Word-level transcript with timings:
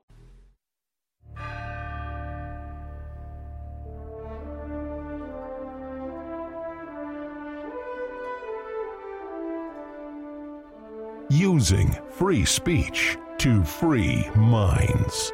Using 11.28 11.92
free 12.10 12.44
speech 12.46 13.16
to 13.38 13.62
free 13.62 14.28
minds. 14.34 15.32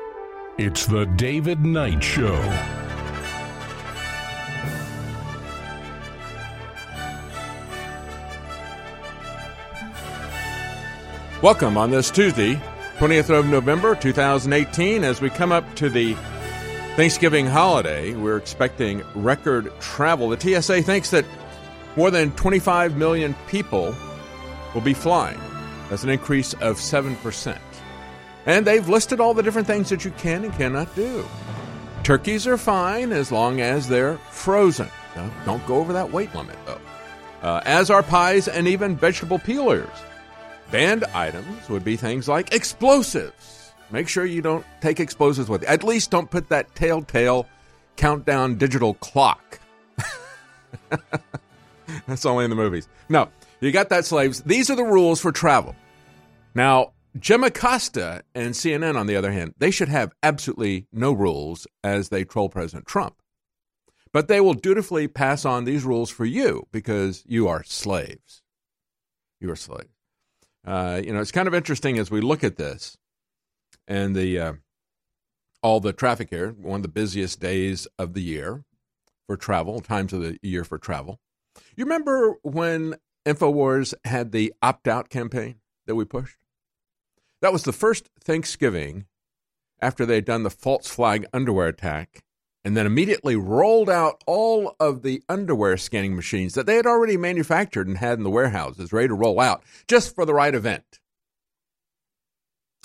It's 0.58 0.86
the 0.86 1.04
David 1.04 1.66
Knight 1.66 2.02
Show. 2.02 2.34
Welcome 11.42 11.76
on 11.76 11.90
this 11.90 12.10
Tuesday, 12.10 12.54
20th 12.96 13.28
of 13.38 13.48
November 13.48 13.94
2018. 13.96 15.04
As 15.04 15.20
we 15.20 15.28
come 15.28 15.52
up 15.52 15.74
to 15.74 15.90
the 15.90 16.14
Thanksgiving 16.96 17.44
holiday, 17.44 18.14
we're 18.14 18.38
expecting 18.38 19.02
record 19.14 19.70
travel. 19.78 20.30
The 20.30 20.40
TSA 20.40 20.80
thinks 20.80 21.10
that 21.10 21.26
more 21.96 22.10
than 22.10 22.32
25 22.32 22.96
million 22.96 23.36
people 23.46 23.94
will 24.72 24.80
be 24.80 24.94
flying. 24.94 25.38
That's 25.90 26.02
an 26.02 26.08
increase 26.08 26.54
of 26.54 26.78
7%. 26.78 27.58
And 28.46 28.66
they've 28.66 28.88
listed 28.88 29.20
all 29.20 29.34
the 29.34 29.42
different 29.42 29.66
things 29.66 29.88
that 29.90 30.04
you 30.04 30.12
can 30.12 30.44
and 30.44 30.54
cannot 30.54 30.94
do. 30.94 31.26
Turkeys 32.04 32.46
are 32.46 32.56
fine 32.56 33.12
as 33.12 33.32
long 33.32 33.60
as 33.60 33.88
they're 33.88 34.16
frozen. 34.30 34.88
Now, 35.16 35.30
don't 35.44 35.66
go 35.66 35.76
over 35.76 35.92
that 35.92 36.12
weight 36.12 36.34
limit, 36.34 36.56
though. 36.64 36.80
Uh, 37.42 37.60
as 37.64 37.90
are 37.90 38.02
pies 38.02 38.48
and 38.48 38.68
even 38.68 38.96
vegetable 38.96 39.38
peelers. 39.38 39.88
Banned 40.70 41.04
items 41.14 41.68
would 41.68 41.84
be 41.84 41.96
things 41.96 42.28
like 42.28 42.54
explosives. 42.54 43.72
Make 43.90 44.08
sure 44.08 44.24
you 44.24 44.42
don't 44.42 44.64
take 44.80 45.00
explosives 45.00 45.48
with 45.48 45.62
you. 45.62 45.68
At 45.68 45.84
least 45.84 46.10
don't 46.10 46.30
put 46.30 46.48
that 46.48 46.74
telltale 46.74 47.46
countdown 47.96 48.56
digital 48.56 48.94
clock. 48.94 49.60
That's 52.06 52.26
only 52.26 52.44
in 52.44 52.50
the 52.50 52.56
movies. 52.56 52.88
No, 53.08 53.28
you 53.60 53.72
got 53.72 53.88
that, 53.90 54.04
slaves. 54.04 54.42
These 54.42 54.70
are 54.70 54.76
the 54.76 54.84
rules 54.84 55.20
for 55.20 55.32
travel. 55.32 55.74
Now, 56.54 56.92
Jim 57.18 57.44
Acosta 57.44 58.22
and 58.34 58.54
CNN, 58.54 58.96
on 58.96 59.06
the 59.06 59.16
other 59.16 59.32
hand, 59.32 59.54
they 59.58 59.70
should 59.70 59.88
have 59.88 60.12
absolutely 60.22 60.86
no 60.92 61.12
rules 61.12 61.66
as 61.82 62.08
they 62.08 62.24
troll 62.24 62.48
President 62.48 62.86
Trump. 62.86 63.16
But 64.12 64.28
they 64.28 64.40
will 64.40 64.54
dutifully 64.54 65.08
pass 65.08 65.44
on 65.44 65.64
these 65.64 65.84
rules 65.84 66.10
for 66.10 66.24
you 66.24 66.66
because 66.72 67.22
you 67.26 67.48
are 67.48 67.62
slaves. 67.64 68.42
You 69.40 69.50
are 69.50 69.56
slaves. 69.56 69.90
Uh, 70.66 71.00
you 71.04 71.12
know, 71.12 71.20
it's 71.20 71.32
kind 71.32 71.48
of 71.48 71.54
interesting 71.54 71.98
as 71.98 72.10
we 72.10 72.20
look 72.20 72.42
at 72.42 72.56
this 72.56 72.96
and 73.86 74.16
the 74.16 74.38
uh, 74.38 74.52
all 75.62 75.80
the 75.80 75.92
traffic 75.92 76.30
here. 76.30 76.50
One 76.50 76.78
of 76.78 76.82
the 76.82 76.88
busiest 76.88 77.40
days 77.40 77.86
of 77.98 78.14
the 78.14 78.22
year 78.22 78.64
for 79.26 79.36
travel, 79.36 79.80
times 79.80 80.12
of 80.12 80.22
the 80.22 80.38
year 80.42 80.64
for 80.64 80.78
travel. 80.78 81.20
You 81.76 81.84
remember 81.84 82.36
when 82.42 82.96
Infowars 83.26 83.94
had 84.04 84.32
the 84.32 84.52
opt-out 84.62 85.08
campaign 85.08 85.56
that 85.86 85.94
we 85.94 86.04
pushed? 86.04 86.38
That 87.46 87.52
was 87.52 87.62
the 87.62 87.72
first 87.72 88.10
Thanksgiving 88.24 89.06
after 89.80 90.04
they 90.04 90.16
had 90.16 90.24
done 90.24 90.42
the 90.42 90.50
false 90.50 90.88
flag 90.88 91.26
underwear 91.32 91.68
attack 91.68 92.24
and 92.64 92.76
then 92.76 92.86
immediately 92.86 93.36
rolled 93.36 93.88
out 93.88 94.20
all 94.26 94.74
of 94.80 95.02
the 95.02 95.22
underwear 95.28 95.76
scanning 95.76 96.16
machines 96.16 96.54
that 96.54 96.66
they 96.66 96.74
had 96.74 96.86
already 96.86 97.16
manufactured 97.16 97.86
and 97.86 97.98
had 97.98 98.18
in 98.18 98.24
the 98.24 98.30
warehouses 98.30 98.92
ready 98.92 99.06
to 99.06 99.14
roll 99.14 99.38
out 99.38 99.62
just 99.86 100.12
for 100.12 100.24
the 100.24 100.34
right 100.34 100.56
event. 100.56 100.98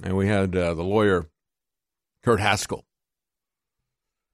And 0.04 0.16
we 0.16 0.28
had 0.28 0.56
uh, 0.56 0.76
the 0.76 0.84
lawyer, 0.84 1.28
Kurt 2.22 2.40
Haskell, 2.40 2.86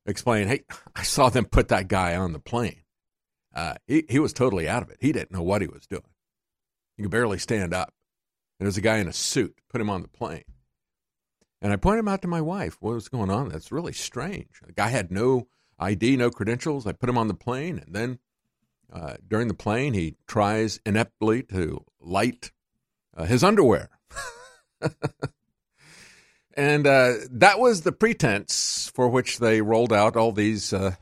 explain 0.06 0.50
hey, 0.50 0.66
I 0.94 1.04
saw 1.04 1.30
them 1.30 1.46
put 1.46 1.70
that 1.70 1.88
guy 1.88 2.18
on 2.18 2.34
the 2.34 2.40
plane. 2.40 2.84
Uh, 3.56 3.76
he, 3.88 4.04
he 4.10 4.20
was 4.20 4.34
totally 4.34 4.68
out 4.68 4.84
of 4.84 4.90
it. 4.90 4.98
He 5.00 5.14
didn't 5.14 5.32
know 5.32 5.42
what 5.42 5.62
he 5.62 5.70
was 5.70 5.88
doing. 5.88 6.04
He 6.98 7.04
could 7.04 7.12
barely 7.12 7.40
stand 7.40 7.74
up. 7.74 7.94
And 8.60 8.66
there 8.66 8.70
was 8.70 8.78
a 8.78 8.82
guy 8.82 8.98
in 8.98 9.08
a 9.08 9.14
suit, 9.14 9.56
put 9.70 9.82
him 9.82 9.90
on 9.90 10.02
the 10.02 10.08
plane. 10.08 10.44
And 11.62 11.74
I 11.74 11.76
pointed 11.76 12.00
him 12.00 12.08
out 12.08 12.22
to 12.22 12.28
my 12.28 12.42
wife. 12.42 12.78
What 12.80 12.94
was 12.94 13.10
going 13.10 13.30
on? 13.30 13.50
That's 13.50 13.72
really 13.72 13.94
strange. 13.94 14.62
The 14.66 14.74
guy 14.74 14.90
had 14.90 15.12
no 15.12 15.48
ID, 15.80 16.18
no 16.18 16.30
credentials. 16.30 16.86
I 16.86 16.92
put 16.92 17.10
him 17.10 17.18
on 17.18 17.28
the 17.28 17.34
plane, 17.34 17.80
and 17.86 17.96
then 17.96 18.20
uh, 18.92 19.16
during 19.28 19.48
the 19.48 19.54
plane, 19.54 19.94
he 19.94 20.16
tries 20.28 20.80
ineptly 20.86 21.44
to 21.44 21.84
light 22.00 22.52
uh, 23.16 23.26
his 23.26 23.44
underwear. 23.44 23.90
and 26.54 26.88
uh, 26.88 27.14
that 27.30 27.60
was 27.60 27.82
the 27.82 27.92
pretense 27.92 28.92
for 28.94 29.10
which 29.10 29.40
they 29.40 29.62
rolled 29.62 29.94
out 29.94 30.16
all 30.16 30.32
these 30.32 30.74
uh, 30.74 30.96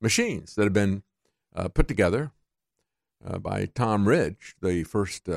machines 0.00 0.54
that 0.54 0.64
had 0.64 0.72
been 0.72 1.02
uh, 1.56 1.68
put 1.68 1.88
together 1.88 2.32
uh, 3.26 3.38
by 3.38 3.66
Tom 3.66 4.06
Ridge, 4.06 4.54
the 4.60 4.84
first 4.84 5.28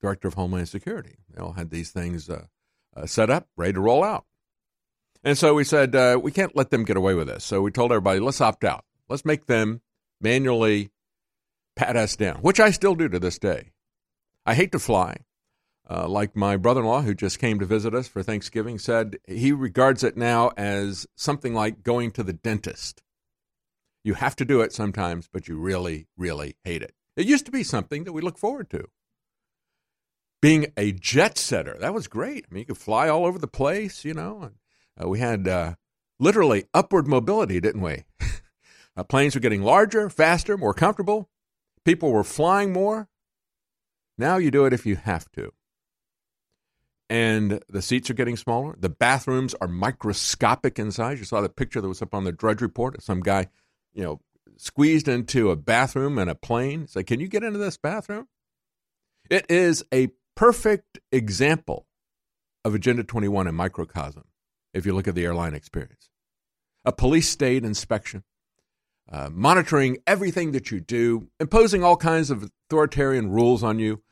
director 0.00 0.28
of 0.28 0.34
Homeland 0.34 0.68
Security. 0.68 1.16
They 1.32 1.40
all 1.40 1.52
had 1.52 1.70
these 1.70 1.90
things 1.90 2.28
uh, 2.28 2.46
set 3.06 3.30
up, 3.30 3.48
ready 3.56 3.74
to 3.74 3.80
roll 3.80 4.02
out. 4.02 4.24
And 5.22 5.36
so 5.36 5.54
we 5.54 5.64
said, 5.64 5.94
uh, 5.94 6.18
we 6.22 6.32
can't 6.32 6.56
let 6.56 6.70
them 6.70 6.84
get 6.84 6.96
away 6.96 7.14
with 7.14 7.28
this. 7.28 7.44
So 7.44 7.60
we 7.60 7.70
told 7.70 7.92
everybody, 7.92 8.20
let's 8.20 8.40
opt 8.40 8.64
out. 8.64 8.84
Let's 9.08 9.24
make 9.24 9.46
them 9.46 9.82
manually 10.20 10.90
pat 11.76 11.96
us 11.96 12.16
down, 12.16 12.36
which 12.36 12.60
I 12.60 12.70
still 12.70 12.94
do 12.94 13.08
to 13.08 13.18
this 13.18 13.38
day. 13.38 13.72
I 14.46 14.54
hate 14.54 14.72
to 14.72 14.78
fly. 14.78 15.18
Uh, 15.88 16.06
like 16.06 16.36
my 16.36 16.56
brother 16.56 16.82
in 16.82 16.86
law, 16.86 17.02
who 17.02 17.14
just 17.14 17.40
came 17.40 17.58
to 17.58 17.66
visit 17.66 17.94
us 17.94 18.06
for 18.06 18.22
Thanksgiving, 18.22 18.78
said 18.78 19.18
he 19.26 19.50
regards 19.50 20.04
it 20.04 20.16
now 20.16 20.52
as 20.56 21.04
something 21.16 21.52
like 21.52 21.82
going 21.82 22.12
to 22.12 22.22
the 22.22 22.32
dentist. 22.32 23.02
You 24.04 24.14
have 24.14 24.36
to 24.36 24.44
do 24.44 24.60
it 24.60 24.72
sometimes, 24.72 25.28
but 25.30 25.48
you 25.48 25.58
really, 25.58 26.06
really 26.16 26.54
hate 26.62 26.82
it. 26.82 26.94
It 27.16 27.26
used 27.26 27.44
to 27.46 27.50
be 27.50 27.64
something 27.64 28.04
that 28.04 28.12
we 28.12 28.22
look 28.22 28.38
forward 28.38 28.70
to 28.70 28.86
being 30.40 30.72
a 30.76 30.92
jet 30.92 31.38
setter. 31.38 31.76
That 31.80 31.94
was 31.94 32.08
great. 32.08 32.46
I 32.50 32.54
mean, 32.54 32.60
you 32.60 32.66
could 32.66 32.78
fly 32.78 33.08
all 33.08 33.26
over 33.26 33.38
the 33.38 33.46
place, 33.46 34.04
you 34.04 34.14
know. 34.14 34.50
Uh, 35.00 35.08
we 35.08 35.18
had 35.18 35.46
uh, 35.46 35.74
literally 36.18 36.64
upward 36.72 37.06
mobility, 37.06 37.60
didn't 37.60 37.82
we? 37.82 38.04
uh, 38.96 39.04
planes 39.04 39.34
were 39.34 39.40
getting 39.40 39.62
larger, 39.62 40.08
faster, 40.08 40.56
more 40.56 40.74
comfortable. 40.74 41.28
People 41.84 42.12
were 42.12 42.24
flying 42.24 42.72
more. 42.72 43.08
Now 44.18 44.36
you 44.36 44.50
do 44.50 44.66
it 44.66 44.72
if 44.72 44.86
you 44.86 44.96
have 44.96 45.30
to. 45.32 45.52
And 47.08 47.60
the 47.68 47.82
seats 47.82 48.08
are 48.08 48.14
getting 48.14 48.36
smaller. 48.36 48.76
The 48.78 48.88
bathrooms 48.88 49.54
are 49.60 49.66
microscopic 49.66 50.78
in 50.78 50.92
size. 50.92 51.18
You 51.18 51.24
saw 51.24 51.40
the 51.40 51.48
picture 51.48 51.80
that 51.80 51.88
was 51.88 52.02
up 52.02 52.14
on 52.14 52.24
the 52.24 52.32
Drudge 52.32 52.62
Report 52.62 52.94
of 52.94 53.02
some 53.02 53.20
guy, 53.20 53.48
you 53.92 54.04
know, 54.04 54.20
squeezed 54.56 55.08
into 55.08 55.50
a 55.50 55.56
bathroom 55.56 56.18
in 56.18 56.28
a 56.28 56.34
plane. 56.34 56.86
Say, 56.86 57.02
can 57.02 57.18
you 57.18 57.26
get 57.26 57.42
into 57.42 57.58
this 57.58 57.76
bathroom? 57.76 58.28
It 59.28 59.46
is 59.48 59.84
a 59.92 60.10
perfect 60.40 60.98
example 61.12 61.86
of 62.64 62.74
Agenda 62.74 63.04
21 63.04 63.46
in 63.46 63.54
microcosm 63.54 64.24
if 64.72 64.86
you 64.86 64.94
look 64.94 65.06
at 65.06 65.14
the 65.14 65.26
airline 65.26 65.52
experience. 65.52 66.08
A 66.82 66.92
police 66.92 67.28
state 67.28 67.62
inspection, 67.62 68.24
uh, 69.12 69.28
monitoring 69.30 69.98
everything 70.06 70.52
that 70.52 70.70
you 70.70 70.80
do, 70.80 71.28
imposing 71.38 71.84
all 71.84 71.98
kinds 71.98 72.30
of 72.30 72.50
authoritarian 72.70 73.30
rules 73.30 73.62
on 73.62 73.78
you, 73.78 74.02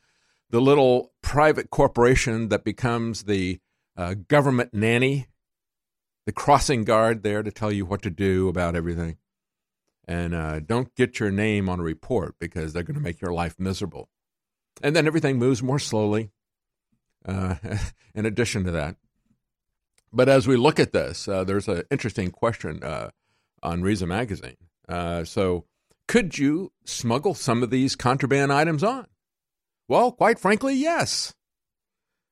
the 0.51 0.61
little 0.61 1.13
private 1.23 1.71
corporation 1.71 2.49
that 2.49 2.63
becomes 2.63 3.23
the 3.23 3.59
uh, 3.97 4.13
government 4.27 4.71
nanny, 4.71 5.25
the 6.27 6.31
crossing 6.31 6.83
guard 6.83 7.23
there 7.23 7.41
to 7.41 7.49
tell 7.49 7.71
you 7.71 7.85
what 7.85 8.03
to 8.03 8.11
do 8.11 8.47
about 8.49 8.75
everything. 8.75 9.17
And 10.07 10.35
uh, 10.35 10.59
don't 10.59 10.93
get 10.93 11.19
your 11.19 11.31
name 11.31 11.67
on 11.67 11.79
a 11.79 11.83
report 11.83 12.35
because 12.39 12.71
they're 12.71 12.83
going 12.83 12.97
to 12.97 13.01
make 13.01 13.19
your 13.19 13.33
life 13.33 13.55
miserable. 13.57 14.09
And 14.81 14.95
then 14.95 15.07
everything 15.07 15.37
moves 15.37 15.61
more 15.61 15.79
slowly 15.79 16.31
uh, 17.25 17.55
in 18.15 18.25
addition 18.25 18.63
to 18.65 18.71
that. 18.71 18.95
But 20.11 20.29
as 20.29 20.47
we 20.47 20.55
look 20.55 20.79
at 20.79 20.93
this, 20.93 21.27
uh, 21.27 21.43
there's 21.43 21.67
an 21.67 21.83
interesting 21.91 22.31
question 22.31 22.83
uh, 22.83 23.09
on 23.61 23.81
Reason 23.81 24.07
Magazine. 24.07 24.57
Uh, 24.87 25.23
so, 25.23 25.65
could 26.07 26.37
you 26.37 26.71
smuggle 26.85 27.35
some 27.35 27.61
of 27.61 27.69
these 27.69 27.95
contraband 27.95 28.51
items 28.51 28.83
on? 28.83 29.05
Well, 29.87 30.11
quite 30.11 30.39
frankly, 30.39 30.73
yes. 30.73 31.35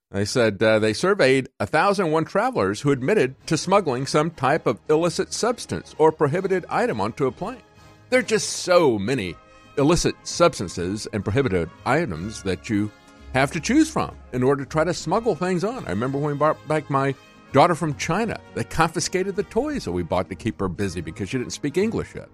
They 0.09 0.25
said 0.25 0.63
uh, 0.63 0.79
they 0.79 0.93
surveyed 0.93 1.49
1,001 1.57 2.25
travelers 2.25 2.81
who 2.81 2.91
admitted 2.91 3.35
to 3.47 3.57
smuggling 3.57 4.05
some 4.07 4.31
type 4.31 4.65
of 4.65 4.79
illicit 4.89 5.33
substance 5.33 5.93
or 5.97 6.11
prohibited 6.11 6.65
item 6.69 7.01
onto 7.01 7.27
a 7.27 7.31
plane. 7.31 7.61
There 8.09 8.21
are 8.21 8.23
just 8.23 8.49
so 8.49 8.97
many 8.97 9.35
illicit 9.77 10.15
substances 10.23 11.07
and 11.13 11.23
prohibited 11.23 11.69
items 11.85 12.43
that 12.43 12.69
you 12.69 12.91
have 13.33 13.51
to 13.51 13.59
choose 13.59 13.89
from 13.89 14.15
in 14.33 14.43
order 14.43 14.63
to 14.63 14.69
try 14.69 14.83
to 14.83 14.93
smuggle 14.93 15.35
things 15.35 15.63
on. 15.63 15.85
I 15.85 15.89
remember 15.89 16.17
when 16.17 16.31
we 16.31 16.37
brought 16.37 16.65
back 16.67 16.89
my 16.89 17.13
daughter 17.53 17.75
from 17.75 17.95
China. 17.95 18.39
They 18.55 18.63
confiscated 18.63 19.35
the 19.35 19.43
toys 19.43 19.85
that 19.85 19.91
we 19.91 20.03
bought 20.03 20.29
to 20.29 20.35
keep 20.35 20.59
her 20.59 20.67
busy 20.67 21.01
because 21.01 21.29
she 21.29 21.37
didn't 21.37 21.53
speak 21.53 21.77
English 21.77 22.15
yet. 22.15 22.29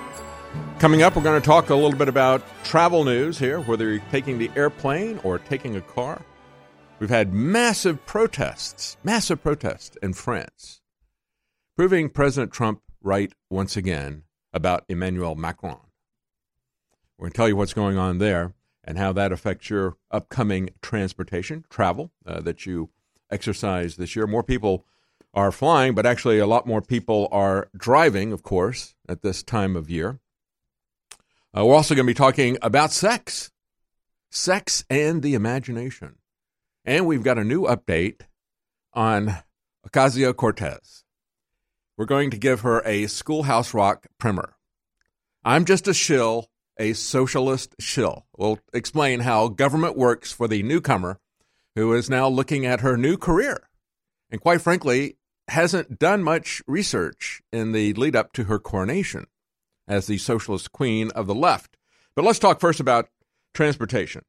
Coming 0.78 1.02
up, 1.02 1.16
we're 1.16 1.24
going 1.24 1.42
to 1.42 1.44
talk 1.44 1.70
a 1.70 1.74
little 1.74 1.98
bit 1.98 2.06
about 2.06 2.40
travel 2.62 3.02
news 3.02 3.36
here, 3.36 3.58
whether 3.58 3.90
you're 3.90 4.02
taking 4.12 4.38
the 4.38 4.48
airplane 4.54 5.18
or 5.24 5.40
taking 5.40 5.74
a 5.74 5.80
car. 5.80 6.22
We've 7.00 7.10
had 7.10 7.34
massive 7.34 8.06
protests, 8.06 8.96
massive 9.02 9.42
protests 9.42 9.96
in 10.04 10.12
France, 10.12 10.80
proving 11.74 12.08
President 12.10 12.52
Trump 12.52 12.80
right 13.02 13.32
once 13.50 13.76
again 13.76 14.22
about 14.52 14.84
Emmanuel 14.88 15.34
Macron. 15.34 15.80
We're 17.18 17.24
going 17.24 17.32
to 17.32 17.36
tell 17.36 17.48
you 17.48 17.56
what's 17.56 17.74
going 17.74 17.98
on 17.98 18.18
there 18.18 18.54
and 18.84 18.98
how 18.98 19.12
that 19.14 19.32
affects 19.32 19.68
your 19.68 19.96
upcoming 20.12 20.70
transportation, 20.80 21.64
travel 21.68 22.12
uh, 22.24 22.40
that 22.42 22.66
you 22.66 22.90
exercise 23.32 23.96
this 23.96 24.14
year. 24.14 24.28
More 24.28 24.44
people 24.44 24.86
are 25.34 25.50
flying, 25.50 25.96
but 25.96 26.06
actually, 26.06 26.38
a 26.38 26.46
lot 26.46 26.68
more 26.68 26.80
people 26.80 27.26
are 27.32 27.68
driving, 27.76 28.32
of 28.32 28.44
course, 28.44 28.94
at 29.08 29.22
this 29.22 29.42
time 29.42 29.74
of 29.74 29.90
year. 29.90 30.20
Uh, 31.56 31.64
we're 31.64 31.74
also 31.74 31.94
going 31.94 32.06
to 32.06 32.10
be 32.10 32.14
talking 32.14 32.58
about 32.62 32.92
sex, 32.92 33.50
sex 34.30 34.84
and 34.90 35.22
the 35.22 35.34
imagination. 35.34 36.16
And 36.84 37.06
we've 37.06 37.22
got 37.22 37.38
a 37.38 37.44
new 37.44 37.62
update 37.62 38.22
on 38.92 39.36
Ocasio 39.86 40.34
Cortez. 40.34 41.04
We're 41.96 42.06
going 42.06 42.30
to 42.30 42.38
give 42.38 42.60
her 42.60 42.80
a 42.86 43.06
Schoolhouse 43.06 43.74
Rock 43.74 44.06
primer. 44.18 44.54
I'm 45.44 45.64
just 45.64 45.88
a 45.88 45.94
shill 45.94 46.48
a 46.78 46.92
socialist 46.92 47.74
shill. 47.80 48.26
We'll 48.36 48.60
explain 48.72 49.20
how 49.20 49.48
government 49.48 49.96
works 49.96 50.32
for 50.32 50.48
the 50.48 50.62
newcomer 50.62 51.18
who 51.74 51.92
is 51.94 52.08
now 52.08 52.28
looking 52.28 52.64
at 52.64 52.80
her 52.80 52.96
new 52.96 53.16
career 53.16 53.68
and, 54.30 54.40
quite 54.40 54.60
frankly, 54.60 55.16
hasn't 55.48 55.98
done 55.98 56.22
much 56.22 56.62
research 56.66 57.40
in 57.52 57.72
the 57.72 57.94
lead 57.94 58.14
up 58.14 58.32
to 58.34 58.44
her 58.44 58.58
coronation 58.58 59.26
as 59.88 60.06
the 60.06 60.18
socialist 60.18 60.70
queen 60.72 61.10
of 61.12 61.26
the 61.26 61.34
left. 61.34 61.76
But 62.14 62.24
let's 62.24 62.38
talk 62.38 62.60
first 62.60 62.80
about 62.80 63.08
transportation. 63.54 64.22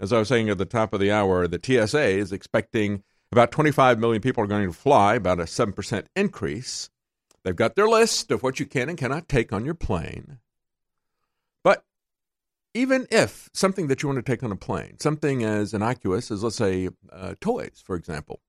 As 0.00 0.12
I 0.12 0.18
was 0.18 0.28
saying 0.28 0.48
at 0.48 0.58
the 0.58 0.64
top 0.64 0.92
of 0.92 1.00
the 1.00 1.12
hour, 1.12 1.46
the 1.46 1.60
TSA 1.62 2.02
is 2.02 2.32
expecting 2.32 3.04
about 3.30 3.52
25 3.52 3.98
million 3.98 4.22
people 4.22 4.42
are 4.42 4.48
going 4.48 4.66
to 4.66 4.72
fly, 4.72 5.14
about 5.14 5.40
a 5.40 5.44
7% 5.44 6.06
increase. 6.16 6.90
They've 7.44 7.54
got 7.54 7.76
their 7.76 7.88
list 7.88 8.30
of 8.30 8.42
what 8.42 8.58
you 8.58 8.66
can 8.66 8.88
and 8.88 8.98
cannot 8.98 9.28
take 9.28 9.52
on 9.52 9.64
your 9.64 9.74
plane 9.74 10.38
But 11.62 11.84
even 12.72 13.06
if 13.10 13.50
something 13.52 13.88
that 13.88 14.02
you 14.02 14.08
want 14.08 14.24
to 14.24 14.32
take 14.32 14.42
on 14.42 14.52
a 14.52 14.56
plane, 14.56 14.98
something 14.98 15.44
as 15.44 15.74
innocuous 15.74 16.30
as, 16.30 16.42
let's 16.42 16.56
say, 16.56 16.88
uh, 17.12 17.34
toys, 17.40 17.82
for 17.84 17.96
example. 17.96 18.40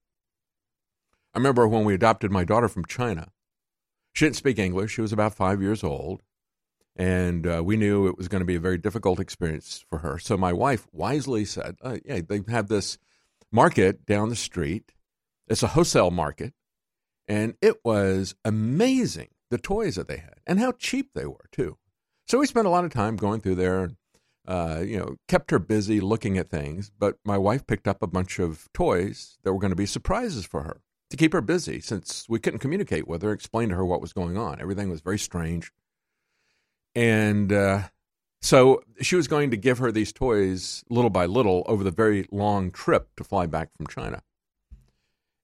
I 1.33 1.39
remember 1.39 1.67
when 1.67 1.83
we 1.83 1.93
adopted 1.93 2.31
my 2.31 2.45
daughter 2.45 2.69
from 2.69 2.85
China. 2.85 3.31
She 4.13 4.25
didn't 4.25 4.37
speak 4.37 4.57
English. 4.57 4.93
She 4.93 5.01
was 5.01 5.11
about 5.11 5.35
five 5.35 5.61
years 5.61 5.83
old. 5.83 6.21
And 6.95 7.45
uh, 7.45 7.61
we 7.63 7.75
knew 7.75 8.07
it 8.07 8.17
was 8.17 8.27
going 8.27 8.39
to 8.39 8.45
be 8.45 8.55
a 8.55 8.59
very 8.59 8.77
difficult 8.77 9.19
experience 9.19 9.83
for 9.89 9.99
her. 9.99 10.17
So 10.17 10.37
my 10.37 10.53
wife 10.53 10.87
wisely 10.93 11.43
said, 11.43 11.75
uh, 11.81 11.97
Yeah, 12.05 12.21
they 12.27 12.41
have 12.47 12.67
this 12.67 12.97
market 13.51 14.05
down 14.05 14.29
the 14.29 14.35
street. 14.35 14.93
It's 15.47 15.63
a 15.63 15.67
wholesale 15.67 16.11
market. 16.11 16.53
And 17.27 17.55
it 17.61 17.83
was 17.83 18.35
amazing 18.45 19.29
the 19.49 19.57
toys 19.57 19.95
that 19.95 20.07
they 20.07 20.17
had 20.17 20.35
and 20.47 20.59
how 20.59 20.71
cheap 20.73 21.09
they 21.13 21.25
were, 21.25 21.49
too. 21.51 21.77
So 22.27 22.39
we 22.39 22.47
spent 22.47 22.67
a 22.67 22.71
lot 22.71 22.85
of 22.85 22.91
time 22.91 23.15
going 23.15 23.41
through 23.41 23.55
there 23.55 23.91
uh, 24.47 24.83
you 24.85 24.97
know, 24.97 25.15
kept 25.27 25.51
her 25.51 25.59
busy 25.59 25.99
looking 25.99 26.37
at 26.37 26.49
things. 26.49 26.91
But 26.97 27.17
my 27.25 27.37
wife 27.37 27.65
picked 27.65 27.87
up 27.87 28.01
a 28.01 28.07
bunch 28.07 28.39
of 28.39 28.67
toys 28.73 29.37
that 29.43 29.53
were 29.53 29.59
going 29.59 29.71
to 29.71 29.75
be 29.75 29.85
surprises 29.85 30.45
for 30.45 30.63
her 30.63 30.81
to 31.09 31.17
keep 31.17 31.33
her 31.33 31.41
busy 31.41 31.79
since 31.79 32.25
we 32.29 32.39
couldn't 32.39 32.59
communicate 32.59 33.07
with 33.07 33.21
her, 33.21 33.31
explain 33.31 33.69
to 33.69 33.75
her 33.75 33.85
what 33.85 34.01
was 34.01 34.13
going 34.13 34.37
on. 34.37 34.61
Everything 34.61 34.89
was 34.89 35.01
very 35.01 35.19
strange. 35.19 35.71
And 36.95 37.51
uh, 37.51 37.81
so 38.41 38.81
she 39.01 39.15
was 39.15 39.27
going 39.27 39.51
to 39.51 39.57
give 39.57 39.79
her 39.79 39.91
these 39.91 40.13
toys 40.13 40.83
little 40.89 41.09
by 41.09 41.25
little 41.25 41.63
over 41.67 41.83
the 41.83 41.91
very 41.91 42.27
long 42.31 42.71
trip 42.71 43.09
to 43.17 43.23
fly 43.23 43.45
back 43.45 43.75
from 43.75 43.87
China. 43.87 44.21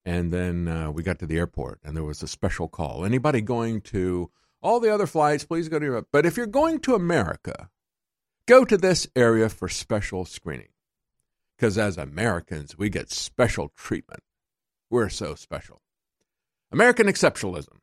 And 0.05 0.31
then 0.31 0.67
uh, 0.67 0.91
we 0.91 1.03
got 1.03 1.19
to 1.19 1.27
the 1.27 1.37
airport 1.37 1.79
and 1.83 1.95
there 1.95 2.03
was 2.03 2.23
a 2.23 2.27
special 2.27 2.67
call. 2.67 3.05
Anybody 3.05 3.41
going 3.41 3.81
to 3.81 4.31
all 4.61 4.79
the 4.79 4.93
other 4.93 5.07
flights, 5.07 5.43
please 5.43 5.69
go 5.69 5.79
to 5.79 5.85
Europe. 5.85 6.07
But 6.11 6.25
if 6.25 6.37
you're 6.37 6.47
going 6.47 6.79
to 6.81 6.95
America, 6.95 7.69
Go 8.47 8.65
to 8.65 8.77
this 8.77 9.07
area 9.15 9.49
for 9.49 9.69
special 9.69 10.25
screening. 10.25 10.69
Because 11.55 11.77
as 11.77 11.97
Americans, 11.97 12.77
we 12.77 12.89
get 12.89 13.11
special 13.11 13.71
treatment. 13.75 14.23
We're 14.89 15.09
so 15.09 15.35
special. 15.35 15.81
American 16.71 17.07
exceptionalism. 17.07 17.77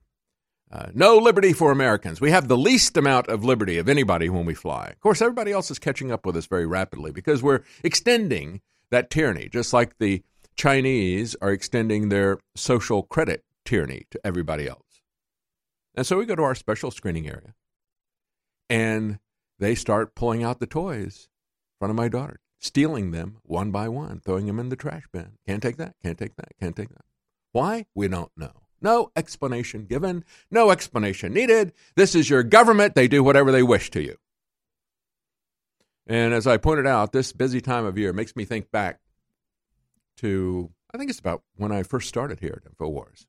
Uh, 0.70 0.88
no 0.92 1.16
liberty 1.16 1.52
for 1.54 1.72
Americans. 1.72 2.20
We 2.20 2.30
have 2.30 2.46
the 2.46 2.56
least 2.56 2.96
amount 2.96 3.28
of 3.28 3.42
liberty 3.42 3.78
of 3.78 3.88
anybody 3.88 4.28
when 4.28 4.44
we 4.44 4.54
fly. 4.54 4.88
Of 4.88 5.00
course, 5.00 5.22
everybody 5.22 5.50
else 5.50 5.70
is 5.70 5.78
catching 5.78 6.12
up 6.12 6.26
with 6.26 6.36
us 6.36 6.46
very 6.46 6.66
rapidly 6.66 7.10
because 7.10 7.42
we're 7.42 7.62
extending 7.82 8.60
that 8.90 9.08
tyranny, 9.08 9.48
just 9.48 9.72
like 9.72 9.96
the 9.98 10.22
Chinese 10.56 11.34
are 11.40 11.52
extending 11.52 12.08
their 12.08 12.38
social 12.54 13.02
credit 13.02 13.44
tyranny 13.64 14.06
to 14.10 14.20
everybody 14.24 14.68
else. 14.68 15.02
And 15.94 16.06
so 16.06 16.18
we 16.18 16.26
go 16.26 16.34
to 16.34 16.42
our 16.42 16.54
special 16.54 16.90
screening 16.90 17.28
area, 17.28 17.54
and 18.68 19.18
they 19.58 19.74
start 19.74 20.14
pulling 20.14 20.44
out 20.44 20.60
the 20.60 20.66
toys 20.66 21.28
in 21.72 21.78
front 21.78 21.90
of 21.90 21.96
my 21.96 22.08
daughter, 22.08 22.40
stealing 22.58 23.10
them 23.10 23.38
one 23.42 23.70
by 23.70 23.88
one, 23.88 24.20
throwing 24.20 24.46
them 24.46 24.58
in 24.60 24.68
the 24.68 24.76
trash 24.76 25.04
bin. 25.12 25.38
Can't 25.46 25.62
take 25.62 25.76
that, 25.78 25.94
can't 26.02 26.18
take 26.18 26.36
that, 26.36 26.52
can't 26.60 26.76
take 26.76 26.90
that. 26.90 27.04
Why? 27.52 27.86
We 27.94 28.08
don't 28.08 28.30
know. 28.36 28.52
No 28.80 29.10
explanation 29.16 29.86
given, 29.86 30.24
no 30.50 30.70
explanation 30.70 31.32
needed. 31.32 31.72
This 31.96 32.14
is 32.14 32.30
your 32.30 32.42
government. 32.42 32.94
They 32.94 33.08
do 33.08 33.24
whatever 33.24 33.50
they 33.50 33.62
wish 33.62 33.90
to 33.90 34.02
you. 34.02 34.16
And 36.06 36.32
as 36.32 36.46
I 36.46 36.56
pointed 36.56 36.86
out, 36.86 37.12
this 37.12 37.32
busy 37.32 37.60
time 37.60 37.84
of 37.84 37.98
year 37.98 38.12
makes 38.12 38.34
me 38.34 38.44
think 38.44 38.70
back 38.70 39.00
to, 40.18 40.70
I 40.92 40.98
think 40.98 41.10
it's 41.10 41.18
about 41.18 41.42
when 41.56 41.70
I 41.70 41.82
first 41.82 42.08
started 42.08 42.40
here 42.40 42.62
at 42.64 42.72
InfoWars. 42.76 43.26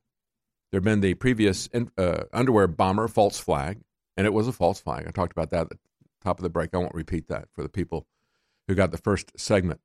There 0.72 0.78
had 0.78 0.84
been 0.84 1.02
the 1.02 1.16
previous 1.16 1.68
uh, 1.98 2.24
underwear 2.32 2.68
bomber, 2.68 3.08
false 3.08 3.40
flag, 3.40 3.80
And 4.16 4.28
it 4.28 4.34
was 4.34 4.48
a 4.48 4.54
false 4.54 4.80
flag. 4.80 5.08
I 5.08 5.12
talked 5.12 5.32
about 5.32 5.50
that 5.50 5.62
at 5.62 5.70
the 5.70 5.78
top 6.24 6.40
of 6.40 6.44
the 6.44 6.50
break. 6.50 6.70
I 6.74 6.78
won't 6.78 6.94
repeat 6.94 7.28
that 7.30 7.48
for 7.54 7.64
the 7.64 7.70
people 7.70 8.06
who 8.68 8.76
got 8.76 8.92
the 8.92 8.98
first 8.98 9.32
segment. 9.38 9.82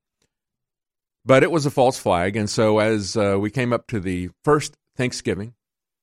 But 1.25 1.42
it 1.42 1.50
was 1.50 1.64
a 1.64 1.71
false 1.71 1.99
flag. 1.99 2.37
And 2.37 2.50
so 2.50 2.80
as 2.80 3.16
uh, 3.16 3.38
we 3.40 3.50
came 3.50 3.73
up 3.73 3.87
to 3.88 3.99
the 3.99 4.28
first 4.44 4.76
Thanksgiving, 4.96 5.54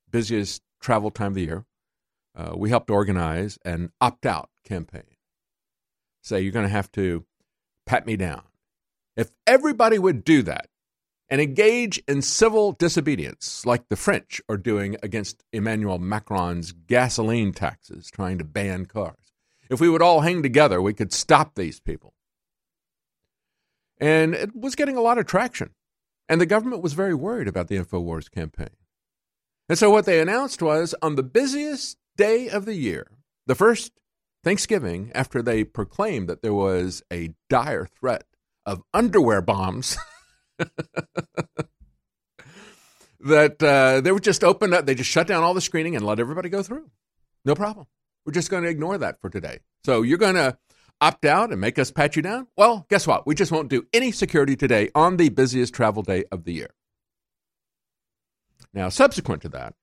busiest 0.10 0.62
travel 0.80 1.12
time 1.12 1.28
of 1.28 1.36
the 1.36 1.46
year, 1.46 1.66
uh, 2.36 2.54
we 2.56 2.70
helped 2.70 2.90
organize 2.90 3.58
an 3.66 3.92
opt 4.00 4.26
out 4.26 4.50
campaign. 4.64 5.04
Say, 6.22 6.42
you're 6.42 6.52
going 6.52 6.66
to 6.66 6.70
have 6.70 6.92
to 6.94 7.26
pat 7.86 8.06
me 8.06 8.16
down. 8.16 8.44
If 9.16 9.32
everybody 9.46 10.00
would 10.00 10.24
do 10.24 10.42
that 10.44 10.68
and 11.30 11.42
engage 11.42 12.02
in 12.08 12.22
civil 12.22 12.74
disobedience, 12.74 13.66
like 13.66 13.90
the 13.90 13.96
French 13.96 14.42
are 14.48 14.58
doing 14.58 14.98
against 15.04 15.44
Emmanuel 15.52 16.00
Macron's 16.00 16.72
gasoline 16.72 17.52
taxes, 17.54 18.10
trying 18.12 18.38
to 18.38 18.44
ban 18.44 18.86
cars, 18.86 19.34
if 19.70 19.80
we 19.80 19.90
would 19.90 20.02
all 20.02 20.22
hang 20.22 20.44
together, 20.44 20.82
we 20.82 20.94
could 20.94 21.14
stop 21.14 21.56
these 21.56 21.80
people. 21.80 22.14
And 24.00 24.34
it 24.34 24.56
was 24.56 24.76
getting 24.76 24.98
a 24.98 25.02
lot 25.02 25.18
of 25.18 25.26
traction. 25.26 25.72
And 26.28 26.40
the 26.40 26.46
government 26.46 26.82
was 26.82 26.94
very 26.94 27.14
worried 27.14 27.48
about 27.48 27.68
the 27.68 27.78
InfoWars 27.78 28.30
campaign. 28.32 28.70
And 29.72 29.80
so 29.80 29.90
what 29.90 30.04
they 30.04 30.20
announced 30.20 30.62
was 30.62 30.94
on 31.02 31.16
the 31.16 31.24
busiest 31.24 31.98
day 32.18 32.50
of 32.50 32.66
the 32.66 32.76
year, 32.76 33.08
the 33.48 33.56
first 33.56 33.94
Thanksgiving, 34.44 35.14
after 35.16 35.42
they 35.42 35.64
proclaimed 35.64 36.28
that 36.28 36.42
there 36.42 36.54
was 36.54 37.02
a 37.10 37.30
dire 37.50 37.86
threat 37.86 38.26
of 38.66 38.82
underwear 38.94 39.42
bombs, 39.42 39.98
that 43.22 43.64
uh, 43.64 44.02
they 44.02 44.12
would 44.12 44.24
just 44.24 44.44
open 44.44 44.74
up, 44.74 44.86
they 44.86 44.94
just 44.94 45.10
shut 45.10 45.28
down 45.28 45.42
all 45.42 45.54
the 45.54 45.62
screening 45.62 45.96
and 45.96 46.06
let 46.06 46.20
everybody 46.20 46.50
go 46.50 46.62
through. 46.62 46.92
No 47.46 47.56
problem. 47.56 47.88
We're 48.26 48.34
just 48.34 48.52
going 48.52 48.64
to 48.64 48.70
ignore 48.70 48.98
that 48.98 49.22
for 49.22 49.30
today. 49.30 49.60
So 49.86 50.02
you're 50.02 50.18
going 50.18 50.36
to 50.36 50.58
opt 51.00 51.24
out 51.24 51.50
and 51.50 51.62
make 51.62 51.80
us 51.80 51.92
pat 51.92 52.18
you 52.18 52.22
down? 52.22 52.48
Well, 52.58 52.86
guess 52.90 53.08
what? 53.08 53.26
We 53.26 53.36
just 53.36 53.54
won't 53.54 53.70
do 53.70 53.88
any 53.94 54.12
security 54.12 54.58
today 54.58 54.90
on 54.94 55.16
the 55.16 55.30
busiest 55.30 55.74
travel 55.74 56.04
day 56.04 56.26
of 56.30 56.44
the 56.44 56.52
year. 56.52 56.72
Now, 58.74 58.90
subsequent 58.90 59.42
to 59.42 59.50
that, 59.50 59.76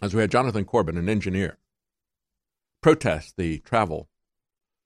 as 0.00 0.14
we 0.14 0.20
had 0.20 0.30
Jonathan 0.30 0.64
Corbett, 0.64 0.96
an 0.96 1.08
engineer, 1.08 1.58
protest 2.82 3.36
the 3.36 3.58
travel 3.58 4.08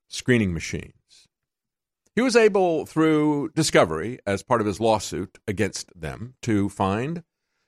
screening 0.08 0.52
machines. 0.52 1.28
He 2.14 2.20
was 2.20 2.36
able, 2.36 2.84
through 2.84 3.50
discovery, 3.54 4.18
as 4.26 4.42
part 4.42 4.60
of 4.60 4.66
his 4.66 4.80
lawsuit 4.80 5.38
against 5.48 5.98
them, 5.98 6.34
to 6.42 6.68
find 6.68 7.22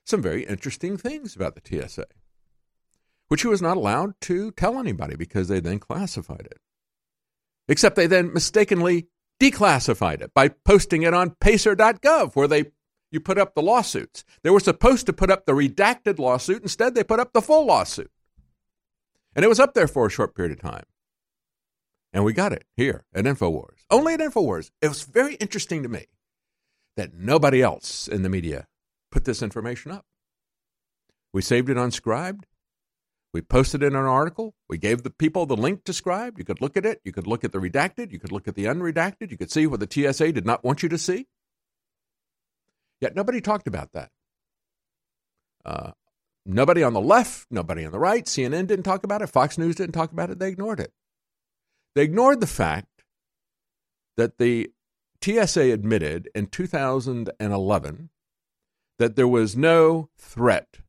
some 0.05 0.21
very 0.21 0.45
interesting 0.45 0.97
things 0.97 1.35
about 1.35 1.55
the 1.55 1.87
TSA, 1.87 2.05
which 3.27 3.41
he 3.41 3.47
was 3.47 3.61
not 3.61 3.77
allowed 3.77 4.13
to 4.21 4.51
tell 4.51 4.77
anybody 4.77 5.15
because 5.15 5.47
they 5.47 5.59
then 5.59 5.79
classified 5.79 6.47
it. 6.51 6.59
Except 7.67 7.95
they 7.95 8.05
then 8.05 8.31
mistakenly 8.31 9.07
declassified 9.41 10.21
it 10.21 10.31
by 10.33 10.49
posting 10.49 11.01
it 11.01 11.13
on 11.13 11.31
pacer.gov, 11.39 12.35
where 12.35 12.47
they 12.47 12.65
you 13.15 13.19
put 13.21 13.39
up 13.39 13.55
the 13.55 13.61
lawsuits. 13.61 14.23
They 14.43 14.51
were 14.51 14.59
supposed 14.59 15.07
to 15.07 15.13
put 15.13 15.31
up 15.31 15.45
the 15.45 15.53
redacted 15.53 16.19
lawsuit. 16.19 16.61
Instead, 16.61 16.93
they 16.93 17.03
put 17.03 17.19
up 17.19 17.33
the 17.33 17.41
full 17.41 17.65
lawsuit. 17.65 18.11
And 19.33 19.43
it 19.43 19.47
was 19.47 19.59
up 19.59 19.73
there 19.73 19.87
for 19.87 20.05
a 20.05 20.11
short 20.11 20.35
period 20.35 20.51
of 20.51 20.61
time. 20.61 20.83
And 22.13 22.23
we 22.23 22.33
got 22.33 22.51
it 22.51 22.65
here 22.75 23.05
at 23.13 23.25
InfoWars. 23.25 23.85
Only 23.89 24.13
at 24.13 24.19
InfoWars. 24.19 24.69
It 24.81 24.89
was 24.89 25.03
very 25.03 25.35
interesting 25.35 25.81
to 25.83 25.89
me 25.89 26.05
that 26.97 27.13
nobody 27.13 27.61
else 27.61 28.07
in 28.07 28.21
the 28.21 28.29
media 28.29 28.67
put 29.11 29.23
this 29.25 29.41
information 29.41 29.91
up. 29.91 30.05
We 31.33 31.41
saved 31.41 31.69
it 31.69 31.77
on 31.77 31.91
Scribd. 31.91 32.43
We 33.33 33.41
posted 33.41 33.83
it 33.83 33.87
in 33.87 33.95
an 33.95 34.05
article. 34.05 34.55
We 34.69 34.77
gave 34.77 35.03
the 35.03 35.09
people 35.09 35.45
the 35.45 35.57
link 35.57 35.83
to 35.85 35.91
Scribd. 35.91 36.37
You 36.37 36.45
could 36.45 36.61
look 36.61 36.77
at 36.77 36.85
it. 36.85 37.01
You 37.05 37.13
could 37.13 37.27
look 37.27 37.43
at 37.43 37.53
the 37.53 37.59
redacted. 37.59 38.11
You 38.11 38.19
could 38.19 38.31
look 38.31 38.47
at 38.47 38.55
the 38.55 38.65
unredacted. 38.65 39.31
You 39.31 39.37
could 39.37 39.51
see 39.51 39.67
what 39.67 39.79
the 39.79 40.13
TSA 40.13 40.33
did 40.33 40.45
not 40.45 40.63
want 40.63 40.83
you 40.83 40.89
to 40.89 40.97
see. 40.97 41.27
Yet 43.05 43.15
nobody 43.15 43.39
talked 43.39 43.67
about 43.67 43.91
that. 43.91 44.09
Uh, 45.63 45.91
nobody 46.43 46.81
on 46.81 46.93
the 46.93 47.01
left, 47.01 47.45
nobody 47.51 47.85
on 47.85 47.91
the 47.91 47.99
right, 47.99 48.25
CNN 48.25 48.65
didn't 48.65 48.81
talk 48.81 49.03
about 49.03 49.21
it, 49.21 49.27
Fox 49.27 49.59
News 49.59 49.75
didn't 49.75 49.93
talk 49.93 50.11
about 50.11 50.31
it, 50.31 50.39
they 50.39 50.47
ignored 50.47 50.79
it. 50.79 50.91
They 51.93 52.01
ignored 52.01 52.41
the 52.41 52.47
fact 52.47 53.03
that 54.17 54.39
the 54.39 54.71
TSA 55.21 55.71
admitted 55.71 56.29
in 56.33 56.47
2011 56.47 58.09
that 58.97 59.15
there 59.15 59.27
was 59.27 59.55
no 59.55 60.09
threat 60.17 60.79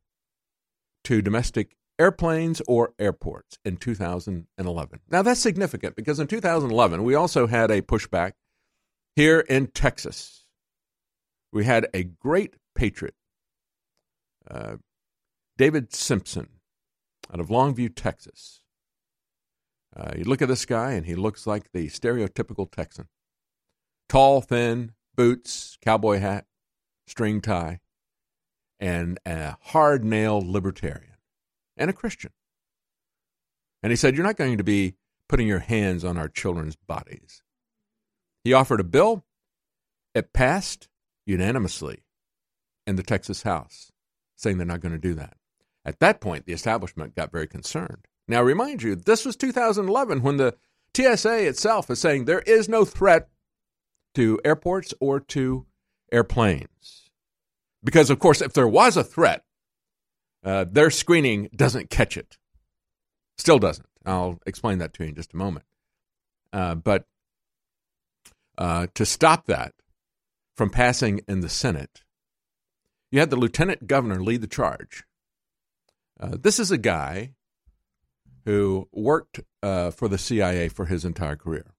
to 1.03 1.21
domestic 1.21 1.75
airplanes 1.99 2.63
or 2.67 2.95
airports 2.97 3.59
in 3.63 3.77
2011. 3.77 5.01
Now, 5.07 5.21
that's 5.21 5.39
significant 5.39 5.95
because 5.95 6.19
in 6.19 6.25
2011, 6.25 7.03
we 7.03 7.13
also 7.13 7.45
had 7.45 7.69
a 7.69 7.83
pushback 7.83 8.31
here 9.15 9.41
in 9.41 9.67
Texas 9.67 10.46
we 11.57 11.65
had 11.65 11.87
a 11.91 12.03
great 12.03 12.55
patriot, 12.75 13.15
uh, 14.47 14.75
David 15.57 15.91
Simpson, 15.91 16.49
out 17.33 17.39
of 17.39 17.47
Longview, 17.47 17.93
Texas. 17.95 18.61
Uh, 19.95 20.11
you 20.15 20.23
look 20.23 20.43
at 20.43 20.49
this 20.49 20.67
guy, 20.67 20.91
and 20.91 21.07
he 21.07 21.15
looks 21.15 21.47
like 21.47 21.71
the 21.71 21.87
stereotypical 21.87 22.71
Texan 22.71 23.07
tall, 24.07 24.41
thin, 24.41 24.91
boots, 25.15 25.79
cowboy 25.81 26.19
hat, 26.19 26.45
string 27.07 27.41
tie, 27.41 27.79
and 28.79 29.17
a 29.25 29.57
hard 29.59 30.05
nailed 30.05 30.45
libertarian 30.45 31.17
and 31.75 31.89
a 31.89 31.93
Christian. 31.93 32.33
And 33.81 33.91
he 33.91 33.95
said, 33.95 34.15
You're 34.15 34.27
not 34.27 34.37
going 34.37 34.59
to 34.59 34.63
be 34.63 34.93
putting 35.27 35.47
your 35.47 35.57
hands 35.57 36.05
on 36.05 36.19
our 36.19 36.29
children's 36.29 36.75
bodies. 36.75 37.41
He 38.43 38.53
offered 38.53 38.79
a 38.79 38.83
bill. 38.83 39.25
It 40.13 40.33
passed 40.33 40.87
unanimously 41.27 42.03
in 42.87 42.95
the 42.95 43.03
Texas 43.03 43.43
House, 43.43 43.91
saying 44.35 44.57
they're 44.57 44.65
not 44.65 44.79
going 44.79 44.93
to 44.93 44.97
do 44.97 45.13
that. 45.15 45.37
At 45.85 45.99
that 45.99 46.21
point, 46.21 46.45
the 46.45 46.53
establishment 46.53 47.15
got 47.15 47.31
very 47.31 47.47
concerned. 47.47 48.07
Now, 48.27 48.41
remind 48.41 48.83
you, 48.83 48.95
this 48.95 49.25
was 49.25 49.35
2011 49.35 50.21
when 50.21 50.37
the 50.37 50.55
TSA 50.95 51.47
itself 51.47 51.89
is 51.89 51.99
saying 51.99 52.25
there 52.25 52.39
is 52.39 52.67
no 52.67 52.83
threat 52.83 53.29
to 54.15 54.39
airports 54.43 54.93
or 54.99 55.19
to 55.19 55.65
airplanes. 56.11 57.09
Because, 57.83 58.09
of 58.09 58.19
course, 58.19 58.41
if 58.41 58.53
there 58.53 58.67
was 58.67 58.97
a 58.97 59.03
threat, 59.03 59.43
uh, 60.43 60.65
their 60.69 60.89
screening 60.89 61.49
doesn't 61.55 61.89
catch 61.89 62.17
it. 62.17 62.37
Still 63.37 63.59
doesn't. 63.59 63.87
I'll 64.05 64.39
explain 64.45 64.79
that 64.79 64.93
to 64.95 65.03
you 65.03 65.09
in 65.09 65.15
just 65.15 65.33
a 65.33 65.37
moment. 65.37 65.65
Uh, 66.51 66.75
but 66.75 67.05
uh, 68.57 68.87
to 68.95 69.05
stop 69.05 69.45
that, 69.45 69.73
from 70.57 70.71
passing 70.71 71.21
in 71.27 71.41
the 71.41 71.49
Senate, 71.49 72.01
you 73.11 73.19
had 73.19 73.29
the 73.29 73.37
lieutenant 73.37 73.87
governor 73.87 74.21
lead 74.21 74.41
the 74.41 74.47
charge. 74.47 75.03
Uh, 76.19 76.35
this 76.37 76.59
is 76.59 76.71
a 76.71 76.77
guy 76.77 77.33
who 78.45 78.89
worked 78.91 79.39
uh, 79.61 79.91
for 79.91 80.07
the 80.07 80.17
CIA 80.17 80.67
for 80.67 80.85
his 80.85 81.05
entire 81.05 81.35
career. 81.35 81.73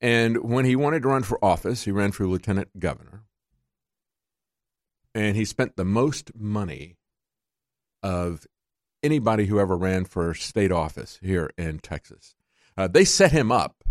And 0.00 0.44
when 0.44 0.64
he 0.64 0.76
wanted 0.76 1.02
to 1.02 1.08
run 1.08 1.22
for 1.22 1.42
office, 1.44 1.84
he 1.84 1.90
ran 1.90 2.12
for 2.12 2.26
lieutenant 2.26 2.78
governor. 2.78 3.24
And 5.14 5.36
he 5.36 5.44
spent 5.44 5.76
the 5.76 5.84
most 5.84 6.32
money 6.34 6.96
of 8.02 8.46
anybody 9.02 9.46
who 9.46 9.58
ever 9.58 9.76
ran 9.76 10.04
for 10.04 10.34
state 10.34 10.70
office 10.70 11.18
here 11.22 11.50
in 11.56 11.78
Texas. 11.78 12.34
Uh, 12.76 12.88
they 12.88 13.04
set 13.04 13.32
him 13.32 13.50
up 13.50 13.83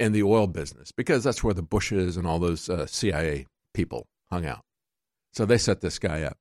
in 0.00 0.12
the 0.12 0.22
oil 0.22 0.46
business 0.46 0.90
because 0.90 1.22
that's 1.22 1.44
where 1.44 1.54
the 1.54 1.62
Bushes 1.62 2.16
and 2.16 2.26
all 2.26 2.38
those 2.38 2.68
uh, 2.68 2.86
CIA 2.86 3.46
people 3.74 4.08
hung 4.30 4.46
out. 4.46 4.64
So 5.32 5.44
they 5.44 5.58
set 5.58 5.82
this 5.82 5.98
guy 5.98 6.22
up, 6.22 6.38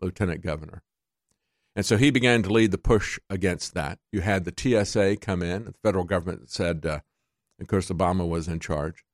lieutenant 0.00 0.42
governor. 0.42 0.82
And 1.74 1.86
so 1.86 1.96
he 1.96 2.10
began 2.10 2.42
to 2.42 2.52
lead 2.52 2.72
the 2.72 2.78
push 2.78 3.18
against 3.30 3.72
that. 3.74 3.98
You 4.10 4.20
had 4.20 4.44
the 4.44 4.84
TSA 4.84 5.16
come 5.16 5.42
in, 5.42 5.64
the 5.64 5.74
federal 5.82 6.04
government 6.04 6.50
said, 6.50 6.84
uh, 6.84 7.00
of 7.60 7.68
course, 7.68 7.88
Obama 7.88 8.28
was 8.28 8.48
in 8.48 8.58
charge, 8.58 9.04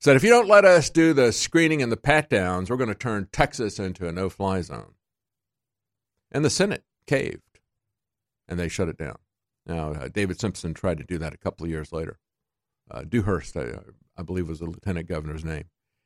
said, 0.00 0.16
if 0.16 0.22
you 0.22 0.30
don't 0.30 0.48
let 0.48 0.64
us 0.64 0.88
do 0.88 1.12
the 1.12 1.32
screening 1.32 1.82
and 1.82 1.92
the 1.92 1.98
pat 1.98 2.30
downs, 2.30 2.70
we're 2.70 2.76
going 2.76 2.88
to 2.88 2.94
turn 2.94 3.28
Texas 3.32 3.78
into 3.78 4.08
a 4.08 4.12
no 4.12 4.30
fly 4.30 4.62
zone. 4.62 4.94
And 6.30 6.44
the 6.44 6.50
Senate 6.50 6.84
caved 7.06 7.58
and 8.46 8.58
they 8.58 8.68
shut 8.68 8.88
it 8.88 8.96
down. 8.96 9.18
Now, 9.66 9.92
uh, 9.92 10.08
David 10.08 10.40
Simpson 10.40 10.72
tried 10.72 10.98
to 10.98 11.04
do 11.04 11.18
that 11.18 11.34
a 11.34 11.38
couple 11.38 11.64
of 11.64 11.70
years 11.70 11.92
later 11.92 12.18
uh, 12.90 13.02
Dewhurst, 13.02 13.56
I, 13.56 13.78
I, 14.16 14.22
believe 14.22 14.48
was 14.48 14.60
the 14.60 14.66
lieutenant 14.66 15.08
governor's 15.08 15.44
name. 15.44 15.64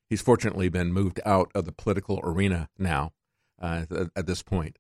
He's 0.08 0.20
fortunately 0.22 0.68
been 0.68 0.92
moved 0.92 1.20
out 1.24 1.50
of 1.54 1.64
the 1.64 1.72
political 1.72 2.20
arena 2.22 2.68
now 2.78 3.12
uh, 3.60 3.84
th- 3.86 4.08
at 4.14 4.26
this 4.26 4.42
point. 4.42 4.78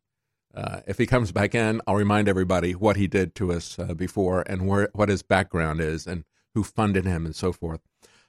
Uh, 0.54 0.80
if 0.86 0.98
he 0.98 1.06
comes 1.06 1.32
back 1.32 1.54
in, 1.54 1.80
I'll 1.86 1.94
remind 1.94 2.28
everybody 2.28 2.72
what 2.74 2.96
he 2.96 3.06
did 3.06 3.34
to 3.36 3.52
us 3.52 3.78
uh, 3.78 3.94
before 3.94 4.42
and 4.46 4.66
where, 4.66 4.90
what 4.92 5.08
his 5.08 5.22
background 5.22 5.80
is 5.80 6.06
and 6.06 6.24
who 6.54 6.62
funded 6.62 7.06
him 7.06 7.24
and 7.24 7.34
so 7.34 7.52
forth. 7.52 7.80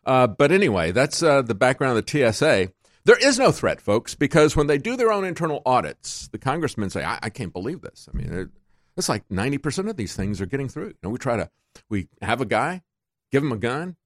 Uh, 0.06 0.28
but 0.28 0.52
anyway, 0.52 0.92
that's 0.92 1.22
uh, 1.22 1.42
the 1.42 1.56
background 1.56 1.98
of 1.98 2.06
the 2.06 2.32
TSA. 2.32 2.72
There 3.06 3.18
is 3.18 3.38
no 3.38 3.52
threat, 3.52 3.82
folks, 3.82 4.16
because 4.16 4.56
when 4.56 4.68
they 4.68 4.78
do 4.78 4.96
their 4.96 5.12
own 5.12 5.26
internal 5.26 5.62
audits, 5.66 6.30
the 6.30 6.38
congressmen 6.38 6.90
say, 6.90 7.04
I, 7.04 7.20
I 7.24 7.30
can't 7.30 7.52
believe 7.52 7.82
this. 7.82 8.08
I 8.12 8.16
mean, 8.16 8.52
It's 8.96 9.10
like 9.10 9.28
90% 9.28 9.90
of 9.90 9.98
these 9.98 10.16
things 10.16 10.40
are 10.40 10.46
getting 10.46 10.70
through. 10.70 10.88
You 10.88 10.96
know, 11.04 11.10
we 11.10 11.18
try 11.18 11.36
to, 11.36 11.50
we 11.90 12.08
have 12.22 12.40
a 12.40 12.46
guy, 12.46 12.82
give 13.34 13.42
them 13.42 13.52
a 13.52 13.58
gun, 13.58 13.98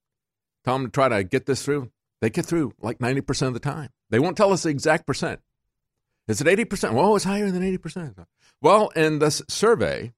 tell 0.63 0.75
them 0.75 0.85
to 0.85 0.91
try 0.91 1.09
to 1.09 1.23
get 1.23 1.45
this 1.45 1.63
through. 1.63 1.91
They 2.21 2.31
get 2.31 2.45
through 2.45 2.73
like 2.79 2.97
90% 2.97 3.47
of 3.47 3.53
the 3.53 3.59
time. 3.59 3.89
They 4.09 4.19
won't 4.19 4.37
tell 4.37 4.53
us 4.53 4.63
the 4.63 4.69
exact 4.69 5.05
percent. 5.05 5.41
Is 6.27 6.41
it 6.41 6.47
80%? 6.47 6.93
Well, 6.93 7.15
it's 7.15 7.25
higher 7.25 7.51
than 7.51 7.61
80%. 7.61 8.25
Well, 8.61 8.89
in 8.95 9.19
this 9.19 9.41
survey 9.49 10.13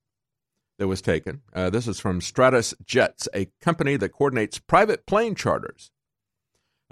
that 0.77 0.87
was 0.87 1.01
taken, 1.01 1.41
uh, 1.53 1.71
this 1.71 1.87
is 1.87 1.99
from 1.99 2.21
Stratos 2.21 2.73
Jets, 2.85 3.27
a 3.33 3.47
company 3.61 3.97
that 3.97 4.13
coordinates 4.13 4.59
private 4.59 5.05
plane 5.05 5.35
charters. 5.35 5.91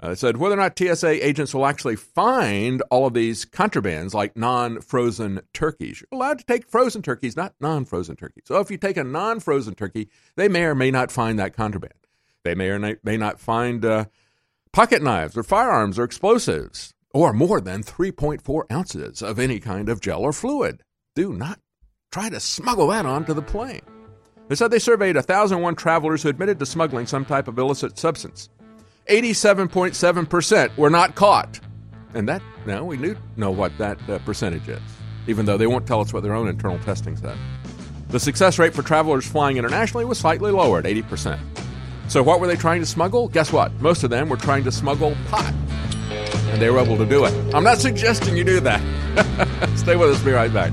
Uh, 0.02 0.10
it 0.10 0.18
said 0.18 0.36
whether 0.36 0.54
or 0.54 0.58
not 0.58 0.78
TSA 0.78 1.26
agents 1.26 1.52
will 1.52 1.66
actually 1.66 1.96
find 1.96 2.82
all 2.90 3.06
of 3.06 3.14
these 3.14 3.44
contrabands 3.44 4.14
like 4.14 4.36
non 4.36 4.80
frozen 4.80 5.40
turkeys. 5.52 6.00
You're 6.00 6.20
allowed 6.20 6.38
to 6.38 6.44
take 6.44 6.68
frozen 6.68 7.02
turkeys, 7.02 7.36
not 7.36 7.54
non 7.60 7.84
frozen 7.84 8.14
turkeys. 8.14 8.44
So 8.46 8.60
if 8.60 8.70
you 8.70 8.76
take 8.76 8.96
a 8.96 9.02
non 9.02 9.40
frozen 9.40 9.74
turkey, 9.74 10.08
they 10.36 10.46
may 10.46 10.64
or 10.64 10.76
may 10.76 10.92
not 10.92 11.10
find 11.10 11.38
that 11.40 11.56
contraband. 11.56 11.94
They 12.44 12.54
may 12.54 12.68
or 12.68 12.98
may 13.02 13.16
not 13.16 13.40
find 13.40 13.84
uh, 13.84 14.06
pocket 14.72 15.02
knives 15.02 15.36
or 15.36 15.42
firearms 15.42 15.98
or 15.98 16.04
explosives 16.04 16.94
or 17.12 17.32
more 17.32 17.60
than 17.60 17.82
3.4 17.82 18.70
ounces 18.70 19.22
of 19.22 19.38
any 19.38 19.60
kind 19.60 19.88
of 19.88 20.00
gel 20.00 20.22
or 20.22 20.32
fluid. 20.32 20.82
Do 21.14 21.32
not 21.32 21.58
try 22.12 22.28
to 22.28 22.40
smuggle 22.40 22.88
that 22.88 23.06
onto 23.06 23.34
the 23.34 23.42
plane. 23.42 23.82
They 24.48 24.54
said 24.54 24.70
they 24.70 24.78
surveyed 24.78 25.16
1,001 25.16 25.74
travelers 25.74 26.22
who 26.22 26.28
admitted 26.28 26.58
to 26.58 26.66
smuggling 26.66 27.06
some 27.06 27.24
type 27.24 27.48
of 27.48 27.58
illicit 27.58 27.98
substance. 27.98 28.48
87.7% 29.10 30.76
were 30.76 30.90
not 30.90 31.14
caught. 31.14 31.60
And 32.14 32.28
that, 32.28 32.42
now 32.66 32.84
we 32.84 32.96
do 32.96 33.16
know 33.36 33.50
what 33.50 33.76
that 33.78 33.98
uh, 34.08 34.18
percentage 34.20 34.68
is, 34.68 34.80
even 35.26 35.44
though 35.44 35.58
they 35.58 35.66
won't 35.66 35.86
tell 35.86 36.00
us 36.00 36.12
what 36.12 36.22
their 36.22 36.34
own 36.34 36.48
internal 36.48 36.78
testing 36.80 37.16
said. 37.16 37.36
The 38.08 38.20
success 38.20 38.58
rate 38.58 38.74
for 38.74 38.82
travelers 38.82 39.26
flying 39.26 39.58
internationally 39.58 40.06
was 40.06 40.18
slightly 40.18 40.50
lower 40.50 40.78
at 40.78 40.84
80%. 40.84 41.38
So, 42.08 42.22
what 42.22 42.40
were 42.40 42.46
they 42.46 42.56
trying 42.56 42.80
to 42.80 42.86
smuggle? 42.86 43.28
Guess 43.28 43.52
what? 43.52 43.70
Most 43.80 44.02
of 44.02 44.10
them 44.10 44.30
were 44.30 44.38
trying 44.38 44.64
to 44.64 44.72
smuggle 44.72 45.14
pot. 45.28 45.52
And 46.50 46.60
they 46.60 46.70
were 46.70 46.78
able 46.78 46.96
to 46.96 47.04
do 47.04 47.26
it. 47.26 47.54
I'm 47.54 47.64
not 47.64 47.78
suggesting 47.78 48.36
you 48.36 48.44
do 48.44 48.60
that. 48.60 48.80
Stay 49.76 49.94
with 49.94 50.10
us, 50.10 50.22
be 50.22 50.32
right 50.32 50.52
back. 50.52 50.72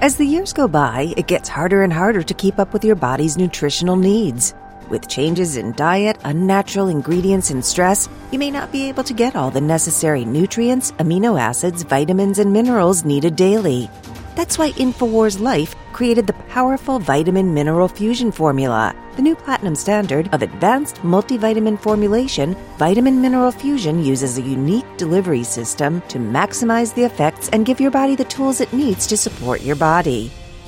As 0.00 0.16
the 0.16 0.24
years 0.24 0.52
go 0.52 0.68
by, 0.68 1.12
it 1.16 1.26
gets 1.26 1.48
harder 1.48 1.82
and 1.82 1.92
harder 1.92 2.22
to 2.22 2.34
keep 2.34 2.58
up 2.58 2.72
with 2.72 2.84
your 2.84 2.96
body's 2.96 3.36
nutritional 3.36 3.96
needs. 3.96 4.54
With 4.88 5.06
changes 5.06 5.58
in 5.58 5.72
diet, 5.72 6.18
unnatural 6.24 6.88
ingredients, 6.88 7.50
and 7.50 7.62
stress, 7.62 8.08
you 8.32 8.38
may 8.38 8.50
not 8.50 8.72
be 8.72 8.88
able 8.88 9.04
to 9.04 9.12
get 9.12 9.36
all 9.36 9.50
the 9.50 9.60
necessary 9.60 10.24
nutrients, 10.24 10.92
amino 10.92 11.38
acids, 11.38 11.82
vitamins, 11.82 12.38
and 12.38 12.52
minerals 12.52 13.04
needed 13.04 13.36
daily. 13.36 13.90
That's 14.34 14.56
why 14.56 14.70
InfoWars 14.72 15.40
Life 15.40 15.74
created 15.92 16.26
the 16.26 16.32
powerful 16.48 16.98
vitamin 16.98 17.52
mineral 17.52 17.88
fusion 17.88 18.32
formula. 18.32 18.94
The 19.16 19.22
new 19.22 19.34
platinum 19.34 19.74
standard 19.74 20.32
of 20.32 20.42
advanced 20.42 20.96
multivitamin 21.02 21.78
formulation, 21.80 22.56
Vitamin 22.78 23.20
Mineral 23.20 23.50
Fusion 23.50 24.04
uses 24.04 24.38
a 24.38 24.42
unique 24.42 24.86
delivery 24.96 25.42
system 25.42 26.00
to 26.02 26.18
maximize 26.18 26.94
the 26.94 27.02
effects 27.02 27.48
and 27.48 27.66
give 27.66 27.80
your 27.80 27.90
body 27.90 28.14
the 28.14 28.24
tools 28.24 28.60
it 28.60 28.72
needs 28.72 29.08
to 29.08 29.16
support 29.16 29.60
your 29.60 29.76
body. 29.76 30.30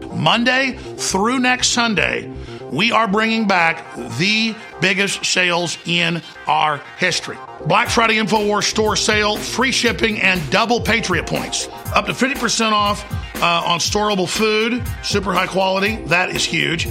Monday 0.00 0.72
through 0.72 1.38
next 1.38 1.68
Sunday, 1.68 2.30
we 2.72 2.90
are 2.90 3.06
bringing 3.06 3.46
back 3.46 3.94
the 4.18 4.54
biggest 4.80 5.24
sales 5.24 5.78
in 5.86 6.20
our 6.46 6.78
history. 6.98 7.38
Black 7.66 7.88
Friday 7.88 8.16
InfoWars 8.16 8.64
store 8.64 8.96
sale, 8.96 9.36
free 9.36 9.70
shipping, 9.70 10.20
and 10.20 10.40
double 10.50 10.80
Patriot 10.80 11.26
points. 11.26 11.68
Up 11.94 12.06
to 12.06 12.12
50% 12.12 12.72
off 12.72 13.04
uh, 13.40 13.62
on 13.66 13.78
storable 13.78 14.28
food, 14.28 14.82
super 15.04 15.32
high 15.32 15.46
quality. 15.46 15.96
That 16.06 16.30
is 16.30 16.44
huge. 16.44 16.86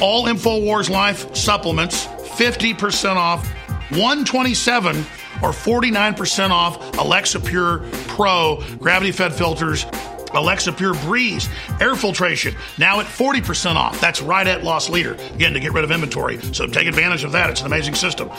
All 0.00 0.26
InfoWars 0.26 0.90
Life 0.90 1.34
supplements, 1.34 2.06
50% 2.06 3.16
off. 3.16 3.48
127 3.92 4.96
or 5.42 5.50
49% 5.50 6.50
off 6.50 6.96
Alexa 6.98 7.40
Pure 7.40 7.84
Pro 8.08 8.62
gravity 8.78 9.12
fed 9.12 9.34
filters 9.34 9.84
Alexa 10.34 10.72
Pure 10.72 10.94
Breeze 10.94 11.48
air 11.80 11.94
filtration 11.94 12.54
now 12.78 13.00
at 13.00 13.06
40% 13.06 13.76
off. 13.76 14.00
That's 14.00 14.22
right 14.22 14.46
at 14.46 14.64
loss 14.64 14.88
leader. 14.88 15.14
Again, 15.34 15.52
to 15.52 15.60
get 15.60 15.72
rid 15.72 15.84
of 15.84 15.90
inventory. 15.90 16.40
So 16.52 16.66
take 16.66 16.86
advantage 16.86 17.24
of 17.24 17.32
that. 17.32 17.50
It's 17.50 17.60
an 17.60 17.66
amazing 17.66 17.94
system. 17.94 18.30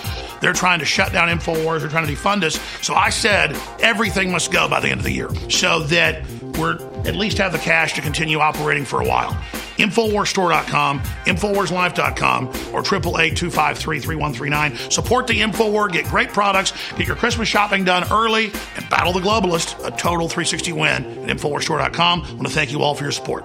They're 0.41 0.53
trying 0.53 0.79
to 0.79 0.86
shut 0.86 1.12
down 1.12 1.29
InfoWars. 1.29 1.82
They're 1.82 1.89
trying 1.89 2.08
to 2.08 2.13
defund 2.13 2.43
us. 2.43 2.60
So 2.82 2.93
I 2.93 3.10
said 3.10 3.56
everything 3.79 4.32
must 4.32 4.51
go 4.51 4.67
by 4.67 4.79
the 4.79 4.89
end 4.89 4.99
of 4.99 5.06
the 5.06 5.12
year 5.12 5.29
so 5.49 5.84
that 5.84 6.23
we're 6.58 6.77
at 7.06 7.15
least 7.15 7.38
have 7.38 7.51
the 7.51 7.58
cash 7.58 7.93
to 7.93 8.01
continue 8.01 8.39
operating 8.39 8.86
for 8.86 9.01
a 9.01 9.08
while. 9.08 9.38
Infowarsstore.com, 9.77 10.99
Infowarslife.com, 10.99 12.47
or 12.73 12.83
888-253-3139. 12.83 14.91
Support 14.91 15.27
the 15.27 15.41
Infowar, 15.41 15.91
get 15.91 16.05
great 16.05 16.29
products, 16.29 16.73
get 16.97 17.07
your 17.07 17.15
Christmas 17.15 17.47
shopping 17.47 17.83
done 17.83 18.03
early, 18.12 18.51
and 18.75 18.89
battle 18.89 19.13
the 19.13 19.19
globalist. 19.19 19.73
A 19.86 19.91
total 19.91 20.29
360 20.29 20.71
win 20.73 21.29
at 21.29 21.38
Infowarsstore.com. 21.38 22.21
I 22.21 22.33
want 22.33 22.47
to 22.47 22.53
thank 22.53 22.71
you 22.71 22.81
all 22.81 22.95
for 22.95 23.03
your 23.03 23.12
support. 23.12 23.43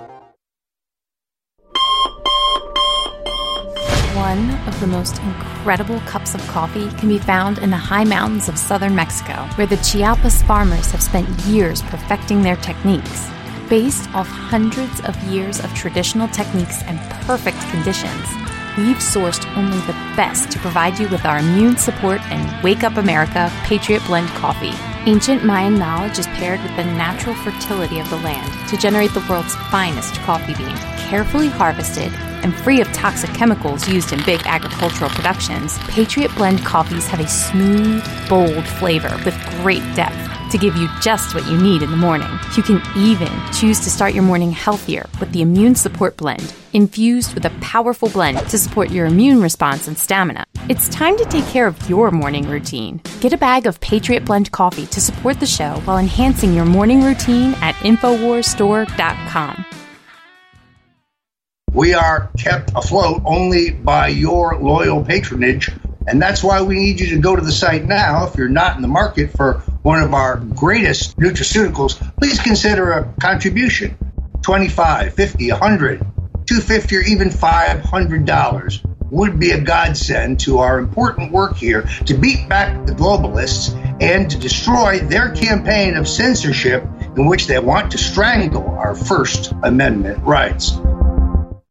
One 4.14 4.50
of 4.66 4.78
the 4.80 4.86
most 4.88 5.18
incredible 5.22 6.00
cups 6.00 6.34
of 6.34 6.40
coffee 6.48 6.90
can 6.98 7.08
be 7.08 7.18
found 7.18 7.58
in 7.58 7.70
the 7.70 7.76
high 7.76 8.04
mountains 8.04 8.48
of 8.48 8.58
southern 8.58 8.94
Mexico, 8.94 9.32
where 9.54 9.66
the 9.66 9.76
Chiapas 9.76 10.42
farmers 10.42 10.90
have 10.90 11.02
spent 11.02 11.28
years 11.46 11.82
perfecting 11.82 12.42
their 12.42 12.56
techniques. 12.56 13.30
Based 13.68 14.08
off 14.14 14.26
hundreds 14.26 15.00
of 15.00 15.14
years 15.24 15.60
of 15.60 15.74
traditional 15.74 16.26
techniques 16.28 16.82
and 16.84 16.98
perfect 17.26 17.60
conditions, 17.68 18.24
we've 18.78 18.96
sourced 18.96 19.44
only 19.58 19.76
the 19.80 19.92
best 20.16 20.50
to 20.52 20.58
provide 20.60 20.98
you 20.98 21.06
with 21.08 21.26
our 21.26 21.38
immune 21.38 21.76
support 21.76 22.22
and 22.30 22.64
Wake 22.64 22.82
Up 22.82 22.96
America 22.96 23.52
Patriot 23.64 24.02
Blend 24.06 24.30
coffee. 24.30 24.72
Ancient 25.04 25.44
Mayan 25.44 25.78
knowledge 25.78 26.18
is 26.18 26.26
paired 26.28 26.62
with 26.62 26.74
the 26.76 26.84
natural 26.84 27.34
fertility 27.34 27.98
of 27.98 28.08
the 28.08 28.16
land 28.16 28.68
to 28.70 28.78
generate 28.78 29.12
the 29.12 29.26
world's 29.28 29.54
finest 29.70 30.14
coffee 30.20 30.54
bean, 30.54 30.76
carefully 30.96 31.48
harvested 31.48 32.10
and 32.42 32.56
free 32.56 32.80
of 32.80 32.90
toxic 32.94 33.34
chemicals 33.34 33.86
used 33.86 34.14
in 34.14 34.24
big 34.24 34.40
agricultural 34.46 35.10
productions. 35.10 35.76
Patriot 35.88 36.34
Blend 36.36 36.64
coffees 36.64 37.06
have 37.06 37.20
a 37.20 37.28
smooth, 37.28 38.02
bold 38.30 38.66
flavor 38.66 39.14
with 39.26 39.36
great 39.60 39.82
depth 39.94 40.37
to 40.50 40.58
give 40.58 40.76
you 40.76 40.88
just 41.00 41.34
what 41.34 41.46
you 41.46 41.56
need 41.56 41.82
in 41.82 41.90
the 41.90 41.96
morning. 41.96 42.28
You 42.56 42.62
can 42.62 42.82
even 42.96 43.30
choose 43.52 43.80
to 43.80 43.90
start 43.90 44.14
your 44.14 44.22
morning 44.22 44.52
healthier 44.52 45.06
with 45.20 45.32
the 45.32 45.42
Immune 45.42 45.74
Support 45.74 46.16
Blend, 46.16 46.52
infused 46.72 47.34
with 47.34 47.44
a 47.44 47.50
powerful 47.60 48.08
blend 48.08 48.38
to 48.48 48.58
support 48.58 48.90
your 48.90 49.06
immune 49.06 49.40
response 49.40 49.88
and 49.88 49.98
stamina. 49.98 50.44
It's 50.68 50.88
time 50.88 51.16
to 51.18 51.24
take 51.24 51.46
care 51.46 51.66
of 51.66 51.88
your 51.88 52.10
morning 52.10 52.48
routine. 52.48 53.00
Get 53.20 53.32
a 53.32 53.38
bag 53.38 53.66
of 53.66 53.80
Patriot 53.80 54.24
Blend 54.24 54.52
coffee 54.52 54.86
to 54.86 55.00
support 55.00 55.40
the 55.40 55.46
show 55.46 55.80
while 55.84 55.98
enhancing 55.98 56.54
your 56.54 56.64
morning 56.64 57.02
routine 57.02 57.54
at 57.62 57.74
InfoWarsStore.com. 57.76 59.64
We 61.72 61.94
are 61.94 62.30
kept 62.38 62.72
afloat 62.74 63.22
only 63.24 63.70
by 63.70 64.08
your 64.08 64.58
loyal 64.58 65.04
patronage 65.04 65.70
and 66.08 66.20
that's 66.20 66.42
why 66.42 66.62
we 66.62 66.76
need 66.76 67.00
you 67.00 67.10
to 67.10 67.18
go 67.18 67.36
to 67.36 67.42
the 67.42 67.52
site 67.52 67.84
now. 67.84 68.26
If 68.26 68.36
you're 68.36 68.48
not 68.48 68.76
in 68.76 68.82
the 68.82 68.88
market 68.88 69.30
for 69.30 69.58
one 69.82 70.02
of 70.02 70.14
our 70.14 70.36
greatest 70.36 71.18
nutraceuticals, 71.18 71.98
please 72.16 72.40
consider 72.40 72.92
a 72.92 73.12
contribution 73.20 73.96
25 74.42 75.14
50 75.14 75.50
100 75.50 75.98
250 76.46 76.96
or 76.96 77.00
even 77.00 77.28
$500 77.28 79.10
would 79.10 79.38
be 79.38 79.50
a 79.50 79.60
godsend 79.60 80.40
to 80.40 80.58
our 80.58 80.78
important 80.78 81.30
work 81.30 81.56
here 81.56 81.82
to 82.06 82.14
beat 82.14 82.48
back 82.48 82.86
the 82.86 82.92
globalists 82.92 83.74
and 84.00 84.30
to 84.30 84.38
destroy 84.38 84.98
their 84.98 85.30
campaign 85.30 85.96
of 85.96 86.08
censorship 86.08 86.84
in 87.16 87.26
which 87.26 87.46
they 87.46 87.58
want 87.58 87.90
to 87.90 87.98
strangle 87.98 88.68
our 88.78 88.94
First 88.94 89.52
Amendment 89.62 90.22
rights. 90.24 90.78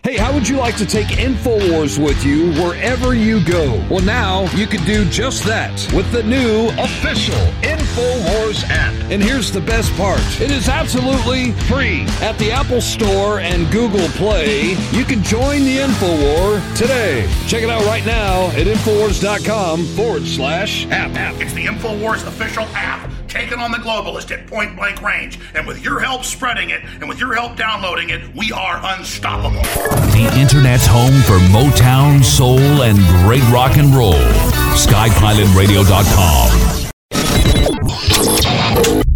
Hey, 0.07 0.15
how 0.15 0.33
would 0.33 0.47
you 0.47 0.55
like 0.55 0.77
to 0.77 0.85
take 0.85 1.07
InfoWars 1.07 2.01
with 2.01 2.23
you 2.23 2.53
wherever 2.53 3.13
you 3.13 3.43
go? 3.43 3.85
Well, 3.89 4.05
now 4.05 4.49
you 4.55 4.65
can 4.65 4.81
do 4.85 5.03
just 5.09 5.43
that 5.43 5.73
with 5.93 6.09
the 6.13 6.23
new 6.23 6.69
official 6.77 7.35
InfoWars 7.61 8.63
app. 8.69 8.93
And 9.11 9.21
here's 9.21 9.51
the 9.51 9.59
best 9.59 9.93
part 9.97 10.21
it 10.39 10.49
is 10.49 10.69
absolutely 10.69 11.51
free. 11.67 12.03
At 12.21 12.37
the 12.37 12.53
Apple 12.53 12.79
Store 12.79 13.41
and 13.41 13.69
Google 13.69 14.07
Play, 14.15 14.77
you 14.93 15.03
can 15.03 15.21
join 15.23 15.65
the 15.65 15.79
InfoWar 15.79 16.77
today. 16.77 17.29
Check 17.45 17.63
it 17.63 17.69
out 17.69 17.83
right 17.83 18.05
now 18.05 18.47
at 18.51 18.65
InfoWars.com 18.65 19.83
forward 19.87 20.25
slash 20.25 20.85
app. 20.85 21.41
It's 21.41 21.51
the 21.51 21.65
InfoWars 21.65 22.25
official 22.25 22.63
app, 22.73 23.11
taking 23.27 23.59
on 23.59 23.71
the 23.71 23.77
globalist 23.77 24.31
at 24.31 24.47
point 24.47 24.75
blank 24.75 25.01
range. 25.01 25.39
And 25.55 25.67
with 25.67 25.83
your 25.83 25.99
help 25.99 26.23
spreading 26.23 26.69
it, 26.69 26.83
and 26.83 27.07
with 27.07 27.19
your 27.19 27.33
help 27.33 27.55
downloading 27.55 28.09
it, 28.09 28.35
we 28.35 28.51
are 28.51 28.79
unstoppable. 28.83 29.61
The 29.61 30.31
Internet's 30.37 30.85
home 30.87 31.21
for 31.21 31.37
Motown, 31.53 32.23
soul, 32.23 32.59
and 32.59 32.97
great 33.25 33.43
rock 33.49 33.77
and 33.77 33.93
roll. 33.95 34.13
SkyPilotRadio.com. 34.75 36.67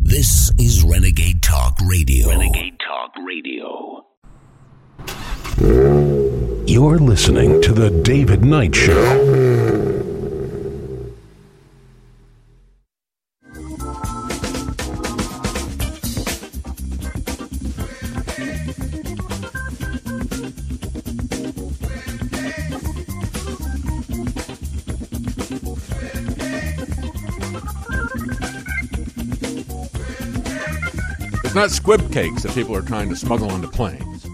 This 0.03 0.51
is 0.57 0.83
Renegade 0.83 1.41
Talk 1.41 1.77
Radio. 1.85 2.29
Renegade 2.29 2.77
Talk 2.79 3.11
Radio. 3.25 4.05
You're 6.67 6.99
listening 6.99 7.61
to 7.61 7.73
The 7.73 7.89
David 8.03 8.43
Knight 8.43 8.75
Show. 8.75 10.00
It's 31.51 31.55
not 31.57 31.69
squib 31.69 32.13
cakes 32.13 32.43
that 32.43 32.53
people 32.53 32.73
are 32.77 32.81
trying 32.81 33.09
to 33.09 33.15
smuggle 33.17 33.51
onto 33.51 33.67
planes. 33.67 34.25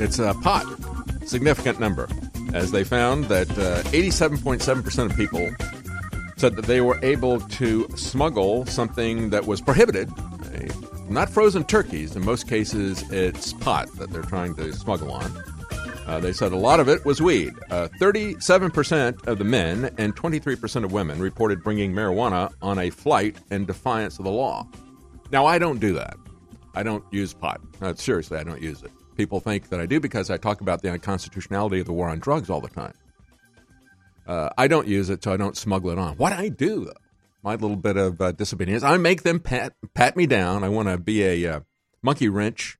it's 0.00 0.18
a 0.18 0.34
pot, 0.42 0.66
significant 1.26 1.78
number, 1.78 2.08
as 2.52 2.72
they 2.72 2.82
found 2.82 3.26
that 3.26 3.48
uh, 3.50 3.84
87.7% 3.90 5.08
of 5.08 5.16
people 5.16 5.48
said 6.36 6.56
that 6.56 6.64
they 6.64 6.80
were 6.80 6.98
able 7.04 7.38
to 7.38 7.86
smuggle 7.94 8.66
something 8.66 9.30
that 9.30 9.46
was 9.46 9.60
prohibited. 9.60 10.10
Not 11.08 11.30
frozen 11.30 11.62
turkeys. 11.62 12.16
In 12.16 12.24
most 12.24 12.48
cases, 12.48 13.08
it's 13.12 13.52
pot 13.52 13.86
that 13.98 14.10
they're 14.10 14.22
trying 14.22 14.56
to 14.56 14.72
smuggle 14.72 15.12
on. 15.12 15.30
Uh, 16.08 16.18
they 16.18 16.32
said 16.32 16.50
a 16.50 16.56
lot 16.56 16.80
of 16.80 16.88
it 16.88 17.04
was 17.04 17.22
weed. 17.22 17.52
Uh, 17.70 17.86
37% 18.00 19.28
of 19.28 19.38
the 19.38 19.44
men 19.44 19.94
and 19.98 20.16
23% 20.16 20.84
of 20.84 20.90
women 20.90 21.20
reported 21.20 21.62
bringing 21.62 21.92
marijuana 21.92 22.52
on 22.60 22.80
a 22.80 22.90
flight 22.90 23.36
in 23.52 23.64
defiance 23.64 24.18
of 24.18 24.24
the 24.24 24.32
law. 24.32 24.66
Now, 25.34 25.46
I 25.46 25.58
don't 25.58 25.80
do 25.80 25.94
that. 25.94 26.16
I 26.76 26.84
don't 26.84 27.04
use 27.10 27.34
pot. 27.34 27.60
Uh, 27.82 27.92
seriously, 27.94 28.38
I 28.38 28.44
don't 28.44 28.62
use 28.62 28.84
it. 28.84 28.92
People 29.16 29.40
think 29.40 29.68
that 29.70 29.80
I 29.80 29.86
do 29.86 29.98
because 29.98 30.30
I 30.30 30.36
talk 30.36 30.60
about 30.60 30.80
the 30.80 30.90
unconstitutionality 30.92 31.80
of 31.80 31.86
the 31.86 31.92
war 31.92 32.08
on 32.08 32.20
drugs 32.20 32.48
all 32.48 32.60
the 32.60 32.68
time. 32.68 32.94
Uh, 34.28 34.50
I 34.56 34.68
don't 34.68 34.86
use 34.86 35.10
it, 35.10 35.24
so 35.24 35.32
I 35.32 35.36
don't 35.36 35.56
smuggle 35.56 35.90
it 35.90 35.98
on. 35.98 36.18
What 36.18 36.32
I 36.32 36.50
do, 36.50 36.84
though, 36.84 36.92
my 37.42 37.54
little 37.54 37.74
bit 37.74 37.96
of 37.96 38.20
uh, 38.20 38.30
disobedience, 38.30 38.84
I 38.84 38.96
make 38.96 39.24
them 39.24 39.40
pat, 39.40 39.72
pat 39.92 40.16
me 40.16 40.26
down. 40.26 40.62
I 40.62 40.68
want 40.68 40.86
to 40.86 40.98
be 40.98 41.24
a 41.24 41.56
uh, 41.56 41.60
monkey 42.00 42.28
wrench 42.28 42.78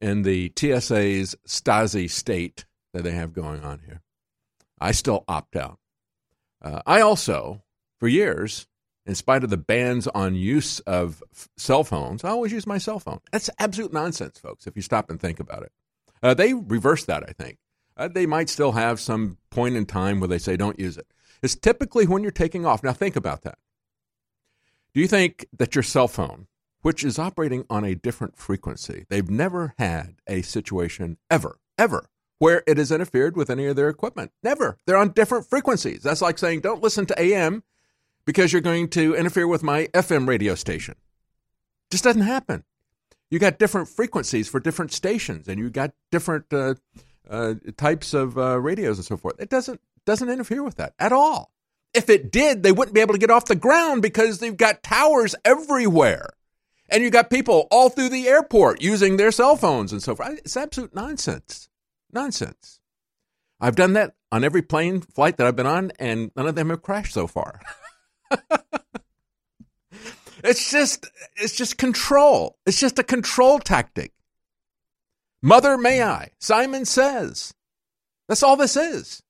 in 0.00 0.22
the 0.22 0.52
TSA's 0.56 1.34
Stasi 1.48 2.08
state 2.08 2.64
that 2.92 3.02
they 3.02 3.10
have 3.10 3.32
going 3.32 3.64
on 3.64 3.80
here. 3.84 4.02
I 4.80 4.92
still 4.92 5.24
opt 5.26 5.56
out. 5.56 5.80
Uh, 6.62 6.82
I 6.86 7.00
also, 7.00 7.64
for 7.98 8.06
years, 8.06 8.68
in 9.06 9.14
spite 9.14 9.44
of 9.44 9.50
the 9.50 9.56
bans 9.56 10.06
on 10.08 10.34
use 10.34 10.80
of 10.80 11.22
cell 11.56 11.84
phones, 11.84 12.24
I 12.24 12.30
always 12.30 12.52
use 12.52 12.66
my 12.66 12.78
cell 12.78 12.98
phone. 12.98 13.20
That's 13.32 13.50
absolute 13.58 13.92
nonsense, 13.92 14.38
folks, 14.38 14.66
if 14.66 14.76
you 14.76 14.82
stop 14.82 15.10
and 15.10 15.20
think 15.20 15.40
about 15.40 15.62
it. 15.62 15.72
Uh, 16.22 16.34
they 16.34 16.52
reversed 16.52 17.06
that, 17.06 17.24
I 17.28 17.32
think. 17.32 17.58
Uh, 17.96 18.08
they 18.08 18.26
might 18.26 18.48
still 18.48 18.72
have 18.72 19.00
some 19.00 19.38
point 19.50 19.76
in 19.76 19.86
time 19.86 20.20
where 20.20 20.28
they 20.28 20.38
say 20.38 20.56
don't 20.56 20.78
use 20.78 20.96
it. 20.96 21.06
It's 21.42 21.54
typically 21.54 22.06
when 22.06 22.22
you're 22.22 22.30
taking 22.30 22.66
off. 22.66 22.82
Now, 22.82 22.92
think 22.92 23.16
about 23.16 23.42
that. 23.42 23.58
Do 24.92 25.00
you 25.00 25.08
think 25.08 25.46
that 25.56 25.74
your 25.74 25.82
cell 25.82 26.08
phone, 26.08 26.46
which 26.82 27.04
is 27.04 27.18
operating 27.18 27.64
on 27.70 27.84
a 27.84 27.94
different 27.94 28.36
frequency, 28.36 29.06
they've 29.08 29.30
never 29.30 29.74
had 29.78 30.16
a 30.26 30.42
situation 30.42 31.16
ever, 31.30 31.58
ever, 31.78 32.06
where 32.38 32.62
it 32.66 32.76
has 32.76 32.90
interfered 32.90 33.36
with 33.36 33.50
any 33.50 33.66
of 33.66 33.76
their 33.76 33.88
equipment? 33.88 34.32
Never. 34.42 34.78
They're 34.86 34.96
on 34.96 35.12
different 35.12 35.46
frequencies. 35.46 36.02
That's 36.02 36.22
like 36.22 36.38
saying 36.38 36.60
don't 36.60 36.82
listen 36.82 37.06
to 37.06 37.20
AM 37.20 37.62
because 38.30 38.52
you're 38.52 38.62
going 38.62 38.86
to 38.86 39.16
interfere 39.16 39.48
with 39.48 39.64
my 39.64 39.88
FM 39.88 40.28
radio 40.28 40.54
station. 40.54 40.94
Just 41.90 42.04
doesn't 42.04 42.22
happen. 42.22 42.62
You 43.28 43.40
got 43.40 43.58
different 43.58 43.88
frequencies 43.88 44.48
for 44.48 44.60
different 44.60 44.92
stations, 44.92 45.48
and 45.48 45.58
you 45.58 45.68
got 45.68 45.90
different 46.12 46.44
uh, 46.52 46.74
uh, 47.28 47.54
types 47.76 48.14
of 48.14 48.38
uh, 48.38 48.60
radios 48.60 48.98
and 48.98 49.04
so 49.04 49.16
forth. 49.16 49.34
It 49.40 49.48
doesn't 49.48 49.80
doesn't 50.06 50.28
interfere 50.28 50.62
with 50.62 50.76
that 50.76 50.94
at 51.00 51.10
all. 51.10 51.52
If 51.92 52.08
it 52.08 52.30
did, 52.30 52.62
they 52.62 52.70
wouldn't 52.70 52.94
be 52.94 53.00
able 53.00 53.14
to 53.14 53.18
get 53.18 53.32
off 53.32 53.46
the 53.46 53.56
ground 53.56 54.00
because 54.00 54.38
they've 54.38 54.56
got 54.56 54.84
towers 54.84 55.34
everywhere, 55.44 56.28
and 56.88 57.02
you 57.02 57.10
got 57.10 57.30
people 57.30 57.66
all 57.72 57.88
through 57.88 58.10
the 58.10 58.28
airport 58.28 58.80
using 58.80 59.16
their 59.16 59.32
cell 59.32 59.56
phones 59.56 59.90
and 59.90 60.04
so 60.04 60.14
forth. 60.14 60.38
It's 60.38 60.56
absolute 60.56 60.94
nonsense. 60.94 61.68
Nonsense. 62.12 62.78
I've 63.60 63.74
done 63.74 63.94
that 63.94 64.14
on 64.30 64.44
every 64.44 64.62
plane 64.62 65.00
flight 65.00 65.36
that 65.38 65.48
I've 65.48 65.56
been 65.56 65.66
on, 65.66 65.90
and 65.98 66.30
none 66.36 66.46
of 66.46 66.54
them 66.54 66.70
have 66.70 66.82
crashed 66.82 67.12
so 67.12 67.26
far. 67.26 67.60
it's 70.44 70.70
just 70.70 71.06
it's 71.36 71.54
just 71.54 71.78
control. 71.78 72.56
It's 72.66 72.80
just 72.80 72.98
a 72.98 73.04
control 73.04 73.58
tactic. 73.58 74.12
Mother 75.42 75.78
may 75.78 76.02
I? 76.02 76.30
Simon 76.38 76.84
says. 76.84 77.54
That's 78.28 78.42
all 78.42 78.56
this 78.56 78.76
is. 78.76 79.22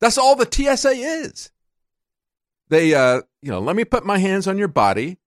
That's 0.00 0.18
all 0.18 0.36
the 0.36 0.48
TSA 0.50 0.90
is. 0.90 1.50
They 2.68 2.94
uh, 2.94 3.22
you 3.42 3.50
know, 3.50 3.60
let 3.60 3.76
me 3.76 3.84
put 3.84 4.04
my 4.04 4.18
hands 4.18 4.46
on 4.46 4.58
your 4.58 4.68
body 4.68 5.18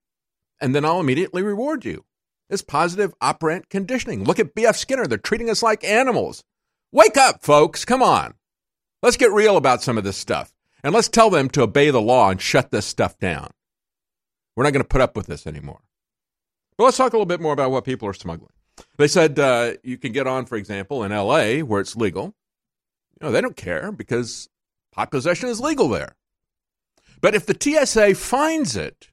and 0.60 0.74
then 0.74 0.84
I'll 0.84 1.00
immediately 1.00 1.42
reward 1.42 1.84
you. 1.84 2.04
It's 2.50 2.62
positive 2.62 3.14
operant 3.20 3.68
conditioning. 3.70 4.24
Look 4.24 4.38
at 4.38 4.54
BF 4.54 4.76
Skinner. 4.76 5.06
They're 5.06 5.18
treating 5.18 5.48
us 5.48 5.62
like 5.62 5.84
animals. 5.84 6.42
Wake 6.92 7.16
up, 7.16 7.42
folks. 7.42 7.84
Come 7.84 8.02
on. 8.02 8.34
Let's 9.02 9.16
get 9.16 9.32
real 9.32 9.56
about 9.56 9.82
some 9.82 9.96
of 9.96 10.04
this 10.04 10.16
stuff. 10.16 10.52
And 10.82 10.94
let's 10.94 11.08
tell 11.08 11.30
them 11.30 11.48
to 11.50 11.62
obey 11.62 11.90
the 11.90 12.00
law 12.00 12.30
and 12.30 12.40
shut 12.40 12.70
this 12.70 12.86
stuff 12.86 13.18
down. 13.18 13.50
We're 14.56 14.64
not 14.64 14.72
going 14.72 14.82
to 14.84 14.88
put 14.88 15.00
up 15.00 15.16
with 15.16 15.26
this 15.26 15.46
anymore. 15.46 15.80
But 16.76 16.84
let's 16.84 16.96
talk 16.96 17.12
a 17.12 17.16
little 17.16 17.26
bit 17.26 17.40
more 17.40 17.52
about 17.52 17.70
what 17.70 17.84
people 17.84 18.08
are 18.08 18.14
smuggling. 18.14 18.52
They 18.96 19.08
said 19.08 19.38
uh, 19.38 19.74
you 19.82 19.98
can 19.98 20.12
get 20.12 20.26
on, 20.26 20.46
for 20.46 20.56
example, 20.56 21.04
in 21.04 21.12
LA 21.12 21.58
where 21.58 21.80
it's 21.80 21.96
legal. 21.96 22.34
You 23.20 23.26
know, 23.26 23.32
they 23.32 23.40
don't 23.40 23.56
care 23.56 23.92
because 23.92 24.48
pot 24.92 25.10
possession 25.10 25.48
is 25.48 25.60
legal 25.60 25.88
there. 25.88 26.16
But 27.20 27.34
if 27.34 27.44
the 27.44 27.56
TSA 27.58 28.14
finds 28.14 28.76
it, 28.76 29.08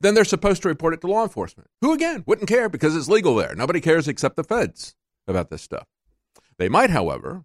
then 0.00 0.14
they're 0.14 0.24
supposed 0.24 0.62
to 0.62 0.68
report 0.68 0.94
it 0.94 1.00
to 1.02 1.06
law 1.06 1.22
enforcement, 1.22 1.68
who 1.80 1.92
again 1.92 2.24
wouldn't 2.26 2.48
care 2.48 2.68
because 2.68 2.96
it's 2.96 3.08
legal 3.08 3.34
there. 3.34 3.54
Nobody 3.54 3.80
cares 3.80 4.08
except 4.08 4.36
the 4.36 4.44
feds 4.44 4.94
about 5.26 5.50
this 5.50 5.62
stuff. 5.62 5.86
They 6.58 6.68
might, 6.68 6.90
however, 6.90 7.44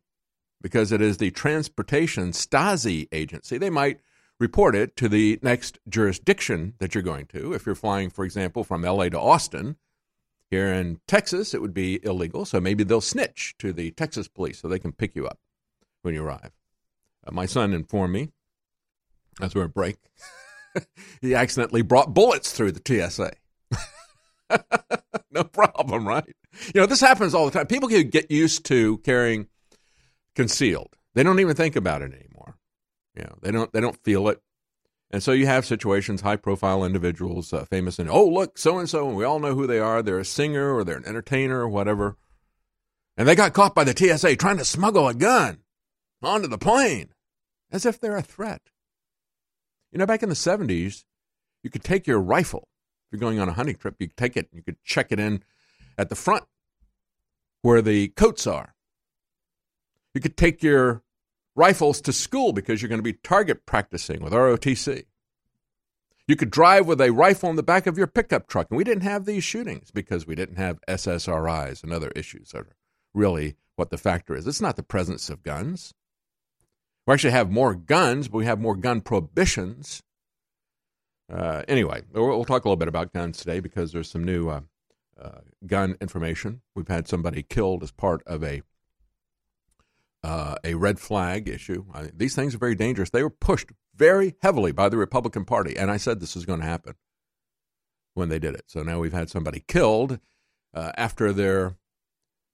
because 0.62 0.92
it 0.92 1.02
is 1.02 1.18
the 1.18 1.32
Transportation 1.32 2.32
Stasi 2.32 3.08
agency, 3.12 3.58
they 3.58 3.70
might 3.70 4.00
report 4.40 4.76
it 4.76 4.96
to 4.98 5.10
the 5.10 5.40
next 5.42 5.80
jurisdiction 5.88 6.74
that 6.80 6.96
you're 6.96 7.04
going 7.04 7.26
to. 7.28 7.54
If 7.54 7.66
you're 7.66 7.76
flying, 7.76 8.10
for 8.10 8.26
example, 8.26 8.64
from 8.64 8.84
LA 8.84 9.10
to 9.10 9.20
Austin, 9.20 9.76
here 10.50 10.68
in 10.74 11.00
Texas, 11.08 11.54
it 11.54 11.62
would 11.62 11.74
be 11.74 12.04
illegal. 12.04 12.46
So 12.46 12.60
maybe 12.60 12.84
they'll 12.84 13.02
snitch 13.02 13.56
to 13.60 13.72
the 13.72 13.92
Texas 13.92 14.28
police 14.28 14.60
so 14.60 14.68
they 14.68 14.80
can 14.80 14.94
pick 14.94 15.16
you 15.16 15.28
up 15.28 15.40
when 16.02 16.14
you 16.14 16.24
arrive. 16.24 16.52
Uh, 17.26 17.32
my 17.32 17.46
son 17.46 17.74
informed 17.74 18.14
me, 18.14 18.30
as 19.42 19.54
we 19.54 19.62
were 19.62 19.68
break, 19.68 19.98
he 21.22 21.36
accidentally 21.36 21.82
brought 21.82 22.14
bullets 22.14 22.52
through 22.52 22.72
the 22.72 23.10
TSA. 23.10 23.34
no 25.32 25.44
problem, 25.44 26.08
right? 26.08 26.36
You 26.74 26.82
know, 26.82 26.88
this 26.88 27.02
happens 27.02 27.36
all 27.36 27.46
the 27.46 27.52
time. 27.52 27.68
People 27.68 27.90
can 27.90 28.10
get 28.10 28.32
used 28.32 28.66
to 28.66 28.98
carrying 29.00 29.48
concealed. 30.40 30.96
They 31.16 31.24
don't 31.24 31.42
even 31.42 31.54
think 31.54 31.76
about 31.76 32.02
it 32.02 32.14
anymore. 32.14 32.56
You 33.14 33.24
know, 33.24 33.36
they 33.42 33.52
don't 33.52 33.74
they 33.74 33.82
don't 33.82 34.02
feel 34.06 34.30
it. 34.30 34.42
And 35.12 35.22
so 35.22 35.34
you 35.34 35.48
have 35.48 35.66
situations, 35.66 36.22
high 36.22 36.38
profile 36.38 36.86
individuals, 36.86 37.52
uh, 37.52 37.66
famous, 37.66 38.00
and 38.00 38.10
oh, 38.10 38.26
look, 38.26 38.58
so 38.58 38.80
and 38.80 38.90
so, 38.90 39.10
and 39.10 39.18
we 39.18 39.26
all 39.26 39.40
know 39.40 39.54
who 39.54 39.68
they 39.68 39.80
are. 39.80 40.02
They're 40.02 40.18
a 40.18 40.24
singer 40.24 40.74
or 40.74 40.86
they're 40.86 40.96
an 40.96 41.06
entertainer 41.06 41.60
or 41.60 41.68
whatever. 41.68 42.16
And 43.18 43.28
they 43.28 43.36
got 43.36 43.52
caught 43.52 43.76
by 43.76 43.84
the 43.84 43.94
TSA 43.94 44.38
trying 44.38 44.56
to 44.60 44.64
smuggle 44.64 45.10
a 45.10 45.14
gun 45.14 45.58
onto 46.24 46.48
the 46.48 46.58
plane 46.58 47.10
as 47.70 47.86
if 47.86 48.00
they're 48.00 48.16
a 48.16 48.22
threat. 48.22 48.62
You 49.92 50.00
know, 50.00 50.06
back 50.06 50.24
in 50.24 50.30
the 50.30 50.36
70s, 50.36 51.04
you 51.64 51.70
could 51.70 51.84
take 51.84 52.08
your 52.08 52.22
rifle. 52.22 52.70
If 53.08 53.12
you're 53.12 53.20
going 53.20 53.42
on 53.42 53.50
a 53.50 53.54
hunting 53.54 53.76
trip, 53.76 53.96
you 54.00 54.08
could 54.08 54.16
take 54.16 54.38
it, 54.38 54.48
you 54.54 54.64
could 54.64 54.82
check 54.86 55.12
it 55.12 55.20
in 55.20 55.44
at 55.98 56.08
the 56.08 56.16
front 56.16 56.46
where 57.62 57.82
the 57.82 58.08
coats 58.10 58.48
are. 58.48 58.74
You 60.14 60.22
could 60.22 60.38
take 60.38 60.64
your 60.64 61.04
rifles 61.56 62.02
to 62.02 62.14
school 62.14 62.54
because 62.54 62.82
you're 62.82 62.90
going 62.90 63.00
to 63.00 63.04
be 63.04 63.14
target 63.14 63.66
practicing 63.66 64.22
with 64.22 64.34
ROTC. 64.34 65.06
You 66.28 66.36
could 66.36 66.52
drive 66.52 66.86
with 66.86 67.02
a 67.02 67.12
rifle 67.12 67.50
in 67.50 67.56
the 67.56 67.64
back 67.64 67.88
of 67.88 67.98
your 67.98 68.08
pickup 68.08 68.48
truck. 68.48 68.68
And 68.70 68.78
we 68.78 68.84
didn't 68.84 69.04
have 69.04 69.26
these 69.26 69.44
shootings 69.44 69.92
because 69.92 70.28
we 70.28 70.36
didn't 70.36 70.58
have 70.58 70.80
SSRIs 70.88 71.84
and 71.84 71.92
other 71.92 72.12
issues 72.16 72.52
that 72.52 72.60
are 72.60 72.76
really 73.14 73.56
what 73.76 73.90
the 73.90 73.98
factor 73.98 74.36
is. 74.36 74.46
It's 74.46 74.62
not 74.62 74.76
the 74.76 74.84
presence 74.84 75.30
of 75.30 75.42
guns. 75.42 75.94
We 77.08 77.14
actually 77.14 77.32
have 77.32 77.50
more 77.50 77.74
guns, 77.74 78.28
but 78.28 78.38
we 78.38 78.46
have 78.46 78.60
more 78.60 78.76
gun 78.76 79.02
prohibitions. 79.02 80.04
Uh, 81.32 81.64
anyway, 81.68 82.04
we'll, 82.14 82.28
we'll, 82.28 82.46
talk 82.46 82.64
a 82.64 82.68
little 82.68 82.76
bit 82.76 82.88
about 82.88 83.14
guns 83.14 83.38
today 83.38 83.60
because 83.60 83.92
there's 83.92 84.12
some 84.12 84.24
new 84.24 84.50
uh, 84.50 84.62
uh, 85.20 85.40
gun 85.66 85.96
information. 86.00 86.62
We've 86.76 86.88
had 86.88 87.08
somebody 87.08 87.42
killed 87.42 87.82
as 87.82 87.92
part 87.92 88.22
of 88.28 88.44
a 88.44 88.62
uh, 90.24 90.56
a 90.64 90.74
red 90.76 91.00
flag 91.00 91.48
issue. 91.48 91.86
I 91.94 92.10
these 92.14 92.36
things 92.36 92.56
are 92.56 92.60
very 92.60 92.76
dangerous. 92.76 93.10
They 93.10 93.24
were 93.24 93.30
pushed 93.30 93.72
very 93.96 94.36
heavily 94.42 94.72
by 94.72 94.90
the 94.90 94.98
Republican 94.98 95.46
Party, 95.46 95.78
and 95.78 95.90
I 95.92 95.98
said 95.98 96.20
this 96.20 96.36
was 96.36 96.46
going 96.46 96.60
to 96.60 96.66
happen 96.66 96.96
when 98.14 98.30
they 98.30 98.40
did 98.40 98.56
it. 98.56 98.66
So 98.68 98.84
now 98.84 99.00
we've 99.00 99.14
had 99.14 99.30
somebody 99.30 99.64
killed 99.68 100.20
uh, 100.74 100.92
after 100.98 101.32
their 101.32 101.78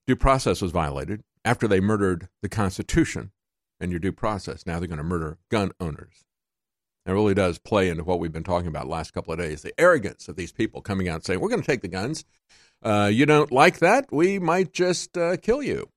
due 0.08 0.16
process 0.16 0.62
was 0.62 0.72
violated, 0.72 1.24
after 1.44 1.68
they 1.68 1.80
murdered 1.80 2.30
the 2.42 2.50
Constitution 2.50 3.32
and 3.80 3.92
your 3.92 4.00
due 4.00 4.12
process. 4.12 4.66
Now 4.66 4.80
they're 4.80 4.88
going 4.88 4.98
to 4.98 5.04
murder 5.04 5.38
gun 5.50 5.72
owners. 5.80 6.24
It 7.06 7.12
really 7.12 7.36
does 7.36 7.60
play 7.60 7.90
into 7.90 8.04
what 8.04 8.20
we've 8.20 8.32
been 8.32 8.44
talking 8.44 8.68
about 8.68 8.88
last 8.88 9.14
couple 9.14 9.32
of 9.32 9.38
days. 9.40 9.62
The 9.62 9.80
arrogance 9.80 10.28
of 10.28 10.36
these 10.36 10.52
people 10.52 10.82
coming 10.82 11.08
out 11.08 11.24
saying, 11.24 11.40
"We're 11.40 11.50
going 11.50 11.62
to 11.62 11.68
take 11.68 11.82
the 11.82 11.88
guns. 11.88 12.26
Uh, 12.82 13.10
you 13.14 13.26
don't 13.26 13.52
like 13.52 13.80
that? 13.80 14.12
We 14.12 14.40
might 14.40 14.74
just 14.74 15.18
uh, 15.18 15.38
kill 15.38 15.62
you." 15.62 15.90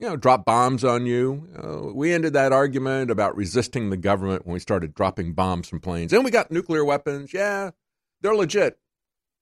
You 0.00 0.08
know, 0.08 0.16
drop 0.16 0.46
bombs 0.46 0.82
on 0.82 1.04
you. 1.04 1.46
Uh, 1.62 1.92
we 1.92 2.14
ended 2.14 2.32
that 2.32 2.54
argument 2.54 3.10
about 3.10 3.36
resisting 3.36 3.90
the 3.90 3.98
government 3.98 4.46
when 4.46 4.54
we 4.54 4.58
started 4.58 4.94
dropping 4.94 5.34
bombs 5.34 5.68
from 5.68 5.78
planes. 5.78 6.14
And 6.14 6.24
we 6.24 6.30
got 6.30 6.50
nuclear 6.50 6.86
weapons. 6.86 7.34
Yeah, 7.34 7.72
they're 8.22 8.34
legit. 8.34 8.78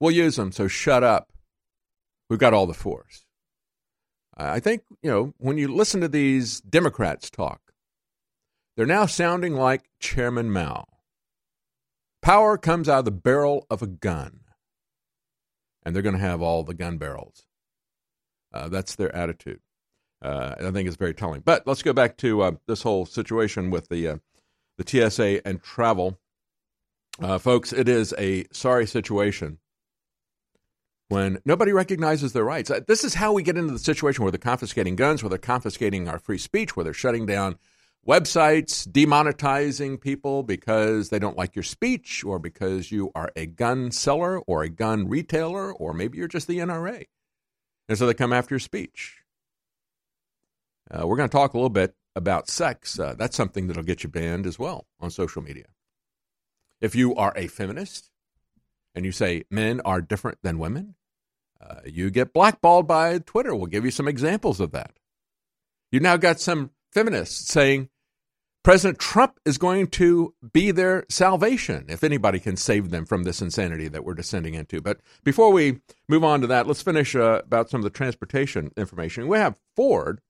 We'll 0.00 0.10
use 0.10 0.34
them. 0.34 0.50
So 0.50 0.66
shut 0.66 1.04
up. 1.04 1.32
We've 2.28 2.40
got 2.40 2.54
all 2.54 2.66
the 2.66 2.74
force. 2.74 3.24
I 4.36 4.58
think, 4.58 4.82
you 5.00 5.10
know, 5.10 5.32
when 5.38 5.58
you 5.58 5.68
listen 5.68 6.00
to 6.00 6.08
these 6.08 6.60
Democrats 6.60 7.30
talk, 7.30 7.60
they're 8.76 8.84
now 8.86 9.06
sounding 9.06 9.54
like 9.54 9.90
Chairman 10.00 10.50
Mao. 10.50 10.86
Power 12.20 12.58
comes 12.58 12.88
out 12.88 13.00
of 13.00 13.04
the 13.04 13.10
barrel 13.12 13.64
of 13.70 13.80
a 13.80 13.86
gun, 13.86 14.40
and 15.84 15.94
they're 15.94 16.02
going 16.02 16.16
to 16.16 16.20
have 16.20 16.42
all 16.42 16.64
the 16.64 16.74
gun 16.74 16.98
barrels. 16.98 17.46
Uh, 18.52 18.68
that's 18.68 18.96
their 18.96 19.14
attitude. 19.14 19.60
Uh, 20.20 20.54
I 20.59 20.70
think 20.70 20.88
it's 20.88 20.96
very 20.96 21.14
telling. 21.14 21.42
But 21.42 21.66
let's 21.66 21.83
go 21.83 21.92
back 21.92 22.16
to 22.18 22.42
uh, 22.42 22.52
this 22.66 22.83
whole 22.83 23.07
situation 23.07 23.70
with 23.70 23.88
the 23.88 24.09
uh, 24.09 24.16
the 24.76 25.11
TSA 25.11 25.46
and 25.46 25.62
travel, 25.62 26.18
uh, 27.20 27.38
folks. 27.38 27.72
It 27.72 27.88
is 27.88 28.14
a 28.18 28.46
sorry 28.52 28.87
situation 28.87 29.59
when 31.09 31.38
nobody 31.44 31.72
recognizes 31.72 32.33
their 32.33 32.44
rights. 32.44 32.70
Uh, 32.70 32.81
this 32.87 33.04
is 33.04 33.14
how 33.14 33.33
we 33.33 33.42
get 33.42 33.57
into 33.57 33.72
the 33.72 33.78
situation 33.78 34.24
where 34.24 34.31
they're 34.31 34.38
confiscating 34.38 34.96
guns, 34.96 35.22
where 35.22 35.31
they're 35.31 35.38
confiscating 35.38 36.09
our 36.09 36.18
free 36.18 36.38
speech, 36.38 36.76
where 36.76 36.85
they're 36.85 36.92
shutting 36.92 37.26
down 37.26 37.57
websites, 38.07 38.87
demonetizing 38.88 40.00
people 40.00 40.42
because 40.42 41.11
they 41.11 41.18
don't 41.18 41.37
like 41.37 41.54
your 41.54 41.62
speech 41.62 42.24
or 42.24 42.38
because 42.38 42.90
you 42.90 43.11
are 43.14 43.31
a 43.37 43.46
gun 43.46 43.90
seller 43.90 44.38
or 44.40 44.62
a 44.62 44.68
gun 44.68 45.09
retailer 45.09 45.72
or 45.72 45.92
maybe 45.92 46.18
you're 46.18 46.28
just 46.28 46.46
the 46.46 46.59
NRA. 46.59 47.04
And 47.88 47.98
so 47.98 48.07
they 48.07 48.14
come 48.14 48.33
after 48.33 48.54
your 48.54 48.61
speech. 48.61 49.22
Uh, 50.90 51.07
we're 51.07 51.16
going 51.16 51.29
to 51.29 51.37
talk 51.37 51.55
a 51.55 51.57
little 51.57 51.68
bit 51.68 51.94
about 52.16 52.48
sex. 52.48 52.98
Uh, 52.98 53.14
that's 53.16 53.37
something 53.37 53.66
that'll 53.66 53.83
get 53.83 54.03
you 54.03 54.09
banned 54.09 54.46
as 54.46 54.59
well 54.59 54.87
on 55.01 55.11
social 55.11 55.42
media. 55.42 55.66
If 56.81 56.94
you 56.94 57.14
are 57.14 57.33
a 57.37 57.46
feminist 57.46 58.11
and 58.94 59.05
you 59.05 59.12
say 59.12 59.44
men 59.51 59.81
are 59.85 60.01
different 60.01 60.38
than 60.42 60.59
women, 60.59 60.94
uh, 61.61 61.81
you 61.85 62.11
get 62.11 62.33
blackballed 62.33 62.87
by 62.87 63.18
Twitter. 63.18 63.55
We'll 63.55 63.66
give 63.66 63.85
you 63.85 63.90
some 63.90 64.09
examples 64.09 64.61
of 64.61 64.70
that. 64.72 64.92
You 65.90 66.01
now 66.01 66.16
got 66.16 66.40
some 66.40 66.70
feminists 66.92 67.51
saying 67.51 67.88
President 68.62 68.98
Trump 68.98 69.40
is 69.44 69.57
going 69.57 69.87
to 69.87 70.35
be 70.53 70.70
their 70.70 71.05
salvation 71.09 71.87
if 71.88 72.05
anybody 72.05 72.38
can 72.38 72.57
save 72.57 72.90
them 72.90 73.07
from 73.07 73.22
this 73.22 73.40
insanity 73.40 73.88
that 73.88 74.05
we're 74.05 74.14
descending 74.14 74.55
into. 74.55 74.81
But 74.81 75.01
before 75.24 75.53
we 75.53 75.81
move 76.09 76.22
on 76.24 76.40
to 76.42 76.46
that, 76.48 76.66
let's 76.66 76.83
finish 76.83 77.16
uh, 77.16 77.40
about 77.44 77.70
some 77.70 77.81
of 77.81 77.85
the 77.85 77.90
transportation 77.90 78.70
information. 78.77 79.27
We 79.27 79.38
have 79.38 79.59
Ford 79.74 80.20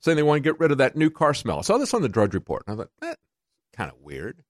saying 0.00 0.16
they 0.16 0.22
want 0.22 0.42
to 0.42 0.48
get 0.48 0.58
rid 0.58 0.72
of 0.72 0.78
that 0.78 0.96
new 0.96 1.10
car 1.10 1.34
smell. 1.34 1.58
I 1.58 1.62
saw 1.62 1.78
this 1.78 1.94
on 1.94 2.02
the 2.02 2.08
Drudge 2.08 2.34
Report, 2.34 2.64
and 2.66 2.74
I 2.74 2.76
thought, 2.82 2.90
eh, 3.02 3.14
kind 3.76 3.90
of 3.90 3.98
weird. 4.00 4.42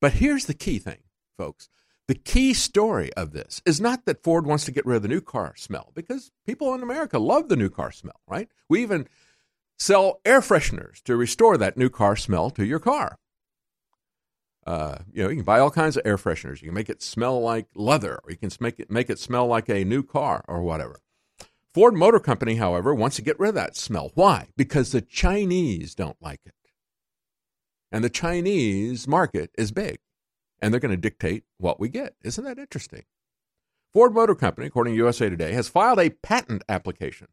But 0.00 0.14
here's 0.14 0.46
the 0.46 0.54
key 0.54 0.78
thing, 0.78 1.02
folks. 1.38 1.68
The 2.06 2.14
key 2.14 2.52
story 2.52 3.12
of 3.14 3.32
this 3.32 3.62
is 3.64 3.80
not 3.80 4.04
that 4.04 4.22
Ford 4.22 4.46
wants 4.46 4.64
to 4.66 4.72
get 4.72 4.84
rid 4.84 4.96
of 4.96 5.02
the 5.02 5.08
new 5.08 5.22
car 5.22 5.54
smell, 5.56 5.92
because 5.94 6.32
people 6.46 6.74
in 6.74 6.82
America 6.82 7.18
love 7.18 7.48
the 7.48 7.56
new 7.56 7.70
car 7.70 7.92
smell, 7.92 8.20
right? 8.28 8.48
We 8.68 8.82
even 8.82 9.08
sell 9.78 10.20
air 10.24 10.40
fresheners 10.40 11.02
to 11.04 11.16
restore 11.16 11.56
that 11.56 11.76
new 11.76 11.88
car 11.88 12.16
smell 12.16 12.50
to 12.50 12.64
your 12.64 12.78
car. 12.78 13.18
Uh, 14.66 14.96
you 15.12 15.22
know, 15.22 15.28
you 15.28 15.36
can 15.36 15.44
buy 15.44 15.58
all 15.58 15.70
kinds 15.70 15.96
of 15.96 16.06
air 16.06 16.16
fresheners. 16.16 16.62
You 16.62 16.68
can 16.68 16.74
make 16.74 16.88
it 16.88 17.02
smell 17.02 17.40
like 17.40 17.66
leather, 17.74 18.20
or 18.24 18.30
you 18.30 18.36
can 18.36 18.50
make 18.60 18.80
it 18.80 18.90
make 18.90 19.10
it 19.10 19.18
smell 19.18 19.46
like 19.46 19.68
a 19.68 19.84
new 19.84 20.02
car, 20.02 20.42
or 20.48 20.62
whatever. 20.62 21.00
Ford 21.74 21.94
Motor 21.94 22.20
Company, 22.20 22.54
however, 22.54 22.94
wants 22.94 23.16
to 23.16 23.22
get 23.22 23.38
rid 23.40 23.48
of 23.48 23.54
that 23.56 23.76
smell. 23.76 24.12
Why? 24.14 24.46
Because 24.56 24.92
the 24.92 25.00
Chinese 25.00 25.96
don't 25.96 26.22
like 26.22 26.38
it. 26.46 26.54
And 27.90 28.04
the 28.04 28.10
Chinese 28.10 29.08
market 29.08 29.50
is 29.58 29.72
big, 29.72 29.98
and 30.62 30.72
they're 30.72 30.80
going 30.80 30.92
to 30.94 30.96
dictate 30.96 31.42
what 31.58 31.80
we 31.80 31.88
get. 31.88 32.14
Isn't 32.22 32.44
that 32.44 32.60
interesting? 32.60 33.02
Ford 33.92 34.14
Motor 34.14 34.36
Company, 34.36 34.68
according 34.68 34.94
to 34.94 34.98
USA 34.98 35.28
Today, 35.28 35.52
has 35.52 35.68
filed 35.68 35.98
a 35.98 36.10
patent 36.10 36.62
application 36.68 37.26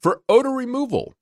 for 0.00 0.22
odor 0.30 0.50
removal 0.50 1.12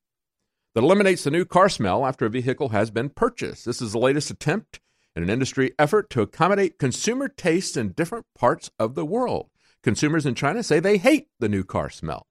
that 0.73 0.85
eliminates 0.85 1.25
the 1.25 1.31
new 1.31 1.43
car 1.43 1.67
smell 1.67 2.05
after 2.05 2.25
a 2.25 2.29
vehicle 2.29 2.69
has 2.69 2.91
been 2.91 3.09
purchased. 3.09 3.65
This 3.65 3.81
is 3.81 3.91
the 3.91 3.99
latest 3.99 4.31
attempt 4.31 4.79
in 5.17 5.23
an 5.23 5.29
industry 5.29 5.73
effort 5.77 6.09
to 6.11 6.21
accommodate 6.21 6.79
consumer 6.79 7.27
tastes 7.27 7.75
in 7.75 7.91
different 7.91 8.25
parts 8.37 8.71
of 8.79 8.95
the 8.95 9.05
world. 9.05 9.49
Consumers 9.83 10.25
in 10.25 10.33
China 10.33 10.63
say 10.63 10.79
they 10.79 10.97
hate 10.97 11.27
the 11.39 11.49
new 11.49 11.65
car 11.65 11.89
smell. 11.89 12.25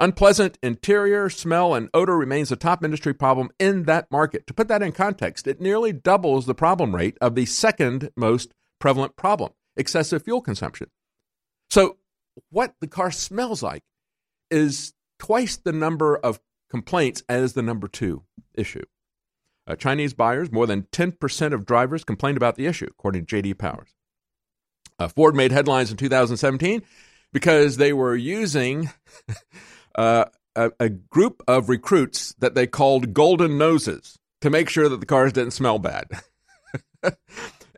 Unpleasant 0.00 0.58
interior 0.62 1.30
smell 1.30 1.74
and 1.74 1.88
odor 1.94 2.16
remains 2.16 2.50
a 2.50 2.56
top 2.56 2.84
industry 2.84 3.14
problem 3.14 3.50
in 3.60 3.84
that 3.84 4.10
market. 4.10 4.46
To 4.48 4.54
put 4.54 4.66
that 4.68 4.82
in 4.82 4.92
context, 4.92 5.46
it 5.46 5.60
nearly 5.60 5.92
doubles 5.92 6.46
the 6.46 6.54
problem 6.54 6.94
rate 6.94 7.16
of 7.20 7.36
the 7.36 7.46
second 7.46 8.10
most 8.16 8.52
prevalent 8.80 9.16
problem, 9.16 9.52
excessive 9.76 10.24
fuel 10.24 10.40
consumption. 10.40 10.88
So, 11.70 11.98
what 12.50 12.74
the 12.80 12.88
car 12.88 13.12
smells 13.12 13.62
like 13.62 13.84
is 14.50 14.94
twice 15.20 15.56
the 15.56 15.72
number 15.72 16.16
of 16.16 16.40
complaints 16.68 17.22
as 17.28 17.52
the 17.52 17.62
number 17.62 17.86
two 17.86 18.24
issue. 18.54 18.84
Uh, 19.66 19.76
Chinese 19.76 20.12
buyers, 20.12 20.50
more 20.50 20.66
than 20.66 20.82
10% 20.92 21.52
of 21.52 21.64
drivers 21.64 22.04
complained 22.04 22.36
about 22.36 22.56
the 22.56 22.66
issue, 22.66 22.88
according 22.90 23.24
to 23.24 23.42
JD 23.42 23.56
Powers. 23.58 23.94
Uh, 24.98 25.08
Ford 25.08 25.34
made 25.34 25.52
headlines 25.52 25.90
in 25.90 25.96
2017 25.96 26.82
because 27.32 27.76
they 27.76 27.92
were 27.92 28.14
using 28.14 28.90
uh, 29.94 30.26
a, 30.56 30.72
a, 30.80 30.88
group 30.88 31.42
of 31.48 31.68
recruits 31.68 32.34
that 32.38 32.54
they 32.54 32.66
called 32.66 33.14
Golden 33.14 33.58
Noses 33.58 34.18
to 34.40 34.50
make 34.50 34.68
sure 34.68 34.88
that 34.88 35.00
the 35.00 35.06
cars 35.06 35.32
didn't 35.32 35.52
smell 35.52 35.78
bad. 35.78 36.06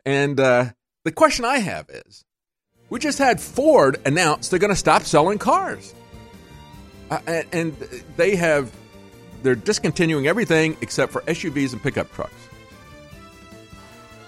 and 0.05 0.39
uh, 0.39 0.65
the 1.05 1.11
question 1.11 1.45
I 1.45 1.59
have 1.59 1.89
is 1.89 2.23
we 2.89 2.99
just 2.99 3.17
had 3.17 3.41
Ford 3.41 3.99
announce 4.05 4.49
they're 4.49 4.59
going 4.59 4.73
to 4.73 4.75
stop 4.75 5.03
selling 5.03 5.37
cars. 5.37 5.93
Uh, 7.09 7.19
and, 7.25 7.47
and 7.53 7.77
they 8.17 8.35
have, 8.35 8.71
they're 9.43 9.55
discontinuing 9.55 10.27
everything 10.27 10.77
except 10.81 11.11
for 11.11 11.21
SUVs 11.21 11.73
and 11.73 11.81
pickup 11.81 12.11
trucks 12.13 12.46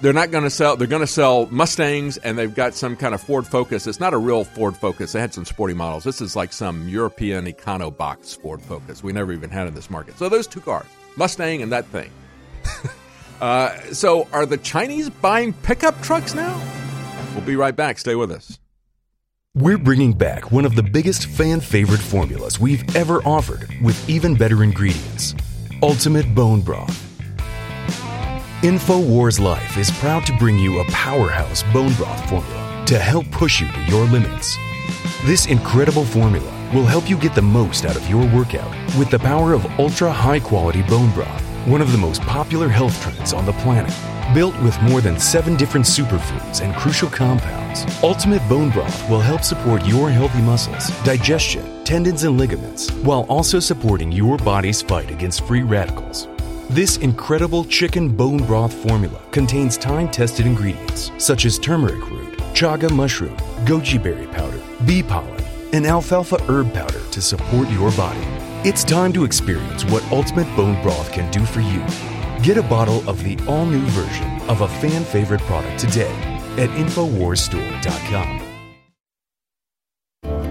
they're 0.02 0.14
not 0.14 0.32
going 0.32 0.44
to 0.44 0.50
sell. 0.50 0.78
They're 0.78 0.88
going 0.88 1.02
to 1.02 1.08
sell 1.08 1.48
Mustangs, 1.48 2.18
and 2.18 2.38
they've 2.38 2.54
got 2.54 2.74
some 2.74 2.96
kind 2.96 3.14
of 3.14 3.22
Ford 3.22 3.46
Focus. 3.46 3.88
It's 3.88 4.00
not 4.00 4.14
a 4.14 4.18
real 4.18 4.44
Ford 4.44 4.78
Focus. 4.78 5.12
They 5.12 5.20
had 5.20 5.34
some 5.34 5.46
sporty 5.46 5.74
models. 5.74 6.04
This 6.04 6.22
is 6.22 6.36
like 6.36 6.54
some 6.54 6.88
European 6.88 7.46
Econo 7.46 7.96
box 7.96 8.34
Ford 8.34 8.62
Focus. 8.62 9.04
We 9.04 9.14
never 9.14 9.34
even 9.34 9.50
had 9.50 9.68
in 9.68 9.74
this 9.74 9.90
market. 9.90 10.18
So 10.18 10.30
those 10.30 10.48
two 10.48 10.62
cars, 10.62 10.88
Mustang 11.16 11.62
and 11.62 11.72
that 11.72 11.86
thing. 11.88 12.12
uh, 13.42 13.78
so 13.94 14.28
are 14.32 14.46
the 14.46 14.58
Chinese 14.58 15.10
buying 15.10 15.54
pickup 15.54 16.02
trucks 16.02 16.34
now? 16.34 16.62
We'll 17.34 17.46
be 17.46 17.56
right 17.56 17.76
back. 17.76 18.00
Stay 18.00 18.16
with 18.16 18.32
us. 18.32 18.60
We're 19.56 19.78
bringing 19.78 20.14
back 20.14 20.52
one 20.52 20.66
of 20.66 20.76
the 20.76 20.84
biggest 20.84 21.26
fan 21.26 21.60
favorite 21.60 22.00
formulas 22.00 22.60
we've 22.60 22.96
ever 22.96 23.22
offered 23.24 23.68
with 23.82 24.10
even 24.10 24.36
better 24.36 24.64
ingredients 24.64 25.36
Ultimate 25.82 26.36
Bone 26.36 26.62
Broth. 26.62 27.09
InfoWars 28.62 29.40
Life 29.40 29.78
is 29.78 29.90
proud 29.90 30.26
to 30.26 30.36
bring 30.36 30.60
you 30.60 30.82
a 30.82 30.92
powerhouse 30.92 31.64
bone 31.72 31.94
broth 31.94 32.30
formula 32.30 32.84
to 32.88 33.00
help 33.00 33.26
push 33.32 33.62
you 33.62 33.72
to 33.72 33.82
your 33.84 34.04
limits. 34.08 34.58
This 35.24 35.46
incredible 35.46 36.04
formula 36.04 36.52
will 36.74 36.84
help 36.84 37.10
you 37.10 37.18
get 37.18 37.34
the 37.34 37.42
most 37.42 37.86
out 37.86 37.96
of 37.96 38.10
your 38.10 38.28
workout 38.36 38.70
with 38.98 39.10
the 39.10 39.20
power 39.20 39.54
of 39.54 39.66
ultra 39.80 40.12
high 40.12 40.42
quality 40.42 40.82
bone 40.82 41.10
broth, 41.14 41.42
one 41.68 41.80
of 41.80 41.94
the 41.94 41.98
most 41.98 42.22
popular 42.24 42.68
health 42.68 43.02
trends 43.02 43.32
on 43.32 43.46
the 43.46 43.54
planet. 43.64 43.96
Built 44.36 44.62
with 44.62 44.80
more 44.82 45.00
than 45.00 45.18
seven 45.18 45.56
different 45.56 45.86
superfoods 45.86 46.62
and 46.62 46.76
crucial 46.76 47.10
compounds, 47.10 47.86
Ultimate 48.04 48.46
Bone 48.50 48.72
Broth 48.72 49.10
will 49.10 49.22
help 49.22 49.46
support 49.46 49.86
your 49.86 50.10
healthy 50.10 50.42
muscles, 50.42 50.90
digestion, 51.06 51.86
tendons, 51.86 52.24
and 52.24 52.38
ligaments, 52.38 52.92
while 53.04 53.26
also 53.30 53.62
supporting 53.62 54.12
your 54.12 54.38
body's 54.38 54.82
fight 54.82 55.12
against 55.12 55.48
free 55.48 55.64
radicals. 55.64 56.28
This 56.70 56.98
incredible 56.98 57.66
chicken 57.66 58.16
bone 58.16 58.46
broth 58.46 58.72
formula 58.72 59.20
contains 59.32 59.76
time 59.76 60.08
tested 60.08 60.46
ingredients 60.46 61.10
such 61.18 61.46
as 61.46 61.58
turmeric 61.58 62.12
root, 62.12 62.38
chaga 62.54 62.92
mushroom, 62.92 63.36
goji 63.66 64.02
berry 64.02 64.28
powder, 64.28 64.62
bee 64.86 65.02
pollen, 65.02 65.44
and 65.74 65.88
alfalfa 65.88 66.40
herb 66.44 66.72
powder 66.72 67.02
to 67.10 67.22
support 67.24 67.68
your 67.72 67.90
body. 67.94 68.22
It's 68.70 68.84
time 68.84 69.12
to 69.14 69.24
experience 69.24 69.84
what 69.86 70.04
Ultimate 70.12 70.46
Bone 70.56 70.80
Broth 70.84 71.12
can 71.12 71.32
do 71.32 71.44
for 71.44 71.62
you. 71.62 71.84
Get 72.44 72.58
a 72.58 72.70
bottle 72.70 73.02
of 73.10 73.24
the 73.24 73.36
all 73.48 73.66
new 73.66 73.82
version 73.88 74.40
of 74.42 74.62
a 74.62 74.68
fan 74.68 75.04
favorite 75.04 75.42
product 75.42 75.80
today 75.80 76.14
at 76.60 76.70
InfoWarsStore.com. 76.70 78.39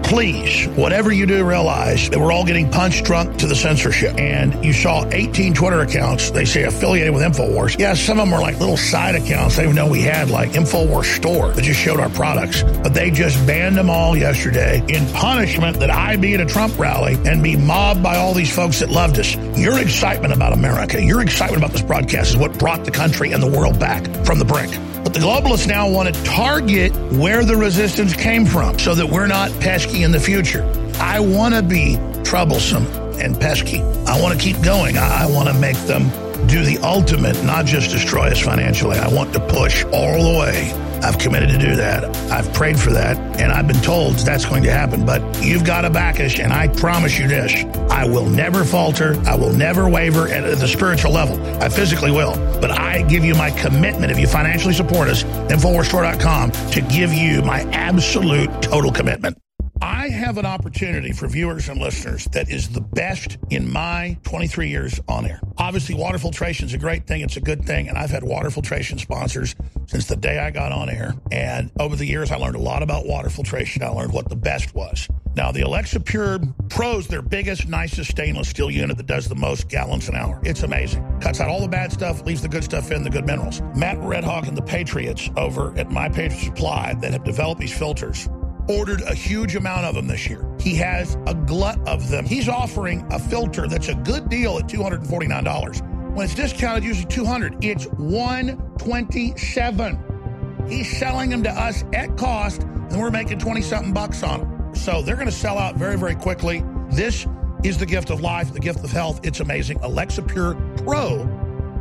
Please, 0.09 0.65
whatever 0.69 1.11
you 1.11 1.27
do, 1.27 1.45
realize 1.45 2.09
that 2.09 2.17
we're 2.17 2.31
all 2.31 2.43
getting 2.43 2.67
punch 2.71 3.03
drunk 3.03 3.37
to 3.37 3.45
the 3.45 3.55
censorship. 3.55 4.17
And 4.17 4.65
you 4.65 4.73
saw 4.73 5.07
18 5.11 5.53
Twitter 5.53 5.81
accounts, 5.81 6.31
they 6.31 6.45
say 6.45 6.63
affiliated 6.63 7.13
with 7.13 7.21
InfoWars. 7.21 7.77
Yeah, 7.77 7.93
some 7.93 8.19
of 8.19 8.25
them 8.25 8.33
are 8.33 8.41
like 8.41 8.59
little 8.59 8.75
side 8.75 9.13
accounts 9.13 9.55
they 9.55 9.71
know 9.71 9.87
we 9.87 10.01
had, 10.01 10.31
like 10.31 10.53
InfoWars 10.53 11.15
Store, 11.15 11.51
that 11.51 11.61
just 11.61 11.79
showed 11.79 11.99
our 11.99 12.09
products. 12.09 12.63
But 12.63 12.95
they 12.95 13.11
just 13.11 13.37
banned 13.45 13.77
them 13.77 13.91
all 13.91 14.17
yesterday 14.17 14.83
in 14.87 15.05
punishment 15.13 15.79
that 15.79 15.91
I 15.91 16.15
be 16.15 16.33
at 16.33 16.41
a 16.41 16.45
Trump 16.47 16.79
rally 16.79 17.13
and 17.27 17.43
be 17.43 17.55
mobbed 17.55 18.01
by 18.01 18.17
all 18.17 18.33
these 18.33 18.53
folks 18.53 18.79
that 18.79 18.89
loved 18.89 19.19
us. 19.19 19.35
Your 19.59 19.77
excitement 19.77 20.33
about 20.33 20.53
America, 20.53 20.99
your 20.99 21.21
excitement 21.21 21.63
about 21.63 21.71
this 21.71 21.83
broadcast 21.83 22.31
is 22.31 22.37
what 22.37 22.57
brought 22.57 22.83
the 22.83 22.89
country 22.89 23.31
and 23.31 23.43
the 23.43 23.51
world 23.51 23.79
back 23.79 24.03
from 24.25 24.39
the 24.39 24.45
brink. 24.45 24.75
But 25.03 25.13
the 25.13 25.19
globalists 25.19 25.67
now 25.67 25.89
want 25.89 26.13
to 26.13 26.23
target 26.23 26.91
where 27.13 27.43
the 27.43 27.55
resistance 27.55 28.13
came 28.13 28.45
from 28.45 28.77
so 28.79 28.93
that 28.95 29.07
we're 29.07 29.27
not 29.27 29.51
pesky 29.59 30.03
in 30.03 30.11
the 30.11 30.19
future. 30.19 30.63
I 30.95 31.19
want 31.19 31.55
to 31.55 31.61
be 31.61 31.97
troublesome 32.23 32.85
and 33.19 33.39
pesky. 33.39 33.81
I 34.07 34.21
want 34.21 34.37
to 34.37 34.43
keep 34.43 34.61
going. 34.61 34.97
I, 34.97 35.25
want 35.27 35.47
to 35.49 35.53
make 35.53 35.77
them 35.87 36.09
do 36.47 36.63
the 36.63 36.79
ultimate, 36.83 37.41
not 37.43 37.65
just 37.65 37.91
destroy 37.91 38.27
us 38.27 38.39
financially. 38.39 38.97
I 38.97 39.07
want 39.07 39.33
to 39.33 39.39
push 39.39 39.83
all 39.85 40.33
the 40.33 40.39
way. 40.39 40.88
I've 41.03 41.17
committed 41.17 41.49
to 41.49 41.57
do 41.57 41.75
that. 41.75 42.03
I've 42.31 42.51
prayed 42.53 42.79
for 42.79 42.91
that, 42.91 43.17
and 43.39 43.51
I've 43.51 43.67
been 43.67 43.81
told 43.81 44.15
that's 44.15 44.45
going 44.45 44.63
to 44.63 44.71
happen. 44.71 45.05
But 45.05 45.21
you've 45.43 45.65
got 45.65 45.81
to 45.81 45.89
back 45.89 46.19
us, 46.19 46.39
and 46.39 46.53
I 46.53 46.67
promise 46.67 47.17
you 47.17 47.27
this 47.27 47.63
I 47.89 48.07
will 48.07 48.25
never 48.25 48.63
falter. 48.63 49.19
I 49.25 49.35
will 49.35 49.53
never 49.53 49.89
waver 49.89 50.27
at 50.27 50.59
the 50.59 50.67
spiritual 50.67 51.11
level. 51.11 51.41
I 51.61 51.69
physically 51.69 52.11
will. 52.11 52.33
But 52.59 52.71
I 52.71 53.01
give 53.03 53.25
you 53.25 53.35
my 53.35 53.51
commitment, 53.51 54.11
if 54.11 54.19
you 54.19 54.27
financially 54.27 54.73
support 54.73 55.09
us, 55.09 55.23
InfoWarsStore.com, 55.23 56.51
to 56.71 56.81
give 56.81 57.13
you 57.13 57.41
my 57.41 57.61
absolute 57.71 58.49
total 58.61 58.91
commitment. 58.91 59.37
I 59.81 60.09
have 60.09 60.37
an 60.37 60.45
opportunity 60.45 61.13
for 61.13 61.27
viewers 61.27 61.69
and 61.69 61.79
listeners 61.79 62.25
that 62.33 62.49
is 62.49 62.69
the 62.69 62.81
best 62.81 63.37
in 63.49 63.71
my 63.71 64.17
23 64.23 64.67
years 64.67 64.99
on 65.07 65.25
air. 65.25 65.39
Obviously, 65.57 65.95
water 65.95 66.17
filtration 66.17 66.65
is 66.65 66.73
a 66.73 66.77
great 66.77 67.07
thing. 67.07 67.21
It's 67.21 67.37
a 67.37 67.41
good 67.41 67.63
thing. 67.63 67.87
And 67.87 67.97
I've 67.97 68.09
had 68.09 68.23
water 68.23 68.49
filtration 68.49 68.97
sponsors 68.97 69.55
since 69.87 70.07
the 70.07 70.17
day 70.17 70.37
I 70.37 70.51
got 70.51 70.73
on 70.73 70.89
air. 70.89 71.15
And 71.31 71.71
over 71.79 71.95
the 71.95 72.05
years, 72.05 72.29
I 72.29 72.35
learned 72.35 72.57
a 72.57 72.61
lot 72.61 72.83
about 72.83 73.05
water 73.05 73.29
filtration. 73.29 73.81
I 73.81 73.87
learned 73.87 74.11
what 74.11 74.27
the 74.27 74.35
best 74.35 74.75
was. 74.75 75.07
Now, 75.35 75.51
the 75.51 75.61
Alexa 75.61 76.01
Pure 76.01 76.39
Pro's 76.69 77.07
their 77.07 77.21
biggest, 77.21 77.67
nicest 77.69 78.11
stainless 78.11 78.49
steel 78.49 78.69
unit 78.69 78.97
that 78.97 79.05
does 79.05 79.29
the 79.29 79.35
most 79.35 79.69
gallons 79.69 80.09
an 80.09 80.15
hour. 80.15 80.41
It's 80.43 80.63
amazing. 80.63 81.05
Cuts 81.21 81.39
out 81.39 81.47
all 81.47 81.61
the 81.61 81.67
bad 81.69 81.93
stuff, 81.93 82.25
leaves 82.25 82.41
the 82.41 82.49
good 82.49 82.65
stuff 82.65 82.91
in, 82.91 83.03
the 83.03 83.09
good 83.09 83.25
minerals. 83.25 83.61
Matt 83.75 83.97
Redhawk 83.99 84.47
and 84.47 84.57
the 84.57 84.61
Patriots 84.61 85.29
over 85.37 85.77
at 85.77 85.89
My 85.89 86.09
Patriot 86.09 86.43
Supply 86.43 86.95
that 86.95 87.13
have 87.13 87.23
developed 87.23 87.61
these 87.61 87.77
filters 87.77 88.27
ordered 88.69 89.01
a 89.01 89.13
huge 89.13 89.55
amount 89.55 89.85
of 89.85 89.95
them 89.95 90.07
this 90.07 90.29
year. 90.29 90.45
He 90.59 90.75
has 90.75 91.17
a 91.25 91.33
glut 91.33 91.79
of 91.87 92.09
them. 92.09 92.25
He's 92.25 92.47
offering 92.47 93.05
a 93.11 93.17
filter 93.19 93.67
that's 93.67 93.89
a 93.89 93.95
good 93.95 94.29
deal 94.29 94.59
at 94.59 94.67
$249. 94.67 96.13
When 96.13 96.25
it's 96.25 96.35
discounted, 96.35 96.83
usually 96.83 97.07
200. 97.07 97.63
It's 97.63 97.87
127. 97.87 100.65
He's 100.67 100.97
selling 100.97 101.29
them 101.29 101.43
to 101.43 101.49
us 101.49 101.85
at 101.93 102.17
cost, 102.17 102.63
and 102.63 102.99
we're 102.99 103.11
making 103.11 103.39
20 103.39 103.61
something 103.61 103.93
bucks 103.93 104.21
on 104.23 104.41
them. 104.41 104.75
So 104.75 105.01
they're 105.01 105.15
going 105.15 105.27
to 105.27 105.31
sell 105.31 105.57
out 105.57 105.75
very, 105.75 105.97
very 105.97 106.15
quickly. 106.15 106.63
This 106.89 107.25
is 107.63 107.77
the 107.77 107.85
gift 107.85 108.09
of 108.09 108.19
life, 108.21 108.51
the 108.53 108.59
gift 108.59 108.83
of 108.83 108.91
health. 108.91 109.21
It's 109.23 109.39
amazing. 109.39 109.79
Alexa 109.81 110.23
Pure 110.23 110.55
Pro 110.77 111.21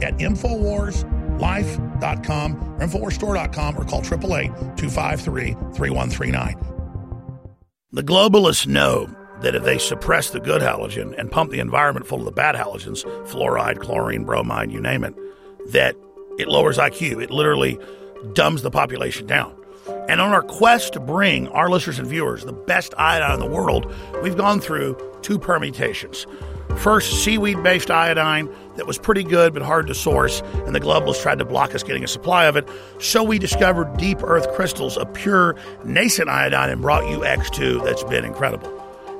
at 0.03 0.17
InfoWarsLife.com 0.19 2.55
or 2.55 2.79
InfoWarsStore.com 2.87 3.77
or 3.77 3.85
call 3.85 4.01
888 4.01 4.77
253 4.77 5.53
3139. 5.75 6.78
The 7.91 8.03
globalists 8.03 8.67
know 8.67 9.09
that 9.41 9.55
if 9.55 9.65
they 9.65 9.79
suppress 9.79 10.29
the 10.29 10.41
good 10.41 10.61
halogen 10.61 11.19
and 11.19 11.31
pump 11.31 11.51
the 11.51 11.59
environment 11.59 12.07
full 12.07 12.19
of 12.19 12.27
the 12.27 12.33
bad 12.33 12.55
halogens, 12.55 13.03
fluoride, 13.27 13.79
chlorine, 13.79 14.25
bromide, 14.25 14.71
you 14.71 14.79
name 14.79 15.05
it, 15.05 15.15
that 15.73 15.97
it 16.39 16.49
lowers 16.49 16.77
IQ. 16.77 17.23
It 17.23 17.31
literally 17.31 17.79
dumbs 18.35 18.61
the 18.61 18.71
population 18.71 19.27
down. 19.27 19.57
And 20.07 20.21
on 20.21 20.33
our 20.33 20.43
quest 20.43 20.93
to 20.93 21.01
bring 21.01 21.49
our 21.49 21.71
listeners 21.71 21.99
and 21.99 22.07
viewers 22.07 22.45
the 22.45 22.53
best 22.53 22.93
iodine 22.99 23.33
in 23.33 23.41
the 23.41 23.47
world, 23.47 23.91
we've 24.23 24.37
gone 24.37 24.61
through 24.61 24.95
two 25.23 25.39
permutations. 25.39 26.27
First, 26.77 27.25
seaweed 27.25 27.63
based 27.63 27.91
iodine 27.91 28.51
that 28.79 28.87
was 28.87 28.97
pretty 28.97 29.23
good 29.23 29.53
but 29.53 29.63
hard 29.63 29.87
to 29.89 29.95
source, 29.95 30.41
and 30.67 30.75
the 30.75 30.81
globalists 30.81 31.21
tried 31.21 31.39
to 31.39 31.45
block 31.45 31.75
us 31.75 31.83
getting 31.83 32.05
a 32.05 32.09
supply 32.09 32.47
of 32.47 32.57
it. 32.57 32.69
So 33.01 33.23
we 33.23 33.39
discovered 33.39 33.97
deep 33.97 34.23
earth 34.23 34.51
crystals 34.55 34.97
of 34.97 35.13
pure 35.13 35.57
nascent 35.85 36.29
iodine 36.29 36.71
and 36.71 36.81
brought 36.81 37.09
you 37.11 37.19
X2 37.19 37.85
that's 37.85 38.05
been 38.05 38.25
incredible. 38.25 38.75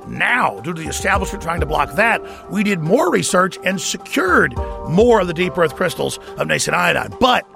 Now, 0.07 0.61
due 0.61 0.73
to 0.73 0.81
the 0.81 0.89
establishment 0.89 1.43
trying 1.43 1.61
to 1.61 1.67
block 1.67 1.93
that, 1.97 2.51
we 2.51 2.63
did 2.63 2.81
more 2.81 3.11
research 3.11 3.59
and 3.65 3.81
secured 3.81 4.57
more 4.89 5.21
of 5.21 5.27
the 5.27 5.35
deep 5.35 5.59
earth 5.59 5.75
crystals 5.75 6.19
of 6.39 6.47
nascent 6.47 6.77
iodine. 6.77 7.15
But 7.21 7.47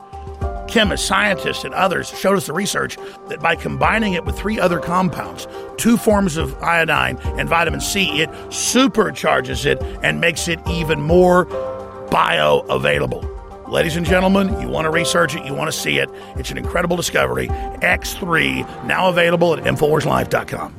chemists, 0.68 1.06
scientists, 1.06 1.64
and 1.64 1.74
others 1.74 2.08
showed 2.18 2.36
us 2.36 2.46
the 2.46 2.52
research 2.52 2.96
that 3.28 3.40
by 3.40 3.54
combining 3.54 4.14
it 4.14 4.24
with 4.24 4.36
three 4.38 4.58
other 4.58 4.80
compounds, 4.80 5.46
two 5.76 5.96
forms 5.96 6.36
of 6.36 6.60
iodine 6.62 7.18
and 7.38 7.48
vitamin 7.48 7.80
C, 7.80 8.20
it 8.22 8.30
supercharges 8.48 9.66
it 9.66 9.80
and 10.02 10.20
makes 10.20 10.48
it 10.48 10.58
even 10.68 11.00
more 11.00 11.46
bioavailable. 12.12 13.68
Ladies 13.68 13.96
and 13.96 14.04
gentlemen, 14.04 14.60
you 14.60 14.68
want 14.68 14.84
to 14.84 14.90
research 14.90 15.34
it, 15.34 15.46
you 15.46 15.54
want 15.54 15.72
to 15.72 15.76
see 15.76 15.98
it. 15.98 16.10
It's 16.36 16.50
an 16.50 16.58
incredible 16.58 16.96
discovery. 16.96 17.48
X3, 17.48 18.84
now 18.84 19.08
available 19.08 19.54
at 19.56 19.64
InfoWarsLife.com. 19.64 20.74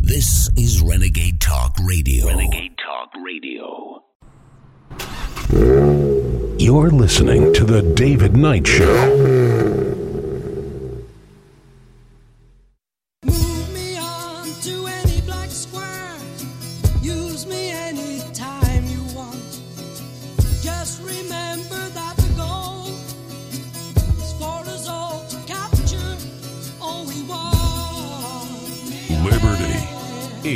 This 0.00 0.48
is 0.56 0.80
Renegade 0.80 1.40
Talk 1.40 1.76
Radio. 1.84 2.26
Renegade 2.26 2.78
Talk 2.78 3.10
Radio. 3.22 4.02
You're 6.58 6.90
listening 6.90 7.52
to 7.52 7.64
The 7.64 7.82
David 7.94 8.34
Knight 8.34 8.66
Show. 8.66 9.93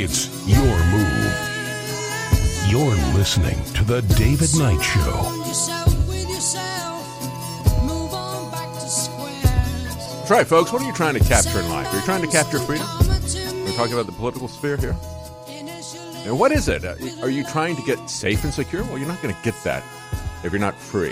It's 0.01 0.29
your 0.47 0.63
move. 0.63 1.33
You're 2.69 2.95
listening 3.19 3.61
to 3.73 3.83
The 3.83 4.01
David 4.15 4.57
Knight 4.57 4.81
Show. 4.81 5.01
That's 10.15 10.31
right, 10.31 10.47
folks. 10.47 10.71
What 10.71 10.81
are 10.81 10.85
you 10.85 10.93
trying 10.93 11.15
to 11.15 11.19
capture 11.19 11.59
in 11.59 11.67
life? 11.67 11.91
Are 11.91 11.97
you 11.97 12.01
trying 12.03 12.21
to 12.21 12.29
capture 12.29 12.59
freedom? 12.59 12.87
We're 13.65 13.75
talking 13.75 13.91
about 13.91 14.05
the 14.05 14.13
political 14.13 14.47
sphere 14.47 14.77
here. 14.77 14.95
And 16.25 16.39
what 16.39 16.53
is 16.53 16.69
it? 16.69 16.85
Uh, 16.85 16.95
Are 17.21 17.29
you 17.29 17.43
trying 17.43 17.75
to 17.75 17.81
get 17.81 18.09
safe 18.09 18.45
and 18.45 18.53
secure? 18.53 18.85
Well, 18.85 18.99
you're 18.99 19.07
not 19.09 19.21
going 19.21 19.35
to 19.35 19.41
get 19.43 19.61
that 19.65 19.83
if 20.45 20.53
you're 20.53 20.61
not 20.61 20.79
free. 20.79 21.11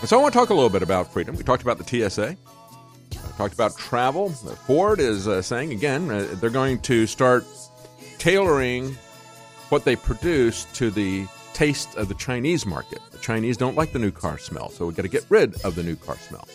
And 0.00 0.08
so 0.10 0.18
I 0.18 0.20
want 0.20 0.34
to 0.34 0.38
talk 0.38 0.50
a 0.50 0.54
little 0.54 0.68
bit 0.68 0.82
about 0.82 1.10
freedom. 1.10 1.34
We 1.34 1.44
talked 1.44 1.62
about 1.62 1.78
the 1.78 2.10
TSA. 2.10 2.36
Talked 3.36 3.54
about 3.54 3.76
travel. 3.76 4.30
Ford 4.30 5.00
is 5.00 5.26
uh, 5.26 5.42
saying 5.42 5.72
again 5.72 6.08
uh, 6.10 6.26
they're 6.34 6.50
going 6.50 6.78
to 6.82 7.06
start 7.06 7.44
tailoring 8.18 8.96
what 9.70 9.84
they 9.84 9.96
produce 9.96 10.64
to 10.74 10.90
the 10.90 11.26
taste 11.52 11.96
of 11.96 12.08
the 12.08 12.14
Chinese 12.14 12.64
market. 12.64 13.00
The 13.10 13.18
Chinese 13.18 13.56
don't 13.56 13.76
like 13.76 13.92
the 13.92 13.98
new 13.98 14.12
car 14.12 14.38
smell, 14.38 14.70
so 14.70 14.86
we've 14.86 14.94
got 14.96 15.02
to 15.02 15.08
get 15.08 15.24
rid 15.28 15.60
of 15.64 15.74
the 15.74 15.82
new 15.82 15.96
car 15.96 16.16
smell. 16.16 16.46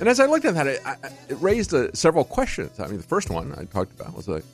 And 0.00 0.08
as 0.08 0.18
I 0.18 0.26
looked 0.26 0.44
at 0.44 0.54
that, 0.54 0.66
it, 0.66 0.80
I- 0.84 0.96
it 1.28 1.36
raised 1.40 1.72
uh, 1.72 1.92
several 1.92 2.24
questions. 2.24 2.80
I 2.80 2.86
mean, 2.88 2.96
the 2.96 3.02
first 3.04 3.30
one 3.30 3.54
I 3.56 3.64
talked 3.64 3.92
about 3.98 4.14
was 4.16 4.26
like, 4.28 4.44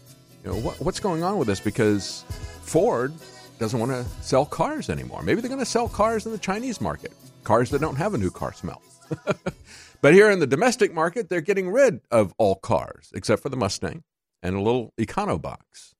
you 0.44 0.50
know, 0.50 0.56
what, 0.58 0.78
what's 0.80 1.00
going 1.00 1.22
on 1.22 1.38
with 1.38 1.48
this? 1.48 1.60
Because 1.60 2.24
Ford 2.62 3.14
doesn't 3.58 3.78
want 3.80 3.90
to 3.92 4.04
sell 4.22 4.44
cars 4.44 4.90
anymore. 4.90 5.22
Maybe 5.22 5.40
they're 5.40 5.48
going 5.48 5.60
to 5.60 5.64
sell 5.64 5.88
cars 5.88 6.26
in 6.26 6.32
the 6.32 6.38
Chinese 6.38 6.80
market, 6.80 7.12
cars 7.44 7.70
that 7.70 7.80
don't 7.80 7.96
have 7.96 8.12
a 8.14 8.18
new 8.18 8.30
car 8.30 8.52
smell. 8.52 8.82
but 10.00 10.14
here 10.14 10.30
in 10.30 10.38
the 10.40 10.46
domestic 10.46 10.92
market, 10.94 11.28
they're 11.28 11.40
getting 11.40 11.70
rid 11.70 12.00
of 12.10 12.34
all 12.38 12.56
cars 12.56 13.10
except 13.14 13.42
for 13.42 13.48
the 13.48 13.56
Mustang 13.56 14.02
and 14.42 14.54
a 14.56 14.60
little 14.60 14.92
Econo 14.98 15.40
box. 15.40 15.94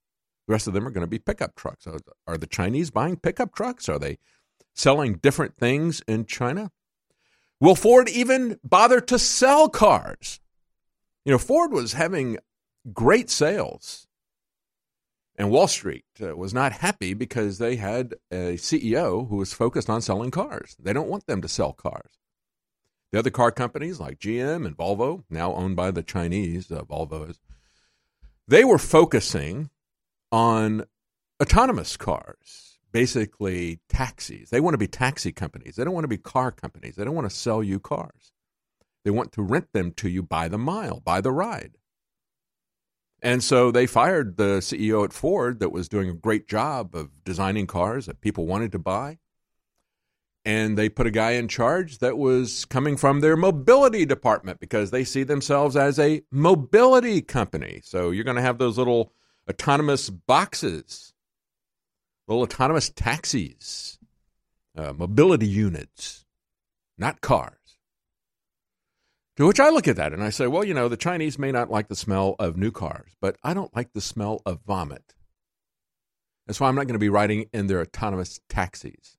The 0.47 0.53
rest 0.53 0.67
of 0.69 0.75
them 0.75 0.87
are 0.87 0.91
going 0.91 1.05
to 1.05 1.11
be 1.11 1.19
pickup 1.19 1.55
trucks. 1.57 1.87
Are- 1.87 1.99
Are 2.27 2.39
the 2.39 2.47
Chinese 2.47 2.91
buying 2.91 3.17
pickup 3.17 3.55
trucks? 3.55 3.89
Are 3.89 3.99
they 3.99 4.19
selling 4.75 5.15
different 5.15 5.57
things 5.57 6.03
in 6.07 6.27
China? 6.27 6.71
Will 7.61 7.75
Ford 7.75 8.09
even 8.09 8.59
bother 8.63 9.01
to 9.01 9.19
sell 9.19 9.69
cars? 9.69 10.41
You 11.25 11.33
know, 11.33 11.39
Ford 11.39 11.73
was 11.73 11.95
having 11.95 12.39
great 12.93 13.31
sales, 13.31 14.07
and 15.37 15.51
Wall 15.51 15.67
Street 15.67 16.05
uh, 16.23 16.37
was 16.37 16.55
not 16.55 16.73
happy 16.73 17.15
because 17.15 17.59
they 17.59 17.77
had 17.77 18.15
a 18.31 18.55
CEO 18.55 19.29
who 19.29 19.37
was 19.37 19.53
focused 19.53 19.91
on 19.91 20.01
selling 20.03 20.31
cars. 20.31 20.77
They 20.79 20.93
don't 20.93 21.09
want 21.09 21.27
them 21.27 21.41
to 21.43 21.49
sell 21.49 21.73
cars. 21.73 22.13
The 23.13 23.19
other 23.19 23.31
car 23.31 23.53
companies 23.53 24.01
like 24.01 24.19
GM 24.19 24.67
and 24.67 24.77
Volvo, 24.77 25.25
now 25.31 25.55
owned 25.55 25.77
by 25.77 25.91
the 25.91 26.03
Chinese, 26.03 26.71
uh, 26.71 26.83
they 28.49 28.65
were 28.65 28.79
focusing 28.79 29.71
on 30.33 30.85
autonomous 31.43 31.97
cars, 31.97 32.79
basically 32.93 33.81
taxis. 33.89 34.51
They 34.51 34.61
want 34.61 34.75
to 34.75 34.79
be 34.79 34.89
taxi 34.89 35.33
companies. 35.33 35.77
They 35.77 35.85
don't 35.85 35.95
want 35.95 36.05
to 36.05 36.09
be 36.09 36.19
car 36.19 36.51
companies. 36.51 36.97
They 36.97 37.05
don't 37.05 37.15
want 37.15 37.29
to 37.31 37.37
sell 37.37 37.63
you 37.63 37.79
cars. 37.79 38.33
They 39.05 39.11
want 39.11 39.33
to 39.33 39.43
rent 39.43 39.73
them 39.73 39.93
to 39.93 40.09
you 40.09 40.23
by 40.23 40.49
the 40.49 40.59
mile, 40.59 41.01
by 41.01 41.21
the 41.21 41.31
ride. 41.31 41.77
And 43.23 43.43
so 43.43 43.71
they 43.71 43.87
fired 43.87 44.37
the 44.37 44.59
CEO 44.59 45.05
at 45.05 45.13
Ford 45.13 45.61
that 45.61 45.73
was 45.73 45.89
doing 45.89 46.09
a 46.09 46.15
great 46.15 46.49
job 46.49 46.95
of 46.95 47.25
designing 47.25 47.67
cars 47.67 48.07
that 48.07 48.21
people 48.21 48.47
wanted 48.47 48.73
to 48.73 48.79
buy. 48.79 49.19
And 50.47 50.79
they 50.79 50.89
put 50.89 51.09
a 51.09 51.11
guy 51.11 51.33
in 51.33 51.49
charge 51.49 51.99
that 51.99 52.17
was 52.17 52.67
coming 52.67 52.97
from 52.97 53.19
their 53.19 53.37
mobility 53.37 54.07
department 54.07 54.61
because 54.61 54.93
they 54.93 55.03
see 55.03 55.25
themselves 55.25 55.77
as 55.77 55.99
a 55.99 56.23
mobility 56.31 57.21
company. 57.21 57.81
So 57.83 58.13
you're 58.13 58.23
going 58.23 58.37
to 58.37 58.43
have 58.43 58.59
those 58.59 58.79
little 58.79 59.13
autonomous 59.51 60.09
boxes, 60.09 61.13
little 62.29 62.45
autonomous 62.45 62.91
taxis, 62.91 63.99
uh, 64.77 64.93
mobility 64.93 65.49
units, 65.49 66.25
not 66.97 67.21
cars. 67.21 67.79
To 69.39 69.49
which 69.49 69.59
I 69.59 69.71
look 69.71 69.89
at 69.89 69.97
that 69.97 70.13
and 70.13 70.23
I 70.23 70.31
say, 70.31 70.47
well, 70.47 70.63
you 70.63 70.75
know, 70.75 70.89
the 70.89 70.97
Chinese 70.97 71.41
may 71.41 71.51
not 71.51 71.73
like 71.73 71.89
the 71.89 71.97
smell 71.97 72.37
of 72.39 72.57
new 72.57 72.71
cars, 72.71 73.17
but 73.21 73.37
I 73.43 73.53
don't 73.53 73.75
like 73.75 73.95
the 73.95 74.01
smell 74.01 74.43
of 74.47 74.61
vomit. 74.65 75.13
That's 76.47 76.61
why 76.61 76.69
I'm 76.69 76.77
not 76.77 76.87
going 76.87 76.95
to 76.95 77.01
be 77.01 77.09
riding 77.09 77.47
in 77.53 77.67
their 77.67 77.81
autonomous 77.81 78.39
taxis 78.49 79.17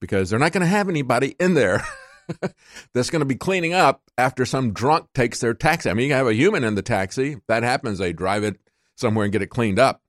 because 0.00 0.30
they're 0.30 0.38
not 0.38 0.52
going 0.52 0.62
to 0.62 0.66
have 0.66 0.88
anybody 0.88 1.34
in 1.40 1.54
there 1.54 1.84
that's 2.94 3.10
going 3.10 3.20
to 3.20 3.26
be 3.26 3.34
cleaning 3.34 3.74
up 3.74 4.02
after 4.16 4.44
some 4.44 4.72
drunk 4.72 5.08
takes 5.14 5.40
their 5.40 5.54
taxi. 5.54 5.90
I 5.90 5.94
mean, 5.94 6.08
you 6.08 6.14
have 6.14 6.26
a 6.26 6.34
human 6.34 6.64
in 6.64 6.74
the 6.74 6.82
taxi. 6.82 7.32
If 7.32 7.46
that 7.48 7.62
happens, 7.62 7.98
they 7.98 8.12
drive 8.12 8.44
it 8.44 8.58
somewhere 8.96 9.24
and 9.24 9.32
get 9.32 9.42
it 9.42 9.48
cleaned 9.48 9.78
up. 9.78 10.02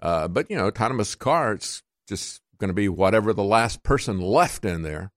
Uh, 0.00 0.28
but, 0.28 0.50
you 0.50 0.56
know, 0.56 0.66
autonomous 0.66 1.14
car, 1.14 1.52
it's 1.52 1.82
just 2.08 2.40
going 2.58 2.68
to 2.68 2.74
be 2.74 2.88
whatever 2.88 3.32
the 3.32 3.44
last 3.44 3.82
person 3.82 4.20
left 4.20 4.64
in 4.64 4.82
there. 4.82 5.12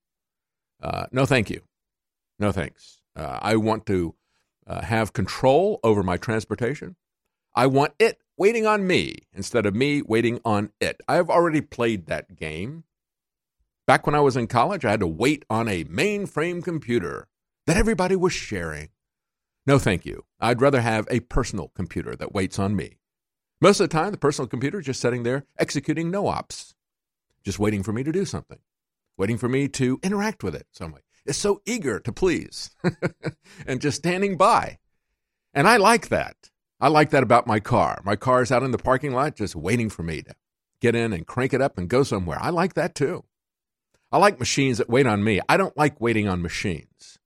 Uh, 0.81 1.05
no, 1.11 1.25
thank 1.25 1.49
you. 1.49 1.61
No, 2.37 2.51
thanks. 2.51 3.01
Uh, 3.15 3.39
I 3.41 3.55
want 3.55 3.85
to 3.87 4.15
uh, 4.67 4.81
have 4.81 5.13
control 5.13 5.79
over 5.83 6.03
my 6.03 6.17
transportation. 6.17 6.95
I 7.55 7.67
want 7.67 7.93
it 7.99 8.19
waiting 8.37 8.67
on 8.67 8.85
me 8.85 9.19
instead 9.33 9.65
of 9.65 9.73
me 9.75 10.01
waiting 10.01 10.41
on 10.43 10.71
it. 10.81 10.99
I've 11.07 11.29
already 11.29 11.61
played 11.61 12.07
that 12.07 12.35
game. 12.35 12.83
Back 13.87 14.07
when 14.07 14.15
I 14.15 14.19
was 14.19 14.35
in 14.35 14.47
college, 14.47 14.83
I 14.83 14.91
had 14.91 14.99
to 15.01 15.07
wait 15.07 15.45
on 15.47 15.67
a 15.67 15.83
mainframe 15.83 16.63
computer 16.63 17.27
that 17.67 17.77
everybody 17.77 18.15
was 18.15 18.33
sharing. 18.33 18.89
No, 19.67 19.77
thank 19.77 20.05
you. 20.05 20.25
I'd 20.39 20.61
rather 20.61 20.81
have 20.81 21.07
a 21.09 21.19
personal 21.21 21.71
computer 21.75 22.15
that 22.15 22.33
waits 22.33 22.57
on 22.57 22.75
me. 22.75 22.97
Most 23.61 23.79
of 23.79 23.87
the 23.89 23.93
time, 23.95 24.11
the 24.11 24.17
personal 24.17 24.47
computer 24.47 24.79
is 24.79 24.87
just 24.87 24.99
sitting 24.99 25.21
there 25.21 25.45
executing 25.59 26.09
no 26.09 26.27
ops, 26.27 26.73
just 27.43 27.59
waiting 27.59 27.83
for 27.83 27.93
me 27.93 28.03
to 28.03 28.11
do 28.11 28.25
something, 28.25 28.59
waiting 29.17 29.37
for 29.37 29.47
me 29.47 29.67
to 29.69 29.99
interact 30.01 30.43
with 30.43 30.55
it 30.55 30.65
some 30.71 30.91
way. 30.91 31.01
It's 31.25 31.37
so 31.37 31.61
eager 31.65 31.99
to 31.99 32.11
please 32.11 32.71
and 33.67 33.81
just 33.81 33.97
standing 33.97 34.35
by. 34.35 34.79
And 35.53 35.67
I 35.67 35.77
like 35.77 36.09
that. 36.09 36.49
I 36.79 36.87
like 36.87 37.11
that 37.11 37.23
about 37.23 37.47
my 37.47 37.59
car. 37.59 38.01
My 38.03 38.15
car 38.15 38.41
is 38.41 38.51
out 38.51 38.63
in 38.63 38.71
the 38.71 38.77
parking 38.79 39.13
lot 39.13 39.35
just 39.35 39.55
waiting 39.55 39.89
for 39.89 40.03
me 40.03 40.23
to 40.23 40.33
get 40.81 40.95
in 40.95 41.13
and 41.13 41.25
crank 41.25 41.53
it 41.53 41.61
up 41.61 41.77
and 41.77 41.87
go 41.87 42.01
somewhere. 42.03 42.39
I 42.41 42.49
like 42.49 42.73
that 42.73 42.95
too. 42.95 43.23
I 44.15 44.17
like 44.17 44.39
machines 44.39 44.77
that 44.77 44.89
wait 44.89 45.05
on 45.07 45.25
me. 45.25 45.41
I 45.49 45.57
don't 45.57 45.75
like 45.75 45.99
waiting 45.99 46.25
on 46.25 46.41
machines. 46.41 47.19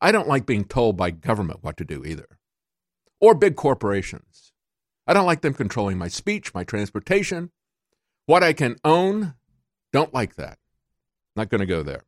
I 0.00 0.10
don't 0.10 0.26
like 0.26 0.46
being 0.46 0.64
told 0.64 0.96
by 0.96 1.10
government 1.10 1.58
what 1.62 1.76
to 1.76 1.84
do 1.84 2.02
either, 2.02 2.38
or 3.20 3.34
big 3.34 3.56
corporations. 3.56 4.54
I 5.06 5.12
don't 5.12 5.26
like 5.26 5.42
them 5.42 5.52
controlling 5.52 5.98
my 5.98 6.08
speech, 6.08 6.54
my 6.54 6.64
transportation, 6.64 7.50
what 8.24 8.42
I 8.42 8.54
can 8.54 8.76
own. 8.86 9.34
Don't 9.92 10.14
like 10.14 10.36
that. 10.36 10.56
Not 11.36 11.50
going 11.50 11.60
to 11.60 11.66
go 11.66 11.82
there. 11.82 12.04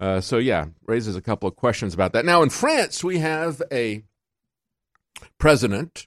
Uh, 0.00 0.22
so, 0.22 0.38
yeah, 0.38 0.68
raises 0.86 1.16
a 1.16 1.20
couple 1.20 1.50
of 1.50 1.54
questions 1.54 1.92
about 1.92 2.14
that. 2.14 2.24
Now, 2.24 2.42
in 2.42 2.48
France, 2.48 3.04
we 3.04 3.18
have 3.18 3.60
a 3.70 4.04
president 5.38 6.06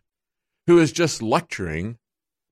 who 0.65 0.79
is 0.79 0.91
just 0.91 1.21
lecturing 1.21 1.99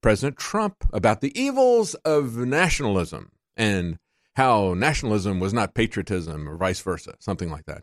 President 0.03 0.38
Trump 0.38 0.75
about 0.93 1.21
the 1.21 1.35
evils 1.35 1.95
of 2.05 2.38
nationalism 2.38 3.31
and 3.55 3.97
how 4.38 4.75
nationalism 4.75 5.39
was 5.39 5.51
not 5.51 5.73
patriotism 5.73 6.47
or 6.47 6.55
vice 6.57 6.79
versa, 6.79 7.15
something 7.19 7.49
like 7.49 7.65
that. 7.65 7.81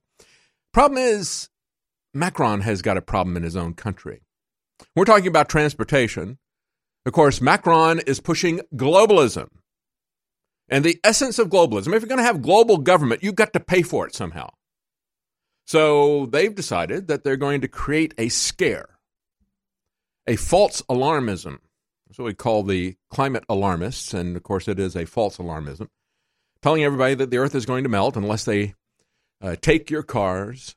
Problem 0.72 0.98
is, 0.98 1.48
Macron 2.14 2.60
has 2.60 2.80
got 2.80 2.96
a 2.96 3.02
problem 3.02 3.36
in 3.36 3.42
his 3.42 3.56
own 3.56 3.74
country. 3.74 4.22
We're 4.94 5.04
talking 5.04 5.26
about 5.26 5.48
transportation. 5.48 6.38
Of 7.06 7.12
course, 7.12 7.40
Macron 7.40 7.98
is 8.06 8.20
pushing 8.20 8.60
globalism. 8.72 9.48
And 10.68 10.84
the 10.84 11.00
essence 11.02 11.40
of 11.40 11.48
globalism, 11.48 11.92
if 11.92 12.02
you're 12.02 12.08
going 12.08 12.18
to 12.18 12.22
have 12.22 12.40
global 12.40 12.78
government, 12.78 13.24
you've 13.24 13.34
got 13.34 13.52
to 13.54 13.60
pay 13.60 13.82
for 13.82 14.06
it 14.06 14.14
somehow. 14.14 14.50
So 15.66 16.26
they've 16.26 16.54
decided 16.54 17.08
that 17.08 17.24
they're 17.24 17.36
going 17.36 17.62
to 17.62 17.68
create 17.68 18.14
a 18.16 18.28
scare, 18.28 18.90
a 20.24 20.36
false 20.36 20.82
alarmism. 20.82 21.58
That's 22.06 22.18
what 22.18 22.26
we 22.26 22.34
call 22.34 22.62
the 22.62 22.94
climate 23.10 23.44
alarmists. 23.48 24.14
And 24.14 24.36
of 24.36 24.44
course, 24.44 24.68
it 24.68 24.78
is 24.78 24.94
a 24.94 25.04
false 25.04 25.38
alarmism, 25.38 25.88
telling 26.64 26.82
everybody 26.82 27.14
that 27.14 27.30
the 27.30 27.36
earth 27.36 27.54
is 27.54 27.66
going 27.66 27.82
to 27.82 27.90
melt 27.90 28.16
unless 28.16 28.46
they 28.46 28.72
uh, 29.42 29.54
take 29.60 29.90
your 29.90 30.02
cars, 30.02 30.74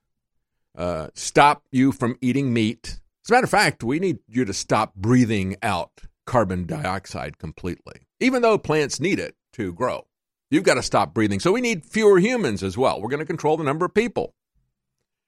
uh, 0.78 1.08
stop 1.14 1.64
you 1.72 1.94
from 1.94 2.18
eating 2.20 2.52
meat. 2.52 3.00
As 3.24 3.30
a 3.30 3.32
matter 3.32 3.46
of 3.46 3.50
fact, 3.50 3.86
we 3.86 3.98
need 3.98 4.20
you 4.28 4.44
to 4.44 4.54
stop 4.54 4.96
breathing 4.96 5.56
out 5.64 6.02
carbon 6.26 6.66
dioxide 6.66 7.38
completely, 7.38 8.02
even 8.20 8.42
though 8.42 8.58
plants 8.58 9.00
need 9.00 9.18
it 9.18 9.38
to 9.54 9.72
grow. 9.72 10.06
You've 10.52 10.66
got 10.66 10.74
to 10.74 10.84
stop 10.84 11.14
breathing. 11.14 11.40
So 11.40 11.54
we 11.54 11.62
need 11.62 11.86
fewer 11.86 12.20
humans 12.20 12.64
as 12.64 12.78
well. 12.78 13.00
We're 13.00 13.08
going 13.08 13.22
to 13.22 13.26
control 13.26 13.56
the 13.56 13.64
number 13.64 13.86
of 13.86 13.94
people. 13.94 14.36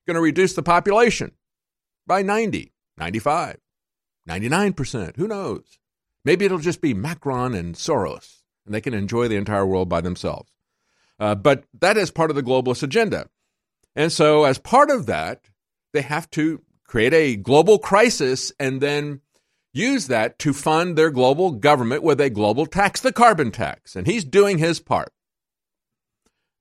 We're 0.06 0.16
Going 0.16 0.22
to 0.22 0.28
reduce 0.28 0.56
the 0.56 0.62
population 0.62 1.32
by 2.06 2.22
90, 2.22 2.74
95, 2.98 3.60
99%. 4.28 5.16
Who 5.16 5.28
knows? 5.30 5.80
Maybe 6.26 6.44
it'll 6.44 6.58
just 6.58 6.82
be 6.82 6.94
Macron 6.94 7.56
and 7.56 7.76
Soros, 7.76 8.39
and 8.66 8.74
they 8.74 8.82
can 8.82 8.94
enjoy 8.94 9.28
the 9.28 9.36
entire 9.36 9.66
world 9.66 9.90
by 9.90 10.02
themselves. 10.02 10.52
Uh, 11.20 11.36
but 11.36 11.66
that 11.80 11.98
is 11.98 12.12
part 12.12 12.30
of 12.30 12.36
the 12.36 12.44
globalist 12.44 12.84
agenda. 12.84 13.30
And 13.96 14.12
so, 14.12 14.46
as 14.46 14.58
part 14.58 14.90
of 14.90 15.08
that, 15.08 15.50
they 15.94 16.02
have 16.02 16.30
to 16.32 16.62
create 16.86 17.14
a 17.14 17.36
global 17.36 17.78
crisis 17.78 18.52
and 18.60 18.82
then 18.82 19.22
use 19.74 20.08
that 20.08 20.40
to 20.40 20.54
fund 20.54 20.98
their 20.98 21.12
global 21.12 21.52
government 21.52 22.04
with 22.04 22.20
a 22.22 22.30
global 22.30 22.66
tax, 22.66 23.02
the 23.02 23.12
carbon 23.12 23.52
tax. 23.52 23.96
And 23.96 24.08
he's 24.08 24.24
doing 24.24 24.58
his 24.58 24.80
part. 24.80 25.12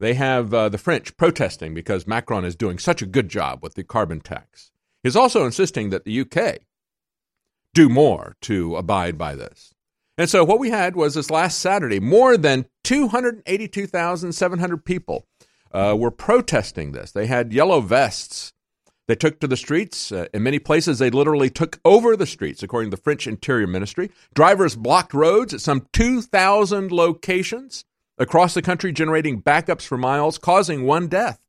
They 0.01 0.15
have 0.15 0.55
uh, 0.55 0.69
the 0.69 0.79
French 0.79 1.17
protesting 1.17 1.75
because 1.75 2.07
Macron 2.07 2.45
is 2.45 2.55
doing 2.55 2.79
such 2.79 3.03
a 3.03 3.07
good 3.07 3.29
job 3.29 3.63
with 3.63 3.75
the 3.75 3.83
carbon 3.83 4.21
tax. 4.21 4.71
He's 5.03 5.17
also 5.17 5.45
insisting 5.45 5.91
that 5.91 6.05
the 6.05 6.21
UK 6.21 6.59
do 7.75 7.89
more 7.89 8.37
to 8.43 8.77
abide 8.77 9.19
by 9.19 9.35
this. 9.35 9.75
And 10.19 10.29
so 10.29 10.45
what 10.45 10.59
we 10.59 10.69
had 10.71 10.97
was 10.97 11.15
this 11.15 11.31
last 11.31 11.61
Saturday, 11.61 12.01
more 12.01 12.37
than 12.37 12.67
282,700 12.83 14.85
people 14.85 15.29
uh, 15.73 15.95
were 15.97 16.11
protesting 16.11 16.91
this. 16.91 17.13
They 17.13 17.27
had 17.27 17.53
yellow 17.53 17.81
vests. 17.81 18.53
They 19.07 19.15
took 19.15 19.39
to 19.41 19.47
the 19.47 19.57
streets. 19.57 20.11
Uh, 20.11 20.27
in 20.35 20.43
many 20.43 20.59
places, 20.59 20.99
they 20.99 21.11
literally 21.11 21.51
took 21.51 21.79
over 21.85 22.17
the 22.17 22.27
streets, 22.27 22.65
according 22.65 22.91
to 22.91 22.97
the 22.97 23.03
French 23.03 23.29
Interior 23.29 23.69
Ministry. 23.69 24.11
Drivers 24.35 24.75
blocked 24.75 25.15
roads 25.15 25.55
at 25.55 25.61
some 25.61 25.87
2,000 25.93 26.91
locations 26.91 27.85
across 28.19 28.55
the 28.55 28.63
country, 28.63 28.91
generating 28.93 29.41
backups 29.41 29.87
for 29.87 29.97
miles, 29.97 30.37
causing 30.37 30.85
one 30.85 31.07
death. 31.07 31.41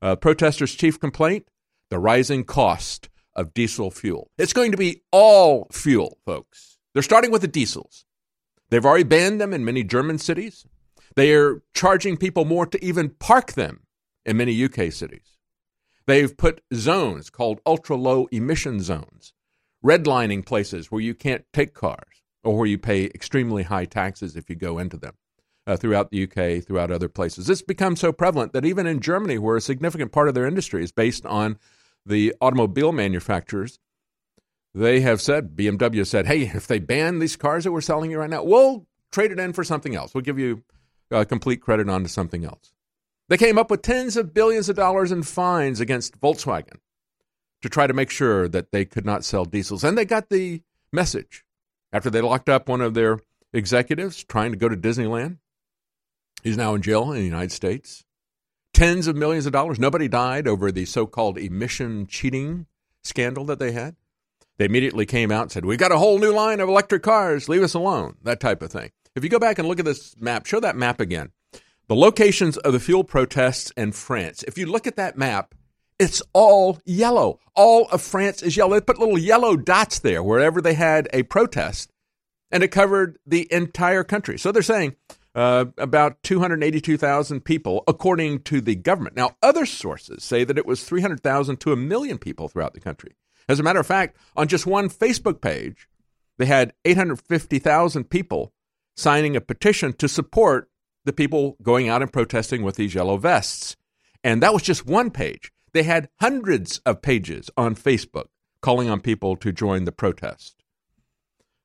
Uh, 0.00 0.14
protesters' 0.16 0.74
chief 0.74 1.00
complaint 1.00 1.46
the 1.90 1.98
rising 1.98 2.42
cost 2.42 3.10
of 3.34 3.52
diesel 3.52 3.90
fuel. 3.90 4.30
It's 4.38 4.54
going 4.54 4.70
to 4.70 4.78
be 4.78 5.02
all 5.10 5.66
fuel, 5.70 6.16
folks. 6.24 6.71
They're 6.92 7.02
starting 7.02 7.30
with 7.30 7.42
the 7.42 7.48
diesels. 7.48 8.04
They've 8.70 8.84
already 8.84 9.04
banned 9.04 9.40
them 9.40 9.52
in 9.52 9.64
many 9.64 9.84
German 9.84 10.18
cities. 10.18 10.66
They 11.14 11.34
are 11.34 11.62
charging 11.74 12.16
people 12.16 12.44
more 12.44 12.66
to 12.66 12.82
even 12.84 13.10
park 13.10 13.52
them 13.52 13.80
in 14.24 14.36
many 14.36 14.64
UK 14.64 14.92
cities. 14.92 15.38
They've 16.06 16.36
put 16.36 16.62
zones 16.74 17.30
called 17.30 17.60
ultra 17.64 17.96
low 17.96 18.26
emission 18.32 18.80
zones, 18.80 19.34
redlining 19.84 20.44
places 20.44 20.90
where 20.90 21.00
you 21.00 21.14
can't 21.14 21.44
take 21.52 21.74
cars 21.74 22.22
or 22.42 22.56
where 22.56 22.66
you 22.66 22.78
pay 22.78 23.04
extremely 23.04 23.62
high 23.64 23.84
taxes 23.84 24.36
if 24.36 24.50
you 24.50 24.56
go 24.56 24.78
into 24.78 24.96
them 24.96 25.14
uh, 25.66 25.76
throughout 25.76 26.10
the 26.10 26.24
UK, 26.24 26.64
throughout 26.64 26.90
other 26.90 27.08
places. 27.08 27.48
It's 27.48 27.62
become 27.62 27.96
so 27.96 28.12
prevalent 28.12 28.52
that 28.52 28.64
even 28.64 28.86
in 28.86 29.00
Germany, 29.00 29.38
where 29.38 29.56
a 29.56 29.60
significant 29.60 30.12
part 30.12 30.28
of 30.28 30.34
their 30.34 30.46
industry 30.46 30.82
is 30.82 30.92
based 30.92 31.24
on 31.26 31.58
the 32.04 32.34
automobile 32.40 32.92
manufacturers, 32.92 33.78
they 34.74 35.00
have 35.00 35.20
said, 35.20 35.54
BMW 35.56 36.06
said, 36.06 36.26
hey, 36.26 36.42
if 36.42 36.66
they 36.66 36.78
ban 36.78 37.18
these 37.18 37.36
cars 37.36 37.64
that 37.64 37.72
we're 37.72 37.80
selling 37.80 38.10
you 38.10 38.18
right 38.18 38.30
now, 38.30 38.42
we'll 38.42 38.86
trade 39.10 39.30
it 39.30 39.38
in 39.38 39.52
for 39.52 39.64
something 39.64 39.94
else. 39.94 40.14
We'll 40.14 40.22
give 40.22 40.38
you 40.38 40.62
uh, 41.10 41.24
complete 41.24 41.60
credit 41.60 41.88
onto 41.88 42.08
something 42.08 42.44
else. 42.44 42.72
They 43.28 43.36
came 43.36 43.58
up 43.58 43.70
with 43.70 43.82
tens 43.82 44.16
of 44.16 44.34
billions 44.34 44.68
of 44.68 44.76
dollars 44.76 45.12
in 45.12 45.22
fines 45.22 45.80
against 45.80 46.20
Volkswagen 46.20 46.78
to 47.60 47.68
try 47.68 47.86
to 47.86 47.94
make 47.94 48.10
sure 48.10 48.48
that 48.48 48.72
they 48.72 48.84
could 48.84 49.06
not 49.06 49.24
sell 49.24 49.44
diesels. 49.44 49.84
And 49.84 49.96
they 49.96 50.04
got 50.04 50.28
the 50.28 50.62
message 50.92 51.44
after 51.92 52.10
they 52.10 52.20
locked 52.20 52.48
up 52.48 52.68
one 52.68 52.80
of 52.80 52.94
their 52.94 53.20
executives 53.52 54.24
trying 54.24 54.52
to 54.52 54.58
go 54.58 54.68
to 54.68 54.76
Disneyland. 54.76 55.38
He's 56.42 56.56
now 56.56 56.74
in 56.74 56.82
jail 56.82 57.12
in 57.12 57.18
the 57.18 57.24
United 57.24 57.52
States. 57.52 58.04
Tens 58.74 59.06
of 59.06 59.16
millions 59.16 59.46
of 59.46 59.52
dollars. 59.52 59.78
Nobody 59.78 60.08
died 60.08 60.48
over 60.48 60.72
the 60.72 60.86
so 60.86 61.06
called 61.06 61.38
emission 61.38 62.06
cheating 62.06 62.66
scandal 63.02 63.44
that 63.44 63.58
they 63.58 63.72
had. 63.72 63.96
They 64.62 64.66
immediately 64.66 65.06
came 65.06 65.32
out 65.32 65.42
and 65.42 65.50
said, 65.50 65.64
We've 65.64 65.76
got 65.76 65.90
a 65.90 65.98
whole 65.98 66.20
new 66.20 66.32
line 66.32 66.60
of 66.60 66.68
electric 66.68 67.02
cars. 67.02 67.48
Leave 67.48 67.64
us 67.64 67.74
alone. 67.74 68.14
That 68.22 68.38
type 68.38 68.62
of 68.62 68.70
thing. 68.70 68.92
If 69.16 69.24
you 69.24 69.28
go 69.28 69.40
back 69.40 69.58
and 69.58 69.66
look 69.66 69.80
at 69.80 69.84
this 69.84 70.14
map, 70.20 70.46
show 70.46 70.60
that 70.60 70.76
map 70.76 71.00
again. 71.00 71.32
The 71.88 71.96
locations 71.96 72.56
of 72.58 72.72
the 72.72 72.78
fuel 72.78 73.02
protests 73.02 73.72
in 73.76 73.90
France. 73.90 74.44
If 74.44 74.56
you 74.56 74.66
look 74.66 74.86
at 74.86 74.94
that 74.94 75.18
map, 75.18 75.56
it's 75.98 76.22
all 76.32 76.78
yellow. 76.84 77.40
All 77.56 77.88
of 77.88 78.02
France 78.02 78.40
is 78.40 78.56
yellow. 78.56 78.74
They 78.74 78.82
put 78.82 79.00
little 79.00 79.18
yellow 79.18 79.56
dots 79.56 79.98
there 79.98 80.22
wherever 80.22 80.60
they 80.60 80.74
had 80.74 81.08
a 81.12 81.24
protest, 81.24 81.90
and 82.52 82.62
it 82.62 82.68
covered 82.68 83.18
the 83.26 83.52
entire 83.52 84.04
country. 84.04 84.38
So 84.38 84.52
they're 84.52 84.62
saying 84.62 84.94
uh, 85.34 85.64
about 85.76 86.22
282,000 86.22 87.40
people, 87.40 87.82
according 87.88 88.42
to 88.42 88.60
the 88.60 88.76
government. 88.76 89.16
Now, 89.16 89.34
other 89.42 89.66
sources 89.66 90.22
say 90.22 90.44
that 90.44 90.56
it 90.56 90.66
was 90.66 90.84
300,000 90.84 91.56
to 91.56 91.72
a 91.72 91.76
million 91.76 92.16
people 92.16 92.46
throughout 92.46 92.74
the 92.74 92.80
country. 92.80 93.16
As 93.48 93.60
a 93.60 93.62
matter 93.62 93.80
of 93.80 93.86
fact, 93.86 94.16
on 94.36 94.48
just 94.48 94.66
one 94.66 94.88
Facebook 94.88 95.40
page, 95.40 95.88
they 96.38 96.46
had 96.46 96.72
850,000 96.84 98.04
people 98.04 98.52
signing 98.96 99.36
a 99.36 99.40
petition 99.40 99.92
to 99.94 100.08
support 100.08 100.70
the 101.04 101.12
people 101.12 101.56
going 101.62 101.88
out 101.88 102.02
and 102.02 102.12
protesting 102.12 102.62
with 102.62 102.76
these 102.76 102.94
yellow 102.94 103.16
vests. 103.16 103.76
And 104.22 104.42
that 104.42 104.52
was 104.52 104.62
just 104.62 104.86
one 104.86 105.10
page. 105.10 105.52
They 105.72 105.82
had 105.82 106.08
hundreds 106.20 106.78
of 106.86 107.02
pages 107.02 107.50
on 107.56 107.74
Facebook 107.74 108.26
calling 108.60 108.88
on 108.88 109.00
people 109.00 109.36
to 109.36 109.52
join 109.52 109.84
the 109.84 109.92
protest. 109.92 110.62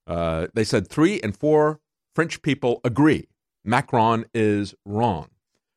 Uh, 0.07 0.47
they 0.53 0.63
said 0.63 0.87
three 0.87 1.19
and 1.21 1.35
four 1.35 1.79
French 2.15 2.41
people 2.41 2.81
agree 2.83 3.27
Macron 3.63 4.25
is 4.33 4.73
wrong. 4.85 5.29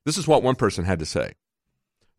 This 0.06 0.16
is 0.16 0.26
what 0.28 0.42
one 0.42 0.54
person 0.54 0.84
had 0.84 1.00
to 1.00 1.06
say. 1.06 1.34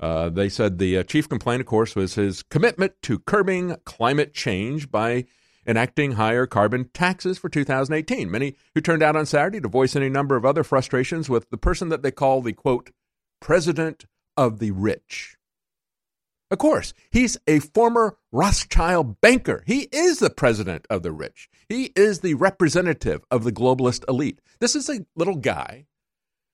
Uh, 0.02 0.30
they 0.30 0.50
said 0.50 0.80
the 0.80 0.98
uh, 0.98 1.04
chief 1.04 1.30
complaint, 1.30 1.62
of 1.62 1.68
course, 1.68 1.96
was 1.96 2.16
his 2.16 2.42
commitment 2.42 2.94
to 3.04 3.20
curbing 3.20 3.76
climate 3.86 4.34
change 4.34 4.90
by 4.90 5.26
enacting 5.68 6.14
higher 6.14 6.48
carbon 6.48 6.90
taxes 6.92 7.38
for 7.38 7.50
2018. 7.50 8.30
Many 8.30 8.56
who 8.74 8.82
turned 8.82 9.04
out 9.04 9.16
on 9.16 9.28
Saturday 9.28 9.62
to 9.62 9.68
voice 9.68 9.96
any 9.96 10.10
number 10.10 10.36
of 10.36 10.44
other 10.44 10.64
frustrations 10.64 11.30
with 11.30 11.50
the 11.52 11.58
person 11.58 11.90
that 11.90 12.02
they 12.02 12.12
call 12.12 12.42
the 12.42 12.54
quote, 12.54 12.90
president 13.40 14.06
of 14.36 14.58
the 14.58 14.72
rich. 14.72 15.38
Of 16.50 16.58
course, 16.58 16.94
he's 17.12 17.38
a 17.48 17.60
former 17.60 18.18
Rothschild 18.32 19.22
banker. 19.22 19.64
He 19.66 19.88
is 19.92 20.20
the 20.20 20.30
president 20.32 20.86
of 20.90 21.04
the 21.04 21.12
rich. 21.12 21.48
He 21.70 21.94
is 21.96 22.20
the 22.20 22.34
representative 22.34 23.22
of 23.32 23.44
the 23.44 23.54
globalist 23.54 24.04
elite. 24.10 24.42
This 24.60 24.76
is 24.76 24.90
a 24.90 25.06
little 25.16 25.38
guy 25.38 25.86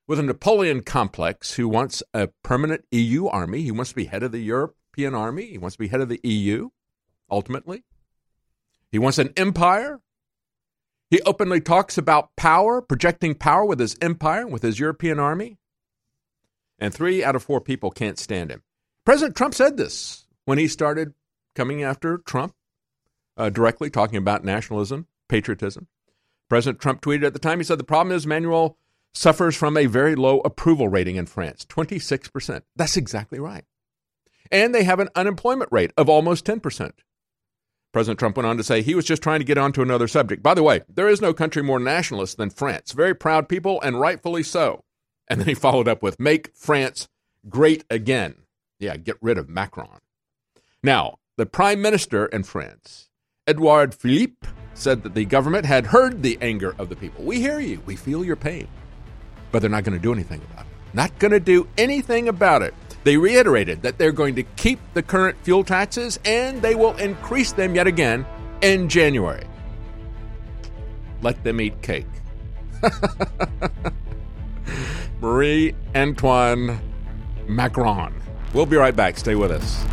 with 0.08 0.20
a 0.20 0.24
Napoleon 0.24 0.82
complex 0.82 1.56
who 1.56 1.68
wants 1.68 2.02
a 2.14 2.28
permanent 2.44 2.86
EU 2.92 3.28
army. 3.28 3.62
He 3.62 3.72
wants 3.72 3.90
to 3.90 3.96
be 3.96 4.06
head 4.06 4.24
of 4.24 4.32
the 4.32 4.40
European 4.40 5.14
army. 5.14 5.48
He 5.48 5.58
wants 5.58 5.76
to 5.76 5.80
be 5.80 5.90
head 5.90 6.02
of 6.02 6.10
the 6.10 6.22
EU, 6.24 6.70
ultimately. 7.30 7.84
He 8.90 8.98
wants 8.98 9.18
an 9.18 9.34
empire. 9.36 10.00
He 11.10 11.22
openly 11.22 11.60
talks 11.60 11.98
about 11.98 12.36
power, 12.38 12.82
projecting 12.82 13.36
power 13.36 13.66
with 13.66 13.80
his 13.80 13.98
empire, 14.02 14.48
with 14.48 14.64
his 14.64 14.80
European 14.80 15.20
army. 15.20 15.58
And 16.80 16.94
three 16.94 17.24
out 17.24 17.36
of 17.36 17.44
four 17.44 17.60
people 17.60 17.92
can't 17.92 18.20
stand 18.20 18.50
him. 18.50 18.64
President 19.04 19.36
Trump 19.36 19.56
said 19.56 19.78
this 19.78 20.26
when 20.46 20.58
he 20.58 20.68
started 20.68 21.14
coming 21.56 21.84
after 21.84 22.18
Trump, 22.20 22.54
uh, 23.36 23.50
directly 23.50 23.90
talking 23.90 24.18
about 24.18 24.46
nationalism, 24.46 25.08
patriotism. 25.28 25.88
President 26.50 26.80
Trump 26.80 27.02
tweeted 27.02 27.26
at 27.26 27.34
the 27.34 27.40
time, 27.40 27.60
he 27.60 27.64
said, 27.64 27.80
The 27.80 27.84
problem 27.84 28.16
is 28.16 28.26
Emmanuel 28.26 28.78
suffers 29.14 29.56
from 29.56 29.78
a 29.78 29.86
very 29.86 30.16
low 30.16 30.40
approval 30.40 30.88
rating 30.88 31.16
in 31.16 31.26
France 31.26 31.66
26%. 31.66 32.62
That's 32.76 32.98
exactly 32.98 33.40
right. 33.40 33.66
And 34.52 34.74
they 34.74 34.84
have 34.84 35.00
an 35.00 35.10
unemployment 35.16 35.72
rate 35.72 35.92
of 35.98 36.10
almost 36.10 36.46
10%. 36.46 36.92
President 37.94 38.20
Trump 38.20 38.38
went 38.38 38.48
on 38.48 38.58
to 38.58 38.64
say 38.64 38.82
he 38.82 38.96
was 38.96 39.06
just 39.06 39.24
trying 39.24 39.40
to 39.40 39.46
get 39.46 39.58
on 39.58 39.72
to 39.74 39.82
another 39.82 40.08
subject. 40.08 40.44
By 40.44 40.54
the 40.54 40.64
way, 40.64 40.82
there 40.88 41.08
is 41.08 41.22
no 41.22 41.34
country 41.34 41.64
more 41.64 41.80
nationalist 41.80 42.38
than 42.38 42.50
France. 42.50 42.92
Very 42.92 43.16
proud 43.16 43.50
people, 43.50 43.82
and 43.82 44.00
rightfully 44.00 44.44
so. 44.44 44.84
And 45.28 45.40
then 45.40 45.48
he 45.48 45.54
followed 45.54 45.88
up 45.88 46.04
with, 46.04 46.20
Make 46.20 46.52
France 46.56 47.08
great 47.50 47.84
again. 47.90 48.44
Yeah, 48.80 48.98
get 48.98 49.18
rid 49.22 49.38
of 49.38 49.50
Macron. 49.50 50.00
Now, 50.84 51.18
the 51.38 51.46
prime 51.46 51.82
minister 51.82 52.28
in 52.28 52.44
France, 52.44 53.10
Edouard 53.48 53.96
Philippe, 53.96 54.48
said 54.74 55.04
that 55.04 55.16
the 55.16 55.26
government 55.26 55.66
had 55.66 55.88
heard 55.88 56.22
the 56.22 56.38
anger 56.42 56.76
of 56.78 56.90
the 56.90 56.96
people. 56.96 57.24
We 57.24 57.40
hear 57.40 57.60
you. 57.60 57.82
We 57.86 57.96
feel 57.96 58.24
your 58.24 58.36
pain. 58.36 58.68
But 59.52 59.60
they're 59.60 59.70
not 59.70 59.84
going 59.84 59.98
to 59.98 60.02
do 60.02 60.12
anything 60.12 60.42
about 60.52 60.66
it. 60.66 60.72
Not 60.94 61.18
going 61.20 61.32
to 61.32 61.40
do 61.40 61.68
anything 61.78 62.28
about 62.28 62.62
it. 62.62 62.74
They 63.04 63.18
reiterated 63.18 63.84
that 63.84 63.98
they're 63.98 64.12
going 64.12 64.36
to 64.36 64.44
keep 64.44 64.80
the 64.94 65.02
current 65.02 65.38
fuel 65.44 65.64
taxes 65.64 66.20
and 66.26 66.62
they 66.62 66.76
will 66.76 66.96
increase 66.98 67.54
them 67.54 67.76
yet 67.76 67.88
again 67.88 68.26
in 68.62 68.90
January. 68.90 69.46
Let 71.22 71.44
them 71.44 71.62
eat 71.62 71.82
cake. 71.82 72.06
Marie 75.22 75.74
Antoine 75.96 76.80
Macron. 77.48 78.14
We'll 78.54 78.66
be 78.66 78.76
right 78.76 78.96
back. 78.96 79.18
Stay 79.18 79.36
with 79.36 79.52
us. 79.52 79.84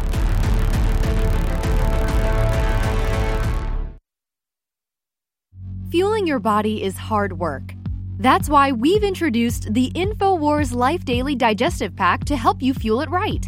Fueling 5.90 6.26
your 6.26 6.40
body 6.40 6.82
is 6.82 6.96
hard 6.96 7.38
work. 7.38 7.74
That's 8.18 8.48
why 8.48 8.70
we've 8.70 9.02
introduced 9.02 9.74
the 9.74 9.90
InfoWars 9.90 10.72
Life 10.72 11.04
Daily 11.04 11.34
Digestive 11.34 11.96
Pack 11.96 12.24
to 12.26 12.36
help 12.36 12.62
you 12.62 12.72
fuel 12.72 13.00
it 13.00 13.10
right. 13.10 13.44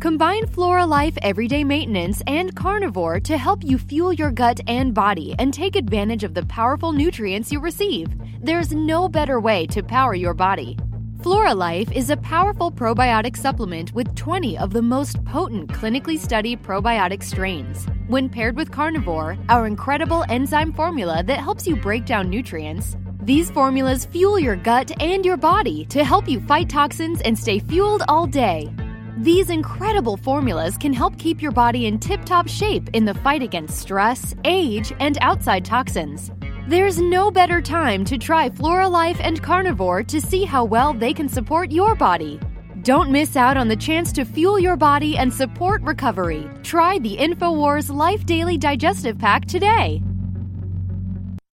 Combine 0.00 0.46
Flora 0.46 0.86
Life 0.86 1.18
Everyday 1.20 1.64
Maintenance 1.64 2.22
and 2.26 2.56
Carnivore 2.56 3.20
to 3.20 3.36
help 3.36 3.62
you 3.62 3.76
fuel 3.76 4.14
your 4.14 4.30
gut 4.30 4.58
and 4.66 4.94
body 4.94 5.34
and 5.38 5.52
take 5.52 5.76
advantage 5.76 6.24
of 6.24 6.32
the 6.32 6.46
powerful 6.46 6.92
nutrients 6.92 7.52
you 7.52 7.60
receive. 7.60 8.08
There's 8.40 8.72
no 8.72 9.06
better 9.06 9.38
way 9.38 9.66
to 9.66 9.82
power 9.82 10.14
your 10.14 10.34
body. 10.34 10.78
Flora 11.22 11.54
Life 11.54 11.92
is 11.92 12.08
a 12.08 12.16
powerful 12.16 12.72
probiotic 12.72 13.36
supplement 13.36 13.92
with 13.92 14.14
20 14.14 14.56
of 14.56 14.72
the 14.72 14.82
most 14.82 15.22
potent 15.26 15.68
clinically 15.68 16.18
studied 16.18 16.62
probiotic 16.62 17.22
strains. 17.22 17.86
When 18.06 18.30
paired 18.30 18.56
with 18.56 18.70
Carnivore, 18.70 19.36
our 19.50 19.66
incredible 19.66 20.24
enzyme 20.30 20.72
formula 20.72 21.22
that 21.24 21.40
helps 21.40 21.66
you 21.66 21.76
break 21.76 22.06
down 22.06 22.30
nutrients, 22.30 22.96
these 23.26 23.50
formulas 23.50 24.04
fuel 24.04 24.38
your 24.38 24.54
gut 24.54 24.92
and 25.02 25.26
your 25.26 25.36
body 25.36 25.84
to 25.86 26.04
help 26.04 26.28
you 26.28 26.38
fight 26.42 26.68
toxins 26.68 27.20
and 27.22 27.36
stay 27.36 27.58
fueled 27.58 28.04
all 28.06 28.24
day. 28.24 28.72
These 29.18 29.50
incredible 29.50 30.16
formulas 30.16 30.78
can 30.78 30.92
help 30.92 31.18
keep 31.18 31.42
your 31.42 31.50
body 31.50 31.86
in 31.86 31.98
tip 31.98 32.24
top 32.24 32.46
shape 32.46 32.88
in 32.92 33.04
the 33.04 33.14
fight 33.14 33.42
against 33.42 33.78
stress, 33.78 34.36
age, 34.44 34.92
and 35.00 35.18
outside 35.20 35.64
toxins. 35.64 36.30
There's 36.68 37.00
no 37.00 37.32
better 37.32 37.60
time 37.60 38.04
to 38.04 38.16
try 38.16 38.48
Flora 38.48 38.88
Life 38.88 39.18
and 39.20 39.42
Carnivore 39.42 40.04
to 40.04 40.20
see 40.20 40.44
how 40.44 40.64
well 40.64 40.92
they 40.92 41.12
can 41.12 41.28
support 41.28 41.72
your 41.72 41.96
body. 41.96 42.38
Don't 42.82 43.10
miss 43.10 43.34
out 43.34 43.56
on 43.56 43.66
the 43.66 43.74
chance 43.74 44.12
to 44.12 44.24
fuel 44.24 44.60
your 44.60 44.76
body 44.76 45.16
and 45.18 45.34
support 45.34 45.82
recovery. 45.82 46.48
Try 46.62 47.00
the 47.00 47.16
InfoWars 47.16 47.92
Life 47.92 48.24
Daily 48.24 48.56
Digestive 48.56 49.18
Pack 49.18 49.46
today. 49.46 50.00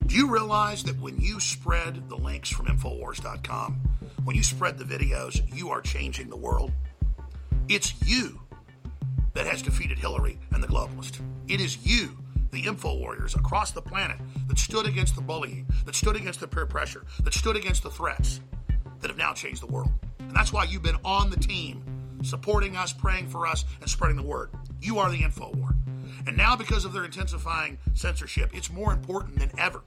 Do 0.06 0.16
you 0.16 0.30
realize 0.30 0.84
that 0.84 1.00
when 1.00 1.20
you 1.20 1.40
spread 1.40 2.10
the 2.10 2.18
links 2.18 2.50
from 2.50 2.66
Infowars.com, 2.66 3.80
when 4.26 4.36
you 4.36 4.44
spread 4.44 4.78
the 4.78 4.84
videos, 4.84 5.42
you 5.56 5.70
are 5.70 5.82
changing 5.82 6.30
the 6.30 6.38
world? 6.38 6.72
It's 7.70 7.94
you 8.06 8.42
that 9.34 9.48
has 9.48 9.62
defeated 9.62 9.98
Hillary 9.98 10.38
and 10.52 10.62
the 10.62 10.68
globalists. 10.68 11.22
It 11.48 11.62
is 11.62 11.86
you 11.86 12.18
the 12.52 12.66
info 12.66 12.96
warriors 12.98 13.34
across 13.34 13.72
the 13.72 13.82
planet 13.82 14.18
that 14.48 14.60
stood 14.60 14.86
against 14.86 15.16
the 15.16 15.22
bullying, 15.22 15.68
that 15.86 15.96
stood 15.96 16.16
against 16.16 16.42
the 16.42 16.48
peer 16.48 16.66
pressure, 16.66 17.06
that 17.24 17.34
stood 17.34 17.56
against 17.56 17.82
the 17.82 17.90
threats 17.90 18.42
that 19.00 19.08
have 19.08 19.18
now 19.18 19.34
changed 19.34 19.62
the 19.62 19.68
world. 19.68 19.92
And 20.20 20.36
that's 20.36 20.54
why 20.54 20.66
you've 20.66 20.84
been 20.84 21.00
on 21.04 21.30
the 21.30 21.40
team, 21.40 21.82
supporting 22.24 22.76
us, 22.76 22.92
praying 22.94 23.28
for 23.28 23.48
us, 23.48 23.64
and 23.80 23.90
spreading 23.90 24.18
the 24.18 24.24
word. 24.24 24.50
You 24.82 25.00
are 25.00 25.10
the 25.10 25.24
info 25.24 25.52
war. 25.54 25.76
And 26.26 26.38
now, 26.38 26.56
because 26.56 26.86
of 26.86 26.94
their 26.94 27.06
intensifying 27.06 27.78
censorship, 27.94 28.52
it's 28.54 28.72
more 28.72 28.94
important 28.94 29.40
than 29.40 29.52
ever 29.60 29.82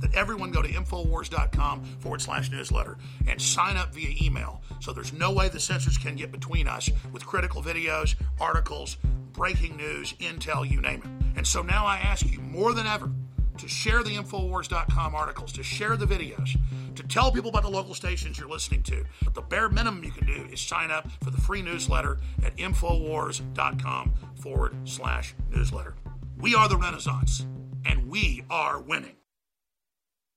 that 0.00 0.14
everyone 0.14 0.50
go 0.50 0.60
to 0.60 0.68
Infowars.com 0.68 1.82
forward 2.00 2.20
slash 2.20 2.50
newsletter 2.50 2.98
and 3.26 3.40
sign 3.40 3.76
up 3.76 3.94
via 3.94 4.14
email. 4.22 4.60
So 4.80 4.92
there's 4.92 5.12
no 5.12 5.32
way 5.32 5.48
the 5.48 5.60
censors 5.60 5.96
can 5.96 6.16
get 6.16 6.30
between 6.30 6.68
us 6.68 6.90
with 7.12 7.24
critical 7.24 7.62
videos, 7.62 8.14
articles, 8.40 8.98
breaking 9.32 9.76
news, 9.76 10.12
intel, 10.14 10.68
you 10.68 10.80
name 10.80 11.00
it. 11.02 11.38
And 11.38 11.46
so 11.46 11.62
now 11.62 11.86
I 11.86 11.96
ask 11.96 12.30
you 12.30 12.40
more 12.40 12.72
than 12.74 12.86
ever 12.86 13.10
to 13.58 13.68
share 13.68 14.02
the 14.02 14.16
Infowars.com 14.16 15.14
articles, 15.14 15.52
to 15.52 15.62
share 15.62 15.96
the 15.96 16.06
videos, 16.06 16.56
to 16.96 17.02
tell 17.04 17.30
people 17.30 17.50
about 17.50 17.62
the 17.62 17.70
local 17.70 17.94
stations 17.94 18.38
you're 18.38 18.48
listening 18.48 18.82
to. 18.84 19.04
But 19.22 19.34
the 19.34 19.42
bare 19.42 19.68
minimum 19.68 20.04
you 20.04 20.10
can 20.10 20.26
do 20.26 20.46
is 20.52 20.60
sign 20.60 20.90
up 20.90 21.08
for 21.22 21.30
the 21.30 21.40
free 21.40 21.62
newsletter 21.62 22.18
at 22.44 22.56
Infowars.com 22.56 24.14
forward 24.40 24.76
slash 24.84 25.34
newsletter. 25.50 25.94
We 26.38 26.54
are 26.54 26.68
the 26.68 26.76
Renaissance, 26.76 27.46
and 27.84 28.08
we 28.08 28.44
are 28.50 28.80
winning. 28.80 29.16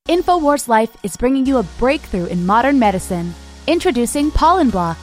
InfoWars 0.07 0.69
Life 0.69 0.95
is 1.03 1.17
bringing 1.17 1.45
you 1.45 1.57
a 1.57 1.63
breakthrough 1.63 2.27
in 2.27 2.45
modern 2.45 2.79
medicine. 2.79 3.33
Introducing 3.67 4.31
Pollen 4.31 4.69
Block. 4.69 4.97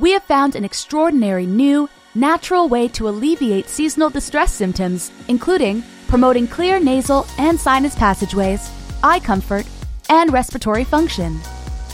We 0.00 0.10
have 0.12 0.24
found 0.24 0.56
an 0.56 0.64
extraordinary 0.64 1.46
new, 1.46 1.88
natural 2.16 2.68
way 2.68 2.88
to 2.88 3.08
alleviate 3.08 3.68
seasonal 3.68 4.10
distress 4.10 4.52
symptoms, 4.52 5.12
including 5.28 5.84
promoting 6.08 6.48
clear 6.48 6.80
nasal 6.80 7.26
and 7.38 7.60
sinus 7.60 7.94
passageways, 7.94 8.70
eye 9.04 9.20
comfort, 9.20 9.66
and 10.08 10.32
respiratory 10.32 10.84
function. 10.84 11.38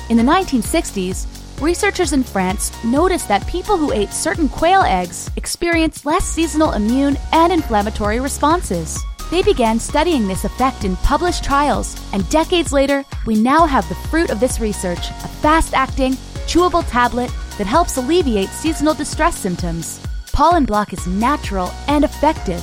In 0.08 0.16
the 0.16 0.22
1960s, 0.22 1.26
researchers 1.60 2.12
in 2.12 2.22
France 2.22 2.72
noticed 2.84 3.28
that 3.28 3.46
people 3.46 3.76
who 3.76 3.92
ate 3.92 4.10
certain 4.10 4.48
quail 4.48 4.82
eggs 4.82 5.30
experienced 5.36 6.06
less 6.06 6.24
seasonal 6.24 6.72
immune 6.72 7.18
and 7.32 7.52
inflammatory 7.52 8.20
responses. 8.20 8.98
They 9.30 9.42
began 9.42 9.80
studying 9.80 10.28
this 10.28 10.44
effect 10.44 10.84
in 10.84 10.96
published 10.96 11.42
trials, 11.42 12.00
and 12.12 12.28
decades 12.28 12.72
later, 12.72 13.04
we 13.26 13.34
now 13.34 13.66
have 13.66 13.88
the 13.88 13.94
fruit 13.94 14.30
of 14.30 14.38
this 14.38 14.60
research 14.60 15.10
a 15.10 15.28
fast 15.42 15.74
acting, 15.74 16.12
chewable 16.46 16.84
tablet 16.88 17.30
that 17.58 17.66
helps 17.66 17.96
alleviate 17.96 18.50
seasonal 18.50 18.94
distress 18.94 19.36
symptoms. 19.36 20.00
Pollen 20.32 20.64
Block 20.64 20.92
is 20.92 21.06
natural 21.06 21.70
and 21.88 22.04
effective. 22.04 22.62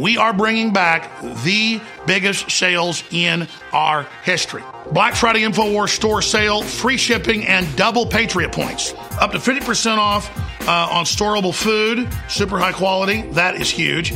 we 0.00 0.16
are 0.16 0.32
bringing 0.32 0.72
back 0.72 1.10
the 1.44 1.80
biggest 2.06 2.50
sales 2.50 3.04
in 3.10 3.46
our 3.72 4.04
history. 4.24 4.64
Black 4.92 5.14
Friday 5.14 5.42
InfoWars 5.42 5.90
store 5.90 6.22
sale, 6.22 6.62
free 6.62 6.96
shipping, 6.96 7.46
and 7.46 7.66
double 7.76 8.06
Patriot 8.06 8.52
points. 8.52 8.94
Up 9.20 9.32
to 9.32 9.38
50% 9.38 9.98
off 9.98 10.30
uh, 10.66 10.88
on 10.90 11.04
storable 11.04 11.54
food, 11.54 12.08
super 12.28 12.58
high 12.58 12.72
quality. 12.72 13.22
That 13.32 13.60
is 13.60 13.70
huge. 13.70 14.12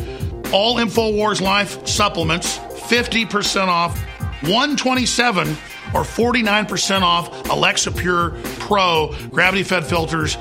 All 0.52 0.76
InfoWars 0.76 1.40
Life 1.40 1.86
supplements, 1.86 2.58
50% 2.58 3.68
off. 3.68 4.00
127 4.42 5.48
or 5.94 6.02
49% 6.02 7.00
off 7.00 7.48
Alexa 7.48 7.92
Pure 7.92 8.30
Pro 8.58 9.14
gravity 9.30 9.62
fed 9.62 9.86
filters. 9.86 10.36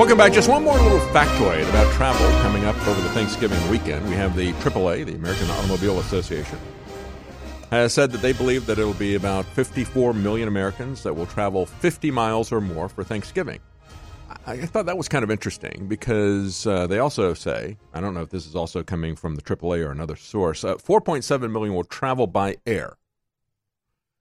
Welcome 0.00 0.16
back. 0.16 0.32
Just 0.32 0.48
one 0.48 0.64
more 0.64 0.78
little 0.78 0.98
factoid 1.08 1.68
about 1.68 1.92
travel 1.92 2.26
coming 2.40 2.64
up 2.64 2.74
over 2.88 2.98
the 3.02 3.10
Thanksgiving 3.10 3.68
weekend. 3.68 4.08
We 4.08 4.14
have 4.14 4.34
the 4.34 4.54
AAA, 4.54 5.04
the 5.04 5.14
American 5.14 5.50
Automobile 5.50 5.98
Association, 5.98 6.58
has 7.70 7.92
said 7.92 8.10
that 8.12 8.22
they 8.22 8.32
believe 8.32 8.64
that 8.64 8.78
it'll 8.78 8.94
be 8.94 9.14
about 9.14 9.44
54 9.44 10.14
million 10.14 10.48
Americans 10.48 11.02
that 11.02 11.12
will 11.12 11.26
travel 11.26 11.66
50 11.66 12.10
miles 12.12 12.50
or 12.50 12.62
more 12.62 12.88
for 12.88 13.04
Thanksgiving. 13.04 13.60
I, 14.46 14.56
thought 14.64 14.86
that 14.86 14.96
was 14.96 15.06
kind 15.06 15.22
of 15.22 15.30
interesting 15.30 15.84
because 15.86 16.66
uh, 16.66 16.86
they 16.86 16.98
also 16.98 17.34
say, 17.34 17.76
I 17.92 18.00
don't 18.00 18.14
know 18.14 18.22
if 18.22 18.30
this 18.30 18.46
is 18.46 18.56
also 18.56 18.82
coming 18.82 19.16
from 19.16 19.34
the 19.34 19.42
AAA 19.42 19.86
or 19.86 19.90
another 19.90 20.16
source, 20.16 20.64
uh, 20.64 20.76
4.7 20.76 21.52
million 21.52 21.74
will 21.74 21.84
travel 21.84 22.26
by 22.26 22.56
air. 22.64 22.96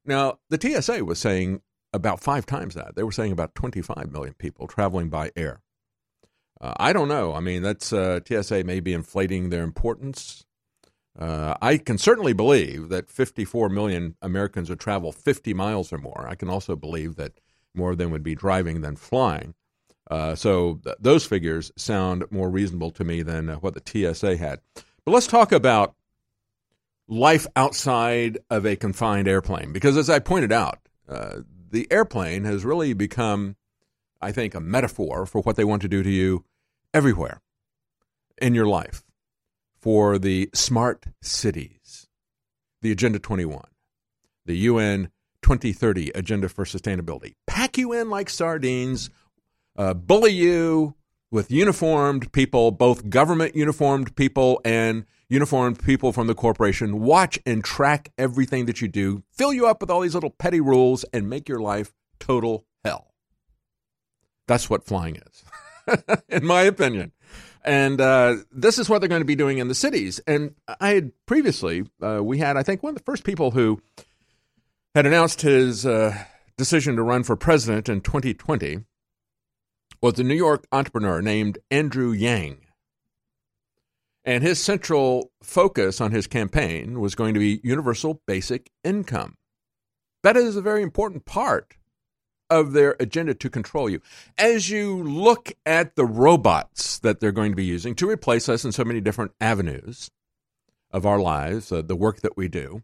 Now, 0.04 0.40
the 0.50 0.60
TSA 0.60 1.06
was 1.06 1.20
saying 1.20 1.62
about 1.94 2.20
five 2.20 2.46
times 2.46 2.76
that. 2.76 2.98
They 2.98 3.04
were 3.04 3.14
saying 3.14 3.32
about 3.32 3.56
25 3.56 4.12
million 4.12 4.34
people 4.34 4.68
traveling 4.68 5.08
by 5.08 5.32
air. 5.38 5.62
Uh, 6.62 6.74
I 6.78 6.94
don't 6.94 7.08
know. 7.08 7.34
I 7.34 7.40
mean, 7.40 7.62
that's 7.62 7.94
uh, 7.94 8.20
TSA 8.26 8.64
may 8.66 8.80
be 8.80 8.94
inflating 8.94 9.50
their 9.50 9.64
importance. 9.64 10.46
Uh, 11.18 11.56
I 11.62 11.78
can 11.78 11.98
certainly 11.98 12.34
believe 12.34 12.90
that 12.90 13.10
54 13.10 13.70
million 13.70 14.16
Americans 14.22 14.70
would 14.70 14.80
travel 14.80 15.12
50 15.12 15.54
miles 15.54 15.92
or 15.92 15.98
more. 15.98 16.26
I 16.28 16.36
can 16.36 16.50
also 16.50 16.76
believe 16.76 17.16
that 17.16 17.40
more 17.74 17.92
of 17.92 17.98
them 17.98 18.12
would 18.12 18.24
be 18.24 18.36
driving 18.36 18.82
than 18.82 18.96
flying. 18.96 19.54
Uh, 20.10 20.36
so 20.36 20.80
th- 20.84 20.96
those 21.00 21.26
figures 21.26 21.72
sound 21.78 22.26
more 22.32 22.50
reasonable 22.50 22.92
to 22.92 23.04
me 23.04 23.22
than 23.22 23.50
uh, 23.50 23.56
what 23.58 23.74
the 23.74 24.14
TSA 24.14 24.38
had. 24.38 24.60
But 25.06 25.12
let's 25.12 25.28
talk 25.28 25.52
about 25.52 25.96
life 27.08 27.48
outside 27.56 28.40
of 28.50 28.66
a 28.66 28.76
confined 28.76 29.28
airplane, 29.28 29.72
because 29.72 29.98
as 29.98 30.10
I 30.10 30.20
pointed 30.20 30.52
out, 30.52 30.80
uh, 31.08 31.40
the 31.70 31.88
airplane 31.92 32.46
has 32.46 32.66
really 32.66 32.94
become, 32.94 33.56
I 34.22 34.32
think, 34.32 34.56
a 34.56 34.60
metaphor 34.60 35.26
for 35.26 35.42
what 35.42 35.56
they 35.56 35.64
want 35.64 35.82
to 35.84 35.88
do 35.88 36.02
to 36.02 36.10
you 36.10 36.44
everywhere 36.94 37.42
in 38.42 38.54
your 38.54 38.68
life 38.68 39.04
for 39.80 40.18
the 40.18 40.50
smart 40.54 41.06
cities, 41.22 42.08
the 42.82 42.92
Agenda 42.92 43.20
21, 43.20 43.64
the 44.46 44.58
UN 44.58 45.12
2030 45.42 46.12
Agenda 46.16 46.50
for 46.50 46.66
Sustainability. 46.66 47.34
Pack 47.48 47.78
you 47.78 47.94
in 47.94 48.10
like 48.10 48.30
sardines, 48.30 49.10
uh, 49.78 49.94
bully 49.94 50.32
you 50.32 50.96
with 51.32 51.52
uniformed 51.52 52.32
people, 52.32 52.72
both 52.72 53.10
government 53.10 53.56
uniformed 53.56 54.16
people 54.16 54.60
and 54.66 55.06
uniformed 55.30 55.82
people 55.84 56.12
from 56.12 56.28
the 56.28 56.36
corporation, 56.36 57.00
watch 57.00 57.40
and 57.46 57.64
track 57.64 58.12
everything 58.18 58.66
that 58.66 58.82
you 58.82 58.88
do, 58.88 59.24
fill 59.32 59.54
you 59.54 59.68
up 59.68 59.80
with 59.80 59.92
all 59.92 60.02
these 60.02 60.16
little 60.16 60.32
petty 60.32 60.60
rules, 60.60 61.06
and 61.14 61.30
make 61.30 61.48
your 61.48 61.60
life 61.60 61.94
total 62.20 62.66
hell. 62.84 63.14
That's 64.48 64.70
what 64.70 64.86
flying 64.86 65.18
is. 65.18 65.44
in 66.30 66.46
my 66.46 66.62
opinion. 66.62 67.12
And 67.64 68.00
uh, 68.00 68.38
this 68.52 68.80
is 68.80 68.90
what 68.90 69.00
they're 69.00 69.10
going 69.10 69.22
to 69.22 69.26
be 69.26 69.36
doing 69.36 69.58
in 69.58 69.68
the 69.68 69.76
cities. 69.76 70.20
And 70.26 70.56
I 70.80 70.94
had 70.94 71.12
previously, 71.26 71.84
uh, 72.02 72.24
we 72.24 72.38
had, 72.38 72.58
I 72.58 72.64
think, 72.64 72.82
one 72.82 72.92
of 72.92 72.98
the 72.98 73.04
first 73.04 73.24
people 73.24 73.52
who 73.52 73.82
had 74.96 75.06
announced 75.06 75.42
his 75.42 75.86
uh, 75.86 76.18
decision 76.58 76.96
to 76.96 77.04
run 77.04 77.24
for 77.24 77.36
president 77.36 77.90
in 77.90 78.02
2020 78.02 78.86
was 80.02 80.18
a 80.18 80.24
New 80.24 80.36
York 80.36 80.66
entrepreneur 80.72 81.22
named 81.22 81.58
Andrew 81.70 82.12
Yang. 82.12 82.60
And 84.24 84.44
his 84.44 84.60
central 84.60 85.32
focus 85.42 86.00
on 86.00 86.12
his 86.12 86.28
campaign 86.28 87.00
was 87.00 87.16
going 87.16 87.34
to 87.34 87.40
be 87.40 87.60
universal 87.64 88.22
basic 88.26 88.70
income. 88.84 89.36
That 90.24 90.38
is 90.38 90.56
a 90.56 90.62
very 90.62 90.84
important 90.84 91.26
part 91.26 91.76
of 92.50 92.74
their 92.74 92.96
agenda 93.00 93.34
to 93.34 93.50
control 93.50 93.90
you. 93.90 94.02
As 94.38 94.70
you 94.70 95.04
look 95.04 95.52
at 95.66 95.96
the 95.96 96.06
robots 96.06 97.00
that 97.00 97.20
they're 97.20 97.32
going 97.32 97.52
to 97.52 97.56
be 97.56 97.66
using 97.66 97.96
to 97.96 98.10
replace 98.10 98.50
us 98.50 98.66
in 98.66 98.72
so 98.72 98.84
many 98.84 99.02
different 99.02 99.32
avenues 99.40 100.10
of 100.92 101.06
our 101.06 101.20
lives, 101.20 101.72
uh, 101.72 101.82
the 101.82 101.96
work 101.96 102.22
that 102.22 102.36
we 102.36 102.48
do, 102.48 102.84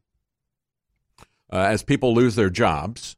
uh, 1.52 1.58
as 1.58 1.84
people 1.84 2.14
lose 2.14 2.36
their 2.36 2.50
jobs, 2.50 3.16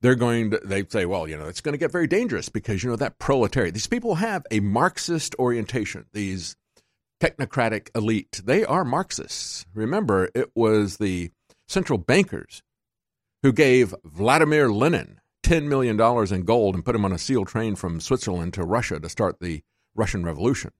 they're 0.00 0.14
going 0.14 0.50
to, 0.52 0.60
they 0.64 0.84
say, 0.86 1.06
well, 1.06 1.28
you 1.28 1.36
know, 1.36 1.46
it's 1.46 1.60
going 1.60 1.72
to 1.72 1.78
get 1.78 1.92
very 1.92 2.06
dangerous 2.06 2.48
because, 2.48 2.82
you 2.82 2.90
know, 2.90 2.96
that 2.96 3.18
proletariat, 3.18 3.74
these 3.74 3.86
people 3.86 4.16
have 4.16 4.46
a 4.50 4.60
Marxist 4.60 5.34
orientation, 5.38 6.06
these 6.12 6.56
technocratic 7.20 7.88
elite. 7.96 8.40
They 8.44 8.64
are 8.64 8.84
Marxists. 8.84 9.66
Remember, 9.74 10.30
it 10.34 10.50
was 10.54 10.98
the 10.98 11.30
central 11.66 11.98
bankers 11.98 12.62
who 13.42 13.52
gave 13.52 13.94
Vladimir 14.04 14.70
Lenin 14.70 15.20
$10 15.42 15.64
million 15.64 16.00
in 16.34 16.44
gold 16.44 16.74
and 16.74 16.84
put 16.84 16.94
him 16.94 17.04
on 17.04 17.12
a 17.12 17.18
SEAL 17.18 17.44
train 17.44 17.76
from 17.76 18.00
Switzerland 18.00 18.54
to 18.54 18.64
Russia 18.64 18.98
to 19.00 19.08
start 19.08 19.40
the 19.40 19.62
Russian 19.94 20.24
Revolution. 20.24 20.72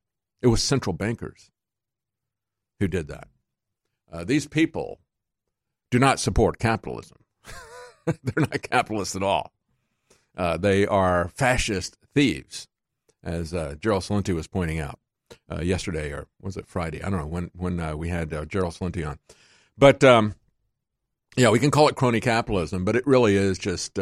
It 0.42 0.48
was 0.48 0.62
central 0.62 0.92
bankers 0.92 1.50
who 2.80 2.88
did 2.88 3.08
that. 3.08 3.28
Uh, 4.10 4.24
these 4.24 4.46
people 4.46 5.00
do 5.90 5.98
not 5.98 6.20
support 6.20 6.58
capitalism. 6.58 7.18
They're 8.04 8.46
not 8.46 8.62
capitalists 8.62 9.16
at 9.16 9.22
all. 9.22 9.52
Uh, 10.36 10.56
they 10.56 10.86
are 10.86 11.28
fascist 11.28 11.96
thieves, 12.14 12.68
as 13.24 13.52
uh, 13.52 13.74
Gerald 13.80 14.04
Celente 14.04 14.34
was 14.34 14.46
pointing 14.46 14.78
out 14.78 14.98
uh, 15.50 15.60
yesterday, 15.60 16.12
or 16.12 16.28
was 16.40 16.56
it 16.56 16.66
Friday? 16.66 17.02
I 17.02 17.10
don't 17.10 17.18
know 17.18 17.26
when 17.26 17.50
when 17.54 17.80
uh, 17.80 17.96
we 17.96 18.08
had 18.08 18.32
uh, 18.32 18.44
Gerald 18.44 18.74
Celente 18.74 19.06
on. 19.06 19.18
But 19.76 20.04
um, 20.04 20.34
yeah, 21.36 21.50
we 21.50 21.58
can 21.58 21.72
call 21.72 21.88
it 21.88 21.96
crony 21.96 22.20
capitalism, 22.20 22.84
but 22.84 22.94
it 22.94 23.06
really 23.06 23.36
is 23.36 23.58
just 23.58 23.98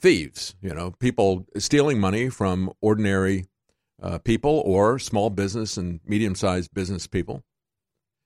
thieves. 0.00 0.54
You 0.60 0.74
know, 0.74 0.92
people 0.92 1.46
stealing 1.56 2.00
money 2.00 2.28
from 2.28 2.72
ordinary 2.80 3.46
uh, 4.02 4.18
people 4.18 4.62
or 4.64 4.98
small 4.98 5.30
business 5.30 5.76
and 5.76 6.00
medium 6.06 6.34
sized 6.34 6.72
business 6.74 7.06
people 7.06 7.44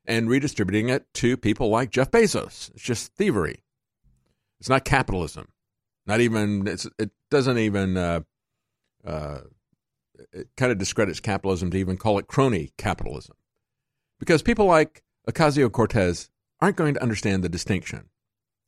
and 0.06 0.28
redistributing 0.28 0.88
it 0.88 1.06
to 1.14 1.36
people 1.36 1.68
like 1.68 1.90
Jeff 1.90 2.10
Bezos. 2.10 2.70
It's 2.70 2.82
just 2.82 3.14
thievery. 3.14 3.64
It's 4.60 4.68
not 4.68 4.84
capitalism. 4.84 5.48
Not 6.06 6.20
even 6.20 6.66
it 6.66 7.10
doesn't 7.30 7.58
even 7.58 7.96
uh, 7.96 8.20
uh, 9.04 9.40
it 10.32 10.48
kind 10.56 10.70
of 10.70 10.78
discredits 10.78 11.20
capitalism 11.20 11.70
to 11.70 11.78
even 11.78 11.96
call 11.96 12.18
it 12.18 12.28
crony 12.28 12.72
capitalism, 12.76 13.36
because 14.20 14.42
people 14.42 14.66
like 14.66 15.02
Ocasio 15.28 15.72
Cortez 15.72 16.30
aren't 16.60 16.76
going 16.76 16.94
to 16.94 17.02
understand 17.02 17.42
the 17.42 17.48
distinction. 17.48 18.10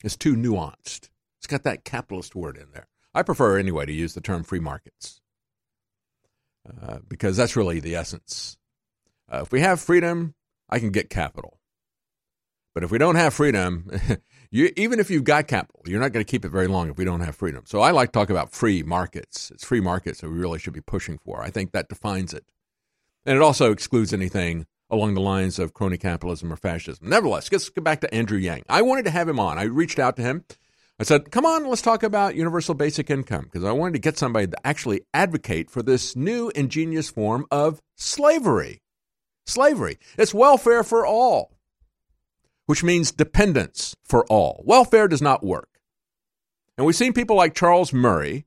It's 0.02 0.16
too 0.16 0.34
nuanced. 0.34 1.10
It's 1.38 1.46
got 1.46 1.62
that 1.64 1.84
capitalist 1.84 2.34
word 2.34 2.56
in 2.56 2.72
there. 2.72 2.88
I 3.16 3.22
prefer 3.22 3.58
anyway 3.58 3.86
to 3.86 3.92
use 3.92 4.12
the 4.12 4.20
term 4.20 4.44
free 4.44 4.60
markets 4.60 5.22
uh, 6.82 6.98
because 7.08 7.34
that's 7.34 7.56
really 7.56 7.80
the 7.80 7.94
essence. 7.94 8.58
Uh, 9.32 9.40
if 9.42 9.50
we 9.50 9.60
have 9.62 9.80
freedom, 9.80 10.34
I 10.68 10.78
can 10.78 10.90
get 10.90 11.08
capital. 11.08 11.58
But 12.74 12.84
if 12.84 12.90
we 12.90 12.98
don't 12.98 13.14
have 13.14 13.32
freedom, 13.32 13.90
you, 14.50 14.70
even 14.76 15.00
if 15.00 15.10
you've 15.10 15.24
got 15.24 15.48
capital, 15.48 15.80
you're 15.86 15.98
not 15.98 16.12
going 16.12 16.22
to 16.24 16.30
keep 16.30 16.44
it 16.44 16.50
very 16.50 16.66
long 16.66 16.90
if 16.90 16.98
we 16.98 17.06
don't 17.06 17.22
have 17.22 17.34
freedom. 17.34 17.64
So 17.64 17.80
I 17.80 17.90
like 17.90 18.12
to 18.12 18.18
talk 18.18 18.28
about 18.28 18.52
free 18.52 18.82
markets. 18.82 19.50
It's 19.50 19.64
free 19.64 19.80
markets 19.80 20.20
that 20.20 20.28
we 20.28 20.36
really 20.36 20.58
should 20.58 20.74
be 20.74 20.82
pushing 20.82 21.16
for. 21.16 21.42
I 21.42 21.48
think 21.48 21.72
that 21.72 21.88
defines 21.88 22.34
it. 22.34 22.44
And 23.24 23.34
it 23.34 23.40
also 23.40 23.72
excludes 23.72 24.12
anything 24.12 24.66
along 24.90 25.14
the 25.14 25.22
lines 25.22 25.58
of 25.58 25.72
crony 25.72 25.96
capitalism 25.96 26.52
or 26.52 26.56
fascism. 26.56 27.08
Nevertheless, 27.08 27.50
let's 27.50 27.70
get 27.70 27.82
back 27.82 28.02
to 28.02 28.14
Andrew 28.14 28.38
Yang. 28.38 28.64
I 28.68 28.82
wanted 28.82 29.06
to 29.06 29.10
have 29.10 29.26
him 29.26 29.40
on. 29.40 29.56
I 29.56 29.62
reached 29.62 29.98
out 29.98 30.16
to 30.16 30.22
him. 30.22 30.44
I 30.98 31.04
said, 31.04 31.30
come 31.30 31.44
on, 31.44 31.66
let's 31.66 31.82
talk 31.82 32.02
about 32.02 32.36
universal 32.36 32.74
basic 32.74 33.10
income 33.10 33.44
because 33.44 33.64
I 33.64 33.72
wanted 33.72 33.94
to 33.94 34.00
get 34.00 34.16
somebody 34.16 34.46
to 34.46 34.66
actually 34.66 35.02
advocate 35.12 35.70
for 35.70 35.82
this 35.82 36.16
new 36.16 36.50
ingenious 36.54 37.10
form 37.10 37.46
of 37.50 37.80
slavery. 37.96 38.80
Slavery. 39.46 39.98
It's 40.16 40.32
welfare 40.32 40.82
for 40.82 41.06
all 41.06 41.56
which 42.66 42.84
means 42.84 43.12
dependence 43.12 43.96
for 44.04 44.26
all. 44.26 44.62
Welfare 44.66 45.08
does 45.08 45.22
not 45.22 45.44
work. 45.44 45.68
And 46.76 46.86
we've 46.86 46.96
seen 46.96 47.12
people 47.12 47.36
like 47.36 47.54
Charles 47.54 47.92
Murray, 47.92 48.44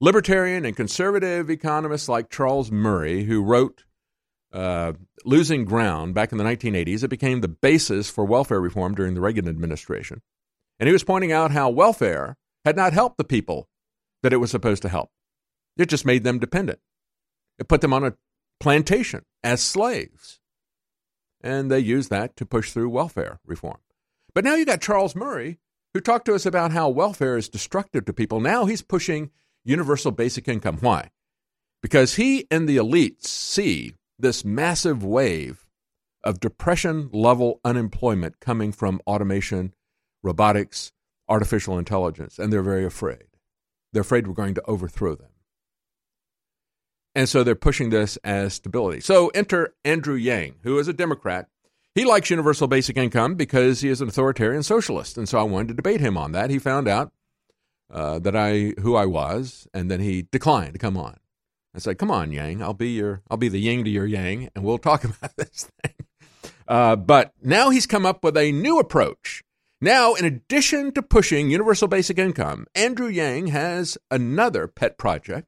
libertarian 0.00 0.64
and 0.64 0.76
conservative 0.76 1.50
economists 1.50 2.08
like 2.08 2.30
Charles 2.30 2.70
Murray, 2.70 3.24
who 3.24 3.42
wrote 3.42 3.84
uh, 4.52 4.92
Losing 5.24 5.64
Ground 5.64 6.14
back 6.14 6.30
in 6.30 6.38
the 6.38 6.44
1980s. 6.44 7.02
It 7.02 7.08
became 7.08 7.40
the 7.40 7.48
basis 7.48 8.08
for 8.08 8.24
welfare 8.24 8.60
reform 8.60 8.94
during 8.94 9.14
the 9.14 9.20
Reagan 9.20 9.48
administration. 9.48 10.20
And 10.78 10.86
he 10.88 10.92
was 10.92 11.04
pointing 11.04 11.32
out 11.32 11.50
how 11.50 11.70
welfare 11.70 12.36
had 12.64 12.76
not 12.76 12.92
helped 12.92 13.18
the 13.18 13.24
people 13.24 13.68
that 14.22 14.32
it 14.32 14.38
was 14.38 14.50
supposed 14.50 14.82
to 14.82 14.88
help. 14.88 15.10
It 15.76 15.88
just 15.88 16.06
made 16.06 16.24
them 16.24 16.38
dependent. 16.38 16.80
It 17.58 17.68
put 17.68 17.80
them 17.80 17.92
on 17.92 18.04
a 18.04 18.14
plantation 18.60 19.24
as 19.42 19.62
slaves 19.62 20.40
and 21.44 21.70
they 21.70 21.78
used 21.78 22.08
that 22.08 22.34
to 22.36 22.46
push 22.46 22.72
through 22.72 22.88
welfare 22.88 23.38
reform. 23.44 23.76
But 24.34 24.44
now 24.44 24.54
you 24.54 24.64
got 24.64 24.80
Charles 24.80 25.14
Murray, 25.14 25.58
who 25.92 26.00
talked 26.00 26.24
to 26.24 26.34
us 26.34 26.46
about 26.46 26.72
how 26.72 26.88
welfare 26.88 27.36
is 27.36 27.50
destructive 27.50 28.06
to 28.06 28.14
people. 28.14 28.40
Now 28.40 28.64
he's 28.64 28.82
pushing 28.82 29.30
universal 29.62 30.10
basic 30.10 30.48
income. 30.48 30.78
Why? 30.80 31.10
Because 31.82 32.14
he 32.14 32.46
and 32.50 32.66
the 32.66 32.78
elites 32.78 33.26
see 33.26 33.94
this 34.18 34.42
massive 34.42 35.04
wave 35.04 35.66
of 36.24 36.40
depression 36.40 37.10
level 37.12 37.60
unemployment 37.62 38.40
coming 38.40 38.72
from 38.72 39.02
automation, 39.06 39.74
robotics, 40.24 40.92
artificial 41.28 41.78
intelligence, 41.78 42.38
and 42.38 42.52
they're 42.52 42.62
very 42.62 42.84
afraid. 42.84 43.24
They're 43.92 44.02
afraid 44.02 44.26
we're 44.26 44.34
going 44.34 44.54
to 44.54 44.64
overthrow 44.66 45.14
them. 45.14 45.28
And 47.14 47.28
so 47.28 47.44
they're 47.44 47.54
pushing 47.54 47.90
this 47.90 48.16
as 48.24 48.54
stability. 48.54 49.00
So 49.00 49.28
enter 49.28 49.74
Andrew 49.84 50.16
Yang, 50.16 50.56
who 50.64 50.78
is 50.78 50.88
a 50.88 50.92
Democrat. 50.92 51.46
He 51.94 52.04
likes 52.04 52.28
universal 52.28 52.66
basic 52.66 52.96
income 52.96 53.36
because 53.36 53.82
he 53.82 53.88
is 53.88 54.00
an 54.00 54.08
authoritarian 54.08 54.64
socialist. 54.64 55.16
And 55.16 55.28
so 55.28 55.38
I 55.38 55.44
wanted 55.44 55.68
to 55.68 55.74
debate 55.74 56.00
him 56.00 56.16
on 56.16 56.32
that. 56.32 56.50
He 56.50 56.58
found 56.58 56.88
out 56.88 57.12
uh, 57.92 58.18
that 58.18 58.34
I 58.34 58.74
who 58.80 58.96
I 58.96 59.06
was, 59.06 59.68
and 59.72 59.88
then 59.88 60.00
he 60.00 60.22
declined 60.22 60.72
to 60.72 60.78
come 60.78 60.96
on. 60.96 61.18
I 61.74 61.78
said, 61.78 61.98
"Come 61.98 62.10
on, 62.10 62.32
Yang. 62.32 62.62
I'll 62.62 62.74
be 62.74 62.90
your 62.90 63.22
I'll 63.30 63.36
be 63.36 63.48
the 63.48 63.60
Yang 63.60 63.84
to 63.84 63.90
your 63.90 64.06
Yang, 64.06 64.50
and 64.54 64.64
we'll 64.64 64.78
talk 64.78 65.04
about 65.04 65.36
this 65.36 65.70
thing." 65.82 65.94
Uh, 66.66 66.96
but 66.96 67.32
now 67.42 67.70
he's 67.70 67.86
come 67.86 68.06
up 68.06 68.24
with 68.24 68.36
a 68.36 68.50
new 68.50 68.78
approach. 68.78 69.44
Now, 69.84 70.14
in 70.14 70.24
addition 70.24 70.92
to 70.92 71.02
pushing 71.02 71.50
universal 71.50 71.88
basic 71.88 72.18
income, 72.18 72.66
Andrew 72.74 73.08
Yang 73.08 73.48
has 73.48 73.98
another 74.10 74.66
pet 74.66 74.96
project 74.96 75.46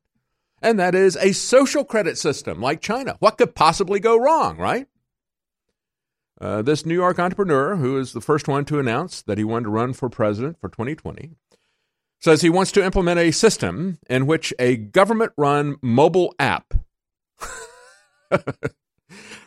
and 0.60 0.78
that 0.78 0.94
is 0.94 1.16
a 1.16 1.32
social 1.32 1.86
credit 1.86 2.18
system 2.18 2.60
like 2.60 2.82
China. 2.82 3.16
What 3.18 3.38
could 3.38 3.54
possibly 3.54 3.98
go 3.98 4.18
wrong, 4.18 4.58
right? 4.58 4.88
Uh, 6.38 6.60
this 6.60 6.84
New 6.84 6.92
York 6.92 7.18
entrepreneur, 7.18 7.76
who 7.76 7.98
is 7.98 8.12
the 8.12 8.20
first 8.20 8.46
one 8.46 8.66
to 8.66 8.78
announce 8.78 9.22
that 9.22 9.38
he 9.38 9.44
wanted 9.44 9.64
to 9.64 9.70
run 9.70 9.94
for 9.94 10.10
president 10.10 10.60
for 10.60 10.68
2020, 10.68 11.30
says 12.20 12.42
he 12.42 12.50
wants 12.50 12.72
to 12.72 12.84
implement 12.84 13.18
a 13.18 13.30
system 13.30 13.98
in 14.10 14.26
which 14.26 14.52
a 14.58 14.76
government 14.76 15.32
run 15.38 15.76
mobile 15.80 16.34
app 16.38 16.74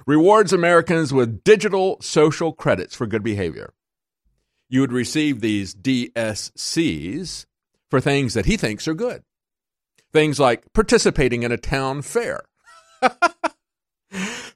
rewards 0.08 0.52
Americans 0.52 1.14
with 1.14 1.44
digital 1.44 1.98
social 2.02 2.52
credits 2.52 2.96
for 2.96 3.06
good 3.06 3.22
behavior. 3.22 3.72
You 4.70 4.82
would 4.82 4.92
receive 4.92 5.42
these 5.42 5.74
DSCs 5.74 7.46
for 7.90 8.00
things 8.00 8.36
that 8.36 8.46
he 8.46 8.56
thinks 8.56 8.88
are 8.88 8.94
good. 8.94 9.24
Things 10.14 10.40
like 10.40 10.72
participating 10.74 11.44
in 11.44 11.52
a 11.52 11.58
town 11.58 12.02
fair, 12.02 12.42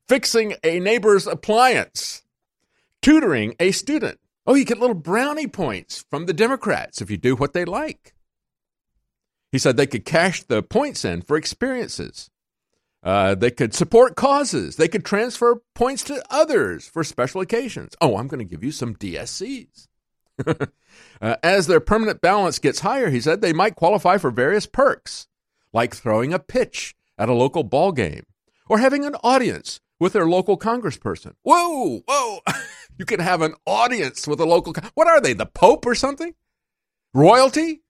fixing 0.08 0.56
a 0.64 0.80
neighbor's 0.80 1.28
appliance, 1.28 2.24
tutoring 3.02 3.56
a 3.60 3.72
student. 3.72 4.20
Oh, 4.46 4.56
you 4.56 4.66
get 4.66 4.80
little 4.80 4.96
brownie 4.96 5.48
points 5.48 6.06
from 6.10 6.26
the 6.26 6.34
Democrats 6.34 7.02
if 7.02 7.10
you 7.10 7.18
do 7.18 7.36
what 7.36 7.54
they 7.54 7.66
like. 7.66 8.14
He 9.52 9.60
said 9.60 9.78
they 9.78 9.88
could 9.88 10.06
cash 10.06 10.44
the 10.44 10.64
points 10.64 11.06
in 11.06 11.22
for 11.22 11.38
experiences. 11.38 12.30
Uh, 13.04 13.36
they 13.36 13.52
could 13.52 13.74
support 13.74 14.16
causes. 14.16 14.78
They 14.78 14.88
could 14.88 15.06
transfer 15.06 15.62
points 15.76 16.04
to 16.06 16.24
others 16.30 16.88
for 16.88 17.04
special 17.04 17.42
occasions. 17.42 17.96
Oh, 18.02 18.18
I'm 18.18 18.28
going 18.28 18.40
to 18.40 18.46
give 18.46 18.64
you 18.64 18.72
some 18.72 18.96
DSCs. 18.96 19.88
uh, 21.22 21.36
as 21.44 21.68
their 21.68 21.80
permanent 21.80 22.22
balance 22.22 22.60
gets 22.60 22.80
higher, 22.80 23.10
he 23.10 23.22
said, 23.22 23.42
they 23.42 23.54
might 23.54 23.76
qualify 23.76 24.18
for 24.18 24.32
various 24.32 24.66
perks 24.66 25.28
like 25.72 25.96
throwing 25.96 26.34
a 26.34 26.40
pitch 26.40 26.96
at 27.18 27.30
a 27.30 27.34
local 27.34 27.64
ball 27.64 27.92
game 27.92 28.26
or 28.70 28.78
having 28.78 29.06
an 29.06 29.16
audience 29.24 29.80
with 30.00 30.14
their 30.14 30.28
local 30.28 30.58
congressperson. 30.58 31.34
Whoa, 31.44 32.02
whoa. 32.08 32.40
you 32.98 33.06
can 33.06 33.20
have 33.20 33.42
an 33.42 33.56
audience 33.66 34.28
with 34.28 34.40
a 34.40 34.46
local. 34.46 34.74
Con- 34.74 34.90
what 34.94 35.08
are 35.08 35.22
they, 35.22 35.34
the 35.34 35.46
Pope 35.46 35.86
or 35.86 35.96
something? 35.96 36.34
Royalty? 37.14 37.82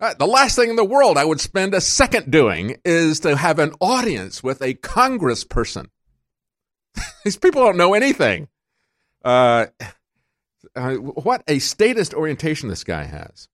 Uh, 0.00 0.14
the 0.14 0.26
last 0.26 0.54
thing 0.54 0.70
in 0.70 0.76
the 0.76 0.84
world 0.84 1.18
I 1.18 1.24
would 1.24 1.40
spend 1.40 1.74
a 1.74 1.80
second 1.80 2.30
doing 2.30 2.76
is 2.84 3.20
to 3.20 3.36
have 3.36 3.58
an 3.58 3.72
audience 3.80 4.42
with 4.42 4.62
a 4.62 4.74
congressperson. 4.74 5.86
These 7.24 7.36
people 7.36 7.64
don't 7.64 7.76
know 7.76 7.94
anything. 7.94 8.48
Uh, 9.24 9.66
uh, 10.78 10.94
what 10.94 11.42
a 11.46 11.58
statist 11.58 12.14
orientation 12.14 12.68
this 12.68 12.84
guy 12.84 13.04
has. 13.04 13.48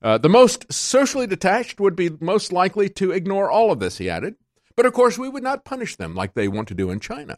Uh, 0.00 0.16
the 0.16 0.28
most 0.28 0.72
socially 0.72 1.26
detached 1.26 1.80
would 1.80 1.96
be 1.96 2.10
most 2.20 2.52
likely 2.52 2.88
to 2.88 3.10
ignore 3.10 3.50
all 3.50 3.72
of 3.72 3.80
this, 3.80 3.98
he 3.98 4.08
added. 4.08 4.36
But 4.76 4.86
of 4.86 4.92
course, 4.92 5.18
we 5.18 5.28
would 5.28 5.42
not 5.42 5.64
punish 5.64 5.96
them 5.96 6.14
like 6.14 6.34
they 6.34 6.46
want 6.46 6.68
to 6.68 6.74
do 6.74 6.90
in 6.90 7.00
China. 7.00 7.36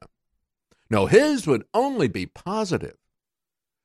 No, 0.90 1.06
his 1.06 1.46
would 1.46 1.64
only 1.72 2.08
be 2.08 2.26
positive. 2.26 2.96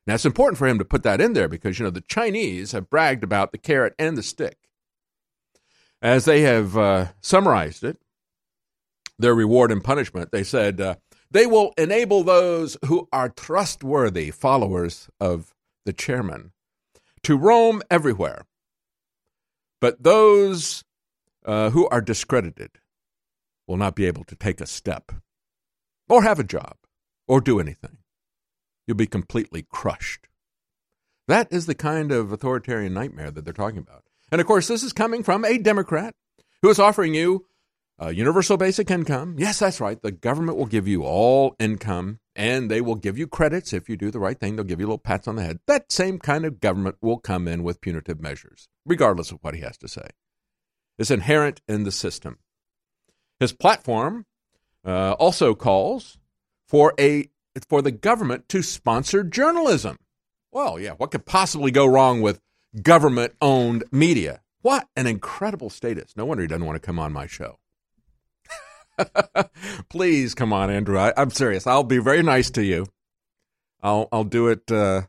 Now, 0.05 0.15
it's 0.15 0.25
important 0.25 0.57
for 0.57 0.67
him 0.67 0.77
to 0.77 0.85
put 0.85 1.03
that 1.03 1.21
in 1.21 1.33
there 1.33 1.47
because, 1.47 1.79
you 1.79 1.85
know, 1.85 1.91
the 1.91 2.01
Chinese 2.01 2.73
have 2.73 2.89
bragged 2.89 3.23
about 3.23 3.51
the 3.51 3.57
carrot 3.57 3.95
and 3.97 4.17
the 4.17 4.23
stick. 4.23 4.57
As 6.01 6.25
they 6.25 6.41
have 6.41 6.77
uh, 6.77 7.07
summarized 7.21 7.83
it, 7.83 7.97
their 9.17 9.33
reward 9.33 9.71
and 9.71 9.83
punishment, 9.83 10.31
they 10.31 10.43
said 10.43 10.81
uh, 10.81 10.95
they 11.32 11.45
will 11.45 11.73
enable 11.78 12.23
those 12.23 12.78
who 12.86 13.07
are 13.11 13.30
trustworthy 13.30 14.32
followers 14.32 15.09
of 15.19 15.53
the 15.86 15.93
chairman 15.93 16.51
to 17.23 17.38
roam 17.38 17.82
everywhere. 17.89 18.45
But 19.82 20.03
those 20.03 20.84
uh, 21.45 21.71
who 21.71 21.88
are 21.89 22.01
discredited 22.01 22.71
will 23.67 23.78
not 23.78 23.95
be 23.95 24.05
able 24.05 24.23
to 24.26 24.36
take 24.36 24.61
a 24.61 24.65
step 24.65 25.11
or 26.07 26.23
have 26.23 26.39
a 26.39 26.43
job 26.43 26.76
or 27.28 27.41
do 27.41 27.59
anything. 27.59 27.97
You'll 28.88 28.97
be 28.97 29.07
completely 29.07 29.65
crushed. 29.71 30.28
That 31.28 31.47
is 31.51 31.65
the 31.65 31.76
kind 31.76 32.11
of 32.11 32.32
authoritarian 32.32 32.93
nightmare 32.93 33.32
that 33.32 33.43
they're 33.43 33.53
talking 33.53 33.80
about. 33.80 34.03
And 34.32 34.39
of 34.39 34.47
course, 34.47 34.67
this 34.67 34.84
is 34.84 34.93
coming 34.93 35.23
from 35.23 35.43
a 35.43 35.57
Democrat 35.57 36.13
who 36.61 36.69
is 36.69 36.80
offering 36.80 37.15
you 37.15 37.45
a 37.97 38.13
universal 38.13 38.57
basic 38.57 38.91
income. 38.91 39.35
Yes, 39.37 39.59
that's 39.59 39.79
right. 39.79 40.01
The 40.01 40.11
government 40.11 40.57
will 40.57 40.65
give 40.65 40.87
you 40.87 41.03
all 41.03 41.55
income 41.59 42.19
and 42.35 42.69
they 42.69 42.81
will 42.81 42.95
give 42.95 43.17
you 43.17 43.27
credits 43.27 43.71
if 43.71 43.87
you 43.87 43.95
do 43.95 44.11
the 44.11 44.19
right 44.19 44.37
thing. 44.37 44.55
They'll 44.55 44.65
give 44.65 44.79
you 44.79 44.85
little 44.85 44.97
pats 44.97 45.27
on 45.27 45.37
the 45.37 45.43
head. 45.43 45.59
That 45.67 45.91
same 45.91 46.19
kind 46.19 46.45
of 46.45 46.59
government 46.59 46.97
will 47.01 47.17
come 47.17 47.47
in 47.47 47.63
with 47.63 47.81
punitive 47.81 48.19
measures, 48.19 48.67
regardless 48.85 49.31
of 49.31 49.39
what 49.41 49.55
he 49.55 49.61
has 49.61 49.77
to 49.77 49.87
say. 49.87 50.07
It's 50.97 51.11
inherent 51.11 51.61
in 51.67 51.83
the 51.83 51.91
system. 51.91 52.39
His 53.39 53.53
platform 53.53 54.25
uh, 54.85 55.13
also 55.13 55.55
calls 55.55 56.17
for 56.67 56.93
a 56.99 57.29
for 57.69 57.81
the 57.81 57.91
government 57.91 58.49
to 58.49 58.61
sponsor 58.61 59.23
journalism. 59.23 59.97
Well, 60.51 60.79
yeah, 60.79 60.91
what 60.91 61.11
could 61.11 61.25
possibly 61.25 61.71
go 61.71 61.85
wrong 61.85 62.21
with 62.21 62.41
government 62.81 63.33
owned 63.41 63.85
media? 63.91 64.41
What 64.61 64.87
an 64.95 65.07
incredible 65.07 65.69
status. 65.69 66.15
No 66.17 66.25
wonder 66.25 66.43
he 66.43 66.47
doesn't 66.47 66.65
want 66.65 66.81
to 66.81 66.85
come 66.85 66.99
on 66.99 67.13
my 67.13 67.27
show. 67.27 67.59
Please 69.89 70.35
come 70.35 70.53
on, 70.53 70.69
Andrew. 70.69 70.97
I, 70.97 71.13
am 71.17 71.29
serious. 71.29 71.67
I'll 71.67 71.83
be 71.83 71.99
very 71.99 72.23
nice 72.23 72.49
to 72.51 72.63
you. 72.63 72.87
I'll 73.81 74.07
I'll 74.11 74.23
do 74.23 74.47
it. 74.47 74.71
Uh, 74.71 75.03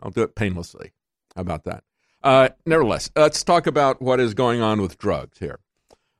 I'll 0.00 0.10
do 0.10 0.22
it 0.22 0.34
painlessly. 0.34 0.92
How 1.34 1.42
about 1.42 1.64
that? 1.64 1.84
Uh, 2.22 2.48
nevertheless, 2.64 3.10
let's 3.16 3.44
talk 3.44 3.66
about 3.66 4.00
what 4.00 4.20
is 4.20 4.34
going 4.34 4.62
on 4.62 4.80
with 4.80 4.98
drugs 4.98 5.38
here. 5.38 5.58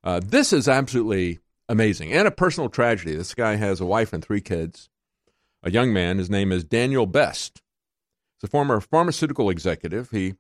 Uh, 0.03 0.21
this 0.23 0.53
is 0.53 0.69
absolutely 0.69 1.41
amazing 1.69 2.13
and 2.13 2.29
a 2.29 2.31
personal 2.31 2.69
tragedy. 2.69 3.15
This 3.15 3.35
guy 3.35 3.57
has 3.57 3.81
a 3.81 3.87
wife 3.87 4.13
and 4.13 4.23
three 4.23 4.43
kids. 4.43 4.91
A 5.63 5.71
young 5.71 5.95
man. 5.95 6.19
His 6.19 6.29
name 6.29 6.53
is 6.53 6.63
Daniel 6.63 7.07
Best. 7.07 7.63
He's 8.37 8.49
a 8.49 8.51
former 8.51 8.81
pharmaceutical 8.81 9.49
executive. 9.49 10.11
He 10.11 10.35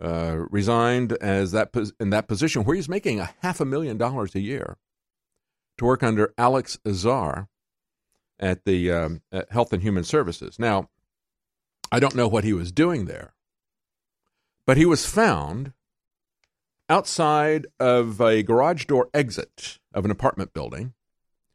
uh, 0.00 0.44
resigned 0.50 1.14
as 1.14 1.52
that 1.52 1.74
in 1.98 2.10
that 2.10 2.28
position 2.28 2.64
where 2.64 2.76
he's 2.76 2.88
making 2.88 3.18
a 3.18 3.30
half 3.40 3.60
a 3.60 3.64
million 3.64 3.96
dollars 3.96 4.34
a 4.34 4.40
year 4.40 4.76
to 5.78 5.84
work 5.84 6.02
under 6.02 6.32
Alex 6.38 6.78
Azar 6.86 7.48
at 8.38 8.64
the 8.64 8.90
um, 8.90 9.22
at 9.32 9.50
Health 9.50 9.72
and 9.72 9.82
Human 9.82 10.04
Services. 10.04 10.58
Now, 10.58 10.88
I 11.90 12.00
don't 12.00 12.14
know 12.14 12.28
what 12.28 12.44
he 12.44 12.52
was 12.52 12.72
doing 12.72 13.06
there, 13.06 13.34
but 14.66 14.76
he 14.76 14.86
was 14.86 15.06
found 15.06 15.72
outside 16.88 17.66
of 17.80 18.20
a 18.20 18.42
garage 18.42 18.84
door 18.84 19.08
exit 19.12 19.78
of 19.92 20.04
an 20.04 20.10
apartment 20.10 20.52
building. 20.52 20.94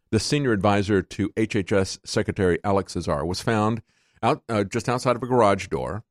The 0.10 0.20
senior 0.20 0.52
advisor 0.52 1.02
to 1.02 1.30
HHS 1.30 2.00
Secretary 2.06 2.60
Alex 2.64 2.98
Azar 2.98 3.26
was 3.26 3.42
found 3.42 3.82
out 4.22 4.44
uh, 4.50 4.66
just 4.66 4.90
outside 4.90 5.16
of 5.16 5.24
a 5.24 5.28
garage 5.28 5.68
door. 5.68 6.04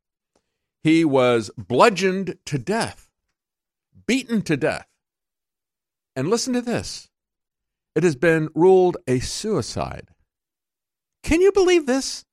He 0.83 1.05
was 1.05 1.51
bludgeoned 1.59 2.39
to 2.47 2.59
death, 2.59 3.11
beaten 4.07 4.41
to 4.43 4.57
death. 4.57 4.87
And 6.17 6.29
listen 6.29 6.55
to 6.55 6.63
this 6.63 7.10
it 7.95 8.03
has 8.03 8.17
been 8.17 8.49
ruled 8.55 8.97
a 9.07 9.21
suicide. 9.21 10.09
Can 11.23 11.41
you 11.41 11.53
believe 11.53 11.87
this? 11.87 12.25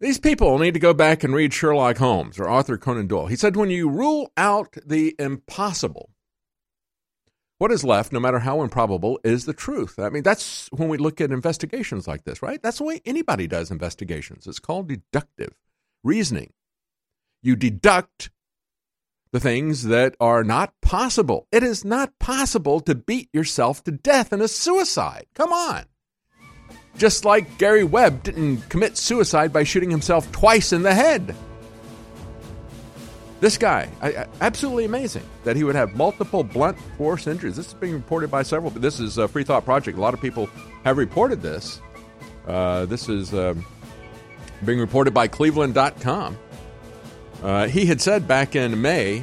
These 0.00 0.18
people 0.18 0.58
need 0.58 0.74
to 0.74 0.80
go 0.80 0.92
back 0.92 1.24
and 1.24 1.34
read 1.34 1.52
Sherlock 1.54 1.98
Holmes 1.98 2.38
or 2.38 2.48
Arthur 2.48 2.76
Conan 2.76 3.06
Doyle. 3.06 3.26
He 3.26 3.36
said, 3.36 3.56
when 3.56 3.70
you 3.70 3.88
rule 3.88 4.32
out 4.36 4.76
the 4.84 5.14
impossible, 5.18 6.10
what 7.58 7.70
is 7.70 7.84
left, 7.84 8.12
no 8.12 8.20
matter 8.20 8.40
how 8.40 8.62
improbable, 8.62 9.18
is 9.24 9.46
the 9.46 9.54
truth. 9.54 9.98
I 9.98 10.10
mean, 10.10 10.22
that's 10.22 10.68
when 10.72 10.88
we 10.88 10.98
look 10.98 11.20
at 11.20 11.30
investigations 11.30 12.08
like 12.08 12.24
this, 12.24 12.42
right? 12.42 12.60
That's 12.62 12.78
the 12.78 12.84
way 12.84 13.00
anybody 13.04 13.46
does 13.46 13.70
investigations. 13.70 14.46
It's 14.46 14.58
called 14.58 14.88
deductive 14.88 15.54
reasoning. 16.02 16.52
You 17.42 17.56
deduct 17.56 18.30
the 19.34 19.40
things 19.40 19.82
that 19.82 20.14
are 20.20 20.44
not 20.44 20.72
possible. 20.80 21.48
It 21.50 21.64
is 21.64 21.84
not 21.84 22.16
possible 22.20 22.78
to 22.82 22.94
beat 22.94 23.28
yourself 23.32 23.82
to 23.82 23.90
death 23.90 24.32
in 24.32 24.40
a 24.40 24.46
suicide. 24.46 25.26
Come 25.34 25.52
on. 25.52 25.86
Just 26.98 27.24
like 27.24 27.58
Gary 27.58 27.82
Webb 27.82 28.22
didn't 28.22 28.58
commit 28.68 28.96
suicide 28.96 29.52
by 29.52 29.64
shooting 29.64 29.90
himself 29.90 30.30
twice 30.30 30.72
in 30.72 30.84
the 30.84 30.94
head. 30.94 31.34
This 33.40 33.58
guy, 33.58 33.88
absolutely 34.40 34.84
amazing 34.84 35.24
that 35.42 35.56
he 35.56 35.64
would 35.64 35.74
have 35.74 35.96
multiple 35.96 36.44
blunt 36.44 36.78
force 36.96 37.26
injuries. 37.26 37.56
This 37.56 37.66
is 37.66 37.74
being 37.74 37.94
reported 37.94 38.30
by 38.30 38.44
several. 38.44 38.70
This 38.70 39.00
is 39.00 39.18
a 39.18 39.26
Free 39.26 39.42
Thought 39.42 39.64
Project. 39.64 39.98
A 39.98 40.00
lot 40.00 40.14
of 40.14 40.20
people 40.20 40.48
have 40.84 40.96
reported 40.96 41.42
this. 41.42 41.80
Uh, 42.46 42.86
this 42.86 43.08
is 43.08 43.34
uh, 43.34 43.54
being 44.64 44.78
reported 44.78 45.12
by 45.12 45.26
Cleveland.com. 45.26 46.38
Uh, 47.42 47.68
he 47.68 47.86
had 47.86 48.00
said 48.00 48.26
back 48.26 48.56
in 48.56 48.80
May, 48.80 49.22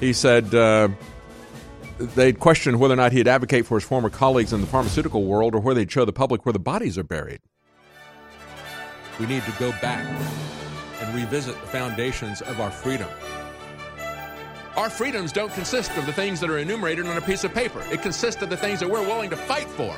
he 0.00 0.12
said 0.12 0.54
uh, 0.54 0.88
they'd 1.98 2.38
questioned 2.38 2.78
whether 2.78 2.94
or 2.94 2.96
not 2.96 3.12
he'd 3.12 3.28
advocate 3.28 3.66
for 3.66 3.76
his 3.76 3.84
former 3.84 4.10
colleagues 4.10 4.52
in 4.52 4.60
the 4.60 4.66
pharmaceutical 4.66 5.24
world 5.24 5.54
or 5.54 5.60
whether 5.60 5.80
they'd 5.80 5.90
show 5.90 6.04
the 6.04 6.12
public 6.12 6.46
where 6.46 6.52
the 6.52 6.58
bodies 6.58 6.96
are 6.96 7.04
buried. 7.04 7.40
We 9.18 9.26
need 9.26 9.42
to 9.44 9.52
go 9.58 9.72
back 9.82 10.06
and 11.00 11.14
revisit 11.14 11.60
the 11.60 11.66
foundations 11.66 12.40
of 12.42 12.60
our 12.60 12.70
freedom. 12.70 13.08
Our 14.76 14.88
freedoms 14.88 15.32
don't 15.32 15.52
consist 15.54 15.96
of 15.96 16.06
the 16.06 16.12
things 16.12 16.38
that 16.38 16.50
are 16.50 16.58
enumerated 16.58 17.06
on 17.06 17.16
a 17.16 17.20
piece 17.20 17.42
of 17.42 17.52
paper. 17.52 17.82
It 17.90 18.00
consists 18.00 18.40
of 18.42 18.50
the 18.50 18.56
things 18.56 18.78
that 18.78 18.88
we're 18.88 19.02
willing 19.02 19.30
to 19.30 19.36
fight 19.36 19.68
for. 19.68 19.96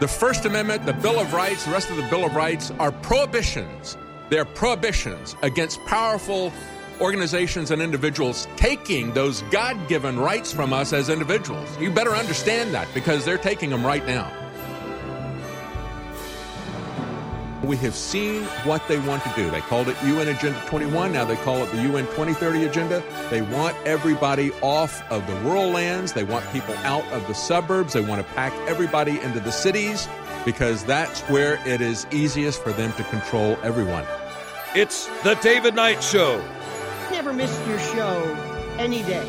The 0.00 0.08
First 0.08 0.44
Amendment, 0.44 0.86
the 0.86 0.92
Bill 0.92 1.20
of 1.20 1.32
Rights, 1.32 1.64
the 1.64 1.70
rest 1.70 1.90
of 1.90 1.96
the 1.96 2.02
Bill 2.04 2.24
of 2.24 2.34
Rights 2.34 2.72
are 2.80 2.90
prohibitions. 2.90 3.96
They're 4.28 4.44
prohibitions 4.44 5.36
against 5.42 5.84
powerful 5.86 6.52
organizations 7.00 7.70
and 7.70 7.80
individuals 7.80 8.48
taking 8.56 9.12
those 9.14 9.42
God 9.50 9.88
given 9.88 10.18
rights 10.18 10.52
from 10.52 10.72
us 10.72 10.92
as 10.92 11.08
individuals. 11.08 11.68
You 11.78 11.90
better 11.90 12.14
understand 12.14 12.74
that 12.74 12.88
because 12.94 13.24
they're 13.24 13.38
taking 13.38 13.70
them 13.70 13.86
right 13.86 14.04
now. 14.06 14.32
We 17.62 17.76
have 17.78 17.94
seen 17.94 18.44
what 18.64 18.86
they 18.88 18.98
want 19.00 19.22
to 19.24 19.32
do. 19.36 19.50
They 19.50 19.60
called 19.60 19.88
it 19.88 19.96
UN 20.02 20.28
Agenda 20.28 20.58
21. 20.66 21.12
Now 21.12 21.24
they 21.24 21.36
call 21.36 21.62
it 21.62 21.70
the 21.70 21.82
UN 21.82 22.06
2030 22.06 22.64
Agenda. 22.64 23.02
They 23.30 23.42
want 23.42 23.76
everybody 23.84 24.52
off 24.62 25.02
of 25.10 25.26
the 25.26 25.34
rural 25.40 25.68
lands. 25.68 26.12
They 26.12 26.24
want 26.24 26.50
people 26.52 26.74
out 26.78 27.04
of 27.12 27.26
the 27.26 27.34
suburbs. 27.34 27.92
They 27.92 28.00
want 28.00 28.26
to 28.26 28.34
pack 28.34 28.54
everybody 28.68 29.20
into 29.20 29.40
the 29.40 29.50
cities 29.50 30.08
because 30.44 30.84
that's 30.84 31.20
where 31.22 31.60
it 31.66 31.80
is 31.80 32.06
easiest 32.10 32.62
for 32.62 32.72
them 32.72 32.92
to 32.94 33.04
control 33.04 33.58
everyone. 33.62 34.06
It's 34.74 35.06
the 35.22 35.34
David 35.42 35.74
Knight 35.74 36.02
Show 36.02 36.42
never 37.10 37.32
missed 37.32 37.66
your 37.66 37.78
show 37.78 38.36
any 38.78 39.02
day. 39.02 39.26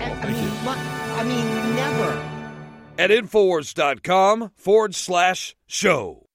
I 0.00 0.26
mean, 0.30 0.50
I 0.66 1.24
mean, 1.24 1.76
never. 1.76 2.28
At 2.98 3.10
Infowars.com 3.10 4.52
forward 4.56 4.94
slash 4.94 5.56
show. 5.66 6.28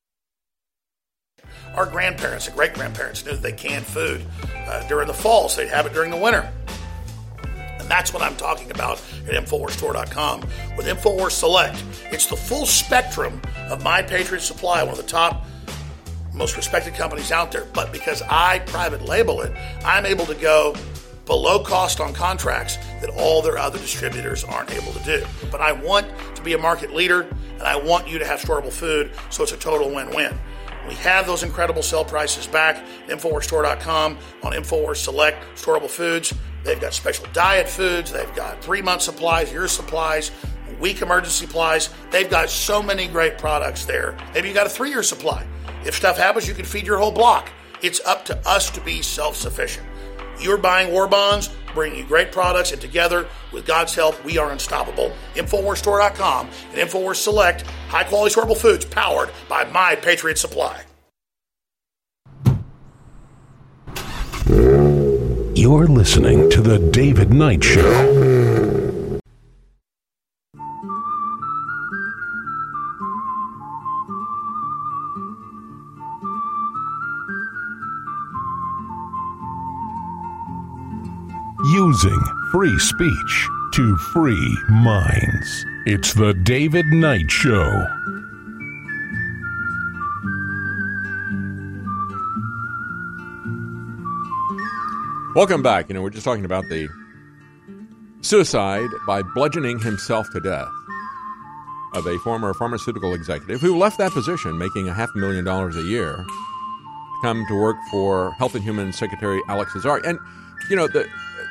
Our 1.76 1.86
grandparents 1.86 2.48
and 2.48 2.56
great 2.56 2.74
grandparents 2.74 3.26
knew 3.26 3.34
that 3.34 3.42
they 3.42 3.52
canned 3.52 3.86
food 3.86 4.26
uh, 4.68 4.88
during 4.88 5.08
the 5.08 5.14
fall, 5.14 5.50
so 5.50 5.62
they'd 5.62 5.70
have 5.70 5.86
it 5.86 5.94
during 5.94 6.12
the 6.12 6.18
winter. 6.18 6.52
And 7.80 7.88
And 7.88 7.94
that's 7.94 8.12
what 8.14 8.22
I'm 8.22 8.36
talking 8.36 8.70
about 8.70 9.02
at 9.30 9.46
InfoWarsStore.com. 9.46 10.42
With 10.76 10.88
InfoWars 10.88 11.32
Select, 11.32 11.82
it's 12.12 12.28
the 12.28 12.36
full 12.36 12.66
spectrum 12.66 13.42
of 13.70 13.82
My 13.82 14.02
Patriot 14.02 14.42
Supply, 14.42 14.84
one 14.84 14.92
of 14.92 14.98
the 14.98 15.04
top 15.04 15.46
most 16.38 16.56
respected 16.56 16.94
companies 16.94 17.32
out 17.32 17.52
there. 17.52 17.66
But 17.74 17.92
because 17.92 18.22
I 18.30 18.60
private 18.60 19.04
label 19.04 19.42
it, 19.42 19.54
I'm 19.84 20.06
able 20.06 20.26
to 20.26 20.36
go 20.36 20.76
below 21.26 21.60
cost 21.60 22.00
on 22.00 22.14
contracts 22.14 22.78
that 23.02 23.10
all 23.10 23.42
their 23.42 23.58
other 23.58 23.78
distributors 23.78 24.44
aren't 24.44 24.72
able 24.72 24.94
to 24.94 25.04
do. 25.04 25.26
But 25.52 25.62
I 25.62 25.74
want 25.74 26.08
to 26.36 26.42
be 26.42 26.54
a 26.54 26.58
market 26.58 26.94
leader 26.94 27.28
and 27.54 27.64
I 27.64 27.76
want 27.76 28.08
you 28.08 28.18
to 28.20 28.26
have 28.26 28.40
storable 28.40 28.72
food, 28.72 29.12
so 29.30 29.44
it's 29.44 29.52
a 29.52 29.58
total 29.58 29.94
win 29.94 30.10
win. 30.12 30.38
We 30.88 30.94
have 30.96 31.28
those 31.28 31.44
incredible 31.44 31.84
sell 31.84 32.06
prices 32.06 32.48
back 32.48 32.78
at 32.78 33.10
InfoWarsStore.com 33.10 34.18
on 34.44 34.54
InfoWars 34.54 34.98
Select 34.98 35.44
Storable 35.56 35.90
Foods. 35.90 36.34
They've 36.64 36.80
got 36.80 36.94
special 36.94 37.26
diet 37.34 37.68
foods, 37.68 38.12
they've 38.12 38.34
got 38.34 38.64
three 38.64 38.82
month 38.82 39.02
supplies, 39.02 39.52
year 39.52 39.68
supplies, 39.68 40.32
week 40.80 41.02
emergency 41.02 41.46
supplies. 41.46 41.90
They've 42.12 42.30
got 42.30 42.50
so 42.50 42.82
many 42.82 43.08
great 43.08 43.38
products 43.38 43.86
there. 43.86 44.18
Maybe 44.34 44.48
you 44.48 44.54
got 44.54 44.66
a 44.66 44.70
three 44.70 44.90
year 44.90 45.04
supply. 45.04 45.46
If 45.86 45.96
stuff 45.96 46.18
happens, 46.18 46.48
you 46.48 46.54
can 46.54 46.66
feed 46.66 46.86
your 46.86 46.98
whole 46.98 47.12
block. 47.12 47.50
It's 47.82 48.00
up 48.06 48.26
to 48.26 48.48
us 48.48 48.70
to 48.72 48.82
be 48.82 49.02
self 49.02 49.36
sufficient. 49.36 49.86
You're 50.40 50.58
buying 50.58 50.92
war 50.92 51.08
bonds, 51.08 51.50
bringing 51.74 52.00
you 52.00 52.06
great 52.06 52.32
products, 52.32 52.72
and 52.72 52.82
together, 52.82 53.28
with 53.52 53.66
God's 53.66 53.96
help, 53.96 54.24
we 54.24 54.38
are 54.38 54.52
unstoppable. 54.52 55.12
InfoWarsStore.com 55.36 56.50
and 56.74 56.90
InfoWars 56.90 57.16
Select, 57.16 57.62
high 57.90 58.04
quality 58.04 58.36
storable 58.36 58.58
foods 58.58 58.86
powered 58.86 59.32
by 59.50 59.64
My 59.66 59.96
Patriot 59.96 60.38
Supply. 60.38 60.84
You're 65.56 65.88
listening 65.88 66.50
to 66.52 66.62
The 66.62 66.78
David 66.92 67.34
Knight 67.34 67.64
Show. 67.64 68.77
Free 82.52 82.80
speech 82.80 83.48
to 83.74 83.98
free 83.98 84.58
minds. 84.70 85.66
It's 85.86 86.14
The 86.14 86.34
David 86.34 86.86
Knight 86.86 87.30
Show. 87.30 87.86
Welcome 95.36 95.62
back. 95.62 95.90
You 95.90 95.96
know, 95.96 96.02
we're 96.02 96.10
just 96.10 96.24
talking 96.24 96.46
about 96.46 96.64
the 96.70 96.88
suicide 98.22 98.90
by 99.06 99.22
bludgeoning 99.22 99.80
himself 99.80 100.30
to 100.32 100.40
death 100.40 100.72
of 101.96 102.08
a 102.08 102.18
former 102.20 102.54
pharmaceutical 102.54 103.14
executive 103.14 103.60
who 103.60 103.78
left 103.78 103.98
that 103.98 104.14
position 104.14 104.58
making 104.58 104.88
a 104.88 104.94
half 104.94 105.10
a 105.16 105.18
million 105.18 105.44
dollars 105.44 105.76
a 105.76 105.84
year 105.84 106.16
to 106.16 107.20
come 107.22 107.46
to 107.50 107.56
work 107.56 107.76
for 107.92 108.32
Health 108.34 108.56
and 108.56 108.64
Human 108.64 108.94
Secretary 108.94 109.42
Alex 109.50 109.76
Azar. 109.76 110.02
And, 110.06 110.18
you 110.70 110.78
know, 110.78 110.88
the, 110.88 111.08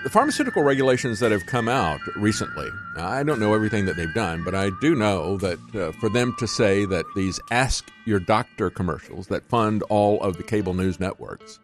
the 0.06 0.10
pharmaceutical 0.10 0.62
regulations 0.62 1.18
that 1.18 1.32
have 1.32 1.46
come 1.46 1.68
out 1.68 1.98
recently, 2.14 2.70
I 2.96 3.24
don't 3.24 3.40
know 3.40 3.54
everything 3.54 3.86
that 3.86 3.96
they've 3.96 4.14
done, 4.14 4.44
but 4.44 4.54
I 4.54 4.70
do 4.80 4.94
know 4.94 5.36
that 5.38 5.58
uh, 5.74 5.90
for 5.98 6.08
them 6.08 6.32
to 6.38 6.46
say 6.46 6.84
that 6.84 7.04
these 7.16 7.40
Ask 7.50 7.90
Your 8.04 8.20
Doctor 8.20 8.70
commercials 8.70 9.26
that 9.26 9.48
fund 9.48 9.82
all 9.88 10.22
of 10.22 10.36
the 10.36 10.44
cable 10.44 10.74
news 10.74 11.00
networks, 11.00 11.58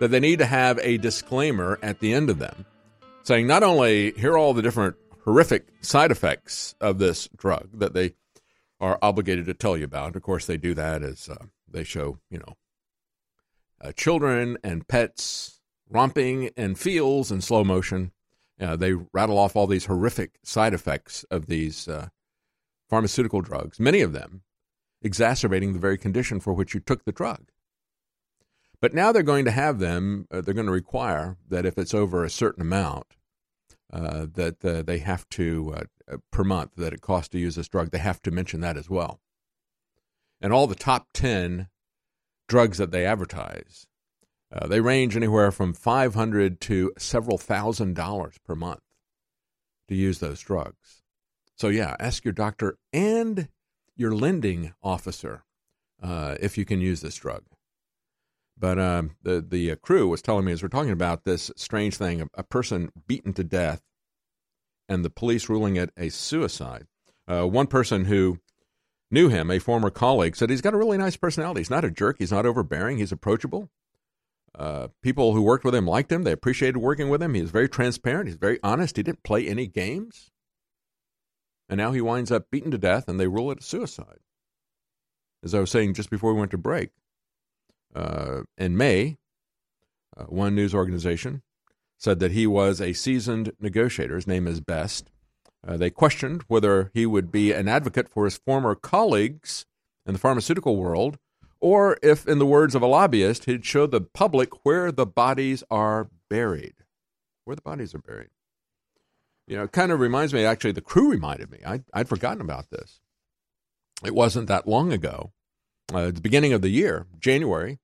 that 0.00 0.08
they 0.08 0.18
need 0.18 0.40
to 0.40 0.46
have 0.46 0.80
a 0.80 0.98
disclaimer 0.98 1.78
at 1.80 2.00
the 2.00 2.12
end 2.12 2.28
of 2.28 2.40
them 2.40 2.66
saying 3.22 3.46
not 3.46 3.62
only 3.62 4.10
here 4.16 4.32
are 4.32 4.38
all 4.38 4.52
the 4.52 4.60
different 4.60 4.96
horrific 5.22 5.68
side 5.80 6.10
effects 6.10 6.74
of 6.80 6.98
this 6.98 7.28
drug 7.36 7.68
that 7.72 7.94
they 7.94 8.16
are 8.80 8.98
obligated 9.00 9.46
to 9.46 9.54
tell 9.54 9.76
you 9.76 9.84
about. 9.84 10.16
Of 10.16 10.22
course, 10.22 10.46
they 10.46 10.56
do 10.56 10.74
that 10.74 11.04
as 11.04 11.28
uh, 11.28 11.36
they 11.70 11.84
show, 11.84 12.18
you 12.30 12.38
know, 12.38 12.54
uh, 13.80 13.92
children 13.92 14.58
and 14.64 14.88
pets 14.88 15.53
romping 15.94 16.50
and 16.56 16.78
feels 16.78 17.30
in 17.30 17.40
slow 17.40 17.64
motion. 17.64 18.12
Uh, 18.60 18.76
they 18.76 18.92
rattle 19.12 19.38
off 19.38 19.56
all 19.56 19.66
these 19.66 19.86
horrific 19.86 20.32
side 20.42 20.74
effects 20.74 21.24
of 21.30 21.46
these 21.46 21.88
uh, 21.88 22.08
pharmaceutical 22.88 23.40
drugs, 23.40 23.80
many 23.80 24.00
of 24.00 24.12
them 24.12 24.42
exacerbating 25.02 25.72
the 25.72 25.78
very 25.78 25.98
condition 25.98 26.40
for 26.40 26.52
which 26.52 26.74
you 26.74 26.80
took 26.80 27.04
the 27.04 27.12
drug. 27.12 27.50
But 28.80 28.94
now 28.94 29.12
they're 29.12 29.22
going 29.22 29.44
to 29.44 29.50
have 29.50 29.78
them, 29.78 30.26
uh, 30.30 30.40
they're 30.40 30.54
going 30.54 30.66
to 30.66 30.72
require 30.72 31.36
that 31.48 31.66
if 31.66 31.78
it's 31.78 31.94
over 31.94 32.24
a 32.24 32.30
certain 32.30 32.62
amount, 32.62 33.06
uh, 33.92 34.26
that 34.34 34.64
uh, 34.64 34.82
they 34.82 34.98
have 34.98 35.28
to, 35.30 35.74
uh, 36.10 36.16
per 36.32 36.42
month, 36.42 36.72
that 36.76 36.92
it 36.92 37.00
costs 37.00 37.28
to 37.30 37.38
use 37.38 37.54
this 37.54 37.68
drug, 37.68 37.90
they 37.90 37.98
have 37.98 38.20
to 38.22 38.30
mention 38.30 38.60
that 38.60 38.76
as 38.76 38.90
well. 38.90 39.20
And 40.40 40.52
all 40.52 40.66
the 40.66 40.74
top 40.74 41.08
10 41.14 41.68
drugs 42.48 42.78
that 42.78 42.90
they 42.90 43.06
advertise, 43.06 43.86
uh, 44.54 44.66
they 44.68 44.80
range 44.80 45.16
anywhere 45.16 45.50
from 45.50 45.74
500 45.74 46.60
to 46.62 46.92
several 46.96 47.38
thousand 47.38 47.94
dollars 47.94 48.36
per 48.46 48.54
month 48.54 48.82
to 49.88 49.94
use 49.94 50.20
those 50.20 50.40
drugs. 50.40 51.02
So, 51.56 51.68
yeah, 51.68 51.96
ask 51.98 52.24
your 52.24 52.32
doctor 52.32 52.78
and 52.92 53.48
your 53.96 54.14
lending 54.14 54.72
officer 54.82 55.44
uh, 56.02 56.36
if 56.40 56.56
you 56.56 56.64
can 56.64 56.80
use 56.80 57.00
this 57.00 57.16
drug. 57.16 57.42
But 58.56 58.78
um, 58.78 59.16
the 59.22 59.40
the 59.40 59.72
uh, 59.72 59.76
crew 59.76 60.08
was 60.08 60.22
telling 60.22 60.44
me 60.44 60.52
as 60.52 60.62
we're 60.62 60.68
talking 60.68 60.92
about 60.92 61.24
this 61.24 61.50
strange 61.56 61.96
thing, 61.96 62.22
a, 62.22 62.26
a, 62.34 62.42
person 62.44 62.92
beaten 63.08 63.32
to 63.34 63.42
death, 63.42 63.82
and 64.88 65.04
the 65.04 65.10
police 65.10 65.48
ruling 65.48 65.74
it 65.74 65.90
a 65.96 66.08
suicide. 66.08 66.86
Uh, 67.26 67.48
one 67.48 67.66
person 67.66 68.04
who 68.04 68.38
knew 69.10 69.28
him, 69.28 69.50
a 69.50 69.58
former 69.58 69.90
colleague, 69.90 70.36
said 70.36 70.50
he's 70.50 70.60
got 70.60 70.74
a 70.74 70.76
really 70.76 70.98
nice 70.98 71.16
personality. 71.16 71.60
He's 71.60 71.70
not 71.70 71.84
a 71.84 71.90
jerk. 71.90 72.16
He's 72.18 72.30
not 72.30 72.46
overbearing. 72.46 72.98
He's 72.98 73.12
approachable. 73.12 73.70
Uh, 74.56 74.88
people 75.02 75.34
who 75.34 75.42
worked 75.42 75.64
with 75.64 75.74
him 75.74 75.86
liked 75.86 76.12
him. 76.12 76.22
They 76.22 76.32
appreciated 76.32 76.78
working 76.78 77.08
with 77.08 77.22
him. 77.22 77.34
He 77.34 77.42
was 77.42 77.50
very 77.50 77.68
transparent. 77.68 78.28
He's 78.28 78.36
very 78.36 78.60
honest. 78.62 78.96
He 78.96 79.02
didn't 79.02 79.24
play 79.24 79.46
any 79.46 79.66
games. 79.66 80.30
And 81.68 81.78
now 81.78 81.92
he 81.92 82.00
winds 82.00 82.30
up 82.30 82.50
beaten 82.50 82.70
to 82.70 82.78
death, 82.78 83.08
and 83.08 83.18
they 83.18 83.26
rule 83.26 83.50
it 83.50 83.60
a 83.60 83.62
suicide. 83.62 84.18
As 85.42 85.54
I 85.54 85.60
was 85.60 85.70
saying 85.70 85.94
just 85.94 86.10
before 86.10 86.32
we 86.32 86.38
went 86.38 86.52
to 86.52 86.58
break, 86.58 86.90
uh, 87.94 88.42
in 88.56 88.76
May, 88.76 89.16
uh, 90.16 90.24
one 90.24 90.54
news 90.54 90.74
organization 90.74 91.42
said 91.98 92.18
that 92.20 92.32
he 92.32 92.46
was 92.46 92.80
a 92.80 92.92
seasoned 92.92 93.52
negotiator. 93.60 94.14
His 94.14 94.26
name 94.26 94.46
is 94.46 94.60
Best. 94.60 95.10
Uh, 95.66 95.76
they 95.76 95.90
questioned 95.90 96.42
whether 96.48 96.90
he 96.92 97.06
would 97.06 97.32
be 97.32 97.52
an 97.52 97.68
advocate 97.68 98.08
for 98.08 98.24
his 98.24 98.36
former 98.36 98.74
colleagues 98.74 99.64
in 100.06 100.12
the 100.12 100.18
pharmaceutical 100.18 100.76
world, 100.76 101.18
or 101.64 101.96
if, 102.02 102.28
in 102.28 102.38
the 102.38 102.44
words 102.44 102.74
of 102.74 102.82
a 102.82 102.86
lobbyist, 102.86 103.46
he'd 103.46 103.64
show 103.64 103.86
the 103.86 104.02
public 104.02 104.66
where 104.66 104.92
the 104.92 105.06
bodies 105.06 105.64
are 105.70 106.10
buried. 106.28 106.74
Where 107.46 107.56
the 107.56 107.62
bodies 107.62 107.94
are 107.94 108.00
buried. 108.00 108.28
You 109.46 109.56
know, 109.56 109.62
it 109.62 109.72
kind 109.72 109.90
of 109.90 109.98
reminds 109.98 110.34
me, 110.34 110.44
actually, 110.44 110.72
the 110.72 110.82
crew 110.82 111.10
reminded 111.10 111.50
me. 111.50 111.60
I'd, 111.64 111.84
I'd 111.94 112.10
forgotten 112.10 112.42
about 112.42 112.68
this. 112.68 113.00
It 114.04 114.14
wasn't 114.14 114.48
that 114.48 114.68
long 114.68 114.92
ago, 114.92 115.32
uh, 115.90 116.08
at 116.08 116.16
the 116.16 116.20
beginning 116.20 116.52
of 116.52 116.60
the 116.60 116.68
year, 116.68 117.06
January, 117.18 117.78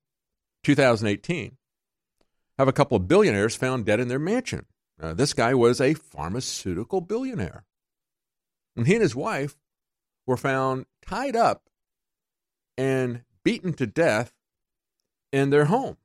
2018, 0.63 1.57
have 2.59 2.69
a 2.69 2.75
couple 2.75 2.99
of 2.99 3.09
billionaires 3.09 3.57
found 3.57 3.87
dead 3.87 3.99
in 3.99 4.09
their 4.09 4.19
mansion. 4.19 4.67
Uh, 5.01 5.15
this 5.15 5.33
guy 5.33 5.55
was 5.55 5.81
a 5.81 5.95
pharmaceutical 5.95 7.01
billionaire. 7.01 7.65
And 8.77 8.87
he 8.87 8.93
and 8.93 9.03
his 9.03 9.17
wife 9.17 9.57
were 10.27 10.37
found 10.37 10.85
tied 11.01 11.35
up 11.35 11.63
and 12.77 13.23
beaten 13.45 13.73
to 13.75 13.87
death 13.87 14.33
in 15.33 15.51
their 15.51 15.67
home, 15.67 15.97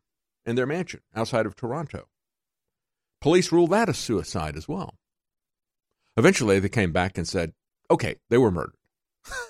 in 0.46 0.56
their 0.56 0.66
mansion 0.66 1.02
outside 1.16 1.46
of 1.46 1.56
Toronto. 1.56 2.08
Police 3.22 3.52
ruled 3.52 3.72
that 3.72 3.90
a 3.90 3.94
suicide 3.94 4.56
as 4.56 4.68
well. 4.68 4.96
Eventually, 6.18 6.60
they 6.60 6.70
came 6.70 6.92
back 6.92 7.18
and 7.18 7.28
said, 7.28 7.54
okay, 7.90 8.16
they 8.30 8.38
were 8.38 8.52
murdered. 8.52 8.78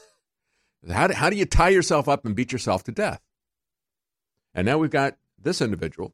how, 0.92 1.08
do, 1.08 1.14
how 1.14 1.30
do 1.30 1.36
you 1.36 1.46
tie 1.46 1.70
yourself 1.70 2.08
up 2.08 2.26
and 2.26 2.36
beat 2.36 2.52
yourself 2.52 2.84
to 2.86 2.92
death? 2.92 3.22
And 4.54 4.66
now 4.66 4.78
we've 4.78 4.90
got 4.90 5.18
this 5.38 5.62
individual 5.62 6.14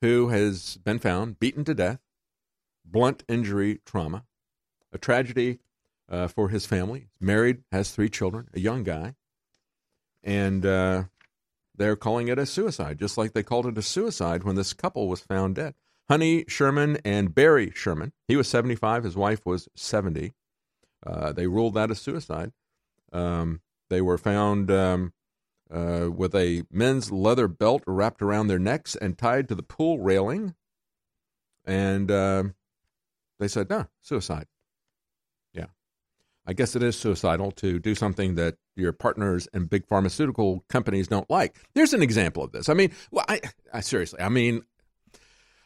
who 0.00 0.28
has 0.28 0.76
been 0.78 0.98
found 0.98 1.38
beaten 1.38 1.64
to 1.64 1.74
death, 1.74 2.00
blunt 2.84 3.24
injury 3.28 3.80
trauma, 3.84 4.24
a 4.92 4.98
tragedy 4.98 5.58
uh, 6.08 6.28
for 6.28 6.48
his 6.48 6.66
family. 6.66 7.08
He's 7.18 7.26
married, 7.26 7.64
has 7.72 7.90
three 7.90 8.08
children, 8.08 8.48
a 8.54 8.60
young 8.60 8.84
guy, 8.84 9.14
and 10.26 10.66
uh, 10.66 11.04
they're 11.76 11.96
calling 11.96 12.28
it 12.28 12.38
a 12.38 12.44
suicide, 12.44 12.98
just 12.98 13.16
like 13.16 13.32
they 13.32 13.44
called 13.44 13.66
it 13.66 13.78
a 13.78 13.82
suicide 13.82 14.42
when 14.42 14.56
this 14.56 14.72
couple 14.72 15.08
was 15.08 15.20
found 15.20 15.54
dead. 15.54 15.74
Honey 16.08 16.44
Sherman 16.48 16.98
and 17.04 17.34
Barry 17.34 17.72
Sherman. 17.74 18.12
He 18.28 18.36
was 18.36 18.48
75, 18.48 19.04
his 19.04 19.16
wife 19.16 19.46
was 19.46 19.68
70. 19.76 20.34
Uh, 21.06 21.32
they 21.32 21.46
ruled 21.46 21.74
that 21.74 21.90
a 21.90 21.94
suicide. 21.94 22.52
Um, 23.12 23.60
they 23.88 24.00
were 24.00 24.18
found 24.18 24.70
um, 24.70 25.12
uh, 25.70 26.08
with 26.14 26.34
a 26.34 26.64
men's 26.70 27.12
leather 27.12 27.46
belt 27.46 27.82
wrapped 27.86 28.20
around 28.20 28.48
their 28.48 28.58
necks 28.58 28.96
and 28.96 29.16
tied 29.16 29.48
to 29.48 29.54
the 29.54 29.62
pool 29.62 30.00
railing. 30.00 30.54
And 31.64 32.10
uh, 32.10 32.44
They 33.38 33.48
said, 33.48 33.70
no, 33.70 33.86
suicide. 34.00 34.46
I 36.46 36.52
guess 36.52 36.76
it 36.76 36.82
is 36.82 36.96
suicidal 36.96 37.50
to 37.52 37.78
do 37.78 37.94
something 37.94 38.36
that 38.36 38.56
your 38.76 38.92
partners 38.92 39.48
and 39.52 39.68
big 39.68 39.86
pharmaceutical 39.86 40.64
companies 40.68 41.08
don't 41.08 41.28
like. 41.28 41.56
There's 41.74 41.92
an 41.92 42.02
example 42.02 42.44
of 42.44 42.52
this. 42.52 42.68
I 42.68 42.74
mean, 42.74 42.92
well, 43.10 43.24
I, 43.28 43.40
I 43.72 43.80
seriously, 43.80 44.20
I 44.20 44.28
mean, 44.28 44.62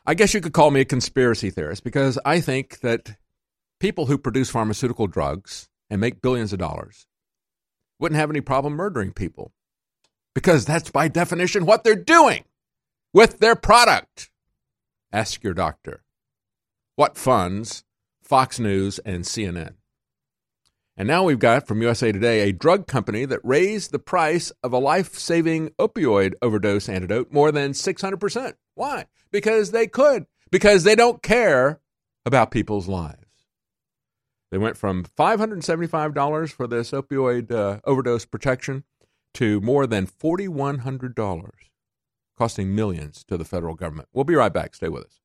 I 0.06 0.14
guess 0.14 0.32
you 0.32 0.40
could 0.40 0.54
call 0.54 0.70
me 0.70 0.80
a 0.80 0.86
conspiracy 0.86 1.50
theorist 1.50 1.84
because 1.84 2.18
I 2.24 2.40
think 2.40 2.80
that 2.80 3.16
people 3.78 4.06
who 4.06 4.16
produce 4.16 4.48
pharmaceutical 4.48 5.06
drugs 5.06 5.68
and 5.90 6.00
make 6.00 6.22
billions 6.22 6.52
of 6.52 6.58
dollars 6.58 7.06
wouldn't 7.98 8.18
have 8.18 8.30
any 8.30 8.40
problem 8.40 8.74
murdering 8.74 9.12
people 9.12 9.52
because 10.34 10.64
that's 10.64 10.90
by 10.90 11.08
definition 11.08 11.66
what 11.66 11.84
they're 11.84 11.94
doing 11.94 12.44
with 13.12 13.40
their 13.40 13.56
product. 13.56 14.30
Ask 15.12 15.42
your 15.42 15.54
doctor. 15.54 16.02
What 16.96 17.18
funds 17.18 17.84
Fox 18.22 18.58
News 18.58 18.98
and 19.00 19.24
CNN? 19.24 19.74
And 20.96 21.08
now 21.08 21.24
we've 21.24 21.38
got 21.38 21.66
from 21.66 21.82
USA 21.82 22.12
Today 22.12 22.40
a 22.40 22.52
drug 22.52 22.86
company 22.86 23.24
that 23.24 23.40
raised 23.42 23.90
the 23.90 23.98
price 23.98 24.52
of 24.62 24.72
a 24.72 24.78
life 24.78 25.14
saving 25.14 25.70
opioid 25.78 26.34
overdose 26.42 26.88
antidote 26.88 27.32
more 27.32 27.50
than 27.52 27.72
600%. 27.72 28.54
Why? 28.74 29.06
Because 29.30 29.70
they 29.70 29.86
could, 29.86 30.26
because 30.50 30.84
they 30.84 30.94
don't 30.94 31.22
care 31.22 31.80
about 32.26 32.50
people's 32.50 32.88
lives. 32.88 33.16
They 34.50 34.58
went 34.58 34.76
from 34.76 35.04
$575 35.04 36.50
for 36.50 36.66
this 36.66 36.90
opioid 36.90 37.52
uh, 37.52 37.80
overdose 37.84 38.24
protection 38.24 38.84
to 39.34 39.60
more 39.60 39.86
than 39.86 40.06
$4,100, 40.06 41.50
costing 42.36 42.74
millions 42.74 43.24
to 43.24 43.36
the 43.36 43.44
federal 43.44 43.74
government. 43.74 44.08
We'll 44.12 44.24
be 44.24 44.34
right 44.34 44.52
back. 44.52 44.74
Stay 44.74 44.88
with 44.88 45.04
us. 45.04 45.19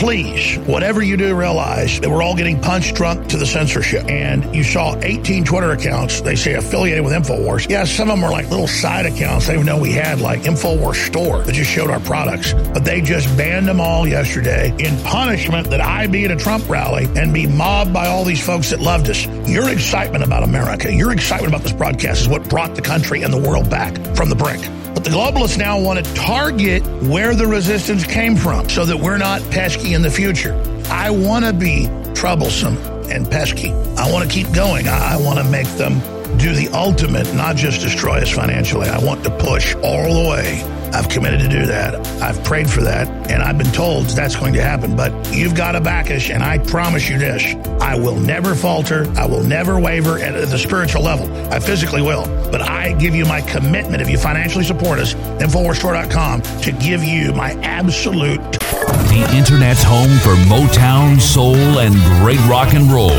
Please, 0.00 0.56
whatever 0.60 1.02
you 1.02 1.14
do, 1.14 1.36
realize 1.36 2.00
that 2.00 2.08
we're 2.08 2.22
all 2.22 2.34
getting 2.34 2.58
punched 2.58 2.94
drunk 2.94 3.28
to 3.28 3.36
the 3.36 3.44
censorship. 3.44 4.08
And 4.08 4.56
you 4.56 4.64
saw 4.64 4.98
18 5.02 5.44
Twitter 5.44 5.72
accounts, 5.72 6.22
they 6.22 6.36
say 6.36 6.54
affiliated 6.54 7.04
with 7.04 7.12
InfoWars. 7.12 7.68
Yeah, 7.68 7.84
some 7.84 8.08
of 8.08 8.16
them 8.16 8.24
are 8.24 8.32
like 8.32 8.48
little 8.48 8.66
side 8.66 9.04
accounts 9.04 9.46
they 9.46 9.62
know 9.62 9.76
we 9.76 9.92
had, 9.92 10.22
like 10.22 10.40
InfoWars 10.40 11.06
Store, 11.06 11.42
that 11.42 11.52
just 11.52 11.70
showed 11.70 11.90
our 11.90 12.00
products. 12.00 12.54
But 12.54 12.80
they 12.80 13.02
just 13.02 13.28
banned 13.36 13.68
them 13.68 13.78
all 13.78 14.08
yesterday 14.08 14.74
in 14.78 14.96
punishment 15.04 15.68
that 15.68 15.82
I 15.82 16.06
be 16.06 16.24
at 16.24 16.30
a 16.30 16.36
Trump 16.36 16.66
rally 16.70 17.04
and 17.16 17.34
be 17.34 17.46
mobbed 17.46 17.92
by 17.92 18.06
all 18.06 18.24
these 18.24 18.44
folks 18.44 18.70
that 18.70 18.80
loved 18.80 19.10
us. 19.10 19.26
Your 19.46 19.68
excitement 19.68 20.24
about 20.24 20.44
America, 20.44 20.90
your 20.90 21.12
excitement 21.12 21.52
about 21.52 21.62
this 21.62 21.74
broadcast 21.74 22.22
is 22.22 22.28
what 22.28 22.48
brought 22.48 22.74
the 22.74 22.82
country 22.82 23.22
and 23.22 23.34
the 23.34 23.40
world 23.40 23.68
back 23.68 23.94
from 24.16 24.30
the 24.30 24.34
brink. 24.36 24.66
But 24.94 25.04
the 25.04 25.10
globalists 25.16 25.56
now 25.56 25.80
want 25.80 26.04
to 26.04 26.14
target 26.14 26.82
where 27.04 27.34
the 27.34 27.46
resistance 27.46 28.04
came 28.04 28.36
from 28.36 28.68
so 28.68 28.84
that 28.84 28.98
we're 28.98 29.18
not 29.18 29.40
pesky 29.50 29.89
in 29.94 30.02
the 30.02 30.10
future. 30.10 30.54
I 30.86 31.10
want 31.10 31.44
to 31.44 31.52
be 31.52 31.88
troublesome 32.14 32.76
and 33.10 33.30
pesky. 33.30 33.72
I 33.96 34.10
want 34.10 34.28
to 34.28 34.34
keep 34.34 34.52
going. 34.52 34.88
I, 34.88 35.16
want 35.16 35.38
to 35.38 35.44
make 35.44 35.66
them 35.76 36.00
do 36.38 36.54
the 36.54 36.68
ultimate, 36.72 37.32
not 37.34 37.56
just 37.56 37.80
destroy 37.80 38.18
us 38.18 38.30
financially. 38.30 38.88
I 38.88 38.98
want 38.98 39.24
to 39.24 39.30
push 39.30 39.74
all 39.76 40.22
the 40.22 40.30
way. 40.30 40.79
I've 40.92 41.08
committed 41.08 41.40
to 41.40 41.48
do 41.48 41.66
that. 41.66 41.94
I've 42.22 42.42
prayed 42.44 42.68
for 42.68 42.82
that, 42.82 43.08
and 43.30 43.42
I've 43.42 43.58
been 43.58 43.72
told 43.72 44.06
that's 44.06 44.36
going 44.36 44.54
to 44.54 44.62
happen. 44.62 44.96
But 44.96 45.12
you've 45.32 45.54
got 45.54 45.72
to 45.72 45.80
back 45.80 46.10
us, 46.10 46.30
and 46.30 46.42
I 46.42 46.58
promise 46.58 47.08
you 47.08 47.18
this 47.18 47.54
I 47.80 47.98
will 47.98 48.16
never 48.16 48.54
falter. 48.54 49.10
I 49.16 49.26
will 49.26 49.42
never 49.42 49.78
waver 49.78 50.18
at 50.18 50.48
the 50.48 50.58
spiritual 50.58 51.02
level. 51.02 51.30
I 51.52 51.60
physically 51.60 52.02
will. 52.02 52.24
But 52.50 52.62
I 52.62 52.92
give 52.94 53.14
you 53.14 53.24
my 53.24 53.40
commitment, 53.40 54.02
if 54.02 54.10
you 54.10 54.18
financially 54.18 54.64
support 54.64 54.98
us, 54.98 55.14
InfoWarsStore.com, 55.14 56.42
to 56.62 56.72
give 56.72 57.02
you 57.02 57.32
my 57.32 57.52
absolute. 57.62 58.40
The 58.50 59.30
Internet's 59.36 59.82
home 59.82 60.10
for 60.18 60.34
Motown, 60.48 61.20
soul, 61.20 61.56
and 61.56 61.94
great 62.22 62.40
rock 62.48 62.74
and 62.74 62.90
roll. 62.92 63.10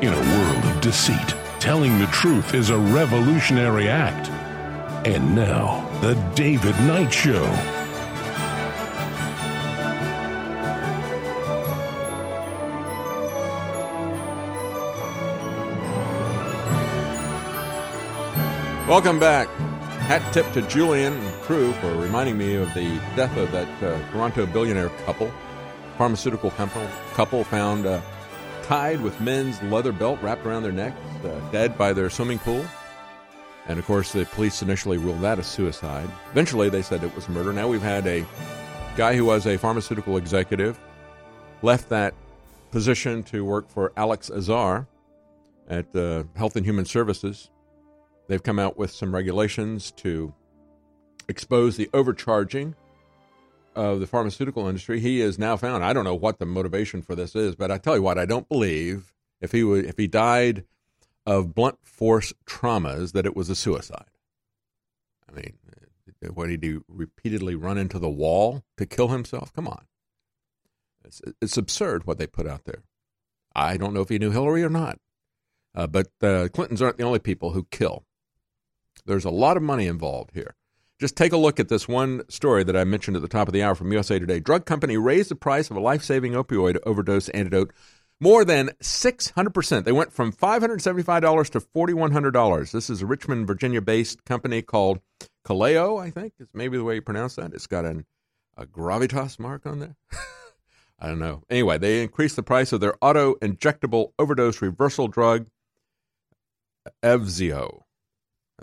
In 0.00 0.12
a 0.12 0.16
world 0.16 0.64
of 0.64 0.80
deceit, 0.80 1.34
telling 1.58 1.98
the 1.98 2.06
truth 2.12 2.54
is 2.54 2.70
a 2.70 2.78
revolutionary 2.78 3.88
act. 3.88 4.28
And 5.04 5.34
now, 5.34 5.84
The 6.02 6.14
David 6.36 6.76
Knight 6.82 7.12
Show. 7.12 7.77
Welcome 18.88 19.20
back. 19.20 19.48
Hat 20.08 20.22
tip 20.32 20.50
to 20.54 20.62
Julian 20.62 21.12
and 21.12 21.42
crew 21.42 21.74
for 21.74 21.94
reminding 21.96 22.38
me 22.38 22.54
of 22.54 22.72
the 22.72 22.88
death 23.16 23.36
of 23.36 23.52
that 23.52 23.68
uh, 23.82 24.00
Toronto 24.10 24.46
billionaire 24.46 24.88
couple. 25.04 25.30
Pharmaceutical 25.98 26.50
couple, 26.52 26.88
couple 27.12 27.44
found 27.44 27.84
uh, 27.84 28.00
tied 28.62 29.02
with 29.02 29.20
men's 29.20 29.60
leather 29.64 29.92
belt 29.92 30.18
wrapped 30.22 30.46
around 30.46 30.62
their 30.62 30.72
necks, 30.72 30.98
uh, 31.22 31.38
dead 31.52 31.76
by 31.76 31.92
their 31.92 32.08
swimming 32.08 32.38
pool. 32.38 32.64
And 33.66 33.78
of 33.78 33.84
course, 33.84 34.12
the 34.12 34.24
police 34.24 34.62
initially 34.62 34.96
ruled 34.96 35.20
that 35.20 35.38
a 35.38 35.42
suicide. 35.42 36.08
Eventually, 36.30 36.70
they 36.70 36.80
said 36.80 37.04
it 37.04 37.14
was 37.14 37.28
murder. 37.28 37.52
Now 37.52 37.68
we've 37.68 37.82
had 37.82 38.06
a 38.06 38.24
guy 38.96 39.14
who 39.14 39.26
was 39.26 39.46
a 39.46 39.58
pharmaceutical 39.58 40.16
executive 40.16 40.80
left 41.60 41.90
that 41.90 42.14
position 42.70 43.22
to 43.24 43.44
work 43.44 43.68
for 43.68 43.92
Alex 43.98 44.30
Azar 44.30 44.86
at 45.68 45.94
uh, 45.94 46.24
Health 46.36 46.56
and 46.56 46.64
Human 46.64 46.86
Services. 46.86 47.50
They've 48.28 48.42
come 48.42 48.58
out 48.58 48.76
with 48.76 48.90
some 48.90 49.14
regulations 49.14 49.90
to 49.92 50.34
expose 51.28 51.76
the 51.76 51.90
overcharging 51.92 52.74
of 53.74 54.00
the 54.00 54.06
pharmaceutical 54.06 54.66
industry. 54.66 55.00
He 55.00 55.20
is 55.20 55.38
now 55.38 55.56
found. 55.56 55.82
I 55.84 55.92
don't 55.92 56.04
know 56.04 56.14
what 56.14 56.38
the 56.38 56.46
motivation 56.46 57.00
for 57.00 57.14
this 57.14 57.34
is, 57.34 57.54
but 57.54 57.70
I 57.70 57.78
tell 57.78 57.96
you 57.96 58.02
what, 58.02 58.18
I 58.18 58.26
don't 58.26 58.48
believe 58.48 59.14
if 59.40 59.52
he 59.52 59.62
would 59.64 59.86
if 59.86 59.96
he 59.96 60.06
died 60.06 60.64
of 61.24 61.54
blunt 61.54 61.78
force 61.84 62.32
traumas 62.46 63.12
that 63.12 63.24
it 63.24 63.36
was 63.36 63.48
a 63.48 63.54
suicide. 63.54 64.10
I 65.28 65.32
mean, 65.32 65.58
what 66.34 66.48
did 66.48 66.62
he 66.62 66.78
repeatedly 66.88 67.54
run 67.54 67.78
into 67.78 67.98
the 67.98 68.10
wall 68.10 68.64
to 68.76 68.86
kill 68.86 69.08
himself? 69.08 69.52
Come 69.52 69.68
on, 69.68 69.84
it's, 71.04 71.22
it's 71.40 71.56
absurd 71.56 72.06
what 72.06 72.18
they 72.18 72.26
put 72.26 72.46
out 72.46 72.64
there. 72.64 72.82
I 73.54 73.76
don't 73.76 73.94
know 73.94 74.00
if 74.00 74.08
he 74.08 74.18
knew 74.18 74.30
Hillary 74.30 74.64
or 74.64 74.70
not, 74.70 74.98
uh, 75.74 75.86
but 75.86 76.08
the 76.20 76.50
Clintons 76.52 76.82
aren't 76.82 76.98
the 76.98 77.04
only 77.04 77.20
people 77.20 77.52
who 77.52 77.64
kill. 77.70 78.04
There's 79.08 79.24
a 79.24 79.30
lot 79.30 79.56
of 79.56 79.62
money 79.62 79.86
involved 79.86 80.32
here. 80.34 80.54
Just 81.00 81.16
take 81.16 81.32
a 81.32 81.38
look 81.38 81.58
at 81.58 81.68
this 81.68 81.88
one 81.88 82.28
story 82.28 82.62
that 82.64 82.76
I 82.76 82.84
mentioned 82.84 83.16
at 83.16 83.22
the 83.22 83.28
top 83.28 83.48
of 83.48 83.54
the 83.54 83.62
hour 83.62 83.74
from 83.74 83.90
USA 83.90 84.18
Today. 84.18 84.38
Drug 84.38 84.66
company 84.66 84.98
raised 84.98 85.30
the 85.30 85.34
price 85.34 85.70
of 85.70 85.78
a 85.78 85.80
life 85.80 86.02
saving 86.02 86.32
opioid 86.32 86.76
overdose 86.84 87.30
antidote 87.30 87.72
more 88.20 88.44
than 88.44 88.68
600%. 88.82 89.84
They 89.84 89.92
went 89.92 90.12
from 90.12 90.30
$575 90.30 91.50
to 91.50 91.60
$4,100. 91.60 92.70
This 92.70 92.90
is 92.90 93.00
a 93.00 93.06
Richmond, 93.06 93.46
Virginia 93.46 93.80
based 93.80 94.26
company 94.26 94.60
called 94.60 95.00
Kaleo, 95.42 95.98
I 96.02 96.10
think 96.10 96.34
is 96.38 96.48
maybe 96.52 96.76
the 96.76 96.84
way 96.84 96.96
you 96.96 97.02
pronounce 97.02 97.36
that. 97.36 97.54
It's 97.54 97.66
got 97.66 97.86
an, 97.86 98.04
a 98.58 98.66
gravitas 98.66 99.38
mark 99.38 99.64
on 99.64 99.78
there. 99.78 99.96
I 100.98 101.06
don't 101.06 101.20
know. 101.20 101.44
Anyway, 101.48 101.78
they 101.78 102.02
increased 102.02 102.36
the 102.36 102.42
price 102.42 102.72
of 102.72 102.80
their 102.80 102.96
auto 103.00 103.36
injectable 103.36 104.12
overdose 104.18 104.60
reversal 104.60 105.08
drug, 105.08 105.46
Evzio. 107.02 107.84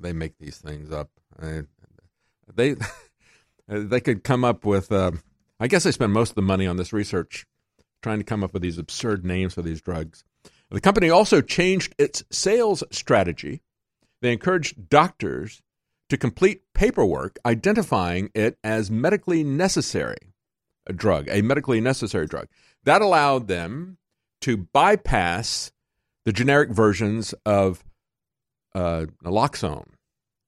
They 0.01 0.13
make 0.13 0.37
these 0.39 0.57
things 0.57 0.91
up. 0.91 1.09
They 2.53 2.75
they 3.67 3.99
could 3.99 4.23
come 4.23 4.43
up 4.43 4.65
with. 4.65 4.91
Uh, 4.91 5.11
I 5.59 5.67
guess 5.67 5.83
they 5.83 5.91
spend 5.91 6.13
most 6.13 6.29
of 6.29 6.35
the 6.35 6.41
money 6.41 6.67
on 6.67 6.77
this 6.77 6.93
research, 6.93 7.45
trying 8.01 8.19
to 8.19 8.25
come 8.25 8.43
up 8.43 8.53
with 8.53 8.61
these 8.61 8.77
absurd 8.77 9.25
names 9.25 9.53
for 9.53 9.61
these 9.61 9.81
drugs. 9.81 10.23
The 10.69 10.81
company 10.81 11.09
also 11.09 11.41
changed 11.41 11.95
its 11.97 12.23
sales 12.31 12.83
strategy. 12.91 13.61
They 14.21 14.33
encouraged 14.33 14.89
doctors 14.89 15.61
to 16.09 16.17
complete 16.17 16.61
paperwork 16.73 17.39
identifying 17.45 18.29
it 18.33 18.57
as 18.63 18.91
medically 18.91 19.43
necessary 19.43 20.33
a 20.87 20.93
drug, 20.93 21.27
a 21.29 21.41
medically 21.41 21.81
necessary 21.81 22.27
drug. 22.27 22.47
That 22.83 23.01
allowed 23.01 23.47
them 23.47 23.97
to 24.41 24.57
bypass 24.57 25.71
the 26.25 26.33
generic 26.33 26.69
versions 26.69 27.33
of 27.45 27.83
uh, 28.75 29.05
naloxone, 29.23 29.87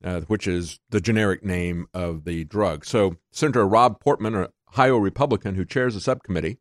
uh, 0.03 0.21
which 0.21 0.47
is 0.47 0.79
the 0.89 1.01
generic 1.01 1.43
name 1.43 1.87
of 1.93 2.25
the 2.25 2.43
drug. 2.43 2.85
So, 2.85 3.15
Senator 3.31 3.67
Rob 3.67 3.99
Portman, 3.99 4.35
an 4.35 4.47
Ohio 4.69 4.97
Republican 4.97 5.55
who 5.55 5.65
chairs 5.65 5.95
the 5.95 6.01
subcommittee, 6.01 6.59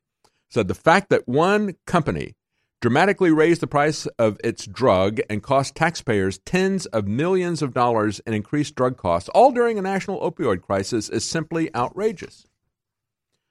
said 0.49 0.69
the 0.69 0.75
fact 0.75 1.11
that 1.11 1.29
one 1.29 1.75
company 1.87 2.35
dramatically 2.81 3.31
raised 3.31 3.61
the 3.61 3.67
price 3.67 4.07
of 4.19 4.39
its 4.45 4.65
drug 4.67 5.19
and 5.29 5.43
cost 5.43 5.75
taxpayers 5.75 6.39
tens 6.39 6.87
of 6.87 7.09
millions 7.09 7.63
of 7.63 7.75
dollars 7.75 8.21
in 8.21 8.33
increased 8.33 8.75
drug 8.75 8.97
costs, 8.97 9.29
all 9.31 9.51
during 9.51 9.79
a 9.79 9.83
national 9.83 10.21
opioid 10.21 10.63
crisis, 10.63 11.09
is 11.09 11.29
simply 11.29 11.75
outrageous. 11.75 12.47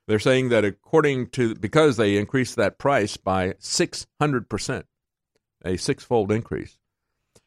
They're 0.08 0.20
saying 0.20 0.50
that 0.50 0.64
according 0.64 1.30
to, 1.32 1.56
because 1.56 1.98
they 1.98 2.18
increased 2.18 2.56
that 2.56 2.78
price 2.78 3.18
by 3.18 3.54
600%, 3.54 4.84
a 5.66 5.78
six 5.78 6.04
fold 6.04 6.32
increase, 6.32 6.78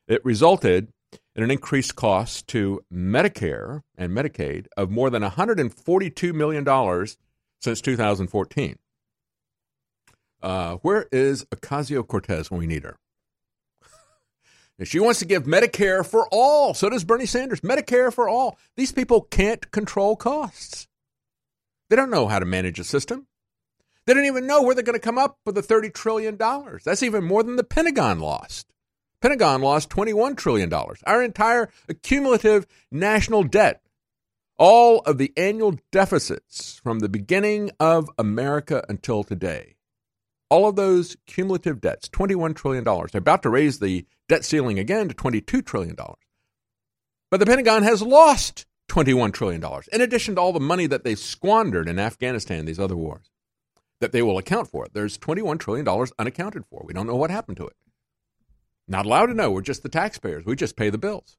it 0.08 0.24
resulted 0.24 0.88
in 1.36 1.44
an 1.44 1.50
increased 1.50 1.94
cost 1.94 2.48
to 2.48 2.80
Medicare 2.92 3.82
and 3.96 4.12
Medicaid 4.12 4.66
of 4.76 4.90
more 4.90 5.10
than 5.10 5.22
$142 5.22 6.34
million 6.34 7.06
since 7.60 7.80
2014. 7.80 8.78
Uh, 10.42 10.76
where 10.76 11.06
is 11.12 11.44
Ocasio 11.46 12.06
Cortez 12.06 12.50
when 12.50 12.58
we 12.58 12.66
need 12.66 12.84
her? 12.84 12.96
she 14.84 14.98
wants 14.98 15.20
to 15.20 15.26
give 15.26 15.44
Medicare 15.44 16.04
for 16.04 16.26
all. 16.32 16.74
So 16.74 16.88
does 16.88 17.04
Bernie 17.04 17.26
Sanders. 17.26 17.60
Medicare 17.60 18.12
for 18.12 18.28
all. 18.28 18.58
These 18.76 18.92
people 18.92 19.22
can't 19.22 19.70
control 19.70 20.16
costs. 20.16 20.88
They 21.90 21.96
don't 21.96 22.10
know 22.10 22.28
how 22.28 22.38
to 22.38 22.46
manage 22.46 22.78
a 22.78 22.84
system. 22.84 23.26
They 24.06 24.14
don't 24.14 24.24
even 24.24 24.46
know 24.46 24.62
where 24.62 24.74
they're 24.74 24.84
going 24.84 24.98
to 24.98 25.00
come 25.00 25.18
up 25.18 25.38
with 25.44 25.54
the 25.54 25.62
$30 25.62 25.92
trillion. 25.92 26.36
That's 26.84 27.02
even 27.02 27.24
more 27.24 27.42
than 27.42 27.56
the 27.56 27.64
Pentagon 27.64 28.20
lost. 28.20 28.66
Pentagon 29.20 29.62
lost 29.62 29.90
$21 29.90 30.36
trillion. 30.36 30.72
Our 30.72 31.22
entire 31.22 31.70
accumulative 31.88 32.66
national 32.92 33.42
debt, 33.44 33.82
all 34.58 35.00
of 35.00 35.18
the 35.18 35.32
annual 35.36 35.76
deficits 35.90 36.80
from 36.82 37.00
the 37.00 37.08
beginning 37.08 37.70
of 37.80 38.08
America 38.18 38.84
until 38.88 39.24
today, 39.24 39.76
all 40.50 40.68
of 40.68 40.76
those 40.76 41.16
cumulative 41.26 41.80
debts, 41.80 42.08
$21 42.08 42.54
trillion. 42.54 42.84
They're 42.84 43.18
about 43.18 43.42
to 43.42 43.50
raise 43.50 43.80
the 43.80 44.06
debt 44.28 44.44
ceiling 44.44 44.78
again 44.78 45.08
to 45.08 45.14
$22 45.14 45.64
trillion. 45.64 45.96
But 47.30 47.40
the 47.40 47.46
Pentagon 47.46 47.82
has 47.82 48.00
lost 48.02 48.66
$21 48.88 49.32
trillion, 49.32 49.62
in 49.92 50.00
addition 50.00 50.36
to 50.36 50.40
all 50.40 50.52
the 50.52 50.60
money 50.60 50.86
that 50.86 51.04
they've 51.04 51.18
squandered 51.18 51.88
in 51.88 51.98
Afghanistan, 51.98 52.64
these 52.64 52.80
other 52.80 52.96
wars, 52.96 53.30
that 54.00 54.12
they 54.12 54.22
will 54.22 54.38
account 54.38 54.68
for. 54.68 54.86
There's 54.92 55.18
$21 55.18 55.58
trillion 55.58 55.86
unaccounted 56.18 56.64
for. 56.66 56.82
We 56.86 56.94
don't 56.94 57.06
know 57.06 57.16
what 57.16 57.30
happened 57.30 57.58
to 57.58 57.66
it. 57.66 57.76
Not 58.88 59.06
allowed 59.06 59.26
to 59.26 59.34
know. 59.34 59.50
We're 59.50 59.60
just 59.60 59.82
the 59.82 59.88
taxpayers. 59.88 60.44
We 60.44 60.56
just 60.56 60.76
pay 60.76 60.90
the 60.90 60.98
bills. 60.98 61.36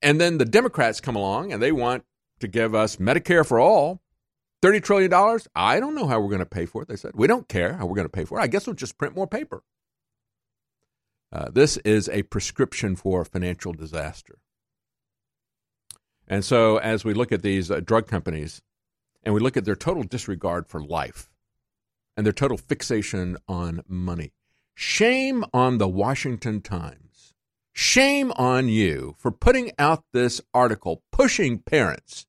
And 0.00 0.20
then 0.20 0.38
the 0.38 0.44
Democrats 0.44 1.00
come 1.00 1.16
along 1.16 1.52
and 1.52 1.60
they 1.60 1.72
want 1.72 2.04
to 2.38 2.48
give 2.48 2.74
us 2.74 2.96
Medicare 2.96 3.46
for 3.46 3.58
all. 3.58 4.00
$30 4.62 4.82
trillion? 4.82 5.40
I 5.54 5.80
don't 5.80 5.94
know 5.94 6.06
how 6.06 6.20
we're 6.20 6.28
going 6.28 6.40
to 6.40 6.46
pay 6.46 6.66
for 6.66 6.82
it, 6.82 6.88
they 6.88 6.96
said. 6.96 7.12
We 7.14 7.26
don't 7.26 7.48
care 7.48 7.74
how 7.74 7.86
we're 7.86 7.96
going 7.96 8.06
to 8.06 8.10
pay 8.10 8.24
for 8.24 8.38
it. 8.38 8.42
I 8.42 8.46
guess 8.46 8.66
we'll 8.66 8.76
just 8.76 8.98
print 8.98 9.16
more 9.16 9.26
paper. 9.26 9.62
Uh, 11.32 11.48
this 11.50 11.76
is 11.78 12.08
a 12.08 12.22
prescription 12.24 12.96
for 12.96 13.24
financial 13.24 13.72
disaster. 13.72 14.38
And 16.26 16.44
so, 16.44 16.76
as 16.76 17.04
we 17.04 17.14
look 17.14 17.32
at 17.32 17.42
these 17.42 17.70
uh, 17.70 17.80
drug 17.80 18.06
companies 18.06 18.62
and 19.22 19.34
we 19.34 19.40
look 19.40 19.56
at 19.56 19.64
their 19.64 19.76
total 19.76 20.02
disregard 20.02 20.66
for 20.68 20.82
life 20.82 21.30
and 22.16 22.26
their 22.26 22.32
total 22.32 22.56
fixation 22.56 23.36
on 23.48 23.82
money, 23.88 24.32
shame 24.80 25.44
on 25.52 25.76
the 25.76 25.86
Washington 25.86 26.62
Times. 26.62 27.34
Shame 27.74 28.32
on 28.36 28.68
you 28.68 29.14
for 29.18 29.30
putting 29.30 29.72
out 29.78 30.04
this 30.14 30.40
article 30.54 31.02
pushing 31.12 31.58
parents 31.58 32.26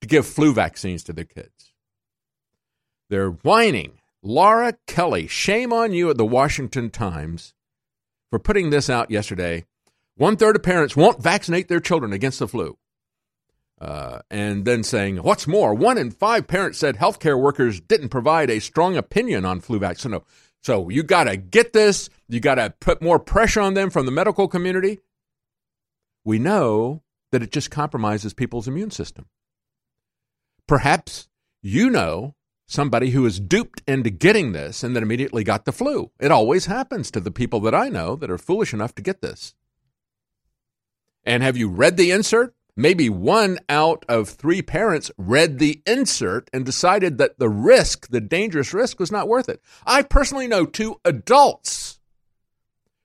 to 0.00 0.06
give 0.06 0.26
flu 0.26 0.54
vaccines 0.54 1.02
to 1.04 1.12
their 1.12 1.24
kids. 1.24 1.72
They're 3.08 3.30
whining. 3.30 4.00
Laura 4.22 4.74
Kelly, 4.86 5.26
shame 5.26 5.72
on 5.72 5.92
you 5.92 6.08
at 6.10 6.18
the 6.18 6.24
Washington 6.24 6.88
Times 6.88 7.52
for 8.30 8.38
putting 8.38 8.70
this 8.70 8.88
out 8.88 9.10
yesterday. 9.10 9.64
One 10.16 10.36
third 10.36 10.54
of 10.54 10.62
parents 10.62 10.94
won't 10.94 11.22
vaccinate 11.22 11.66
their 11.66 11.80
children 11.80 12.12
against 12.12 12.38
the 12.38 12.46
flu. 12.46 12.78
Uh, 13.80 14.20
and 14.30 14.66
then 14.66 14.84
saying, 14.84 15.16
what's 15.16 15.46
more, 15.46 15.74
one 15.74 15.98
in 15.98 16.10
five 16.10 16.46
parents 16.46 16.78
said 16.78 16.98
healthcare 16.98 17.40
workers 17.40 17.80
didn't 17.80 18.10
provide 18.10 18.50
a 18.50 18.60
strong 18.60 18.96
opinion 18.96 19.44
on 19.44 19.58
flu 19.58 19.78
vaccine. 19.78 20.12
So, 20.12 20.24
so 20.62 20.88
you 20.88 21.02
got 21.02 21.24
to 21.24 21.36
get 21.36 21.72
this. 21.72 22.10
You 22.28 22.40
got 22.40 22.56
to 22.56 22.74
put 22.80 23.02
more 23.02 23.18
pressure 23.18 23.60
on 23.60 23.74
them 23.74 23.90
from 23.90 24.06
the 24.06 24.12
medical 24.12 24.48
community. 24.48 25.00
We 26.24 26.38
know 26.38 27.02
that 27.32 27.42
it 27.42 27.50
just 27.50 27.70
compromises 27.70 28.34
people's 28.34 28.68
immune 28.68 28.90
system. 28.90 29.26
Perhaps 30.66 31.28
you 31.62 31.90
know 31.90 32.34
somebody 32.66 33.10
who 33.10 33.22
was 33.22 33.40
duped 33.40 33.82
into 33.86 34.10
getting 34.10 34.52
this 34.52 34.84
and 34.84 34.94
then 34.94 35.02
immediately 35.02 35.42
got 35.42 35.64
the 35.64 35.72
flu. 35.72 36.10
It 36.20 36.30
always 36.30 36.66
happens 36.66 37.10
to 37.10 37.20
the 37.20 37.32
people 37.32 37.60
that 37.60 37.74
I 37.74 37.88
know 37.88 38.14
that 38.16 38.30
are 38.30 38.38
foolish 38.38 38.72
enough 38.72 38.94
to 38.96 39.02
get 39.02 39.20
this. 39.20 39.54
And 41.24 41.42
have 41.42 41.56
you 41.56 41.68
read 41.68 41.96
the 41.96 42.12
insert? 42.12 42.54
Maybe 42.80 43.10
one 43.10 43.58
out 43.68 44.06
of 44.08 44.30
three 44.30 44.62
parents 44.62 45.10
read 45.18 45.58
the 45.58 45.82
insert 45.86 46.48
and 46.50 46.64
decided 46.64 47.18
that 47.18 47.38
the 47.38 47.50
risk, 47.50 48.08
the 48.08 48.22
dangerous 48.22 48.72
risk, 48.72 48.98
was 48.98 49.12
not 49.12 49.28
worth 49.28 49.50
it. 49.50 49.60
I 49.84 50.02
personally 50.02 50.48
know 50.48 50.64
two 50.64 50.98
adults 51.04 52.00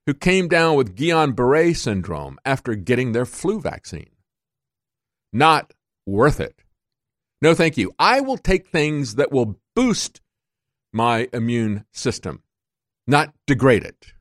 who 0.05 0.13
came 0.13 0.47
down 0.47 0.77
with 0.77 0.95
Guillain 0.95 1.35
Barre 1.35 1.73
syndrome 1.73 2.39
after 2.45 2.75
getting 2.75 3.11
their 3.11 3.25
flu 3.25 3.59
vaccine. 3.59 4.11
Not 5.33 5.73
worth 6.05 6.39
it. 6.39 6.55
No, 7.41 7.53
thank 7.53 7.75
you. 7.75 7.91
I 7.99 8.21
will 8.21 8.37
take 8.37 8.67
things 8.67 9.15
that 9.15 9.33
will 9.33 9.59
boost 9.75 10.21
my 10.93 11.27
immune 11.33 11.83
system, 11.91 12.43
not 13.07 13.33
degrade 13.45 13.83
it. 13.83 14.13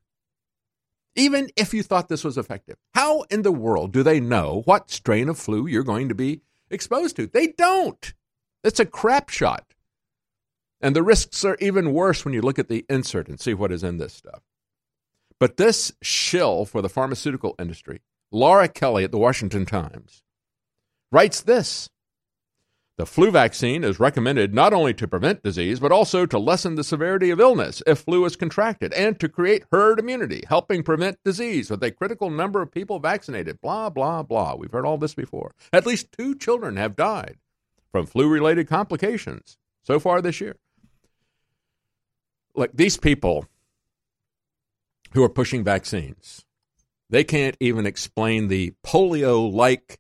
Even 1.17 1.51
if 1.57 1.73
you 1.73 1.83
thought 1.83 2.09
this 2.09 2.25
was 2.25 2.37
effective, 2.37 2.77
how 2.95 3.23
in 3.23 3.43
the 3.43 3.53
world 3.53 3.93
do 3.93 4.03
they 4.03 4.21
know 4.21 4.63
what 4.65 4.91
strain 4.91 5.29
of 5.29 5.39
flu 5.39 5.67
you're 5.67 5.85
going 5.85 6.09
to 6.09 6.15
be 6.15 6.43
exposed 6.71 7.17
to? 7.17 7.27
They 7.27 7.49
don't. 7.49 8.13
It's 8.65 8.81
a 8.81 8.87
crap 8.87 9.29
shot. 9.29 9.75
And 10.81 10.95
the 10.95 11.03
risks 11.03 11.45
are 11.45 11.57
even 11.61 11.93
worse 11.93 12.25
when 12.25 12.35
you 12.35 12.43
look 12.43 12.59
at 12.59 12.69
the 12.69 12.85
insert 12.89 13.29
and 13.29 13.41
see 13.41 13.55
what 13.55 13.73
is 13.73 13.85
in 13.85 13.99
this 13.99 14.13
stuff. 14.13 14.43
But 15.39 15.57
this 15.57 15.93
shill 16.03 16.65
for 16.65 16.83
the 16.83 16.89
pharmaceutical 16.89 17.55
industry, 17.59 18.01
Laura 18.31 18.69
Kelly 18.69 19.05
at 19.05 19.13
the 19.13 19.19
Washington 19.19 19.67
Times, 19.67 20.23
writes 21.13 21.41
this 21.41 21.89
the 22.97 23.07
flu 23.07 23.33
vaccine 23.33 23.83
is 23.83 23.99
recommended 23.99 24.55
not 24.55 24.73
only 24.73 24.95
to 24.95 25.09
prevent 25.09 25.43
disease, 25.43 25.81
but 25.81 25.91
also 25.91 26.27
to 26.27 26.39
lessen 26.39 26.77
the 26.77 26.85
severity 26.85 27.31
of 27.31 27.41
illness 27.41 27.83
if 27.87 27.99
flu 27.99 28.25
is 28.25 28.37
contracted 28.37 28.93
and 28.93 29.19
to 29.19 29.29
create 29.29 29.65
herd 29.73 29.99
immunity, 29.99 30.45
helping 30.49 30.85
prevent 30.85 31.19
disease 31.25 31.71
with 31.71 31.83
a 31.83 31.91
critical 31.91 32.31
number 32.31 32.63
of 32.63 32.71
people 32.71 33.01
vaccinated. 33.01 33.61
Blah, 33.61 33.91
blah, 33.91 34.23
blah. 34.23 34.55
We've 34.55 34.71
heard 34.71 34.87
all 34.87 34.99
this 34.99 35.15
before. 35.15 35.53
At 35.73 35.87
least 35.87 36.13
two 36.13 36.37
children 36.37 36.77
have 36.77 36.95
died 36.95 37.39
from 37.91 38.07
flu 38.07 38.29
related 38.29 38.69
complications 38.69 39.59
so 39.83 39.99
far 39.99 40.23
this 40.23 40.41
year. 40.41 40.57
Look, 42.55 42.71
these 42.73 42.97
people 42.97 43.47
who 45.15 45.25
are 45.25 45.29
pushing 45.29 45.65
vaccines, 45.65 46.45
they 47.11 47.25
can't 47.25 47.57
even 47.59 47.87
explain 47.87 48.47
the 48.47 48.75
polio 48.85 49.53
like 49.53 49.99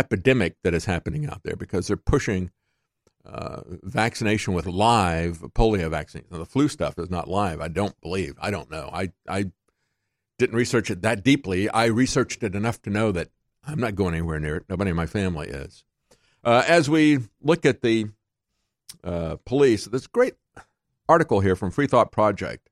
epidemic 0.00 0.56
that 0.64 0.74
is 0.74 0.86
happening 0.86 1.26
out 1.26 1.42
there 1.44 1.56
because 1.56 1.86
they're 1.86 1.96
pushing 1.96 2.50
uh, 3.24 3.60
vaccination 3.82 4.54
with 4.54 4.66
live 4.66 5.40
polio 5.52 5.90
vaccines. 5.90 6.30
Now, 6.30 6.38
the 6.38 6.46
flu 6.46 6.68
stuff 6.68 6.98
is 6.98 7.10
not 7.10 7.28
live. 7.28 7.60
I 7.60 7.68
don't 7.68 8.00
believe. 8.00 8.34
I 8.40 8.50
don't 8.50 8.70
know. 8.70 8.88
I 8.92 9.12
I 9.28 9.52
didn't 10.38 10.56
research 10.56 10.90
it 10.90 11.02
that 11.02 11.22
deeply. 11.22 11.68
I 11.68 11.84
researched 11.84 12.42
it 12.42 12.54
enough 12.54 12.80
to 12.82 12.90
know 12.90 13.12
that 13.12 13.28
I'm 13.66 13.78
not 13.78 13.94
going 13.94 14.14
anywhere 14.14 14.40
near 14.40 14.56
it. 14.56 14.64
Nobody 14.70 14.90
in 14.90 14.96
my 14.96 15.06
family 15.06 15.48
is. 15.48 15.84
Uh, 16.42 16.64
as 16.66 16.88
we 16.88 17.18
look 17.42 17.66
at 17.66 17.82
the 17.82 18.06
uh, 19.04 19.36
police, 19.44 19.84
this 19.84 20.06
great 20.06 20.34
article 21.08 21.40
here 21.40 21.56
from 21.56 21.70
Free 21.70 21.86
Thought 21.86 22.10
Project 22.10 22.70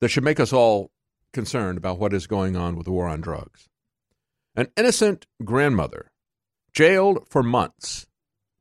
that 0.00 0.08
should 0.08 0.24
make 0.24 0.40
us 0.40 0.52
all 0.52 0.90
concerned 1.32 1.78
about 1.78 2.00
what 2.00 2.12
is 2.12 2.26
going 2.26 2.56
on 2.56 2.74
with 2.74 2.86
the 2.86 2.92
war 2.92 3.06
on 3.06 3.20
drugs. 3.20 3.68
An 4.56 4.68
innocent 4.76 5.26
grandmother 5.44 6.12
jailed 6.72 7.26
for 7.28 7.42
months 7.42 8.06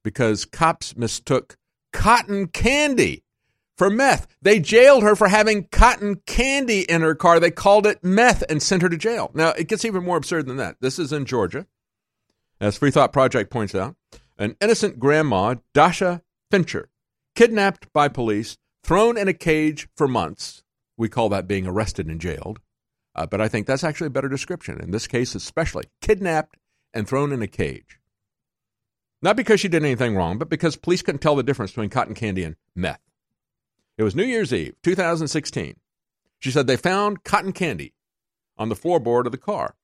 because 0.03 0.45
cops 0.45 0.95
mistook 0.97 1.55
cotton 1.91 2.47
candy 2.47 3.23
for 3.77 3.89
meth. 3.89 4.27
They 4.41 4.59
jailed 4.59 5.03
her 5.03 5.15
for 5.15 5.27
having 5.27 5.67
cotton 5.71 6.21
candy 6.25 6.81
in 6.81 7.01
her 7.01 7.15
car. 7.15 7.39
They 7.39 7.51
called 7.51 7.85
it 7.85 8.03
meth 8.03 8.43
and 8.49 8.61
sent 8.61 8.81
her 8.81 8.89
to 8.89 8.97
jail. 8.97 9.31
Now, 9.33 9.49
it 9.49 9.67
gets 9.67 9.85
even 9.85 10.03
more 10.03 10.17
absurd 10.17 10.47
than 10.47 10.57
that. 10.57 10.77
This 10.81 10.99
is 10.99 11.13
in 11.13 11.25
Georgia, 11.25 11.67
as 12.59 12.77
Free 12.77 12.91
Thought 12.91 13.13
Project 13.13 13.51
points 13.51 13.75
out. 13.75 13.95
An 14.37 14.55
innocent 14.59 14.99
grandma, 14.99 15.55
Dasha 15.73 16.23
Fincher, 16.49 16.89
kidnapped 17.35 17.91
by 17.93 18.07
police, 18.07 18.57
thrown 18.83 19.17
in 19.17 19.27
a 19.27 19.33
cage 19.33 19.87
for 19.95 20.07
months. 20.07 20.63
We 20.97 21.09
call 21.09 21.29
that 21.29 21.47
being 21.47 21.67
arrested 21.67 22.07
and 22.07 22.19
jailed. 22.19 22.59
Uh, 23.15 23.25
but 23.25 23.41
I 23.41 23.47
think 23.47 23.67
that's 23.67 23.83
actually 23.83 24.07
a 24.07 24.11
better 24.11 24.29
description. 24.29 24.79
In 24.81 24.91
this 24.91 25.07
case, 25.07 25.35
especially 25.35 25.85
kidnapped 26.01 26.57
and 26.93 27.07
thrown 27.07 27.31
in 27.31 27.41
a 27.41 27.47
cage. 27.47 27.99
Not 29.21 29.37
because 29.37 29.59
she 29.59 29.67
did 29.67 29.83
anything 29.83 30.15
wrong, 30.15 30.37
but 30.37 30.49
because 30.49 30.75
police 30.75 31.01
couldn't 31.01 31.21
tell 31.21 31.35
the 31.35 31.43
difference 31.43 31.71
between 31.71 31.89
cotton 31.89 32.13
candy 32.15 32.43
and 32.43 32.55
meth. 32.75 32.99
It 33.97 34.03
was 34.03 34.15
New 34.15 34.25
Year's 34.25 34.53
Eve, 34.53 34.75
2016. 34.83 35.75
She 36.39 36.51
said 36.51 36.67
they 36.67 36.75
found 36.75 37.23
cotton 37.23 37.53
candy 37.53 37.93
on 38.57 38.69
the 38.69 38.75
floorboard 38.75 39.25
of 39.25 39.31
the 39.31 39.37
car. 39.37 39.75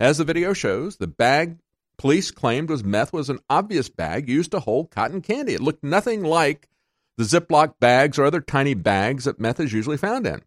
As 0.00 0.18
the 0.18 0.24
video 0.24 0.52
shows, 0.52 0.96
the 0.96 1.06
bag 1.06 1.58
police 1.96 2.30
claimed 2.30 2.70
was 2.70 2.82
meth 2.82 3.12
was 3.12 3.28
an 3.28 3.38
obvious 3.50 3.88
bag 3.88 4.28
used 4.28 4.50
to 4.52 4.60
hold 4.60 4.90
cotton 4.90 5.20
candy. 5.20 5.54
It 5.54 5.60
looked 5.60 5.84
nothing 5.84 6.22
like 6.24 6.68
the 7.16 7.24
Ziploc 7.24 7.74
bags 7.80 8.18
or 8.18 8.24
other 8.24 8.40
tiny 8.40 8.74
bags 8.74 9.24
that 9.24 9.40
meth 9.40 9.60
is 9.60 9.72
usually 9.72 9.96
found 9.96 10.26
in. 10.26 10.42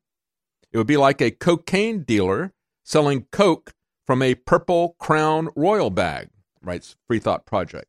It 0.72 0.77
would 0.77 0.88
be 0.88 0.98
like 0.98 1.22
a 1.22 1.31
cocaine 1.31 2.03
dealer 2.03 2.53
selling 2.84 3.26
coke 3.31 3.73
from 4.06 4.22
a 4.22 4.35
purple 4.35 4.95
crown 4.99 5.49
royal 5.56 5.89
bag, 5.89 6.30
writes 6.61 6.95
Free 7.07 7.19
Thought 7.19 7.45
Project. 7.45 7.88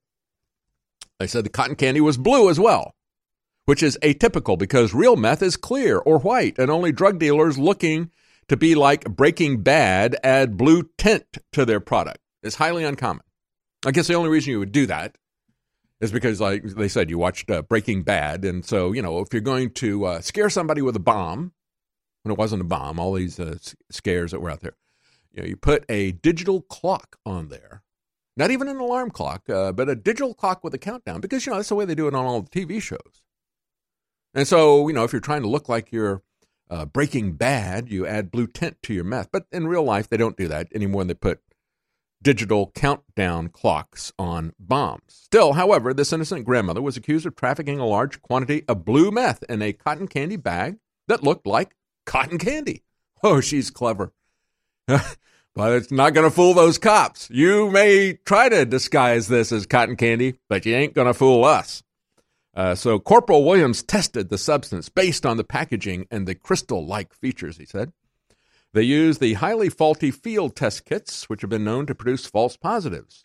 They 1.19 1.27
said 1.27 1.45
the 1.45 1.51
cotton 1.51 1.77
candy 1.77 2.01
was 2.01 2.17
blue 2.17 2.51
as 2.51 2.59
well, 2.59 2.95
which 3.65 3.83
is 3.83 3.99
atypical 4.03 4.59
because 4.59 4.95
real 4.95 5.17
meth 5.17 5.43
is 5.43 5.57
clear 5.57 5.99
or 5.99 6.19
white, 6.19 6.59
and 6.59 6.71
only 6.71 6.93
drug 6.93 7.19
dealers 7.19 7.59
looking 7.59 8.11
to 8.49 8.57
be 8.57 8.75
like 8.75 9.05
Breaking 9.05 9.63
Bad 9.63 10.17
add 10.25 10.57
blue 10.57 10.89
tint 10.99 11.39
to 11.53 11.65
their 11.65 11.81
product. 11.81 12.19
It's 12.43 12.57
highly 12.57 12.85
uncommon. 12.85 13.23
I 13.87 13.93
guess 13.93 14.09
the 14.09 14.15
only 14.15 14.31
reason 14.31 14.51
you 14.51 14.59
would 14.59 14.73
do 14.73 14.87
that 14.87 15.17
is 16.01 16.11
because, 16.11 16.41
like 16.41 16.65
they 16.65 16.89
said, 16.89 17.09
you 17.09 17.19
watched 17.19 17.51
uh, 17.51 17.63
Breaking 17.63 18.03
Bad, 18.03 18.45
and 18.45 18.65
so 18.65 18.93
you 18.93 19.03
know 19.03 19.21
if 19.21 19.33
you're 19.33 19.41
going 19.41 19.71
to 19.75 20.05
uh, 20.05 20.21
scare 20.21 20.51
somebody 20.51 20.83
with 20.83 20.97
a 20.97 21.01
bomb, 21.01 21.53
when 22.23 22.33
it 22.33 22.39
wasn't 22.39 22.63
a 22.63 22.65
bomb, 22.65 22.99
all 22.99 23.13
these 23.15 23.39
uh, 23.39 23.57
scares 23.91 24.31
that 24.31 24.41
were 24.41 24.51
out 24.51 24.61
there, 24.61 24.77
you 25.33 25.43
know, 25.43 25.49
you 25.49 25.57
put 25.57 25.85
a 25.89 26.13
digital 26.13 26.63
clock 26.63 27.17
on 27.25 27.49
there, 27.49 27.83
not 28.37 28.51
even 28.51 28.69
an 28.69 28.79
alarm 28.79 29.11
clock, 29.11 29.49
uh, 29.49 29.73
but 29.73 29.89
a 29.89 29.95
digital 29.95 30.35
clock 30.35 30.63
with 30.63 30.75
a 30.75 30.79
countdown, 30.79 31.21
because 31.21 31.45
you 31.45 31.51
know 31.51 31.57
that's 31.57 31.69
the 31.69 31.75
way 31.75 31.85
they 31.85 31.95
do 31.95 32.09
it 32.09 32.15
on 32.15 32.25
all 32.25 32.43
the 32.43 32.51
TV 32.51 32.81
shows. 32.81 33.23
And 34.35 34.47
so 34.47 34.89
you 34.89 34.95
know 34.95 35.05
if 35.05 35.13
you're 35.13 35.21
trying 35.21 35.43
to 35.43 35.49
look 35.49 35.69
like 35.69 35.93
you're 35.93 36.23
uh, 36.71 36.87
Breaking 36.87 37.33
Bad, 37.33 37.91
you 37.91 38.07
add 38.07 38.31
blue 38.31 38.47
tint 38.47 38.79
to 38.83 38.95
your 38.95 39.05
meth, 39.05 39.31
but 39.33 39.47
in 39.53 39.67
real 39.67 39.85
life 39.85 40.09
they 40.09 40.17
don't 40.17 40.37
do 40.37 40.49
that 40.49 40.69
anymore. 40.75 41.05
They 41.05 41.15
put 41.15 41.41
digital 42.23 42.71
countdown 42.75 43.49
clocks 43.49 44.13
on 44.19 44.53
bombs. 44.59 45.03
Still, 45.09 45.55
however, 45.55 45.93
this 45.93 46.13
innocent 46.13 46.45
grandmother 46.45 46.81
was 46.81 46.97
accused 46.97 47.27
of 47.27 47.35
trafficking 47.35 47.81
a 47.81 47.87
large 47.87 48.23
quantity 48.23 48.65
of 48.69 48.85
blue 48.85 49.11
meth 49.11 49.43
in 49.49 49.61
a 49.61 49.73
cotton 49.73 50.07
candy 50.07 50.37
bag 50.37 50.77
that 51.09 51.25
looked 51.25 51.47
like 51.47 51.75
cotton 52.13 52.39
candy. 52.39 52.83
Oh, 53.25 53.41
she's 53.41 53.71
clever. 53.71 54.13
but 54.87 55.07
it's 55.57 55.93
not 55.93 56.13
going 56.13 56.29
to 56.29 56.35
fool 56.35 56.55
those 56.55 56.77
cops. 56.77 57.31
You 57.31 57.71
may 57.71 58.15
try 58.25 58.49
to 58.49 58.67
disguise 58.67 59.29
this 59.29 59.53
as 59.53 59.65
cotton 59.65 59.95
candy, 59.95 60.35
but 60.49 60.67
you 60.67 60.75
ain't 60.75 60.93
going 60.93 61.07
to 61.07 61.15
fool 61.15 61.45
us. 61.45 61.85
Uh, 62.53 62.75
so 62.75 62.99
Corporal 62.99 63.45
Williams 63.45 63.85
tested 63.85 64.29
the 64.29 64.39
substance 64.39 64.89
based 64.89 65.25
on 65.25 65.37
the 65.37 65.45
packaging 65.45 66.09
and 66.11 66.27
the 66.27 66.35
crystal 66.35 66.85
like 66.85 67.15
features, 67.15 67.59
he 67.59 67.65
said. 67.65 67.93
They 68.73 68.83
use 68.83 69.19
the 69.19 69.35
highly 69.35 69.69
faulty 69.69 70.11
field 70.11 70.57
test 70.57 70.85
kits, 70.85 71.29
which 71.29 71.43
have 71.43 71.51
been 71.51 71.63
known 71.63 71.87
to 71.87 71.95
produce 71.95 72.27
false 72.27 72.57
positives. 72.57 73.25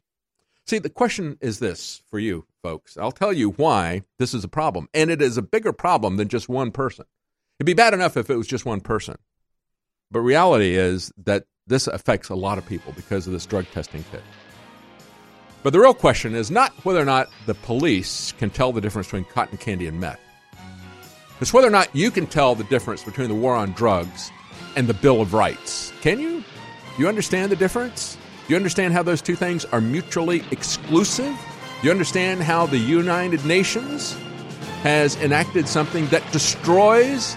See, 0.68 0.78
the 0.78 0.92
question 0.92 1.40
is 1.42 1.58
this 1.58 2.04
for 2.08 2.20
you 2.20 2.46
folks. 2.62 2.98
I'll 2.98 3.12
tell 3.12 3.34
you 3.34 3.50
why 3.50 4.04
this 4.20 4.36
is 4.36 4.44
a 4.44 4.48
problem, 4.48 4.90
and 4.94 5.10
it 5.10 5.24
is 5.24 5.38
a 5.38 5.42
bigger 5.42 5.74
problem 5.74 6.18
than 6.18 6.28
just 6.28 6.48
one 6.48 6.70
person. 6.70 7.06
It'd 7.60 7.66
be 7.66 7.74
bad 7.74 7.96
enough 7.96 8.18
if 8.18 8.30
it 8.30 8.36
was 8.36 8.46
just 8.46 8.66
one 8.66 8.82
person. 8.82 9.16
But 10.12 10.22
reality 10.22 10.76
is 10.76 11.12
that 11.26 11.46
this 11.66 11.88
affects 11.88 12.30
a 12.30 12.36
lot 12.36 12.60
of 12.60 12.66
people 12.68 12.94
because 12.94 13.26
of 13.26 13.34
this 13.34 13.48
drug 13.48 13.66
testing 13.72 14.06
kit. 14.12 14.22
But 15.64 15.74
the 15.74 15.80
real 15.80 15.96
question 15.96 16.36
is 16.36 16.52
not 16.52 16.72
whether 16.86 17.02
or 17.02 17.06
not 17.06 17.30
the 17.48 17.56
police 17.56 18.32
can 18.34 18.52
tell 18.52 18.72
the 18.72 18.80
difference 18.80 19.08
between 19.08 19.26
cotton 19.26 19.58
candy 19.58 19.88
and 19.88 20.00
meth. 20.00 20.20
It's 21.42 21.52
whether 21.52 21.68
or 21.68 21.72
not 21.72 21.94
you 21.96 22.12
can 22.12 22.28
tell 22.28 22.54
the 22.54 22.64
difference 22.66 23.04
between 23.04 23.28
the 23.28 23.36
war 23.36 23.56
on 23.56 23.72
drugs 23.72 24.32
and 24.76 24.88
the 24.88 24.94
Bill 24.94 25.20
of 25.20 25.34
Rights. 25.34 25.92
Can 26.02 26.20
you? 26.20 26.42
Do 26.42 27.04
you 27.04 27.08
understand 27.08 27.52
the 27.52 27.56
difference? 27.56 28.18
Do 28.48 28.54
you 28.54 28.56
understand 28.56 28.94
how 28.94 29.02
those 29.02 29.22
two 29.22 29.36
things 29.36 29.66
are 29.66 29.82
mutually 29.82 30.44
exclusive? 30.52 31.36
Do 31.82 31.88
you 31.88 31.92
understand 31.92 32.44
how 32.44 32.68
the 32.68 32.78
United 32.78 33.44
Nations 33.46 34.16
has 34.84 35.16
enacted 35.18 35.68
something 35.68 36.08
that 36.08 36.24
destroys 36.32 37.36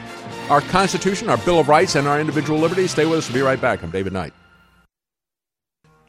our 0.51 0.61
Constitution, 0.61 1.31
our 1.31 1.39
Bill 1.39 1.61
of 1.61 1.69
Rights, 1.69 1.95
and 1.95 2.07
our 2.07 2.21
individual 2.21 2.59
liberties? 2.59 2.91
Stay 2.91 3.07
with 3.07 3.21
us. 3.21 3.29
We'll 3.29 3.37
be 3.37 3.43
right 3.43 3.61
back. 3.61 3.83
I'm 3.83 3.91
David 3.91 4.13
Knight. 4.13 4.35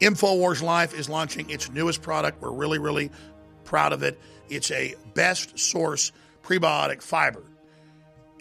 InfoWars 0.02 0.62
Life 0.62 0.94
is 0.94 1.08
launching 1.08 1.50
its 1.50 1.72
newest 1.72 2.02
product. 2.02 2.42
We're 2.42 2.52
really, 2.52 2.80
really 2.80 3.12
proud 3.64 3.94
of 3.94 4.04
it. 4.04 4.20
It's 4.50 4.72
a 4.72 4.96
best 5.14 5.58
source 5.58 6.12
prebiotic 6.44 7.02
fiber 7.02 7.44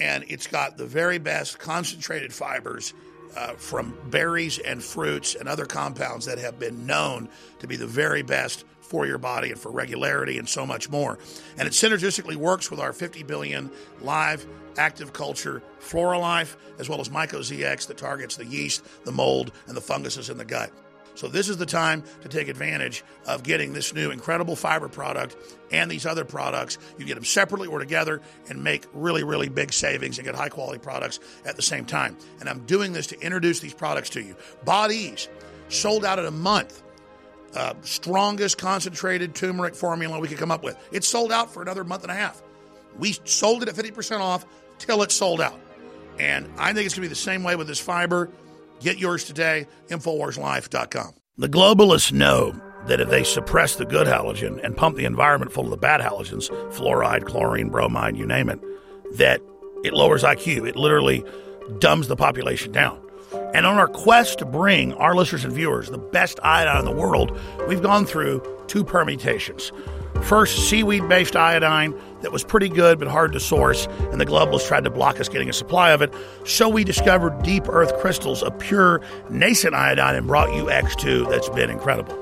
and 0.00 0.24
it's 0.28 0.46
got 0.46 0.76
the 0.76 0.86
very 0.86 1.18
best 1.18 1.58
concentrated 1.58 2.32
fibers 2.32 2.94
uh, 3.36 3.52
from 3.52 3.96
berries 4.06 4.58
and 4.58 4.82
fruits 4.82 5.34
and 5.34 5.48
other 5.48 5.66
compounds 5.66 6.26
that 6.26 6.38
have 6.38 6.58
been 6.58 6.86
known 6.86 7.28
to 7.60 7.68
be 7.68 7.76
the 7.76 7.86
very 7.86 8.22
best 8.22 8.64
for 8.80 9.06
your 9.06 9.18
body 9.18 9.50
and 9.50 9.60
for 9.60 9.70
regularity 9.70 10.38
and 10.38 10.48
so 10.48 10.66
much 10.66 10.90
more. 10.90 11.18
And 11.56 11.68
it 11.68 11.72
synergistically 11.72 12.34
works 12.34 12.70
with 12.70 12.80
our 12.80 12.92
50 12.92 13.22
billion 13.22 13.70
live 14.00 14.44
active 14.76 15.12
culture 15.12 15.62
FloraLive, 15.80 16.56
as 16.78 16.88
well 16.88 17.00
as 17.00 17.08
MycoZX 17.08 17.86
that 17.86 17.96
targets 17.96 18.36
the 18.36 18.46
yeast, 18.46 18.84
the 19.04 19.12
mold, 19.12 19.52
and 19.66 19.76
the 19.76 19.80
funguses 19.80 20.30
in 20.30 20.38
the 20.38 20.44
gut. 20.44 20.70
So, 21.14 21.28
this 21.28 21.48
is 21.48 21.56
the 21.56 21.66
time 21.66 22.04
to 22.22 22.28
take 22.28 22.48
advantage 22.48 23.04
of 23.26 23.42
getting 23.42 23.72
this 23.72 23.92
new 23.92 24.10
incredible 24.10 24.56
fiber 24.56 24.88
product 24.88 25.36
and 25.70 25.90
these 25.90 26.06
other 26.06 26.24
products. 26.24 26.78
You 26.98 27.04
get 27.04 27.16
them 27.16 27.24
separately 27.24 27.68
or 27.68 27.78
together 27.78 28.22
and 28.48 28.62
make 28.62 28.86
really, 28.94 29.24
really 29.24 29.48
big 29.48 29.72
savings 29.72 30.18
and 30.18 30.24
get 30.24 30.34
high 30.34 30.48
quality 30.48 30.78
products 30.78 31.20
at 31.44 31.56
the 31.56 31.62
same 31.62 31.84
time. 31.84 32.16
And 32.38 32.48
I'm 32.48 32.60
doing 32.60 32.92
this 32.92 33.08
to 33.08 33.20
introduce 33.20 33.60
these 33.60 33.74
products 33.74 34.10
to 34.10 34.22
you. 34.22 34.36
Bodies 34.64 35.28
sold 35.68 36.04
out 36.04 36.18
in 36.18 36.26
a 36.26 36.30
month. 36.30 36.82
Uh, 37.54 37.74
strongest 37.82 38.58
concentrated 38.58 39.34
turmeric 39.34 39.74
formula 39.74 40.20
we 40.20 40.28
could 40.28 40.38
come 40.38 40.52
up 40.52 40.62
with. 40.62 40.78
It's 40.92 41.08
sold 41.08 41.32
out 41.32 41.52
for 41.52 41.60
another 41.60 41.82
month 41.82 42.02
and 42.02 42.12
a 42.12 42.14
half. 42.14 42.40
We 42.98 43.16
sold 43.24 43.62
it 43.62 43.68
at 43.68 43.74
50% 43.74 44.20
off 44.20 44.46
till 44.80 45.02
it's 45.02 45.14
sold 45.14 45.40
out. 45.40 45.58
And 46.18 46.50
I 46.58 46.72
think 46.72 46.86
it's 46.86 46.94
going 46.94 47.02
to 47.02 47.08
be 47.08 47.08
the 47.08 47.14
same 47.14 47.44
way 47.44 47.56
with 47.56 47.66
this 47.66 47.80
fiber. 47.80 48.30
Get 48.80 48.98
yours 48.98 49.24
today, 49.24 49.66
InfoWarsLife.com. 49.88 51.14
The 51.38 51.48
globalists 51.48 52.12
know 52.12 52.60
that 52.86 53.00
if 53.00 53.08
they 53.08 53.24
suppress 53.24 53.76
the 53.76 53.84
good 53.84 54.06
halogen 54.06 54.62
and 54.64 54.76
pump 54.76 54.96
the 54.96 55.04
environment 55.04 55.52
full 55.52 55.64
of 55.64 55.70
the 55.70 55.76
bad 55.76 56.00
halogens, 56.00 56.48
fluoride, 56.72 57.24
chlorine, 57.24 57.68
bromide, 57.68 58.16
you 58.16 58.26
name 58.26 58.48
it, 58.48 58.58
that 59.16 59.40
it 59.84 59.92
lowers 59.92 60.22
IQ. 60.22 60.68
It 60.68 60.76
literally 60.76 61.24
dumbs 61.78 62.08
the 62.08 62.16
population 62.16 62.72
down. 62.72 63.00
And 63.54 63.66
on 63.66 63.78
our 63.78 63.88
quest 63.88 64.38
to 64.38 64.44
bring 64.44 64.92
our 64.94 65.14
listeners 65.14 65.44
and 65.44 65.52
viewers 65.52 65.88
the 65.88 65.98
best 65.98 66.40
iodine 66.42 66.80
in 66.80 66.84
the 66.84 67.00
world, 67.00 67.38
we've 67.68 67.82
gone 67.82 68.06
through 68.06 68.42
two 68.66 68.84
permutations. 68.84 69.72
First, 70.22 70.68
seaweed 70.68 71.08
based 71.08 71.34
iodine 71.34 71.94
that 72.22 72.32
was 72.32 72.44
pretty 72.44 72.68
good 72.68 72.98
but 72.98 73.08
hard 73.08 73.32
to 73.32 73.40
source, 73.40 73.86
and 74.12 74.20
the 74.20 74.26
globalists 74.26 74.68
tried 74.68 74.84
to 74.84 74.90
block 74.90 75.18
us 75.18 75.28
getting 75.28 75.48
a 75.48 75.52
supply 75.52 75.90
of 75.90 76.02
it. 76.02 76.12
So 76.44 76.68
we 76.68 76.84
discovered 76.84 77.42
deep 77.42 77.68
earth 77.68 77.98
crystals 77.98 78.42
of 78.42 78.58
pure 78.58 79.00
nascent 79.28 79.74
iodine 79.74 80.14
and 80.14 80.26
brought 80.26 80.54
you 80.54 80.64
X2 80.64 81.28
that's 81.30 81.48
been 81.48 81.70
incredible. 81.70 82.16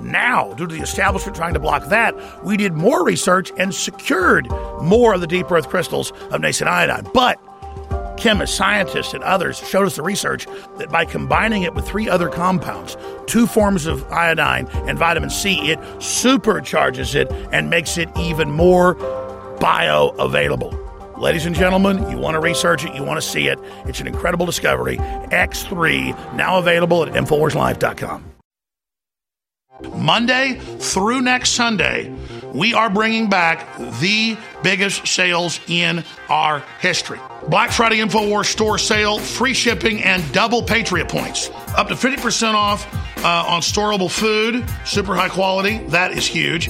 Now, 0.00 0.52
due 0.54 0.66
to 0.66 0.74
the 0.74 0.82
establishment 0.82 1.36
trying 1.36 1.54
to 1.54 1.60
block 1.60 1.88
that, 1.88 2.44
we 2.44 2.56
did 2.56 2.74
more 2.74 3.04
research 3.04 3.50
and 3.58 3.74
secured 3.74 4.48
more 4.80 5.14
of 5.14 5.20
the 5.20 5.26
deep 5.26 5.50
earth 5.50 5.68
crystals 5.68 6.12
of 6.30 6.40
nascent 6.40 6.70
iodine. 6.70 7.08
But 7.12 7.40
chemists, 8.18 8.56
scientists, 8.56 9.14
and 9.14 9.24
others 9.24 9.58
showed 9.58 9.86
us 9.86 9.96
the 9.96 10.02
research 10.02 10.46
that 10.76 10.90
by 10.90 11.04
combining 11.04 11.62
it 11.62 11.74
with 11.74 11.86
three 11.86 12.08
other 12.08 12.28
compounds, 12.28 12.96
two 13.26 13.46
forms 13.46 13.86
of 13.86 14.04
iodine 14.12 14.66
and 14.86 14.98
vitamin 14.98 15.30
C, 15.30 15.70
it 15.70 15.78
supercharges 15.98 17.14
it 17.14 17.30
and 17.52 17.70
makes 17.70 17.96
it 17.96 18.08
even 18.18 18.50
more 18.50 18.94
bioavailable. 19.60 21.18
Ladies 21.18 21.46
and 21.46 21.54
gentlemen, 21.54 22.08
you 22.10 22.16
want 22.16 22.34
to 22.34 22.40
research 22.40 22.84
it, 22.84 22.94
you 22.94 23.02
want 23.02 23.20
to 23.20 23.26
see 23.26 23.48
it. 23.48 23.58
It's 23.86 24.00
an 24.00 24.06
incredible 24.06 24.46
discovery. 24.46 24.98
X3, 24.98 26.36
now 26.36 26.58
available 26.58 27.02
at 27.02 27.12
InfoWarsLife.com. 27.12 28.24
Monday 29.96 30.58
through 30.78 31.20
next 31.22 31.50
Sunday, 31.50 32.12
we 32.54 32.74
are 32.74 32.90
bringing 32.90 33.28
back 33.28 33.76
the 34.00 34.36
biggest 34.62 35.06
sales 35.06 35.60
in 35.68 36.04
our 36.28 36.60
history. 36.80 37.20
Black 37.48 37.70
Friday 37.70 37.98
InfoWars 37.98 38.46
store 38.46 38.78
sale, 38.78 39.18
free 39.18 39.54
shipping, 39.54 40.02
and 40.02 40.32
double 40.32 40.62
Patriot 40.62 41.08
points. 41.08 41.50
Up 41.76 41.88
to 41.88 41.94
50% 41.94 42.54
off 42.54 42.86
uh, 43.24 43.44
on 43.48 43.60
storable 43.60 44.10
food, 44.10 44.64
super 44.84 45.14
high 45.14 45.28
quality. 45.28 45.78
That 45.88 46.12
is 46.12 46.26
huge. 46.26 46.68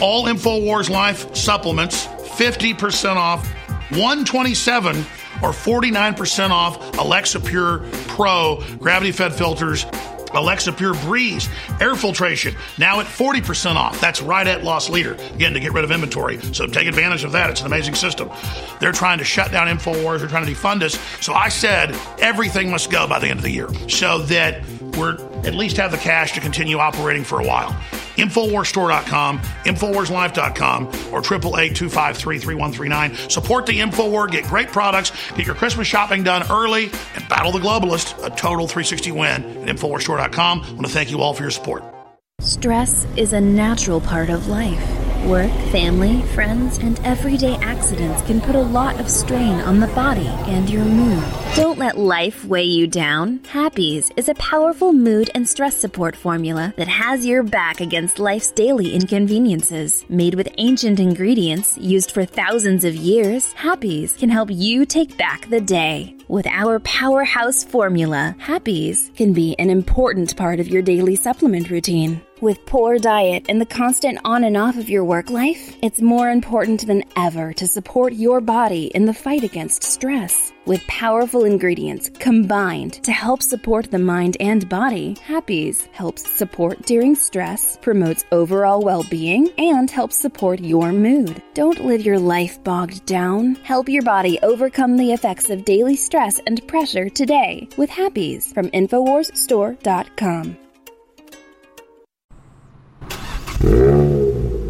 All 0.00 0.24
InfoWars 0.26 0.90
Life 0.90 1.34
supplements, 1.34 2.06
50% 2.06 3.16
off. 3.16 3.50
127 3.90 4.96
or 4.96 5.50
49% 5.50 6.50
off 6.50 6.98
Alexa 6.98 7.38
Pure 7.40 7.80
Pro 8.08 8.64
gravity 8.78 9.12
fed 9.12 9.34
filters 9.34 9.84
Alexa 10.34 10.72
Pure 10.72 10.94
Breeze 10.94 11.48
air 11.80 11.94
filtration 11.94 12.54
now 12.78 13.00
at 13.00 13.06
40% 13.06 13.76
off. 13.76 14.00
That's 14.00 14.20
right 14.22 14.46
at 14.46 14.64
loss 14.64 14.88
leader. 14.88 15.14
Again, 15.34 15.52
to 15.54 15.60
get 15.60 15.72
rid 15.72 15.84
of 15.84 15.90
inventory. 15.90 16.40
So 16.52 16.66
take 16.66 16.86
advantage 16.86 17.24
of 17.24 17.32
that. 17.32 17.50
It's 17.50 17.60
an 17.60 17.66
amazing 17.66 17.94
system. 17.94 18.30
They're 18.80 18.92
trying 18.92 19.18
to 19.18 19.24
shut 19.24 19.52
down 19.52 19.68
InfoWars. 19.68 20.20
They're 20.20 20.28
trying 20.28 20.46
to 20.46 20.52
defund 20.52 20.82
us. 20.82 20.98
So 21.24 21.32
I 21.32 21.48
said 21.48 21.94
everything 22.20 22.70
must 22.70 22.90
go 22.90 23.06
by 23.06 23.18
the 23.18 23.28
end 23.28 23.38
of 23.38 23.44
the 23.44 23.50
year 23.50 23.68
so 23.88 24.18
that 24.22 24.62
we're 24.96 25.16
at 25.44 25.54
least 25.54 25.76
have 25.76 25.90
the 25.90 25.98
cash 25.98 26.32
to 26.32 26.40
continue 26.40 26.78
operating 26.78 27.24
for 27.24 27.40
a 27.40 27.46
while. 27.46 27.76
Infowarsstore.com, 28.16 29.38
Infowarslife.com, 29.38 30.86
or 31.12 31.22
888-253-3139. 31.22 33.30
Support 33.30 33.66
the 33.66 33.80
Infowar, 33.80 34.30
get 34.30 34.44
great 34.44 34.68
products, 34.68 35.12
get 35.36 35.46
your 35.46 35.54
Christmas 35.54 35.86
shopping 35.86 36.22
done 36.22 36.44
early, 36.50 36.90
and 37.14 37.28
battle 37.28 37.52
the 37.52 37.58
globalist. 37.58 38.14
A 38.24 38.30
total 38.30 38.66
360 38.66 39.12
win 39.12 39.68
at 39.68 39.76
Infowarsstore.com. 39.76 40.60
I 40.60 40.72
want 40.72 40.86
to 40.86 40.92
thank 40.92 41.10
you 41.10 41.20
all 41.20 41.34
for 41.34 41.42
your 41.42 41.50
support. 41.50 41.84
Stress 42.40 43.06
is 43.16 43.32
a 43.32 43.40
natural 43.40 44.00
part 44.00 44.28
of 44.28 44.48
life. 44.48 44.93
Work, 45.26 45.52
family, 45.72 46.20
friends, 46.34 46.76
and 46.76 47.00
everyday 47.00 47.54
accidents 47.56 48.20
can 48.26 48.42
put 48.42 48.54
a 48.54 48.60
lot 48.60 49.00
of 49.00 49.08
strain 49.08 49.58
on 49.60 49.80
the 49.80 49.86
body 49.88 50.26
and 50.26 50.68
your 50.68 50.84
mood. 50.84 51.24
Don't 51.56 51.78
let 51.78 51.96
life 51.96 52.44
weigh 52.44 52.64
you 52.64 52.86
down. 52.86 53.38
Happease 53.38 54.12
is 54.18 54.28
a 54.28 54.34
powerful 54.34 54.92
mood 54.92 55.30
and 55.34 55.48
stress 55.48 55.78
support 55.78 56.14
formula 56.14 56.74
that 56.76 56.88
has 56.88 57.24
your 57.24 57.42
back 57.42 57.80
against 57.80 58.18
life's 58.18 58.50
daily 58.50 58.94
inconveniences. 58.94 60.04
Made 60.10 60.34
with 60.34 60.52
ancient 60.58 61.00
ingredients 61.00 61.78
used 61.78 62.10
for 62.10 62.26
thousands 62.26 62.84
of 62.84 62.94
years, 62.94 63.54
Happease 63.54 64.18
can 64.18 64.28
help 64.28 64.50
you 64.50 64.84
take 64.84 65.16
back 65.16 65.48
the 65.48 65.60
day. 65.60 66.18
With 66.28 66.46
our 66.46 66.80
powerhouse 66.80 67.62
formula, 67.62 68.34
Happease 68.40 69.14
can 69.14 69.34
be 69.34 69.54
an 69.58 69.68
important 69.68 70.34
part 70.38 70.58
of 70.58 70.68
your 70.68 70.80
daily 70.80 71.16
supplement 71.16 71.68
routine. 71.68 72.22
With 72.40 72.66
poor 72.66 72.98
diet 72.98 73.46
and 73.48 73.60
the 73.60 73.66
constant 73.66 74.18
on 74.24 74.42
and 74.42 74.56
off 74.56 74.76
of 74.76 74.88
your 74.88 75.04
work 75.04 75.30
life, 75.30 75.76
it's 75.82 76.02
more 76.02 76.30
important 76.30 76.86
than 76.86 77.04
ever 77.16 77.52
to 77.54 77.66
support 77.66 78.14
your 78.14 78.40
body 78.40 78.86
in 78.86 79.06
the 79.06 79.14
fight 79.14 79.44
against 79.44 79.84
stress. 79.84 80.52
With 80.66 80.86
powerful 80.86 81.44
ingredients 81.44 82.10
combined 82.18 82.94
to 83.04 83.12
help 83.12 83.42
support 83.42 83.90
the 83.90 83.98
mind 83.98 84.36
and 84.40 84.68
body, 84.68 85.14
Happease 85.26 85.88
helps 85.92 86.28
support 86.30 86.82
during 86.86 87.14
stress, 87.14 87.78
promotes 87.80 88.24
overall 88.32 88.80
well 88.80 89.04
being, 89.04 89.50
and 89.58 89.90
helps 89.90 90.16
support 90.16 90.60
your 90.60 90.90
mood. 90.90 91.42
Don't 91.52 91.84
live 91.84 92.04
your 92.04 92.18
life 92.18 92.62
bogged 92.64 93.06
down. 93.06 93.54
Help 93.56 93.88
your 93.88 94.02
body 94.02 94.38
overcome 94.42 94.96
the 94.96 95.12
effects 95.12 95.50
of 95.50 95.64
daily 95.64 95.96
stress 95.96 96.13
and 96.14 96.66
pressure 96.68 97.08
today 97.08 97.68
with 97.76 97.90
Happease 97.90 98.54
from 98.54 98.68
InfoWarsStore.com. 98.68 100.56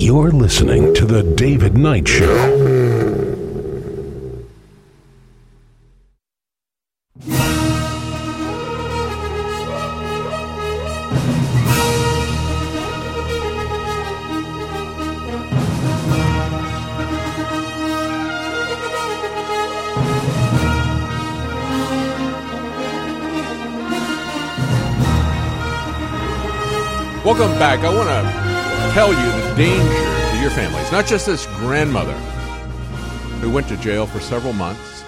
You're 0.00 0.30
listening 0.30 0.94
to 0.94 1.04
The 1.04 1.22
David 1.36 1.76
Knight 1.76 2.08
Show. 2.08 2.84
Welcome 27.24 27.58
back. 27.58 27.80
I 27.80 27.88
want 27.88 28.10
to 28.10 28.92
tell 28.92 29.08
you 29.08 29.48
the 29.48 29.54
danger 29.56 30.30
to 30.30 30.42
your 30.42 30.50
family. 30.50 30.78
It's 30.82 30.92
not 30.92 31.06
just 31.06 31.24
this 31.24 31.46
grandmother 31.56 32.12
who 33.40 33.50
went 33.50 33.66
to 33.68 33.78
jail 33.78 34.06
for 34.06 34.20
several 34.20 34.52
months, 34.52 35.02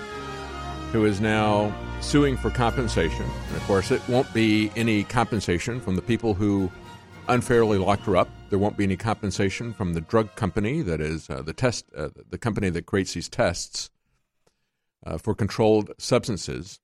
who 0.93 1.05
is 1.05 1.21
now 1.21 1.75
suing 2.01 2.39
for 2.39 2.49
compensation. 2.49 3.27
And 3.49 3.57
of 3.59 3.63
course, 3.65 3.91
it 3.91 4.01
won't 4.09 4.33
be 4.33 4.73
any 4.77 5.05
compensation 5.05 5.79
from 5.79 5.95
the 5.95 6.01
people 6.01 6.33
who 6.33 6.73
unfairly 7.29 7.77
locked 7.77 8.07
her 8.07 8.17
up. 8.17 8.31
There 8.49 8.59
won't 8.59 8.79
be 8.79 8.85
any 8.85 8.97
compensation 8.97 9.75
from 9.75 9.93
the 9.93 10.01
drug 10.01 10.35
company 10.37 10.81
that 10.81 11.03
is 11.03 11.29
uh, 11.29 11.43
the 11.43 11.53
test, 11.53 11.85
uh, 11.95 12.09
the 12.31 12.39
company 12.39 12.71
that 12.71 12.87
creates 12.87 13.13
these 13.13 13.29
tests 13.29 13.91
uh, 15.05 15.19
for 15.19 15.35
controlled 15.35 15.91
substances 15.99 16.81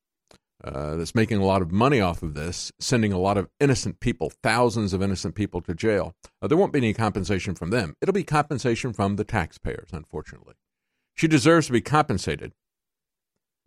uh, 0.65 0.97
that's 0.97 1.15
making 1.15 1.39
a 1.39 1.45
lot 1.45 1.63
of 1.63 1.73
money 1.73 2.01
off 2.01 2.23
of 2.23 2.35
this, 2.35 2.73
sending 2.79 3.13
a 3.13 3.19
lot 3.19 3.37
of 3.37 3.49
innocent 3.59 4.01
people, 4.01 4.31
thousands 4.43 4.93
of 4.93 5.03
innocent 5.03 5.35
people 5.35 5.61
to 5.61 5.75
jail. 5.75 6.15
Uh, 6.41 6.47
there 6.47 6.59
won't 6.59 6.73
be 6.73 6.79
any 6.79 6.95
compensation 6.95 7.55
from 7.55 7.71
them. 7.71 7.97
It'll 8.01 8.13
be 8.13 8.25
compensation 8.25 8.93
from 8.93 9.17
the 9.17 9.25
taxpayers, 9.25 9.89
unfortunately. 9.93 10.55
She 11.15 11.29
deserves 11.29 11.67
to 11.67 11.73
be 11.73 11.81
compensated, 11.81 12.53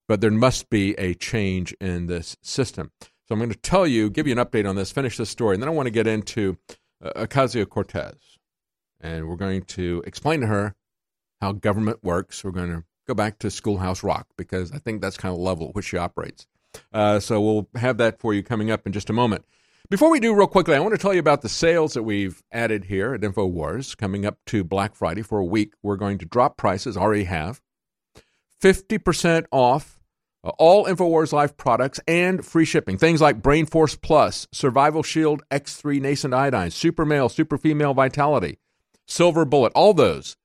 but 0.07 0.21
there 0.21 0.31
must 0.31 0.69
be 0.69 0.93
a 0.93 1.13
change 1.13 1.73
in 1.81 2.07
this 2.07 2.37
system. 2.41 2.91
So 3.01 3.33
I'm 3.33 3.39
going 3.39 3.51
to 3.51 3.57
tell 3.57 3.87
you, 3.87 4.09
give 4.09 4.27
you 4.27 4.33
an 4.33 4.45
update 4.45 4.69
on 4.69 4.75
this, 4.75 4.91
finish 4.91 5.17
this 5.17 5.29
story, 5.29 5.55
and 5.55 5.63
then 5.63 5.69
I 5.69 5.73
want 5.73 5.87
to 5.87 5.91
get 5.91 6.07
into 6.07 6.57
uh, 7.03 7.25
Ocasio 7.25 7.67
Cortez. 7.67 8.37
And 9.01 9.27
we're 9.27 9.35
going 9.35 9.63
to 9.63 10.03
explain 10.07 10.41
to 10.41 10.47
her 10.47 10.75
how 11.41 11.51
government 11.51 12.03
works. 12.03 12.43
We're 12.43 12.51
going 12.51 12.71
to 12.71 12.83
go 13.07 13.13
back 13.13 13.39
to 13.39 13.51
Schoolhouse 13.51 14.03
Rock 14.03 14.27
because 14.37 14.71
I 14.71 14.77
think 14.77 15.01
that's 15.01 15.17
kind 15.17 15.31
of 15.31 15.37
the 15.37 15.43
level 15.43 15.69
at 15.69 15.75
which 15.75 15.85
she 15.85 15.97
operates. 15.97 16.47
Uh, 16.93 17.19
so 17.19 17.41
we'll 17.41 17.67
have 17.75 17.97
that 17.97 18.19
for 18.19 18.33
you 18.33 18.43
coming 18.43 18.71
up 18.71 18.85
in 18.85 18.93
just 18.93 19.09
a 19.09 19.13
moment. 19.13 19.45
Before 19.89 20.09
we 20.09 20.19
do, 20.19 20.33
real 20.33 20.47
quickly, 20.47 20.75
I 20.75 20.79
want 20.79 20.93
to 20.93 20.97
tell 20.97 21.13
you 21.13 21.19
about 21.19 21.43
the 21.43 21.49
sales 21.49 21.93
that 21.93 22.03
we've 22.03 22.41
added 22.51 22.85
here 22.85 23.13
at 23.13 23.21
InfoWars 23.21 23.95
coming 23.95 24.25
up 24.25 24.39
to 24.47 24.63
Black 24.63 24.95
Friday 24.95 25.21
for 25.21 25.37
a 25.37 25.45
week. 25.45 25.73
We're 25.83 25.95
going 25.95 26.17
to 26.19 26.25
drop 26.25 26.57
prices, 26.57 26.97
already 26.97 27.25
have 27.25 27.61
50% 28.61 29.45
off 29.51 29.99
uh, 30.43 30.49
all 30.57 30.85
InfoWars 30.85 31.33
Life 31.33 31.55
products 31.57 31.99
and 32.07 32.45
free 32.45 32.65
shipping. 32.65 32.97
Things 32.97 33.21
like 33.21 33.41
Brain 33.41 33.65
Force 33.65 33.95
Plus, 33.95 34.47
Survival 34.51 35.03
Shield 35.03 35.43
X3 35.51 36.01
Nascent 36.01 36.33
Iodine, 36.33 36.71
Super 36.71 37.05
Male, 37.05 37.29
Super 37.29 37.57
Female 37.57 37.93
Vitality, 37.93 38.59
Silver 39.07 39.45
Bullet, 39.45 39.71
all 39.75 39.93
those 39.93 40.35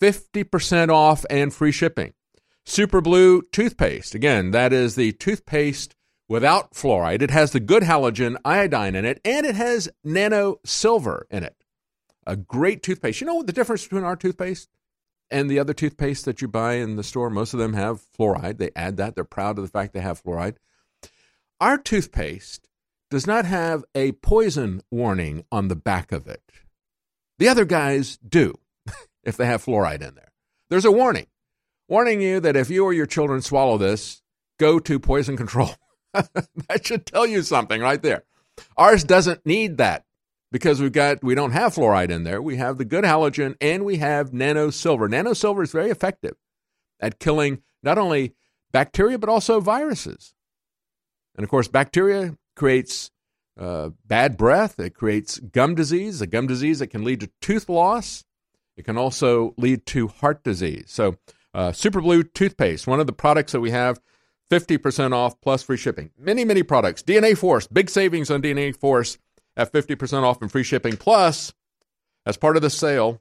50% 0.00 0.88
off 0.88 1.24
and 1.30 1.52
free 1.52 1.72
shipping. 1.72 2.12
Super 2.64 3.00
Blue 3.00 3.42
toothpaste. 3.52 4.14
Again, 4.14 4.50
that 4.52 4.72
is 4.72 4.94
the 4.94 5.12
toothpaste 5.12 5.94
without 6.28 6.74
fluoride. 6.74 7.22
It 7.22 7.30
has 7.30 7.50
the 7.50 7.60
good 7.60 7.82
halogen 7.82 8.36
iodine 8.44 8.94
in 8.94 9.04
it, 9.04 9.20
and 9.24 9.44
it 9.44 9.56
has 9.56 9.88
nano 10.04 10.60
silver 10.64 11.26
in 11.30 11.42
it. 11.42 11.56
A 12.26 12.36
great 12.36 12.82
toothpaste. 12.82 13.20
You 13.20 13.26
know 13.26 13.34
what 13.34 13.46
the 13.46 13.52
difference 13.52 13.82
between 13.82 14.04
our 14.04 14.16
toothpaste 14.16 14.68
and 15.30 15.50
the 15.50 15.58
other 15.58 15.74
toothpaste 15.74 16.24
that 16.26 16.40
you 16.40 16.48
buy 16.48 16.74
in 16.74 16.96
the 16.96 17.02
store? 17.02 17.30
Most 17.30 17.52
of 17.52 17.58
them 17.58 17.72
have 17.72 18.00
fluoride. 18.16 18.58
They 18.58 18.70
add 18.76 18.96
that. 18.98 19.14
They're 19.16 19.24
proud 19.24 19.58
of 19.58 19.64
the 19.64 19.70
fact 19.70 19.92
they 19.92 20.00
have 20.00 20.22
fluoride. 20.22 20.56
Our 21.60 21.76
toothpaste 21.76 22.68
does 23.10 23.26
not 23.26 23.44
have 23.44 23.84
a 23.94 24.12
poison 24.12 24.82
warning 24.90 25.44
on 25.50 25.68
the 25.68 25.76
back 25.76 26.12
of 26.12 26.28
it. 26.28 26.42
The 27.38 27.48
other 27.48 27.64
guys 27.64 28.18
do 28.18 28.54
if 29.24 29.36
they 29.36 29.46
have 29.46 29.64
fluoride 29.64 30.02
in 30.02 30.14
there. 30.14 30.30
There's 30.68 30.84
a 30.84 30.92
warning 30.92 31.26
warning 31.90 32.22
you 32.22 32.40
that 32.40 32.56
if 32.56 32.70
you 32.70 32.84
or 32.84 32.92
your 32.92 33.06
children 33.06 33.42
swallow 33.42 33.76
this, 33.76 34.22
go 34.58 34.78
to 34.78 34.98
poison 34.98 35.36
control. 35.36 35.70
that 36.12 36.86
should 36.86 37.04
tell 37.04 37.26
you 37.26 37.42
something 37.42 37.82
right 37.82 38.00
there. 38.00 38.24
Ours 38.76 39.04
doesn't 39.04 39.44
need 39.44 39.76
that 39.78 40.04
because 40.52 40.80
we've 40.80 40.92
got 40.92 41.22
we 41.22 41.34
don't 41.34 41.52
have 41.52 41.74
fluoride 41.74 42.10
in 42.10 42.24
there. 42.24 42.40
We 42.40 42.56
have 42.56 42.78
the 42.78 42.84
good 42.84 43.04
halogen 43.04 43.56
and 43.60 43.84
we 43.84 43.96
have 43.96 44.32
nano 44.32 44.70
silver. 44.70 45.08
Nano 45.08 45.32
silver 45.32 45.62
is 45.62 45.72
very 45.72 45.90
effective 45.90 46.36
at 47.00 47.18
killing 47.18 47.62
not 47.82 47.98
only 47.98 48.34
bacteria 48.72 49.18
but 49.18 49.28
also 49.28 49.60
viruses. 49.60 50.34
And 51.36 51.44
of 51.44 51.50
course, 51.50 51.68
bacteria 51.68 52.36
creates 52.56 53.10
uh, 53.58 53.90
bad 54.06 54.36
breath. 54.36 54.78
It 54.78 54.94
creates 54.94 55.38
gum 55.38 55.74
disease, 55.74 56.20
a 56.20 56.26
gum 56.26 56.46
disease 56.46 56.80
that 56.80 56.88
can 56.88 57.04
lead 57.04 57.20
to 57.20 57.30
tooth 57.40 57.68
loss. 57.68 58.24
It 58.76 58.84
can 58.84 58.96
also 58.96 59.54
lead 59.56 59.86
to 59.86 60.08
heart 60.08 60.42
disease. 60.42 60.86
So 60.88 61.16
uh, 61.54 61.72
Super 61.72 62.00
Blue 62.00 62.22
toothpaste, 62.22 62.86
one 62.86 63.00
of 63.00 63.06
the 63.06 63.12
products 63.12 63.52
that 63.52 63.60
we 63.60 63.70
have 63.70 64.00
50% 64.50 65.12
off 65.12 65.40
plus 65.40 65.62
free 65.62 65.76
shipping. 65.76 66.10
Many, 66.18 66.44
many 66.44 66.62
products. 66.62 67.02
DNA 67.02 67.36
Force, 67.36 67.66
big 67.66 67.88
savings 67.88 68.30
on 68.30 68.42
DNA 68.42 68.74
Force 68.76 69.18
at 69.56 69.72
50% 69.72 70.22
off 70.22 70.42
and 70.42 70.50
free 70.50 70.64
shipping. 70.64 70.96
Plus, 70.96 71.52
as 72.26 72.36
part 72.36 72.56
of 72.56 72.62
the 72.62 72.70
sale, 72.70 73.20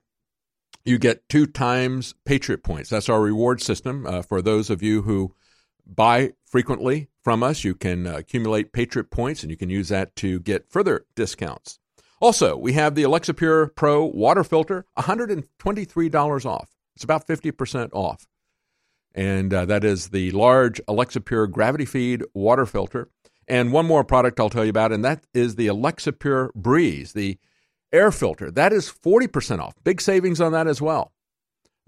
you 0.85 0.97
get 0.97 1.27
two 1.29 1.45
times 1.45 2.15
Patriot 2.25 2.63
points. 2.63 2.89
That's 2.89 3.09
our 3.09 3.21
reward 3.21 3.61
system. 3.61 4.05
Uh, 4.05 4.21
for 4.21 4.41
those 4.41 4.69
of 4.69 4.81
you 4.81 5.03
who 5.03 5.35
buy 5.85 6.33
frequently 6.45 7.09
from 7.23 7.43
us, 7.43 7.63
you 7.63 7.75
can 7.75 8.07
uh, 8.07 8.17
accumulate 8.17 8.73
Patriot 8.73 9.11
points 9.11 9.43
and 9.43 9.51
you 9.51 9.57
can 9.57 9.69
use 9.69 9.89
that 9.89 10.15
to 10.17 10.39
get 10.39 10.71
further 10.71 11.05
discounts. 11.15 11.79
Also, 12.21 12.57
we 12.57 12.73
have 12.73 12.95
the 12.95 13.03
Alexa 13.03 13.33
Pure 13.33 13.67
Pro 13.67 14.03
water 14.03 14.43
filter, 14.43 14.85
$123 14.97 16.45
off. 16.45 16.69
It's 16.99 17.05
about 17.05 17.25
50% 17.25 17.91
off. 17.93 18.27
And 19.15 19.53
uh, 19.53 19.63
that 19.67 19.85
is 19.85 20.09
the 20.09 20.31
large 20.31 20.81
Alexa 20.85 21.21
Pure 21.21 21.47
gravity 21.47 21.85
feed 21.85 22.25
water 22.33 22.65
filter. 22.65 23.07
And 23.47 23.71
one 23.71 23.85
more 23.85 24.03
product 24.03 24.37
I'll 24.37 24.49
tell 24.49 24.65
you 24.65 24.69
about, 24.69 24.91
and 24.91 25.05
that 25.05 25.23
is 25.33 25.55
the 25.55 25.67
Alexa 25.67 26.11
Pure 26.11 26.51
Breeze, 26.55 27.13
the 27.13 27.37
air 27.93 28.11
filter. 28.11 28.51
That 28.51 28.73
is 28.73 28.91
40% 28.91 29.59
off. 29.59 29.75
Big 29.85 30.01
savings 30.01 30.41
on 30.41 30.51
that 30.51 30.67
as 30.67 30.81
well. 30.81 31.13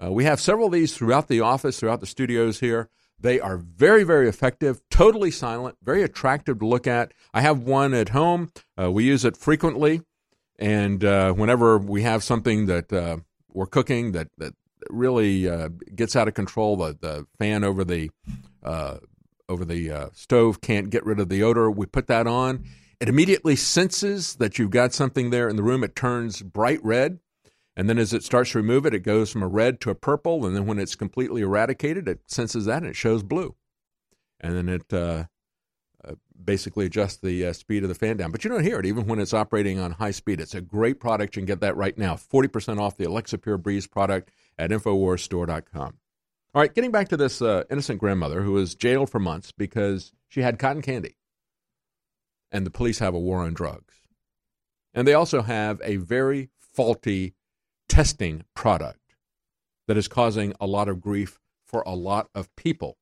Uh, 0.01 0.13
we 0.13 0.23
have 0.23 0.39
several 0.39 0.67
of 0.67 0.71
these 0.71 0.95
throughout 0.95 1.27
the 1.27 1.41
office, 1.41 1.77
throughout 1.77 1.99
the 1.99 2.07
studios 2.07 2.61
here. 2.61 2.87
They 3.19 3.41
are 3.41 3.57
very, 3.57 4.05
very 4.05 4.29
effective, 4.29 4.79
totally 4.89 5.29
silent, 5.29 5.75
very 5.83 6.03
attractive 6.03 6.59
to 6.59 6.65
look 6.65 6.87
at. 6.87 7.13
I 7.33 7.41
have 7.41 7.59
one 7.59 7.93
at 7.93 8.09
home. 8.09 8.49
Uh, 8.81 8.89
we 8.89 9.03
use 9.03 9.25
it 9.25 9.35
frequently. 9.35 10.03
And 10.57 11.03
uh, 11.03 11.33
whenever 11.33 11.77
we 11.77 12.03
have 12.03 12.23
something 12.23 12.67
that 12.67 12.93
uh, 12.93 13.17
we're 13.53 13.65
cooking 13.65 14.13
that, 14.13 14.29
that 14.37 14.53
really 14.89 15.49
uh, 15.49 15.69
gets 15.95 16.15
out 16.15 16.27
of 16.27 16.33
control, 16.33 16.77
the, 16.77 16.97
the 16.99 17.27
fan 17.37 17.63
over 17.63 17.83
the 17.83 18.09
uh, 18.63 18.97
over 19.49 19.65
the 19.65 19.91
uh, 19.91 20.09
stove 20.13 20.61
can't 20.61 20.89
get 20.89 21.05
rid 21.05 21.19
of 21.19 21.29
the 21.29 21.43
odor. 21.43 21.69
We 21.69 21.85
put 21.85 22.07
that 22.07 22.25
on. 22.25 22.65
It 22.99 23.09
immediately 23.09 23.55
senses 23.55 24.35
that 24.35 24.57
you've 24.57 24.69
got 24.69 24.93
something 24.93 25.29
there 25.29 25.49
in 25.49 25.55
the 25.55 25.63
room. 25.63 25.83
It 25.83 25.95
turns 25.95 26.41
bright 26.41 26.83
red. 26.83 27.19
And 27.75 27.89
then 27.89 27.97
as 27.97 28.13
it 28.13 28.23
starts 28.23 28.51
to 28.51 28.59
remove 28.59 28.85
it, 28.85 28.93
it 28.93 28.99
goes 28.99 29.31
from 29.31 29.43
a 29.43 29.47
red 29.47 29.81
to 29.81 29.89
a 29.89 29.95
purple. 29.95 30.45
And 30.45 30.55
then 30.55 30.65
when 30.65 30.79
it's 30.79 30.95
completely 30.95 31.41
eradicated, 31.41 32.07
it 32.07 32.19
senses 32.27 32.65
that 32.65 32.83
and 32.83 32.87
it 32.87 32.95
shows 32.95 33.23
blue. 33.23 33.55
And 34.39 34.55
then 34.55 34.69
it 34.69 34.93
uh, 34.93 35.25
uh, 36.03 36.15
basically 36.43 36.85
adjusts 36.85 37.17
the 37.17 37.45
uh, 37.47 37.53
speed 37.53 37.83
of 37.83 37.89
the 37.89 37.95
fan 37.95 38.17
down. 38.17 38.31
But 38.31 38.43
you 38.43 38.49
don't 38.49 38.63
hear 38.63 38.79
it 38.79 38.85
even 38.85 39.07
when 39.07 39.19
it's 39.19 39.33
operating 39.33 39.79
on 39.79 39.91
high 39.91 40.11
speed. 40.11 40.39
It's 40.39 40.55
a 40.55 40.61
great 40.61 40.99
product. 40.99 41.35
You 41.35 41.41
can 41.41 41.47
get 41.47 41.61
that 41.61 41.77
right 41.77 41.97
now. 41.97 42.15
40% 42.15 42.79
off 42.79 42.97
the 42.97 43.05
Alexa 43.05 43.37
Pure 43.37 43.59
Breeze 43.59 43.87
product 43.87 44.29
at 44.61 44.69
InfoWarsStore.com. 44.69 45.97
All 46.53 46.61
right, 46.61 46.73
getting 46.73 46.91
back 46.91 47.09
to 47.09 47.17
this 47.17 47.41
uh, 47.41 47.63
innocent 47.71 47.99
grandmother 47.99 48.43
who 48.43 48.51
was 48.51 48.75
jailed 48.75 49.09
for 49.09 49.19
months 49.19 49.51
because 49.51 50.13
she 50.27 50.41
had 50.41 50.59
cotton 50.59 50.83
candy. 50.83 51.15
And 52.51 52.65
the 52.65 52.71
police 52.71 52.99
have 52.99 53.15
a 53.15 53.19
war 53.19 53.39
on 53.39 53.53
drugs. 53.53 53.95
And 54.93 55.07
they 55.07 55.13
also 55.13 55.41
have 55.41 55.81
a 55.83 55.95
very 55.95 56.49
faulty 56.59 57.33
testing 57.89 58.43
product 58.55 59.15
that 59.87 59.97
is 59.97 60.07
causing 60.07 60.53
a 60.59 60.67
lot 60.67 60.87
of 60.87 61.01
grief 61.01 61.39
for 61.65 61.81
a 61.87 61.95
lot 61.95 62.29
of 62.35 62.53
people. 62.55 62.97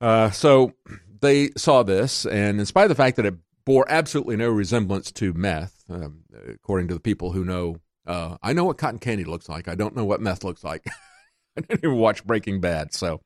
Uh, 0.00 0.30
so 0.30 0.72
they 1.20 1.50
saw 1.56 1.82
this, 1.82 2.24
and 2.24 2.60
in 2.60 2.66
spite 2.66 2.84
of 2.84 2.88
the 2.88 2.94
fact 2.94 3.16
that 3.16 3.26
it 3.26 3.34
bore 3.66 3.86
absolutely 3.88 4.36
no 4.36 4.48
resemblance 4.48 5.10
to 5.12 5.32
meth, 5.34 5.84
um, 5.90 6.20
according 6.48 6.88
to 6.88 6.94
the 6.94 7.00
people 7.00 7.32
who 7.32 7.44
know, 7.44 7.76
uh, 8.06 8.36
I 8.42 8.52
know 8.52 8.64
what 8.64 8.78
cotton 8.78 8.98
candy 8.98 9.24
looks 9.24 9.48
like. 9.48 9.68
I 9.68 9.74
don't 9.74 9.96
know 9.96 10.04
what 10.04 10.20
meth 10.20 10.44
looks 10.44 10.64
like. 10.64 10.84
I 11.56 11.60
didn't 11.60 11.84
even 11.84 11.98
watch 11.98 12.24
Breaking 12.24 12.60
Bad, 12.60 12.92
so. 12.92 13.20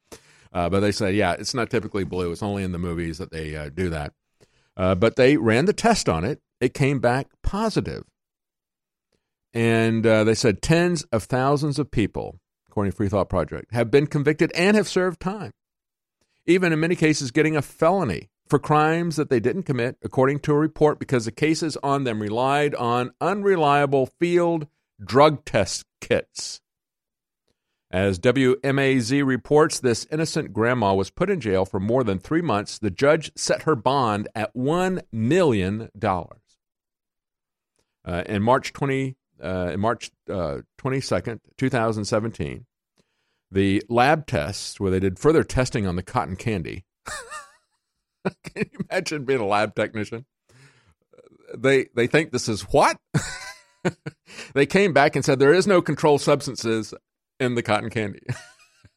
Uh, 0.52 0.68
but 0.68 0.80
they 0.80 0.92
say, 0.92 1.12
yeah, 1.12 1.32
it's 1.32 1.54
not 1.54 1.70
typically 1.70 2.04
blue. 2.04 2.32
It's 2.32 2.42
only 2.42 2.62
in 2.62 2.72
the 2.72 2.78
movies 2.78 3.18
that 3.18 3.30
they 3.30 3.54
uh, 3.56 3.68
do 3.68 3.90
that. 3.90 4.12
Uh, 4.76 4.94
but 4.94 5.16
they 5.16 5.36
ran 5.36 5.66
the 5.66 5.72
test 5.72 6.08
on 6.08 6.24
it. 6.24 6.40
It 6.60 6.74
came 6.74 7.00
back 7.00 7.28
positive. 7.42 8.04
And 9.52 10.06
uh, 10.06 10.24
they 10.24 10.34
said 10.34 10.62
tens 10.62 11.02
of 11.04 11.24
thousands 11.24 11.78
of 11.78 11.90
people, 11.90 12.38
according 12.68 12.92
to 12.92 12.96
Free 12.96 13.08
Thought 13.08 13.28
Project, 13.28 13.72
have 13.72 13.90
been 13.90 14.06
convicted 14.06 14.52
and 14.54 14.76
have 14.76 14.88
served 14.88 15.20
time. 15.20 15.52
Even 16.46 16.72
in 16.72 16.80
many 16.80 16.96
cases, 16.96 17.30
getting 17.30 17.56
a 17.56 17.62
felony 17.62 18.30
for 18.48 18.58
crimes 18.58 19.16
that 19.16 19.30
they 19.30 19.40
didn't 19.40 19.64
commit, 19.64 19.96
according 20.02 20.40
to 20.40 20.52
a 20.52 20.58
report, 20.58 20.98
because 20.98 21.24
the 21.24 21.32
cases 21.32 21.76
on 21.82 22.04
them 22.04 22.20
relied 22.20 22.74
on 22.74 23.12
unreliable 23.20 24.06
field 24.06 24.66
drug 25.04 25.44
test 25.44 25.84
kits. 26.00 26.60
As 27.90 28.18
WMAZ 28.18 29.24
reports, 29.24 29.80
this 29.80 30.06
innocent 30.12 30.52
grandma 30.52 30.92
was 30.94 31.10
put 31.10 31.30
in 31.30 31.40
jail 31.40 31.64
for 31.64 31.80
more 31.80 32.04
than 32.04 32.18
three 32.18 32.42
months. 32.42 32.78
The 32.78 32.90
judge 32.90 33.32
set 33.34 33.62
her 33.62 33.74
bond 33.74 34.28
at 34.34 34.54
$1 34.54 35.00
million. 35.10 35.88
Uh, 36.02 36.28
in 38.26 38.42
March 38.42 38.72
20, 38.74 39.16
uh, 39.42 39.70
in 39.72 39.80
March 39.80 40.10
uh, 40.28 40.58
22nd, 40.78 41.40
2017, 41.56 42.66
the 43.50 43.82
lab 43.88 44.26
tests 44.26 44.78
where 44.78 44.90
they 44.90 45.00
did 45.00 45.18
further 45.18 45.42
testing 45.42 45.86
on 45.86 45.96
the 45.96 46.02
cotton 46.02 46.36
candy. 46.36 46.84
Can 48.44 48.66
you 48.72 48.86
imagine 48.90 49.24
being 49.24 49.40
a 49.40 49.46
lab 49.46 49.74
technician? 49.74 50.26
They 51.56 51.86
they 51.94 52.06
think 52.06 52.30
this 52.30 52.48
is 52.48 52.62
what? 52.62 52.98
they 54.54 54.66
came 54.66 54.92
back 54.92 55.16
and 55.16 55.24
said 55.24 55.38
there 55.38 55.54
is 55.54 55.66
no 55.66 55.80
controlled 55.80 56.20
substances 56.20 56.92
in 57.40 57.54
the 57.54 57.62
cotton 57.62 57.90
candy. 57.90 58.20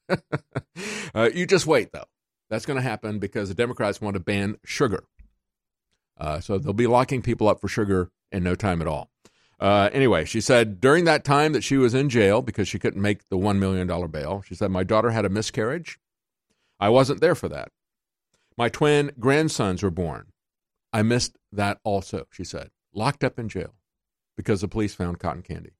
uh, 1.15 1.29
you 1.33 1.45
just 1.45 1.65
wait, 1.65 1.91
though. 1.93 2.05
That's 2.49 2.65
going 2.65 2.75
to 2.75 2.83
happen 2.83 3.19
because 3.19 3.47
the 3.47 3.55
Democrats 3.55 4.01
want 4.01 4.15
to 4.15 4.19
ban 4.19 4.57
sugar. 4.65 5.05
Uh, 6.17 6.39
so 6.39 6.57
they'll 6.57 6.73
be 6.73 6.87
locking 6.87 7.21
people 7.21 7.47
up 7.47 7.61
for 7.61 7.69
sugar 7.69 8.11
in 8.31 8.43
no 8.43 8.55
time 8.55 8.81
at 8.81 8.87
all. 8.87 9.09
Uh, 9.59 9.89
anyway, 9.93 10.25
she 10.25 10.41
said 10.41 10.81
during 10.81 11.05
that 11.05 11.23
time 11.23 11.53
that 11.53 11.63
she 11.63 11.77
was 11.77 11.93
in 11.93 12.09
jail 12.09 12.41
because 12.41 12.67
she 12.67 12.79
couldn't 12.79 13.01
make 13.01 13.29
the 13.29 13.37
$1 13.37 13.57
million 13.59 13.87
bail, 14.09 14.43
she 14.45 14.55
said, 14.55 14.71
My 14.71 14.83
daughter 14.83 15.11
had 15.11 15.23
a 15.23 15.29
miscarriage. 15.29 15.99
I 16.79 16.89
wasn't 16.89 17.21
there 17.21 17.35
for 17.35 17.47
that. 17.49 17.71
My 18.57 18.69
twin 18.69 19.11
grandsons 19.19 19.83
were 19.83 19.91
born. 19.91 20.27
I 20.93 21.01
missed 21.03 21.37
that 21.51 21.79
also, 21.83 22.27
she 22.31 22.43
said. 22.43 22.69
Locked 22.93 23.23
up 23.23 23.39
in 23.39 23.49
jail 23.49 23.73
because 24.35 24.61
the 24.61 24.67
police 24.67 24.93
found 24.93 25.19
cotton 25.19 25.41
candy. 25.41 25.71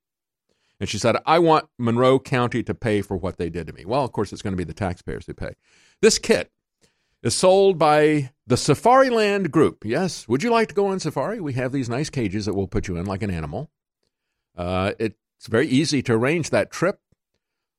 And 0.79 0.89
she 0.89 0.97
said, 0.97 1.17
I 1.25 1.39
want 1.39 1.67
Monroe 1.77 2.19
County 2.19 2.63
to 2.63 2.73
pay 2.73 3.01
for 3.01 3.15
what 3.15 3.37
they 3.37 3.49
did 3.49 3.67
to 3.67 3.73
me. 3.73 3.85
Well, 3.85 4.03
of 4.03 4.11
course, 4.11 4.33
it's 4.33 4.41
going 4.41 4.53
to 4.53 4.57
be 4.57 4.63
the 4.63 4.73
taxpayers 4.73 5.25
who 5.27 5.33
pay. 5.33 5.53
This 6.01 6.17
kit 6.17 6.51
is 7.21 7.35
sold 7.35 7.77
by 7.77 8.31
the 8.47 8.55
Safariland 8.55 9.51
Group. 9.51 9.85
Yes, 9.85 10.27
would 10.27 10.41
you 10.41 10.49
like 10.49 10.69
to 10.69 10.73
go 10.73 10.87
on 10.87 10.99
safari? 10.99 11.39
We 11.39 11.53
have 11.53 11.71
these 11.71 11.89
nice 11.89 12.09
cages 12.09 12.45
that 12.45 12.55
we'll 12.55 12.67
put 12.67 12.87
you 12.87 12.97
in 12.97 13.05
like 13.05 13.21
an 13.21 13.29
animal. 13.29 13.69
Uh, 14.57 14.93
it's 14.97 15.47
very 15.47 15.67
easy 15.67 16.01
to 16.01 16.13
arrange 16.13 16.49
that 16.49 16.71
trip. 16.71 16.99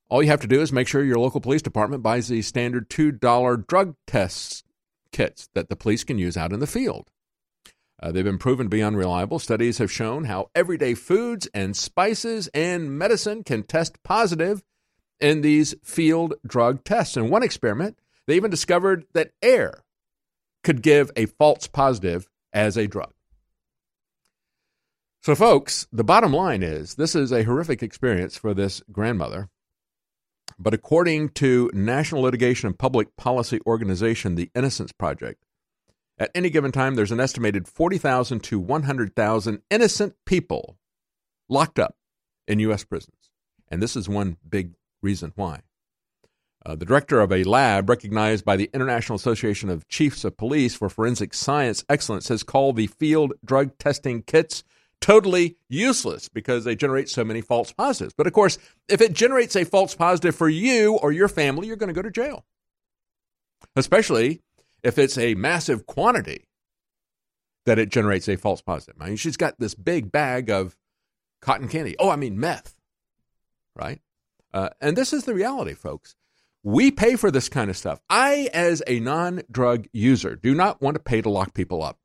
All 0.09 0.23
you 0.23 0.29
have 0.29 0.41
to 0.43 0.47
do 0.47 0.61
is 0.61 0.73
make 0.73 0.87
sure 0.87 1.03
your 1.03 1.19
local 1.19 1.41
police 1.41 1.63
department 1.63 2.03
buys 2.03 2.29
the 2.29 2.43
standard 2.43 2.89
$2 2.89 3.67
drug 3.67 3.97
test 4.07 4.65
kits 5.13 5.49
that 5.55 5.69
the 5.69 5.77
police 5.77 6.05
can 6.05 6.19
use 6.19 6.37
out 6.37 6.53
in 6.53 6.61
the 6.61 6.67
field. 6.67 7.11
Uh, 8.03 8.11
they've 8.11 8.25
been 8.25 8.39
proven 8.39 8.67
to 8.67 8.71
be 8.71 8.83
unreliable. 8.83 9.39
Studies 9.39 9.79
have 9.79 9.93
shown 9.93 10.25
how 10.25 10.51
everyday 10.55 10.95
foods 10.95 11.47
and 11.55 11.77
spices 11.77 12.49
and 12.53 12.99
medicine 12.99 13.45
can 13.45 13.63
test 13.63 14.03
positive 14.03 14.63
in 15.21 15.41
these 15.41 15.75
field 15.85 16.35
drug 16.45 16.83
tests. 16.83 17.17
In 17.17 17.31
one 17.31 17.45
experiment, 17.45 17.97
they 18.27 18.35
even 18.35 18.51
discovered 18.51 19.05
that 19.13 19.31
air 19.41 19.85
could 20.65 20.83
give 20.83 21.11
a 21.15 21.27
false 21.27 21.69
positive 21.69 22.29
as 22.53 22.77
a 22.77 22.89
drug. 22.89 23.13
So, 25.23 25.37
folks, 25.37 25.87
the 25.93 26.03
bottom 26.03 26.33
line 26.33 26.65
is 26.65 26.97
this 26.97 27.15
is 27.15 27.31
a 27.31 27.45
horrific 27.45 27.81
experience 27.81 28.37
for 28.37 28.53
this 28.53 28.83
grandmother. 28.91 29.49
But 30.63 30.75
according 30.75 31.31
to 31.31 31.71
National 31.75 32.23
Litigation 32.23 32.69
and 32.69 32.79
Public 32.79 33.17
Policy 33.17 33.59
Organization, 33.67 34.37
the 34.37 34.49
Innocence 34.55 34.93
Project, 34.93 35.43
at 36.19 36.31
any 36.37 36.51
given 36.51 36.71
time, 36.71 36.95
there's 36.95 37.11
an 37.11 37.19
estimated 37.19 37.67
40,000 37.67 38.41
to 38.45 38.61
100,000 38.61 39.63
innocent 39.71 40.15
people 40.25 40.79
locked 41.49 41.81
up 41.81 41.97
in 42.47 42.61
U.S. 42.61 42.85
prisons. 42.85 43.31
And 43.69 43.83
this 43.83 43.97
is 43.97 44.09
one 44.09 44.37
big 44.49 44.75
reason 45.03 45.33
why. 45.35 45.63
Uh, 46.65 46.77
the 46.77 46.85
director 46.85 47.21
of 47.21 47.33
a 47.33 47.43
lab 47.43 47.91
recognized 47.91 48.45
by 48.45 48.55
the 48.55 48.71
International 48.73 49.17
Association 49.17 49.69
of 49.69 49.89
Chiefs 49.89 50.25
of 50.25 50.37
Police 50.37 50.77
for 50.77 50.89
Forensic 50.89 51.35
Science 51.35 51.85
Excellence 51.89 52.29
has 52.29 52.45
called 52.45 52.77
the 52.77 52.87
field 52.87 53.33
drug 53.45 53.77
testing 53.79 54.23
kits 54.23 54.63
totally 55.03 55.57
useless 55.69 56.31
because 56.31 56.65
they 56.65 56.75
generate 56.75 57.11
so 57.11 57.25
many 57.25 57.43
false 57.43 57.73
positives. 57.73 58.15
But 58.17 58.27
of 58.27 58.33
course, 58.33 58.57
if 58.89 59.03
it 59.03 59.13
generates 59.13 59.57
a 59.57 59.65
false 59.65 59.95
positive 59.95 60.35
for 60.35 60.49
you 60.49 60.95
or 60.95 61.13
your 61.13 61.29
family, 61.29 61.67
you're 61.67 61.77
going 61.77 61.89
to 61.89 61.95
go 61.95 62.01
to 62.01 62.11
jail. 62.11 62.47
Especially 63.77 64.41
if 64.83 64.99
it's 64.99 65.19
a 65.19 65.35
massive 65.35 65.87
quantity 65.87 66.49
that 67.67 67.79
it 67.79 67.91
generates 67.91 68.29
a 68.29 68.37
false 68.37 68.63
positive. 68.63 68.97
I 69.01 69.09
mean, 69.09 69.17
she's 69.17 69.37
got 69.37 69.59
this 69.59 69.75
big 69.75 70.11
bag 70.11 70.51
of 70.51 70.77
cotton 71.41 71.69
candy. 71.69 71.95
Oh, 71.99 72.09
I 72.09 72.17
mean, 72.17 72.41
meth, 72.41 72.75
right? 73.77 74.01
Uh, 74.55 74.71
and 74.81 74.97
this 74.97 75.13
is 75.13 75.25
the 75.25 75.35
reality, 75.35 75.75
folks. 75.75 76.15
We 76.65 76.91
pay 76.91 77.17
for 77.17 77.31
this 77.31 77.49
kind 77.49 77.71
of 77.71 77.77
stuff. 77.77 78.01
I, 78.09 78.49
as 78.55 78.83
a 78.87 79.01
non 79.01 79.43
drug 79.51 79.87
user, 79.93 80.37
do 80.37 80.55
not 80.55 80.81
want 80.81 80.95
to 80.95 81.03
pay 81.03 81.21
to 81.23 81.31
lock 81.31 81.55
people 81.55 81.83
up. 81.83 81.99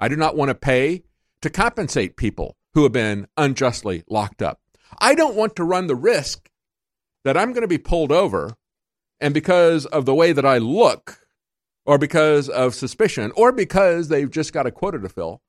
I 0.00 0.08
do 0.08 0.16
not 0.16 0.36
want 0.36 0.48
to 0.48 0.54
pay 0.54 1.04
to 1.42 1.50
compensate 1.50 2.16
people 2.16 2.56
who 2.74 2.82
have 2.82 2.92
been 2.92 3.26
unjustly 3.36 4.04
locked 4.08 4.42
up. 4.42 4.60
I 4.98 5.14
don't 5.14 5.36
want 5.36 5.56
to 5.56 5.64
run 5.64 5.86
the 5.86 5.96
risk 5.96 6.50
that 7.24 7.36
I'm 7.36 7.52
going 7.52 7.62
to 7.62 7.68
be 7.68 7.78
pulled 7.78 8.12
over 8.12 8.54
and 9.20 9.34
because 9.34 9.86
of 9.86 10.06
the 10.06 10.14
way 10.14 10.32
that 10.32 10.46
I 10.46 10.58
look, 10.58 11.20
or 11.84 11.98
because 11.98 12.48
of 12.48 12.74
suspicion, 12.74 13.32
or 13.36 13.52
because 13.52 14.08
they've 14.08 14.30
just 14.30 14.52
got 14.52 14.66
a 14.66 14.70
quota 14.70 14.98
to 14.98 15.08
fill, 15.08 15.42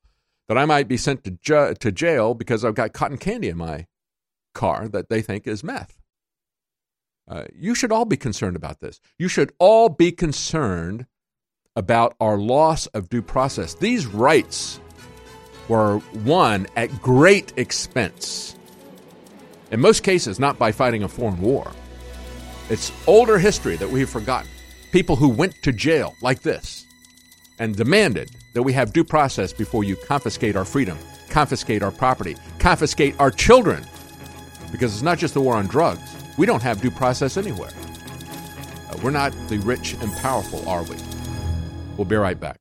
that 0.48 0.58
I 0.58 0.66
might 0.66 0.88
be 0.88 0.98
sent 0.98 1.24
to, 1.24 1.32
ju- 1.32 1.74
to 1.80 1.92
jail 1.92 2.34
because 2.34 2.66
I've 2.66 2.76
got 2.76 2.94
cotton 2.94 3.18
candy 3.18 3.48
in 3.48 3.58
my 3.58 3.88
car 4.54 4.88
that 4.90 5.10
they 5.10 5.22
think 5.22 5.48
is 5.48 5.64
meth. 5.64 5.98
Uh, 7.28 7.46
you 7.56 7.74
should 7.74 7.92
all 7.92 8.04
be 8.04 8.18
concerned 8.18 8.58
about 8.58 8.82
this. 8.82 9.00
You 9.18 9.30
should 9.30 9.54
all 9.60 9.88
be 9.88 10.12
concerned 10.12 11.06
about 11.76 12.16
our 12.20 12.38
loss 12.38 12.88
of 12.88 13.08
due 13.08 13.22
process. 13.22 13.76
These 13.76 14.06
rights 14.08 14.82
were 15.72 16.02
won 16.26 16.68
at 16.76 16.90
great 17.02 17.54
expense. 17.56 18.58
In 19.72 19.80
most 19.80 20.04
cases, 20.04 20.38
not 20.38 20.60
by 20.60 20.74
fighting 20.74 21.04
a 21.04 21.08
foreign 21.08 21.40
war. 21.40 21.72
It's 22.70 22.92
older 23.08 23.40
history 23.40 23.78
that 23.78 23.90
we've 23.90 24.10
forgotten. 24.10 24.52
People 24.92 25.16
who 25.16 25.30
went 25.30 25.56
to 25.64 25.72
jail 25.72 26.14
like 26.22 26.42
this 26.42 26.86
and 27.58 27.74
demanded 27.74 28.32
that 28.52 28.64
we 28.64 28.74
have 28.74 28.92
due 28.92 29.06
process 29.06 29.54
before 29.54 29.86
you 29.86 29.96
confiscate 29.96 30.58
our 30.58 30.66
freedom, 30.66 30.98
confiscate 31.30 31.84
our 31.84 31.92
property, 31.92 32.36
confiscate 32.60 33.16
our 33.18 33.32
children. 33.32 33.86
Because 34.74 34.92
it's 34.94 35.02
not 35.02 35.20
just 35.20 35.34
the 35.34 35.40
war 35.40 35.56
on 35.56 35.68
drugs. 35.68 36.02
We 36.38 36.46
don't 36.46 36.64
have 36.64 36.82
due 36.82 36.92
process 36.92 37.38
anywhere. 37.38 37.72
Uh, 38.90 38.98
we're 39.02 39.12
not 39.12 39.32
the 39.48 39.60
rich 39.60 39.94
and 39.94 40.12
powerful, 40.18 40.68
are 40.68 40.84
we? 40.84 40.98
We'll 41.96 42.04
be 42.04 42.18
right 42.18 42.38
back. 42.38 42.61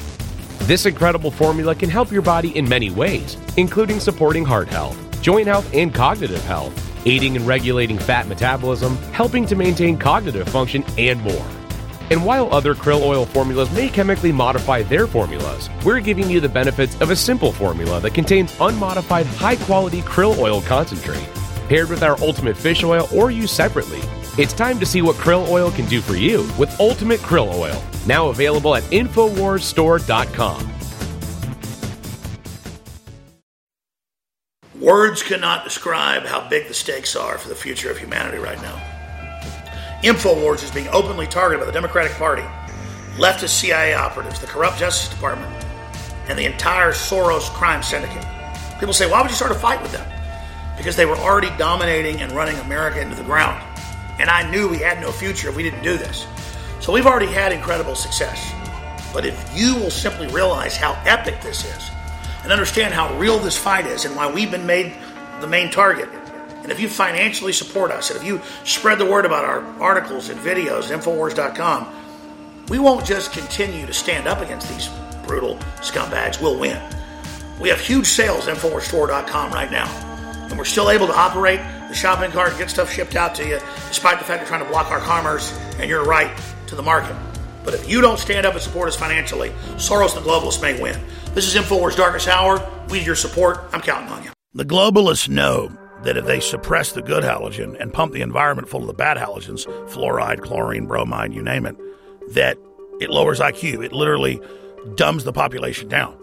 This 0.71 0.85
incredible 0.85 1.31
formula 1.31 1.75
can 1.75 1.89
help 1.89 2.13
your 2.13 2.21
body 2.21 2.57
in 2.57 2.69
many 2.69 2.89
ways, 2.91 3.35
including 3.57 3.99
supporting 3.99 4.45
heart 4.45 4.69
health, 4.69 4.97
joint 5.21 5.45
health, 5.45 5.69
and 5.73 5.93
cognitive 5.93 6.41
health, 6.45 6.73
aiding 7.05 7.35
in 7.35 7.45
regulating 7.45 7.99
fat 7.99 8.25
metabolism, 8.25 8.95
helping 9.11 9.45
to 9.47 9.55
maintain 9.57 9.97
cognitive 9.97 10.47
function, 10.47 10.85
and 10.97 11.19
more. 11.23 11.45
And 12.09 12.23
while 12.23 12.47
other 12.53 12.73
krill 12.73 13.01
oil 13.01 13.25
formulas 13.25 13.69
may 13.73 13.89
chemically 13.89 14.31
modify 14.31 14.83
their 14.83 15.07
formulas, 15.07 15.69
we're 15.83 15.99
giving 15.99 16.29
you 16.29 16.39
the 16.39 16.47
benefits 16.47 16.95
of 17.01 17.09
a 17.09 17.17
simple 17.17 17.51
formula 17.51 17.99
that 17.99 18.13
contains 18.13 18.55
unmodified 18.61 19.25
high 19.25 19.57
quality 19.57 19.99
krill 20.03 20.37
oil 20.37 20.61
concentrate. 20.61 21.27
Paired 21.67 21.89
with 21.89 22.01
our 22.01 22.17
ultimate 22.21 22.55
fish 22.55 22.81
oil 22.81 23.09
or 23.13 23.29
used 23.29 23.53
separately, 23.53 23.99
it's 24.41 24.53
time 24.53 24.79
to 24.79 24.85
see 24.85 25.01
what 25.01 25.17
krill 25.17 25.49
oil 25.49 25.69
can 25.69 25.85
do 25.87 25.99
for 25.99 26.15
you 26.15 26.49
with 26.57 26.79
Ultimate 26.79 27.19
Krill 27.19 27.53
Oil, 27.53 27.83
now 28.07 28.29
available 28.29 28.75
at 28.75 28.83
InfoWarsStore.com. 28.83 30.71
Words 34.79 35.21
cannot 35.21 35.63
describe 35.63 36.23
how 36.23 36.49
big 36.49 36.67
the 36.67 36.73
stakes 36.73 37.15
are 37.15 37.37
for 37.37 37.49
the 37.49 37.55
future 37.55 37.91
of 37.91 37.99
humanity 37.99 38.39
right 38.39 38.59
now. 38.63 38.81
InfoWars 40.01 40.63
is 40.63 40.71
being 40.71 40.87
openly 40.87 41.27
targeted 41.27 41.59
by 41.59 41.67
the 41.67 41.71
Democratic 41.71 42.13
Party, 42.13 42.41
leftist 43.17 43.49
CIA 43.49 43.93
operatives, 43.93 44.39
the 44.39 44.47
corrupt 44.47 44.79
Justice 44.79 45.09
Department, 45.13 45.53
and 46.27 46.39
the 46.39 46.45
entire 46.45 46.93
Soros 46.93 47.47
crime 47.51 47.83
syndicate. 47.83 48.25
People 48.79 48.93
say, 48.93 49.07
why 49.07 49.21
would 49.21 49.29
you 49.29 49.35
start 49.35 49.51
a 49.51 49.55
fight 49.55 49.79
with 49.83 49.91
them? 49.91 50.07
Because 50.75 50.95
they 50.95 51.05
were 51.05 51.17
already 51.17 51.51
dominating 51.59 52.19
and 52.19 52.31
running 52.31 52.57
America 52.57 52.99
into 52.99 53.15
the 53.15 53.23
ground. 53.23 53.63
And 54.19 54.31
I 54.31 54.49
knew 54.49 54.67
we 54.67 54.79
had 54.79 54.99
no 54.99 55.11
future 55.11 55.49
if 55.49 55.55
we 55.55 55.61
didn't 55.61 55.83
do 55.83 55.97
this. 55.97 56.25
So 56.81 56.91
we've 56.91 57.05
already 57.05 57.27
had 57.27 57.51
incredible 57.51 57.93
success. 57.93 58.53
But 59.13 59.25
if 59.25 59.51
you 59.55 59.75
will 59.75 59.91
simply 59.91 60.27
realize 60.27 60.75
how 60.75 60.99
epic 61.05 61.39
this 61.41 61.63
is 61.63 61.91
and 62.43 62.51
understand 62.51 62.93
how 62.93 63.15
real 63.17 63.37
this 63.37 63.57
fight 63.57 63.85
is 63.85 64.05
and 64.05 64.15
why 64.15 64.31
we've 64.31 64.49
been 64.49 64.65
made 64.65 64.93
the 65.41 65.47
main 65.47 65.69
target, 65.69 66.09
and 66.63 66.71
if 66.71 66.79
you 66.79 66.87
financially 66.87 67.53
support 67.53 67.91
us, 67.91 68.09
and 68.09 68.19
if 68.19 68.25
you 68.25 68.41
spread 68.63 68.97
the 68.97 69.05
word 69.05 69.25
about 69.25 69.45
our 69.45 69.63
articles 69.79 70.29
and 70.29 70.39
videos 70.39 70.91
Infowars.com, 70.91 71.87
we 72.69 72.79
won't 72.79 73.05
just 73.05 73.31
continue 73.31 73.85
to 73.85 73.93
stand 73.93 74.27
up 74.27 74.41
against 74.41 74.67
these 74.69 74.89
brutal 75.27 75.57
scumbags, 75.81 76.41
we'll 76.41 76.59
win. 76.59 76.81
We 77.59 77.69
have 77.69 77.79
huge 77.79 78.07
sales 78.07 78.47
at 78.47 78.57
InfoWarsStore.com 78.57 79.51
right 79.51 79.71
now, 79.71 79.87
and 80.49 80.57
we're 80.57 80.65
still 80.65 80.89
able 80.89 81.07
to 81.07 81.15
operate 81.15 81.59
the 81.89 81.95
shopping 81.95 82.31
cart 82.31 82.49
and 82.49 82.57
get 82.57 82.69
stuff 82.69 82.91
shipped 82.91 83.15
out 83.15 83.35
to 83.35 83.47
you, 83.47 83.59
despite 83.89 84.17
the 84.19 84.25
fact 84.25 84.41
they're 84.41 84.47
trying 84.47 84.63
to 84.63 84.69
block 84.69 84.89
our 84.89 84.99
commerce 84.99 85.51
and 85.77 85.89
your 85.89 86.05
right 86.05 86.31
to 86.71 86.75
the 86.75 86.81
market. 86.81 87.15
But 87.63 87.75
if 87.75 87.87
you 87.87 88.01
don't 88.01 88.17
stand 88.17 88.47
up 88.47 88.53
and 88.53 88.63
support 88.63 88.87
us 88.87 88.95
financially, 88.95 89.49
Soros 89.75 90.15
and 90.15 90.25
the 90.25 90.29
globalists 90.29 90.61
may 90.61 90.81
win. 90.81 90.99
This 91.35 91.45
is 91.45 91.61
InfoWars 91.61 91.95
Darkest 91.95 92.27
Hour. 92.27 92.67
We 92.89 92.99
need 92.99 93.05
your 93.05 93.15
support. 93.15 93.59
I'm 93.71 93.81
counting 93.81 94.09
on 94.09 94.23
you. 94.23 94.31
The 94.53 94.65
globalists 94.65 95.29
know 95.29 95.71
that 96.03 96.17
if 96.17 96.25
they 96.25 96.39
suppress 96.39 96.93
the 96.93 97.01
good 97.01 97.23
halogen 97.23 97.79
and 97.79 97.93
pump 97.93 98.13
the 98.13 98.21
environment 98.21 98.67
full 98.67 98.81
of 98.81 98.87
the 98.87 98.93
bad 98.93 99.17
halogens, 99.17 99.65
fluoride, 99.89 100.41
chlorine, 100.41 100.87
bromide, 100.87 101.33
you 101.33 101.43
name 101.43 101.65
it, 101.65 101.75
that 102.33 102.57
it 102.99 103.09
lowers 103.09 103.39
IQ. 103.39 103.85
It 103.85 103.91
literally 103.91 104.41
dumbs 104.95 105.25
the 105.25 105.33
population 105.33 105.87
down. 105.87 106.17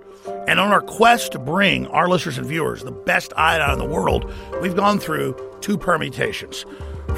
And 0.48 0.58
on 0.58 0.72
our 0.72 0.80
quest 0.80 1.32
to 1.32 1.38
bring 1.38 1.86
our 1.88 2.08
listeners 2.08 2.38
and 2.38 2.46
viewers 2.46 2.82
the 2.82 2.90
best 2.90 3.32
iodine 3.36 3.72
in 3.72 3.78
the 3.78 3.84
world, 3.84 4.32
we've 4.60 4.76
gone 4.76 4.98
through 4.98 5.36
two 5.60 5.78
permutations. 5.78 6.64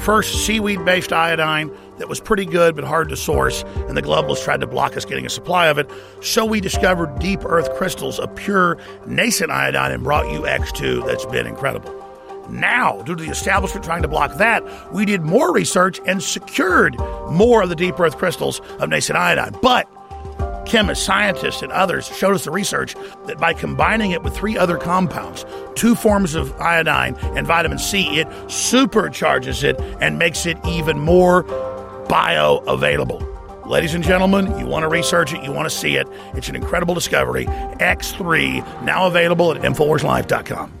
First, 0.03 0.45
seaweed 0.45 0.83
based 0.83 1.13
iodine 1.13 1.71
that 1.99 2.09
was 2.09 2.19
pretty 2.19 2.45
good 2.45 2.75
but 2.75 2.83
hard 2.83 3.09
to 3.09 3.15
source, 3.15 3.63
and 3.87 3.95
the 3.95 4.01
globalists 4.01 4.43
tried 4.43 4.61
to 4.61 4.67
block 4.67 4.97
us 4.97 5.05
getting 5.05 5.27
a 5.27 5.29
supply 5.29 5.67
of 5.67 5.77
it. 5.77 5.89
So 6.21 6.43
we 6.43 6.59
discovered 6.59 7.19
deep 7.19 7.45
earth 7.45 7.71
crystals 7.75 8.19
of 8.19 8.35
pure 8.35 8.79
nascent 9.05 9.51
iodine 9.51 9.91
and 9.91 10.03
brought 10.03 10.31
you 10.31 10.41
X2 10.41 11.05
that's 11.05 11.25
been 11.25 11.45
incredible. 11.45 11.93
Now, 12.49 13.03
due 13.03 13.15
to 13.15 13.23
the 13.23 13.29
establishment 13.29 13.85
trying 13.85 14.01
to 14.01 14.07
block 14.07 14.37
that, 14.37 14.91
we 14.91 15.05
did 15.05 15.21
more 15.21 15.53
research 15.53 15.99
and 16.07 16.21
secured 16.21 16.97
more 17.29 17.61
of 17.61 17.69
the 17.69 17.75
deep 17.75 17.99
earth 17.99 18.17
crystals 18.17 18.59
of 18.79 18.89
nascent 18.89 19.19
iodine. 19.19 19.55
But 19.61 19.87
chemists, 20.65 21.05
scientists, 21.05 21.61
and 21.61 21.71
others 21.71 22.07
showed 22.07 22.35
us 22.35 22.45
the 22.45 22.51
research 22.51 22.95
that 23.25 23.37
by 23.37 23.53
combining 23.53 24.11
it 24.11 24.23
with 24.23 24.35
three 24.35 24.57
other 24.57 24.77
compounds, 24.77 25.45
two 25.75 25.95
forms 25.95 26.35
of 26.35 26.53
iodine 26.59 27.15
and 27.35 27.45
vitamin 27.47 27.79
C, 27.79 28.19
it 28.19 28.27
supercharges 28.47 29.63
it 29.63 29.79
and 30.01 30.17
makes 30.17 30.45
it 30.45 30.57
even 30.65 30.99
more 30.99 31.43
bioavailable. 32.07 33.27
Ladies 33.65 33.93
and 33.93 34.03
gentlemen, 34.03 34.57
you 34.59 34.65
want 34.65 34.83
to 34.83 34.89
research 34.89 35.33
it, 35.33 35.43
you 35.43 35.51
want 35.51 35.69
to 35.69 35.75
see 35.75 35.95
it. 35.95 36.07
It's 36.33 36.49
an 36.49 36.55
incredible 36.55 36.93
discovery. 36.93 37.45
X3, 37.45 38.83
now 38.83 39.07
available 39.07 39.53
at 39.53 39.61
InfoWarsLife.com. 39.61 40.80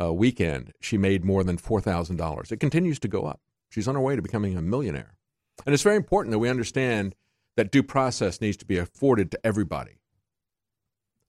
uh, 0.00 0.10
weekend, 0.12 0.72
she 0.80 0.96
made 0.96 1.24
more 1.24 1.42
than 1.42 1.58
$4,000. 1.58 2.52
It 2.52 2.60
continues 2.60 3.00
to 3.00 3.08
go 3.08 3.24
up. 3.24 3.40
She's 3.70 3.88
on 3.88 3.96
her 3.96 4.00
way 4.00 4.16
to 4.16 4.22
becoming 4.22 4.56
a 4.56 4.62
millionaire. 4.62 5.16
And 5.64 5.72
it's 5.72 5.82
very 5.82 5.96
important 5.96 6.32
that 6.32 6.38
we 6.38 6.48
understand 6.48 7.14
that 7.56 7.70
due 7.70 7.82
process 7.82 8.40
needs 8.40 8.56
to 8.58 8.64
be 8.64 8.78
afforded 8.78 9.30
to 9.30 9.46
everybody. 9.46 9.98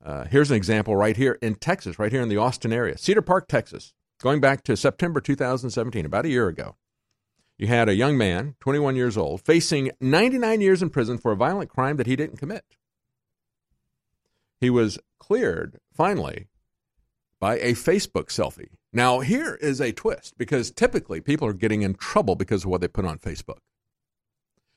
Uh, 0.03 0.25
here's 0.25 0.51
an 0.51 0.57
example 0.57 0.95
right 0.95 1.15
here 1.15 1.37
in 1.41 1.55
Texas, 1.55 1.97
right 1.97 2.11
here 2.11 2.21
in 2.21 2.29
the 2.29 2.37
Austin 2.37 2.73
area, 2.73 2.97
Cedar 2.97 3.21
Park, 3.21 3.47
Texas 3.47 3.93
going 4.23 4.39
back 4.39 4.63
to 4.63 4.77
September 4.77 5.19
2017, 5.19 6.05
about 6.05 6.25
a 6.25 6.29
year 6.29 6.47
ago. 6.47 6.77
You 7.57 7.67
had 7.67 7.89
a 7.89 7.95
young 7.95 8.17
man, 8.17 8.55
21 8.61 8.95
years 8.95 9.17
old, 9.17 9.41
facing 9.41 9.91
99 9.99 10.61
years 10.61 10.81
in 10.81 10.89
prison 10.89 11.17
for 11.17 11.33
a 11.33 11.35
violent 11.35 11.69
crime 11.69 11.97
that 11.97 12.07
he 12.07 12.15
didn't 12.15 12.37
commit. 12.37 12.63
He 14.59 14.69
was 14.69 14.97
cleared, 15.19 15.77
finally, 15.93 16.47
by 17.39 17.59
a 17.59 17.73
Facebook 17.73 18.27
selfie. 18.27 18.69
Now, 18.93 19.19
here 19.19 19.55
is 19.55 19.81
a 19.81 19.91
twist 19.91 20.37
because 20.37 20.71
typically 20.71 21.19
people 21.19 21.47
are 21.47 21.53
getting 21.53 21.81
in 21.81 21.95
trouble 21.95 22.35
because 22.35 22.63
of 22.63 22.69
what 22.69 22.79
they 22.79 22.87
put 22.87 23.05
on 23.05 23.19
Facebook. 23.19 23.59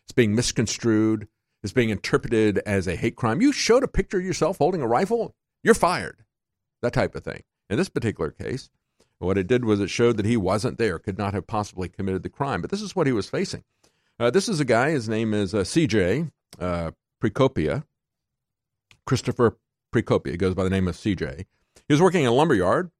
It's 0.06 0.12
being 0.12 0.34
misconstrued, 0.34 1.28
it's 1.62 1.72
being 1.72 1.90
interpreted 1.90 2.58
as 2.64 2.86
a 2.86 2.96
hate 2.96 3.16
crime. 3.16 3.40
You 3.40 3.52
showed 3.52 3.82
a 3.82 3.88
picture 3.88 4.18
of 4.18 4.24
yourself 4.24 4.58
holding 4.58 4.80
a 4.80 4.86
rifle, 4.86 5.34
you're 5.64 5.74
fired. 5.74 6.24
That 6.82 6.92
type 6.92 7.14
of 7.16 7.24
thing. 7.24 7.42
In 7.68 7.76
this 7.76 7.88
particular 7.88 8.30
case, 8.30 8.70
what 9.18 9.38
it 9.38 9.46
did 9.46 9.64
was 9.64 9.80
it 9.80 9.90
showed 9.90 10.16
that 10.18 10.26
he 10.26 10.36
wasn't 10.36 10.78
there, 10.78 10.98
could 10.98 11.18
not 11.18 11.34
have 11.34 11.46
possibly 11.46 11.88
committed 11.88 12.22
the 12.22 12.28
crime. 12.28 12.60
But 12.60 12.70
this 12.70 12.82
is 12.82 12.94
what 12.94 13.06
he 13.06 13.12
was 13.12 13.28
facing. 13.28 13.64
Uh, 14.20 14.30
this 14.30 14.48
is 14.48 14.60
a 14.60 14.64
guy, 14.64 14.90
his 14.90 15.08
name 15.08 15.34
is 15.34 15.54
uh, 15.54 15.58
CJ 15.58 16.30
uh, 16.60 16.92
Precopio, 17.22 17.84
Christopher 19.06 19.58
Precopio, 19.92 20.38
goes 20.38 20.54
by 20.54 20.64
the 20.64 20.70
name 20.70 20.88
of 20.88 20.94
CJ. 20.94 21.46
He 21.88 21.94
was 21.94 22.00
working 22.00 22.22
in 22.22 22.28
a 22.28 22.32
lumber 22.32 22.54
yard. 22.54 22.90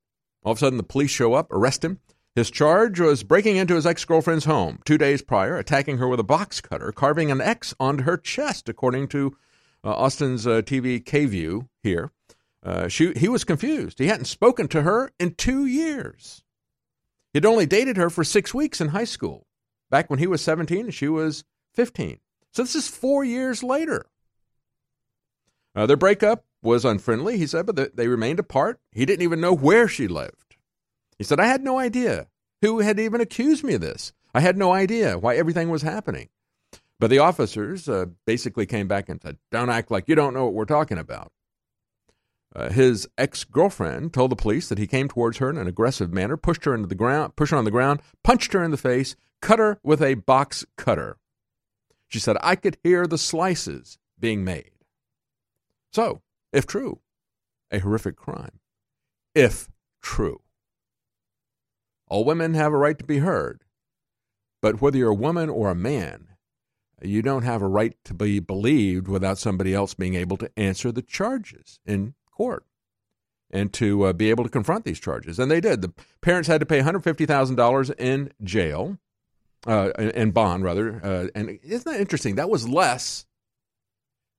All 0.43 0.53
of 0.53 0.59
a 0.59 0.61
sudden, 0.61 0.77
the 0.77 0.83
police 0.83 1.11
show 1.11 1.35
up, 1.35 1.53
arrest 1.53 1.85
him. 1.85 2.01
His 2.37 2.51
charge 2.51 3.01
was 3.01 3.23
breaking 3.23 3.57
into 3.57 3.77
his 3.77 3.87
ex 3.87 4.05
girlfriend's 4.05 4.45
home 4.45 4.81
two 4.85 4.99
days 4.99 5.23
prior, 5.23 5.57
attacking 5.57 5.97
her 5.97 6.07
with 6.07 6.21
a 6.21 6.25
box 6.25 6.61
cutter, 6.61 6.93
carving 6.93 7.31
an 7.31 7.41
X 7.41 7.75
onto 7.81 8.05
her 8.05 8.19
chest, 8.19 8.69
according 8.69 9.09
to 9.09 9.35
uh, 9.83 9.95
Austin's 9.95 10.47
uh, 10.47 10.61
TV 10.61 11.03
KVUE 11.03 11.67
here. 11.83 12.13
Uh, 12.63 12.89
she, 12.89 13.15
he 13.15 13.27
was 13.31 13.43
confused. 13.43 13.99
He 13.99 14.09
hadn't 14.09 14.27
spoken 14.27 14.69
to 14.69 14.83
her 14.83 15.13
in 15.19 15.35
two 15.35 15.65
years. 15.65 16.45
He'd 17.33 17.47
only 17.47 17.65
dated 17.65 17.97
her 17.97 18.11
for 18.11 18.23
six 18.23 18.53
weeks 18.53 18.83
in 18.83 18.89
high 18.89 19.05
school, 19.05 19.47
back 19.91 20.11
when 20.11 20.19
he 20.19 20.27
was 20.27 20.43
17 20.43 20.81
and 20.87 20.95
she 20.95 21.09
was 21.09 21.43
15. 21.73 22.19
So 22.53 22.63
this 22.63 22.75
is 22.75 22.87
four 22.87 23.25
years 23.25 23.63
later. 23.63 24.05
Uh, 25.75 25.87
their 25.87 25.97
breakup 25.97 26.45
was 26.61 26.85
unfriendly, 26.85 27.39
he 27.39 27.47
said, 27.47 27.65
but 27.65 27.97
they 27.97 28.09
remained 28.09 28.41
apart. 28.41 28.79
He 28.93 29.07
didn't 29.07 29.23
even 29.23 29.41
know 29.41 29.55
where 29.55 29.89
she 29.89 30.07
lived. 30.07 30.46
He 31.19 31.25
said, 31.25 31.41
I 31.41 31.47
had 31.47 31.63
no 31.63 31.79
idea 31.79 32.29
who 32.63 32.81
had 32.81 32.99
even 32.99 33.21
accused 33.21 33.65
me 33.65 33.75
of 33.75 33.81
this. 33.81 34.13
I 34.35 34.41
had 34.41 34.57
no 34.57 34.73
idea 34.73 35.19
why 35.19 35.37
everything 35.37 35.71
was 35.71 35.83
happening. 35.83 36.29
But 36.99 37.11
the 37.11 37.19
officers 37.19 37.89
uh, 37.89 38.07
basically 38.27 38.67
came 38.67 38.89
back 38.89 39.09
and 39.09 39.21
said, 39.21 39.39
Don't 39.51 39.71
act 39.71 39.91
like 39.91 40.09
you 40.09 40.15
don't 40.15 40.35
know 40.35 40.45
what 40.45 40.55
we're 40.55 40.65
talking 40.65 40.99
about. 40.99 41.33
Uh, 42.55 42.71
his 42.71 43.07
ex 43.19 43.45
girlfriend 43.45 44.15
told 44.15 44.31
the 44.31 44.37
police 44.37 44.69
that 44.69 44.79
he 44.79 44.87
came 44.87 45.09
towards 45.09 45.39
her 45.39 45.51
in 45.51 45.59
an 45.59 45.67
aggressive 45.67 46.13
manner, 46.13 46.39
pushed 46.39 46.65
her 46.65 46.75
into 46.75 46.89
the 46.89 46.95
ground, 46.95 47.37
pushed 47.37 47.51
her 47.51 47.59
on 47.59 47.67
the 47.67 47.71
ground, 47.71 48.01
punched 48.25 48.55
her 48.55 48.65
in 48.65 48.71
the 48.71 48.79
face, 48.79 49.15
cut 49.43 49.59
her 49.59 49.79
with 49.83 50.01
a 50.01 50.15
box 50.15 50.65
cutter. 50.79 51.19
She 52.09 52.19
said, 52.19 52.37
I 52.41 52.57
could 52.57 52.79
hear 52.83 53.07
the 53.07 53.19
slices 53.19 53.99
being 54.19 54.45
made. 54.45 54.71
So, 55.93 56.23
if 56.53 56.67
true, 56.67 57.01
a 57.71 57.79
horrific 57.79 58.17
crime. 58.17 58.61
If 59.35 59.69
true. 60.01 60.41
All 62.09 62.25
women 62.25 62.55
have 62.55 62.73
a 62.73 62.79
right 62.79 62.99
to 62.99 63.05
be 63.05 63.19
heard, 63.19 63.65
but 64.63 64.81
whether 64.81 64.99
you're 64.99 65.11
a 65.11 65.15
woman 65.15 65.51
or 65.51 65.71
a 65.71 65.75
man, 65.75 66.29
you 67.03 67.21
don't 67.21 67.43
have 67.43 67.63
a 67.63 67.69
right 67.69 67.97
to 68.05 68.15
be 68.15 68.39
believed 68.39 69.09
without 69.09 69.39
somebody 69.39 69.75
else 69.75 69.95
being 69.95 70.15
able 70.15 70.37
to 70.39 70.51
answer 70.57 70.93
the 70.93 71.03
charges 71.03 71.81
in 71.85 72.15
court 72.31 72.65
and 73.51 73.73
to 73.73 74.05
uh, 74.05 74.13
be 74.13 74.31
able 74.31 74.45
to 74.45 74.51
confront 74.51 74.85
these 74.85 75.01
charges. 75.01 75.39
And 75.39 75.51
they 75.51 75.61
did. 75.61 75.83
The 75.83 75.93
parents 76.21 76.49
had 76.49 76.61
to 76.61 76.67
pay 76.67 76.81
$150,000 76.81 77.95
in 77.99 78.33
jail, 78.43 78.99
uh, 79.67 79.91
in 79.99 80.31
bond, 80.31 80.65
rather. 80.65 81.01
Uh, 81.05 81.29
and 81.35 81.59
isn't 81.63 81.91
that 81.91 82.01
interesting? 82.01 82.37
That 82.37 82.51
was 82.51 82.69
less 82.69 83.27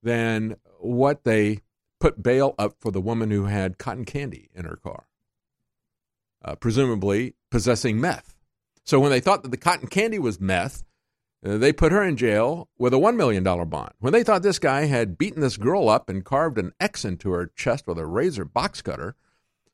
than 0.02 0.56
what 0.78 1.24
they 1.24 1.60
put 2.00 2.22
bail 2.22 2.54
up 2.58 2.76
for 2.80 2.90
the 2.90 3.00
woman 3.00 3.30
who 3.30 3.46
had 3.46 3.78
cotton 3.78 4.04
candy 4.04 4.50
in 4.54 4.64
her 4.64 4.76
car, 4.76 5.06
uh, 6.44 6.54
presumably 6.54 7.34
possessing 7.50 8.00
meth. 8.00 8.34
So 8.84 9.00
when 9.00 9.10
they 9.10 9.20
thought 9.20 9.42
that 9.42 9.50
the 9.50 9.56
cotton 9.56 9.88
candy 9.88 10.18
was 10.18 10.40
meth, 10.40 10.84
uh, 11.44 11.58
they 11.58 11.72
put 11.72 11.92
her 11.92 12.02
in 12.02 12.16
jail 12.16 12.68
with 12.78 12.92
a 12.92 12.98
$1 12.98 13.16
million 13.16 13.44
bond. 13.44 13.92
When 13.98 14.12
they 14.12 14.24
thought 14.24 14.42
this 14.42 14.58
guy 14.58 14.86
had 14.86 15.18
beaten 15.18 15.40
this 15.40 15.56
girl 15.56 15.88
up 15.88 16.08
and 16.08 16.24
carved 16.24 16.58
an 16.58 16.72
X 16.80 17.04
into 17.04 17.30
her 17.30 17.50
chest 17.54 17.86
with 17.86 17.98
a 17.98 18.06
razor 18.06 18.44
box 18.44 18.82
cutter, 18.82 19.14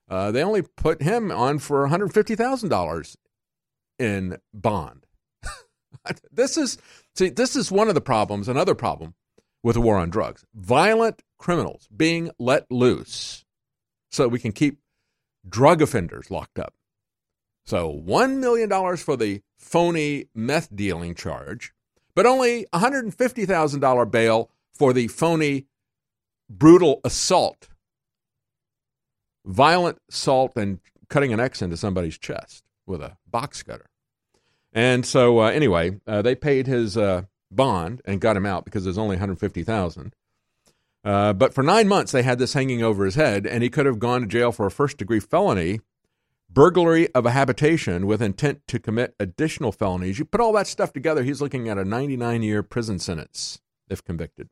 uh, 0.08 0.30
they 0.30 0.42
only 0.42 0.62
put 0.62 1.02
him 1.02 1.30
on 1.30 1.58
for 1.58 1.88
$150,000 1.88 3.16
in 3.98 4.38
bond. 4.52 5.06
this 6.30 6.56
is 6.56 6.76
see, 7.14 7.30
this 7.30 7.56
is 7.56 7.72
one 7.72 7.88
of 7.88 7.94
the 7.94 8.00
problems, 8.00 8.48
another 8.48 8.74
problem 8.74 9.14
with 9.62 9.74
the 9.74 9.80
war 9.80 9.96
on 9.96 10.10
drugs. 10.10 10.44
Violent 10.54 11.22
criminals 11.38 11.88
being 11.94 12.30
let 12.38 12.70
loose 12.70 13.44
so 14.10 14.28
we 14.28 14.38
can 14.38 14.52
keep 14.52 14.78
drug 15.48 15.80
offenders 15.80 16.30
locked 16.30 16.58
up. 16.58 16.74
So 17.64 18.02
$1 18.06 18.38
million 18.38 18.96
for 18.96 19.16
the 19.16 19.40
phony 19.58 20.26
meth 20.34 20.74
dealing 20.74 21.14
charge, 21.14 21.72
but 22.14 22.26
only 22.26 22.66
$150,000 22.74 24.10
bail 24.10 24.50
for 24.72 24.92
the 24.92 25.08
phony 25.08 25.66
brutal 26.50 27.00
assault, 27.04 27.68
violent 29.46 29.98
assault, 30.10 30.52
and 30.56 30.80
cutting 31.08 31.32
an 31.32 31.40
X 31.40 31.62
into 31.62 31.76
somebody's 31.76 32.18
chest 32.18 32.64
with 32.86 33.00
a 33.00 33.16
box 33.26 33.62
cutter. 33.62 33.86
And 34.72 35.06
so, 35.06 35.40
uh, 35.40 35.48
anyway, 35.48 36.00
uh, 36.06 36.20
they 36.20 36.34
paid 36.34 36.66
his 36.66 36.96
uh, 36.96 37.22
bond 37.50 38.02
and 38.04 38.20
got 38.20 38.36
him 38.36 38.44
out 38.44 38.64
because 38.64 38.84
there's 38.84 38.98
only 38.98 39.16
150,000. 39.16 40.14
Uh, 41.04 41.32
but 41.32 41.54
for 41.54 41.62
nine 41.62 41.86
months, 41.86 42.12
they 42.12 42.22
had 42.22 42.38
this 42.38 42.54
hanging 42.54 42.82
over 42.82 43.04
his 43.04 43.14
head, 43.14 43.46
and 43.46 43.62
he 43.62 43.70
could 43.70 43.86
have 43.86 43.98
gone 43.98 44.22
to 44.22 44.26
jail 44.26 44.52
for 44.52 44.66
a 44.66 44.70
first 44.70 44.96
degree 44.96 45.20
felony 45.20 45.80
burglary 46.50 47.12
of 47.14 47.26
a 47.26 47.30
habitation 47.30 48.06
with 48.06 48.22
intent 48.22 48.62
to 48.68 48.78
commit 48.78 49.14
additional 49.18 49.72
felonies. 49.72 50.18
You 50.18 50.24
put 50.24 50.40
all 50.40 50.52
that 50.52 50.66
stuff 50.66 50.92
together, 50.92 51.22
he's 51.22 51.40
looking 51.40 51.68
at 51.68 51.78
a 51.78 51.84
99 51.84 52.42
year 52.42 52.62
prison 52.62 52.98
sentence 52.98 53.60
if 53.88 54.04
convicted. 54.04 54.48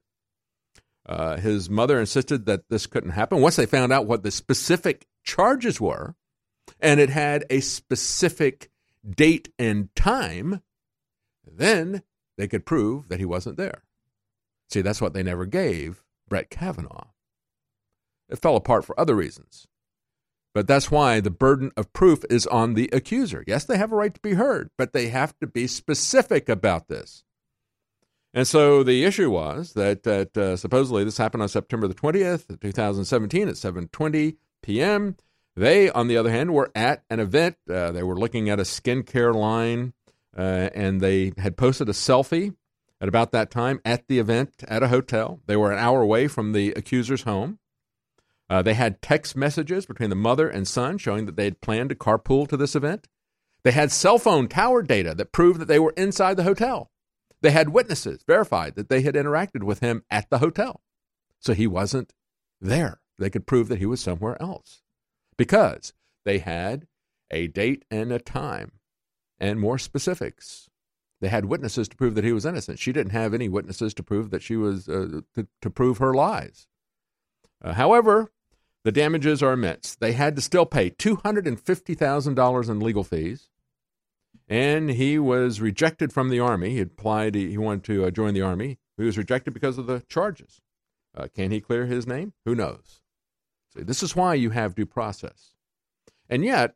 Uh, 1.05 1.37
his 1.37 1.69
mother 1.69 1.99
insisted 1.99 2.47
that 2.47 2.69
this 2.69 2.87
couldn't 2.87 3.11
happen. 3.11 3.41
Once 3.41 3.57
they 3.57 3.67
found 3.67 3.93
out 3.93 4.07
what 4.07 4.23
the 4.23 4.31
specific 4.31 5.07
charges 5.25 5.81
were, 5.81 6.15
and 6.81 7.01
it 7.01 7.11
had 7.11 7.45
a 7.51 7.61
specific 7.61 8.71
date 9.09 9.53
and 9.59 9.93
time, 9.97 10.63
then 11.45 12.03
they 12.39 12.47
could 12.47 12.65
prove 12.65 13.09
that 13.09 13.19
he 13.19 13.25
wasn't 13.25 13.57
there. 13.57 13.83
See, 14.71 14.81
that's 14.81 15.01
what 15.01 15.13
they 15.13 15.23
never 15.23 15.45
gave 15.45 16.03
Brett 16.29 16.51
Kavanaugh. 16.51 17.09
It 18.29 18.41
fell 18.41 18.57
apart 18.57 18.85
for 18.85 18.99
other 18.99 19.15
reasons. 19.15 19.67
But 20.55 20.67
that's 20.67 20.91
why 20.91 21.21
the 21.21 21.31
burden 21.31 21.73
of 21.77 21.93
proof 21.93 22.25
is 22.29 22.47
on 22.47 22.75
the 22.75 22.91
accuser. 22.93 23.43
Yes, 23.47 23.65
they 23.65 23.79
have 23.79 23.93
a 23.93 23.97
right 23.97 24.13
to 24.13 24.21
be 24.21 24.35
heard, 24.35 24.71
but 24.77 24.93
they 24.93 25.09
have 25.09 25.39
to 25.41 25.47
be 25.47 25.67
specific 25.67 26.49
about 26.49 26.89
this. 26.89 27.25
And 28.35 28.47
so 28.47 28.83
the 28.83 29.05
issue 29.05 29.31
was 29.31 29.75
that, 29.75 30.05
that 30.05 30.37
uh, 30.37 30.57
supposedly 30.57 31.05
this 31.05 31.19
happened 31.19 31.43
on 31.43 31.49
September 31.49 31.87
the 31.87 31.95
20th, 31.95 32.61
2017 32.61 33.49
at 33.49 33.55
7:20 33.55 34.37
p.m. 34.63 35.17
They, 35.55 35.91
on 35.91 36.09
the 36.09 36.17
other 36.17 36.31
hand, 36.31 36.55
were 36.55 36.71
at 36.75 37.03
an 37.11 37.21
event. 37.21 37.57
Uh, 37.69 37.93
they 37.93 38.03
were 38.03 38.19
looking 38.19 38.49
at 38.49 38.59
a 38.59 38.63
skincare 38.63 39.35
line, 39.35 39.93
uh, 40.37 40.71
and 40.75 41.01
they 41.01 41.33
had 41.37 41.59
posted 41.59 41.91
a 41.91 41.93
selfie 41.93 42.55
at 43.03 43.09
about 43.09 43.33
that 43.33 43.51
time 43.51 43.81
at 43.85 44.09
the 44.09 44.19
event 44.19 44.53
at 44.67 44.83
a 44.83 44.89
hotel. 44.89 45.41
They 45.47 45.57
were 45.57 45.73
an 45.73 45.79
hour 45.79 46.01
away 46.01 46.27
from 46.29 46.53
the 46.53 46.73
accuser's 46.73 47.25
home. 47.25 47.59
Uh, 48.53 48.61
they 48.61 48.75
had 48.75 49.01
text 49.01 49.35
messages 49.35 49.87
between 49.87 50.11
the 50.11 50.15
mother 50.15 50.47
and 50.47 50.69
son 50.69 50.99
showing 50.99 51.25
that 51.25 51.37
they 51.37 51.45
had 51.45 51.63
planned 51.63 51.89
to 51.89 51.95
carpool 51.95 52.47
to 52.47 52.55
this 52.55 52.77
event. 52.77 53.09
They 53.65 53.71
had 53.71 53.91
cell 53.91 54.19
phone 54.19 54.47
tower 54.47 54.83
data 54.83 55.15
that 55.15 55.33
proved 55.33 55.59
that 55.59 55.69
they 55.69 55.79
were 55.79 55.95
inside 55.97 56.37
the 56.37 56.43
hotel. 56.43 56.91
They 57.41 57.53
had 57.53 57.71
witnesses 57.71 58.23
verified 58.27 58.75
that 58.75 58.91
they 58.91 59.01
had 59.01 59.15
interacted 59.15 59.63
with 59.63 59.81
him 59.81 60.05
at 60.11 60.29
the 60.29 60.37
hotel. 60.37 60.83
So 61.41 61.55
he 61.55 61.67
wasn't 61.67 62.13
there. 62.61 63.01
They 63.19 63.31
could 63.31 63.47
prove 63.47 63.69
that 63.69 63.79
he 63.79 63.87
was 63.87 64.03
somewhere 64.03 64.37
else 64.39 64.83
because 65.39 65.95
they 66.27 66.41
had 66.41 66.87
a 67.31 67.47
date 67.47 67.87
and 67.91 68.13
a 68.13 68.19
time 68.19 68.73
and 69.41 69.61
more 69.61 69.79
specifics. 69.79 70.69
They 71.23 71.29
had 71.29 71.47
witnesses 71.47 71.89
to 71.89 71.97
prove 71.97 72.17
that 72.17 72.25
he 72.25 72.35
was 72.35 72.45
innocent. 72.45 72.79
She 72.79 72.93
didn't 72.93 73.13
have 73.13 73.33
any 73.33 73.49
witnesses 73.49 73.95
to 73.95 74.03
prove 74.03 74.29
that 74.29 74.43
she 74.43 74.57
was 74.57 74.91
uh, 74.91 75.23
to, 75.37 75.47
to, 75.63 75.71
prove 75.71 75.97
her 75.99 76.13
lies. 76.13 76.67
Uh, 77.65 77.73
however, 77.73 78.31
the 78.85 78.93
damages 78.93 79.43
are 79.43 79.53
immense. 79.53 79.95
They 79.95 80.13
had 80.13 80.37
to 80.37 80.43
still 80.43 80.67
pay 80.67 80.91
two 80.91 81.17
hundred 81.17 81.47
and 81.47 81.61
fifty 81.61 81.95
thousand 81.95 82.35
dollars 82.35 82.69
in 82.69 82.81
legal 82.81 83.05
fees, 83.05 83.49
and 84.49 84.91
he 84.91 85.19
was 85.19 85.61
rejected 85.61 86.13
from 86.13 86.29
the 86.29 86.41
army. 86.41 86.71
He 86.71 86.81
applied. 86.81 87.35
He 87.35 87.59
wanted 87.59 87.85
to 87.85 88.05
uh, 88.07 88.11
join 88.11 88.35
the 88.35 88.43
army. 88.43 88.79
He 88.97 89.05
was 89.05 89.19
rejected 89.19 89.55
because 89.55 89.79
of 89.79 89.87
the 89.87 90.01
charges. 90.09 90.61
Uh, 91.17 91.29
can 91.35 91.51
he 91.51 91.61
clear 91.61 91.87
his 91.87 92.07
name? 92.07 92.33
Who 92.45 92.55
knows? 92.55 93.03
See, 93.75 93.83
this 93.83 94.03
is 94.03 94.17
why 94.17 94.35
you 94.35 94.51
have 94.51 94.75
due 94.75 94.87
process, 94.87 95.55
and 96.29 96.45
yet 96.45 96.75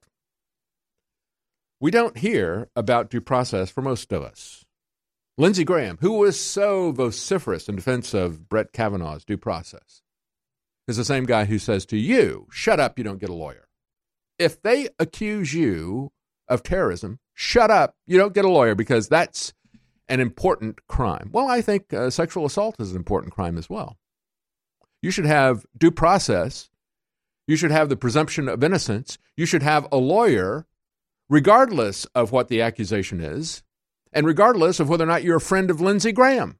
we 1.80 1.90
don't 1.90 2.18
hear 2.18 2.68
about 2.74 3.10
due 3.10 3.20
process 3.20 3.70
for 3.70 3.82
most 3.82 4.12
of 4.12 4.22
us. 4.22 4.64
Lindsey 5.38 5.64
Graham, 5.64 5.98
who 6.00 6.12
was 6.12 6.40
so 6.40 6.92
vociferous 6.92 7.68
in 7.68 7.76
defense 7.76 8.14
of 8.14 8.48
Brett 8.48 8.72
Kavanaugh's 8.72 9.26
due 9.26 9.36
process, 9.36 10.00
is 10.86 10.96
the 10.96 11.04
same 11.04 11.24
guy 11.24 11.44
who 11.44 11.58
says 11.58 11.84
to 11.86 11.96
you, 11.96 12.46
shut 12.50 12.80
up, 12.80 12.98
you 12.98 13.04
don't 13.04 13.20
get 13.20 13.30
a 13.30 13.34
lawyer. 13.34 13.68
If 14.38 14.62
they 14.62 14.88
accuse 14.98 15.54
you 15.54 16.12
of 16.48 16.62
terrorism, 16.62 17.18
shut 17.34 17.70
up, 17.70 17.96
you 18.06 18.18
don't 18.18 18.34
get 18.34 18.44
a 18.44 18.50
lawyer 18.50 18.74
because 18.74 19.08
that's 19.08 19.52
an 20.08 20.20
important 20.20 20.86
crime. 20.86 21.30
Well, 21.32 21.48
I 21.48 21.60
think 21.60 21.92
uh, 21.92 22.10
sexual 22.10 22.46
assault 22.46 22.76
is 22.78 22.90
an 22.92 22.96
important 22.96 23.32
crime 23.32 23.58
as 23.58 23.68
well. 23.68 23.96
You 25.02 25.10
should 25.10 25.26
have 25.26 25.66
due 25.76 25.90
process. 25.90 26.70
You 27.46 27.56
should 27.56 27.70
have 27.70 27.88
the 27.88 27.96
presumption 27.96 28.48
of 28.48 28.62
innocence. 28.62 29.18
You 29.36 29.46
should 29.46 29.62
have 29.62 29.86
a 29.90 29.96
lawyer 29.96 30.66
regardless 31.28 32.04
of 32.06 32.32
what 32.32 32.48
the 32.48 32.62
accusation 32.62 33.20
is, 33.20 33.62
and 34.12 34.26
regardless 34.26 34.78
of 34.80 34.88
whether 34.88 35.04
or 35.04 35.08
not 35.08 35.24
you're 35.24 35.36
a 35.36 35.40
friend 35.40 35.70
of 35.70 35.80
Lindsey 35.80 36.12
Graham, 36.12 36.58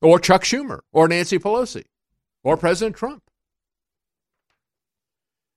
or 0.00 0.20
Chuck 0.20 0.44
Schumer, 0.44 0.80
or 0.92 1.08
Nancy 1.08 1.38
Pelosi, 1.38 1.84
or 2.44 2.56
President 2.56 2.94
Trump. 2.94 3.22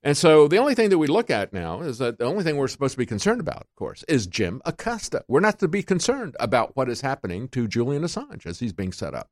And 0.04 0.16
so 0.16 0.48
the 0.48 0.58
only 0.58 0.74
thing 0.74 0.90
that 0.90 0.98
we 0.98 1.08
look 1.08 1.30
at 1.30 1.52
now 1.52 1.82
is 1.82 1.98
that 1.98 2.18
the 2.18 2.26
only 2.26 2.44
thing 2.44 2.56
we're 2.56 2.70
supposed 2.70 2.94
to 2.94 2.98
be 2.98 3.06
concerned 3.06 3.42
about, 3.42 3.62
of 3.64 3.76
course, 3.76 4.04
is 4.08 4.26
Jim 4.26 4.62
Acosta. 4.64 5.26
We're 5.28 5.42
not 5.42 5.60
to 5.60 5.68
be 5.68 5.84
concerned 5.84 6.36
about 6.40 6.78
what 6.78 6.88
is 6.88 7.02
happening 7.02 7.50
to 7.50 7.68
Julian 7.68 8.04
Assange 8.04 8.46
as 8.46 8.60
he's 8.60 8.74
being 8.74 8.94
set 8.94 9.14
up. 9.14 9.30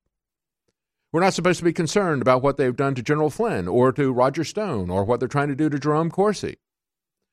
We're 1.13 1.21
not 1.21 1.33
supposed 1.33 1.59
to 1.59 1.65
be 1.65 1.71
concerned 1.71 2.21
about 2.21 2.41
what 2.41 2.57
they've 2.57 2.75
done 2.75 2.93
to 2.95 3.01
General 3.01 3.29
Flynn 3.29 3.69
or 3.69 3.93
to 3.93 4.11
Roger 4.11 4.43
Stone 4.43 4.89
or 4.89 5.05
what 5.05 5.21
they're 5.21 5.29
trying 5.29 5.47
to 5.47 5.55
do 5.55 5.69
to 5.69 5.79
Jerome 5.79 6.11
Corsi. 6.11 6.57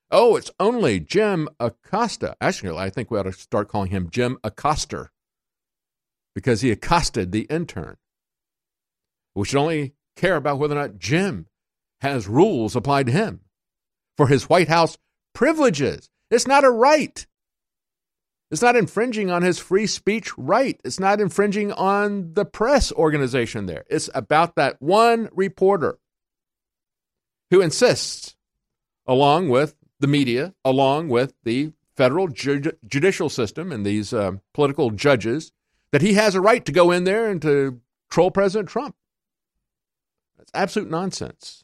Oh, 0.09 0.37
it's 0.37 0.51
only 0.59 1.01
Jim 1.01 1.49
Acosta. 1.59 2.37
Actually, 2.39 2.77
I 2.77 2.89
think 2.89 3.11
we 3.11 3.19
ought 3.19 3.23
to 3.23 3.33
start 3.33 3.67
calling 3.67 3.89
him 3.89 4.09
Jim 4.09 4.37
Acoster 4.43 5.07
because 6.33 6.61
he 6.61 6.71
accosted 6.71 7.31
the 7.31 7.41
intern. 7.49 7.97
We 9.35 9.45
should 9.45 9.59
only 9.59 9.95
care 10.15 10.35
about 10.35 10.59
whether 10.59 10.75
or 10.75 10.81
not 10.81 10.97
Jim 10.97 11.47
has 12.01 12.27
rules 12.27 12.75
applied 12.75 13.07
to 13.07 13.11
him 13.11 13.41
for 14.17 14.27
his 14.27 14.49
White 14.49 14.67
House 14.67 14.97
privileges. 15.33 16.09
It's 16.29 16.47
not 16.47 16.63
a 16.63 16.69
right. 16.69 17.25
It's 18.51 18.61
not 18.61 18.75
infringing 18.75 19.31
on 19.31 19.41
his 19.41 19.57
free 19.57 19.87
speech 19.87 20.37
right. 20.37 20.79
It's 20.83 20.99
not 20.99 21.19
infringing 21.19 21.71
on 21.71 22.33
the 22.33 22.45
press 22.45 22.91
organization 22.91 23.65
there. 23.65 23.83
It's 23.89 24.09
about 24.13 24.55
that 24.55 24.79
one 24.79 25.29
reporter 25.33 25.97
who 27.49 27.61
insists, 27.61 28.35
along 29.07 29.49
with 29.49 29.75
the 29.99 30.07
media, 30.07 30.53
along 30.63 31.09
with 31.09 31.33
the 31.43 31.71
federal 31.95 32.27
ju- 32.27 32.73
judicial 32.87 33.29
system 33.29 33.71
and 33.71 33.85
these 33.85 34.13
uh, 34.13 34.33
political 34.53 34.91
judges, 34.91 35.51
that 35.91 36.01
he 36.01 36.13
has 36.13 36.35
a 36.35 36.41
right 36.41 36.63
to 36.65 36.71
go 36.71 36.91
in 36.91 37.05
there 37.05 37.29
and 37.29 37.41
to 37.41 37.79
troll 38.09 38.29
President 38.31 38.69
Trump. 38.69 38.95
That's 40.43 40.51
absolute 40.61 40.89
nonsense. 40.89 41.63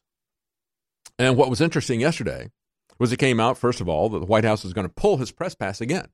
And 1.17 1.35
what 1.35 1.49
was 1.49 1.59
interesting 1.59 1.99
yesterday 1.99 2.49
was 2.97 3.11
it 3.11 3.17
came 3.17 3.39
out, 3.39 3.57
first 3.57 3.81
of 3.81 3.89
all, 3.89 4.07
that 4.09 4.19
the 4.19 4.25
White 4.25 4.45
House 4.45 4.63
is 4.63 4.73
going 4.73 4.87
to 4.87 4.93
pull 4.93 5.17
his 5.17 5.31
press 5.31 5.53
pass 5.53 5.81
again. 5.81 6.07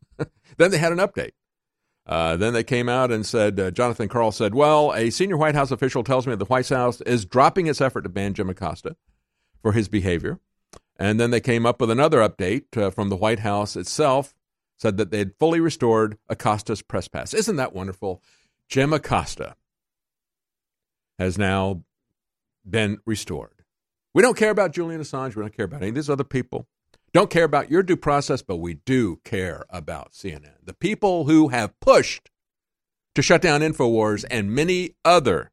then 0.56 0.70
they 0.70 0.78
had 0.78 0.92
an 0.92 0.98
update. 0.98 1.32
Uh, 2.06 2.36
then 2.36 2.54
they 2.54 2.64
came 2.64 2.88
out 2.88 3.12
and 3.12 3.24
said, 3.24 3.60
uh, 3.60 3.70
Jonathan 3.70 4.08
Karl 4.08 4.32
said, 4.32 4.54
Well, 4.54 4.92
a 4.94 5.10
senior 5.10 5.36
White 5.36 5.54
House 5.54 5.70
official 5.70 6.02
tells 6.02 6.26
me 6.26 6.32
that 6.32 6.38
the 6.38 6.44
White 6.46 6.68
House 6.68 7.00
is 7.02 7.24
dropping 7.24 7.66
its 7.66 7.80
effort 7.80 8.02
to 8.02 8.08
ban 8.08 8.34
Jim 8.34 8.48
Acosta 8.48 8.96
for 9.62 9.72
his 9.72 9.88
behavior. 9.88 10.40
And 10.96 11.20
then 11.20 11.30
they 11.30 11.40
came 11.40 11.66
up 11.66 11.80
with 11.80 11.90
another 11.90 12.18
update 12.18 12.76
uh, 12.76 12.90
from 12.90 13.10
the 13.10 13.16
White 13.16 13.40
House 13.40 13.76
itself, 13.76 14.34
said 14.78 14.96
that 14.96 15.10
they 15.10 15.18
had 15.18 15.36
fully 15.38 15.60
restored 15.60 16.18
Acosta's 16.28 16.82
press 16.82 17.06
pass. 17.06 17.32
Isn't 17.34 17.56
that 17.56 17.74
wonderful? 17.74 18.22
Jim 18.68 18.92
Acosta 18.92 19.54
has 21.18 21.36
now 21.36 21.82
been 22.68 22.98
restored. 23.06 23.62
We 24.14 24.22
don't 24.22 24.36
care 24.36 24.50
about 24.50 24.72
Julian 24.72 25.00
Assange. 25.00 25.36
We 25.36 25.42
don't 25.42 25.56
care 25.56 25.66
about 25.66 25.82
any 25.82 25.90
of 25.90 25.94
these 25.94 26.10
other 26.10 26.24
people. 26.24 26.66
Don't 27.12 27.30
care 27.30 27.44
about 27.44 27.70
your 27.70 27.82
due 27.82 27.96
process, 27.96 28.42
but 28.42 28.56
we 28.56 28.74
do 28.74 29.20
care 29.24 29.64
about 29.70 30.12
CNN. 30.12 30.56
The 30.62 30.74
people 30.74 31.24
who 31.24 31.48
have 31.48 31.78
pushed 31.80 32.30
to 33.14 33.22
shut 33.22 33.42
down 33.42 33.60
InfoWars 33.60 34.24
and 34.30 34.52
many 34.52 34.94
other 35.04 35.50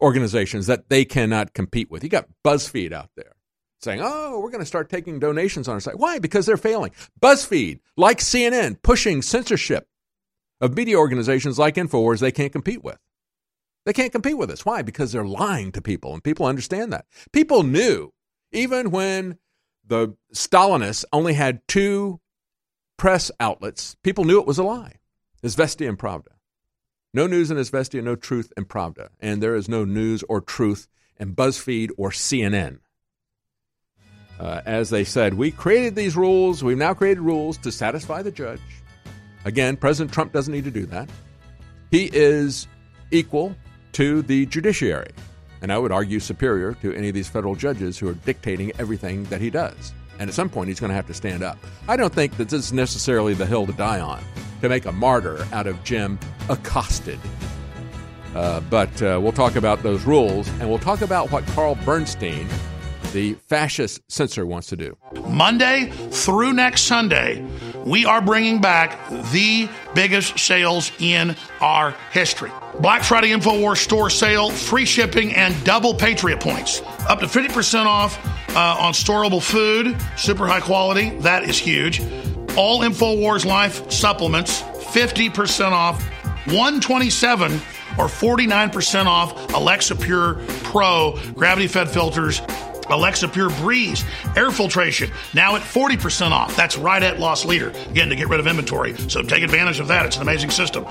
organizations 0.00 0.66
that 0.66 0.88
they 0.88 1.04
cannot 1.04 1.54
compete 1.54 1.90
with. 1.90 2.02
You 2.02 2.08
got 2.08 2.28
BuzzFeed 2.44 2.92
out 2.92 3.10
there 3.16 3.36
saying, 3.80 4.00
oh, 4.02 4.40
we're 4.40 4.50
going 4.50 4.62
to 4.62 4.66
start 4.66 4.88
taking 4.88 5.18
donations 5.18 5.68
on 5.68 5.74
our 5.74 5.80
site. 5.80 5.98
Why? 5.98 6.18
Because 6.18 6.46
they're 6.46 6.56
failing. 6.56 6.92
BuzzFeed, 7.20 7.80
like 7.96 8.18
CNN, 8.18 8.80
pushing 8.82 9.22
censorship 9.22 9.86
of 10.60 10.76
media 10.76 10.96
organizations 10.96 11.58
like 11.58 11.74
InfoWars 11.74 12.20
they 12.20 12.32
can't 12.32 12.52
compete 12.52 12.84
with. 12.84 12.98
They 13.84 13.92
can't 13.92 14.12
compete 14.12 14.38
with 14.38 14.50
us. 14.50 14.64
Why? 14.64 14.82
Because 14.82 15.12
they're 15.12 15.24
lying 15.24 15.72
to 15.72 15.82
people, 15.82 16.12
and 16.12 16.22
people 16.22 16.46
understand 16.46 16.92
that. 16.92 17.06
People 17.32 17.62
knew, 17.62 18.12
even 18.52 18.90
when 18.90 19.38
the 19.86 20.16
Stalinists 20.32 21.04
only 21.12 21.34
had 21.34 21.66
two 21.66 22.20
press 22.96 23.30
outlets, 23.40 23.96
people 24.02 24.24
knew 24.24 24.40
it 24.40 24.46
was 24.46 24.58
a 24.58 24.62
lie. 24.62 24.96
Izvestia 25.42 25.88
and 25.88 25.98
Pravda. 25.98 26.28
No 27.12 27.26
news 27.26 27.50
in 27.50 27.56
Izvestia, 27.56 28.02
no 28.02 28.14
truth 28.14 28.52
in 28.56 28.64
Pravda. 28.64 29.08
And 29.20 29.42
there 29.42 29.54
is 29.54 29.68
no 29.68 29.84
news 29.84 30.22
or 30.28 30.40
truth 30.40 30.88
in 31.18 31.34
BuzzFeed 31.34 31.90
or 31.98 32.10
CNN. 32.10 32.78
Uh, 34.40 34.62
as 34.64 34.90
they 34.90 35.04
said, 35.04 35.34
we 35.34 35.50
created 35.50 35.94
these 35.94 36.16
rules. 36.16 36.64
We've 36.64 36.78
now 36.78 36.94
created 36.94 37.20
rules 37.20 37.58
to 37.58 37.70
satisfy 37.70 38.22
the 38.22 38.30
judge. 38.30 38.60
Again, 39.44 39.76
President 39.76 40.12
Trump 40.12 40.32
doesn't 40.32 40.52
need 40.52 40.64
to 40.64 40.70
do 40.70 40.86
that. 40.86 41.08
He 41.90 42.08
is 42.12 42.66
equal 43.10 43.54
to 43.92 44.22
the 44.22 44.46
judiciary, 44.46 45.10
and 45.60 45.72
I 45.72 45.78
would 45.78 45.92
argue 45.92 46.20
superior 46.20 46.74
to 46.74 46.92
any 46.94 47.08
of 47.08 47.14
these 47.14 47.28
federal 47.28 47.54
judges 47.54 47.98
who 47.98 48.08
are 48.08 48.14
dictating 48.14 48.72
everything 48.78 49.24
that 49.24 49.40
he 49.40 49.50
does. 49.50 49.92
And 50.18 50.28
at 50.28 50.34
some 50.34 50.48
point, 50.48 50.68
he's 50.68 50.80
going 50.80 50.90
to 50.90 50.94
have 50.94 51.06
to 51.06 51.14
stand 51.14 51.42
up. 51.42 51.58
I 51.88 51.96
don't 51.96 52.12
think 52.12 52.36
that 52.36 52.48
this 52.48 52.66
is 52.66 52.72
necessarily 52.72 53.34
the 53.34 53.46
hill 53.46 53.66
to 53.66 53.72
die 53.72 54.00
on 54.00 54.22
to 54.60 54.68
make 54.68 54.86
a 54.86 54.92
martyr 54.92 55.46
out 55.52 55.66
of 55.66 55.82
Jim 55.84 56.18
accosted. 56.48 57.18
Uh, 58.34 58.60
but 58.60 59.02
uh, 59.02 59.18
we'll 59.22 59.32
talk 59.32 59.56
about 59.56 59.82
those 59.82 60.04
rules, 60.04 60.48
and 60.60 60.68
we'll 60.68 60.78
talk 60.78 61.02
about 61.02 61.30
what 61.30 61.44
Carl 61.48 61.74
Bernstein 61.84 62.48
the 63.12 63.34
fascist 63.46 64.00
censor 64.08 64.46
wants 64.46 64.68
to 64.68 64.76
do. 64.76 64.96
Monday 65.28 65.90
through 66.10 66.54
next 66.54 66.82
Sunday, 66.82 67.46
we 67.84 68.04
are 68.04 68.20
bringing 68.20 68.60
back 68.60 69.08
the 69.32 69.68
biggest 69.94 70.38
sales 70.38 70.92
in 70.98 71.36
our 71.60 71.92
history. 72.12 72.50
Black 72.80 73.02
Friday 73.02 73.30
InfoWars 73.30 73.78
store 73.78 74.10
sale, 74.10 74.50
free 74.50 74.84
shipping, 74.84 75.34
and 75.34 75.54
double 75.64 75.94
Patriot 75.94 76.40
points. 76.40 76.80
Up 77.08 77.20
to 77.20 77.26
50% 77.26 77.86
off 77.86 78.18
uh, 78.56 78.76
on 78.78 78.92
storable 78.92 79.42
food, 79.42 79.96
super 80.16 80.46
high 80.46 80.60
quality. 80.60 81.10
That 81.20 81.44
is 81.48 81.58
huge. 81.58 82.00
All 82.56 82.80
InfoWars 82.80 83.44
Life 83.44 83.90
supplements, 83.90 84.62
50% 84.62 85.72
off 85.72 86.02
127 86.46 87.52
or 87.52 88.06
49% 88.06 89.06
off 89.06 89.54
Alexa 89.54 89.96
Pure 89.96 90.40
Pro 90.64 91.18
gravity 91.34 91.66
fed 91.66 91.88
filters 91.88 92.40
Alexa 92.88 93.28
Pure 93.28 93.50
Breeze 93.50 94.04
air 94.36 94.50
filtration 94.50 95.10
now 95.34 95.56
at 95.56 95.62
40% 95.62 96.30
off. 96.30 96.54
That's 96.56 96.76
right 96.76 97.02
at 97.02 97.18
loss 97.18 97.44
leader. 97.44 97.70
Again, 97.90 98.08
to 98.08 98.16
get 98.16 98.28
rid 98.28 98.40
of 98.40 98.46
inventory. 98.46 98.96
So 99.08 99.22
take 99.22 99.42
advantage 99.42 99.80
of 99.80 99.88
that. 99.88 100.06
It's 100.06 100.16
an 100.16 100.22
amazing 100.22 100.50
system. 100.50 100.86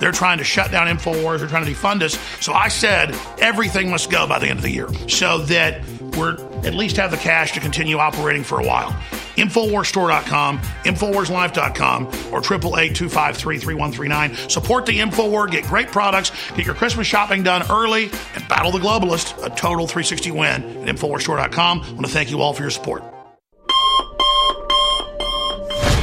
They're 0.00 0.12
trying 0.12 0.38
to 0.38 0.44
shut 0.44 0.70
down 0.70 0.86
InfoWars. 0.86 1.38
They're 1.38 1.48
trying 1.48 1.64
to 1.66 1.72
defund 1.72 2.02
us. 2.02 2.18
So 2.44 2.52
I 2.52 2.68
said 2.68 3.14
everything 3.38 3.90
must 3.90 4.10
go 4.10 4.26
by 4.26 4.38
the 4.38 4.48
end 4.48 4.58
of 4.58 4.62
the 4.62 4.70
year 4.70 4.88
so 5.08 5.38
that 5.38 5.82
we're 6.16 6.36
at 6.64 6.74
least 6.74 6.96
have 6.96 7.10
the 7.10 7.16
cash 7.16 7.52
to 7.52 7.60
continue 7.60 7.98
operating 7.98 8.42
for 8.42 8.60
a 8.60 8.64
while. 8.64 8.90
Infowarsstore.com, 9.36 10.58
Infowarslife.com, 10.58 12.06
or 12.32 12.40
888-253-3139. 12.40 14.50
Support 14.50 14.86
the 14.86 14.98
Infowar, 14.98 15.50
get 15.50 15.64
great 15.64 15.88
products, 15.88 16.32
get 16.54 16.64
your 16.64 16.74
Christmas 16.74 17.06
shopping 17.06 17.42
done 17.42 17.70
early, 17.70 18.04
and 18.34 18.48
battle 18.48 18.72
the 18.72 18.78
globalist. 18.78 19.36
A 19.44 19.50
total 19.50 19.86
360 19.86 20.30
win 20.30 20.88
at 20.88 20.96
Infowarsstore.com. 20.96 21.82
I 21.82 21.92
want 21.92 22.06
to 22.06 22.12
thank 22.12 22.30
you 22.30 22.40
all 22.40 22.54
for 22.54 22.62
your 22.62 22.70
support. 22.70 23.02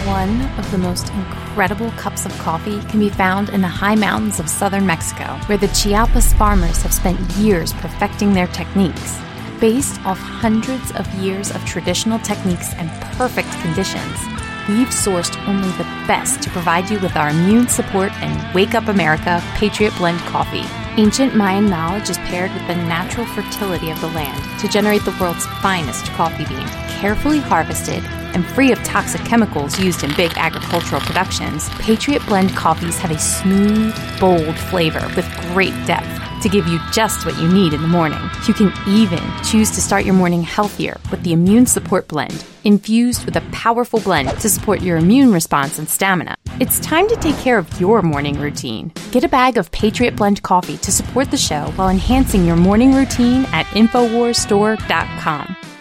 One 0.05 0.41
of 0.59 0.69
the 0.69 0.77
most 0.77 1.09
incredible 1.09 1.89
cups 1.91 2.25
of 2.25 2.37
coffee 2.37 2.79
can 2.81 2.99
be 2.99 3.09
found 3.09 3.49
in 3.49 3.61
the 3.61 3.67
high 3.67 3.95
mountains 3.95 4.39
of 4.39 4.47
southern 4.47 4.85
Mexico, 4.85 5.23
where 5.47 5.57
the 5.57 5.69
Chiapas 5.69 6.33
farmers 6.33 6.83
have 6.83 6.93
spent 6.93 7.19
years 7.31 7.73
perfecting 7.73 8.33
their 8.33 8.47
techniques. 8.47 9.17
Based 9.63 10.05
off 10.05 10.19
hundreds 10.19 10.91
of 10.91 11.07
years 11.13 11.49
of 11.49 11.63
traditional 11.63 12.19
techniques 12.19 12.73
and 12.73 12.91
perfect 13.15 13.49
conditions, 13.61 14.19
we've 14.67 14.89
sourced 14.89 15.41
only 15.47 15.69
the 15.77 15.85
best 16.05 16.41
to 16.41 16.49
provide 16.49 16.89
you 16.89 16.99
with 16.99 17.15
our 17.15 17.29
immune 17.29 17.69
support 17.69 18.11
and 18.21 18.53
Wake 18.53 18.75
Up 18.75 18.89
America 18.89 19.41
Patriot 19.53 19.93
Blend 19.95 20.19
coffee. 20.19 20.65
Ancient 21.01 21.33
Mayan 21.33 21.69
knowledge 21.69 22.09
is 22.09 22.17
paired 22.17 22.51
with 22.51 22.67
the 22.67 22.75
natural 22.75 23.25
fertility 23.25 23.89
of 23.89 24.01
the 24.01 24.09
land 24.09 24.59
to 24.59 24.67
generate 24.67 25.05
the 25.05 25.15
world's 25.17 25.45
finest 25.61 26.07
coffee 26.07 26.43
bean, 26.43 26.67
carefully 26.99 27.39
harvested 27.39 28.03
and 28.35 28.45
free 28.45 28.73
of 28.73 28.83
toxic 28.83 29.21
chemicals 29.21 29.79
used 29.79 30.03
in 30.03 30.13
big 30.15 30.33
agricultural 30.35 30.99
productions. 30.99 31.69
Patriot 31.79 32.25
Blend 32.25 32.53
coffees 32.53 32.97
have 32.97 33.11
a 33.11 33.17
smooth, 33.17 33.95
bold 34.19 34.57
flavor 34.57 35.09
with 35.15 35.25
great 35.53 35.73
depth 35.87 36.32
to 36.43 36.49
give 36.49 36.67
you 36.67 36.79
just 36.91 37.25
what 37.25 37.37
you 37.37 37.47
need 37.47 37.73
in 37.73 37.81
the 37.81 37.87
morning. 37.87 38.19
You 38.47 38.53
can 38.53 38.71
even 38.87 39.23
choose 39.43 39.71
to 39.71 39.81
start 39.81 40.05
your 40.05 40.13
morning 40.13 40.43
healthier 40.43 40.99
with 41.09 41.23
the 41.23 41.33
Immune 41.33 41.65
Support 41.65 42.07
Blend, 42.07 42.45
infused 42.63 43.25
with 43.25 43.35
a 43.35 43.41
powerful 43.51 43.99
blend 43.99 44.29
to 44.41 44.49
support 44.49 44.81
your 44.81 44.97
immune 44.97 45.31
response 45.31 45.79
and 45.79 45.89
stamina. 45.89 46.35
It's 46.59 46.79
time 46.81 47.07
to 47.07 47.15
take 47.15 47.37
care 47.37 47.57
of 47.57 47.79
your 47.79 48.01
morning 48.01 48.39
routine. 48.39 48.91
Get 49.11 49.23
a 49.23 49.29
bag 49.29 49.57
of 49.57 49.71
Patriot 49.71 50.15
Blend 50.15 50.43
coffee 50.43 50.77
to 50.77 50.91
support 50.91 51.31
the 51.31 51.37
show 51.37 51.71
while 51.75 51.89
enhancing 51.89 52.45
your 52.45 52.57
morning 52.57 52.93
routine 52.93 53.45
at 53.51 53.65
InfoWarsStore.com. 53.67 55.72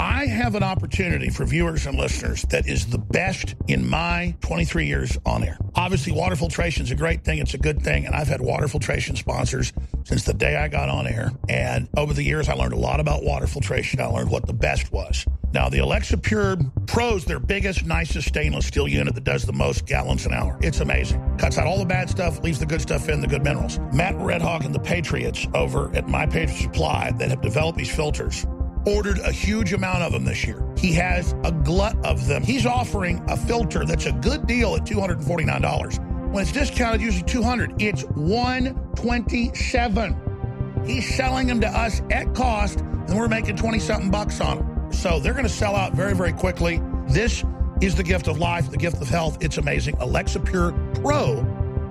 I 0.00 0.26
have 0.26 0.54
an 0.54 0.62
opportunity 0.62 1.28
for 1.28 1.44
viewers 1.44 1.84
and 1.86 1.98
listeners 1.98 2.42
that 2.50 2.68
is 2.68 2.86
the 2.86 2.98
best 2.98 3.56
in 3.66 3.88
my 3.88 4.36
23 4.42 4.86
years 4.86 5.18
on 5.26 5.42
air. 5.42 5.58
Obviously, 5.74 6.12
water 6.12 6.36
filtration 6.36 6.84
is 6.84 6.92
a 6.92 6.94
great 6.94 7.24
thing. 7.24 7.38
It's 7.38 7.54
a 7.54 7.58
good 7.58 7.82
thing. 7.82 8.06
And 8.06 8.14
I've 8.14 8.28
had 8.28 8.40
water 8.40 8.68
filtration 8.68 9.16
sponsors 9.16 9.72
since 10.04 10.24
the 10.24 10.34
day 10.34 10.54
I 10.54 10.68
got 10.68 10.88
on 10.88 11.08
air. 11.08 11.32
And 11.48 11.88
over 11.96 12.14
the 12.14 12.22
years, 12.22 12.48
I 12.48 12.54
learned 12.54 12.74
a 12.74 12.78
lot 12.78 13.00
about 13.00 13.24
water 13.24 13.48
filtration. 13.48 14.00
I 14.00 14.06
learned 14.06 14.30
what 14.30 14.46
the 14.46 14.52
best 14.52 14.92
was. 14.92 15.26
Now, 15.52 15.68
the 15.68 15.78
Alexa 15.78 16.18
Pure 16.18 16.58
Pro's 16.86 17.24
their 17.24 17.40
biggest, 17.40 17.84
nicest 17.84 18.28
stainless 18.28 18.66
steel 18.66 18.86
unit 18.86 19.14
that 19.16 19.24
does 19.24 19.46
the 19.46 19.52
most 19.52 19.86
gallons 19.86 20.26
an 20.26 20.32
hour. 20.32 20.58
It's 20.62 20.78
amazing. 20.78 21.20
Cuts 21.38 21.58
out 21.58 21.66
all 21.66 21.78
the 21.78 21.86
bad 21.86 22.08
stuff, 22.08 22.38
leaves 22.40 22.60
the 22.60 22.66
good 22.66 22.82
stuff 22.82 23.08
in, 23.08 23.20
the 23.20 23.26
good 23.26 23.42
minerals. 23.42 23.80
Matt 23.92 24.14
Redhawk 24.16 24.64
and 24.64 24.74
the 24.74 24.80
Patriots 24.80 25.48
over 25.54 25.94
at 25.96 26.06
My 26.06 26.26
Patriot 26.26 26.62
Supply 26.62 27.10
that 27.12 27.30
have 27.30 27.40
developed 27.40 27.78
these 27.78 27.92
filters 27.92 28.46
ordered 28.86 29.18
a 29.20 29.32
huge 29.32 29.72
amount 29.72 30.02
of 30.02 30.12
them 30.12 30.24
this 30.24 30.46
year. 30.46 30.62
He 30.76 30.92
has 30.94 31.34
a 31.44 31.52
glut 31.52 31.96
of 32.04 32.26
them. 32.26 32.42
He's 32.42 32.66
offering 32.66 33.24
a 33.28 33.36
filter 33.36 33.84
that's 33.84 34.06
a 34.06 34.12
good 34.12 34.46
deal 34.46 34.74
at 34.76 34.84
$249. 34.84 36.32
When 36.32 36.42
it's 36.42 36.52
discounted, 36.52 37.00
usually 37.00 37.24
200. 37.24 37.80
It's 37.80 38.02
127. 38.04 40.84
He's 40.86 41.14
selling 41.14 41.46
them 41.46 41.60
to 41.60 41.68
us 41.68 42.02
at 42.10 42.34
cost, 42.34 42.80
and 42.80 43.16
we're 43.16 43.28
making 43.28 43.56
20 43.56 43.78
something 43.78 44.10
bucks 44.10 44.40
on 44.40 44.58
them. 44.58 44.92
So 44.92 45.20
they're 45.20 45.32
going 45.32 45.44
to 45.44 45.50
sell 45.50 45.76
out 45.76 45.94
very, 45.94 46.14
very 46.14 46.32
quickly. 46.32 46.82
This 47.08 47.44
is 47.80 47.94
the 47.94 48.02
gift 48.02 48.26
of 48.28 48.38
life, 48.38 48.70
the 48.70 48.76
gift 48.76 49.00
of 49.00 49.08
health. 49.08 49.38
It's 49.40 49.56
amazing. 49.58 49.96
Alexa 50.00 50.40
Pure 50.40 50.72
Pro 51.02 51.40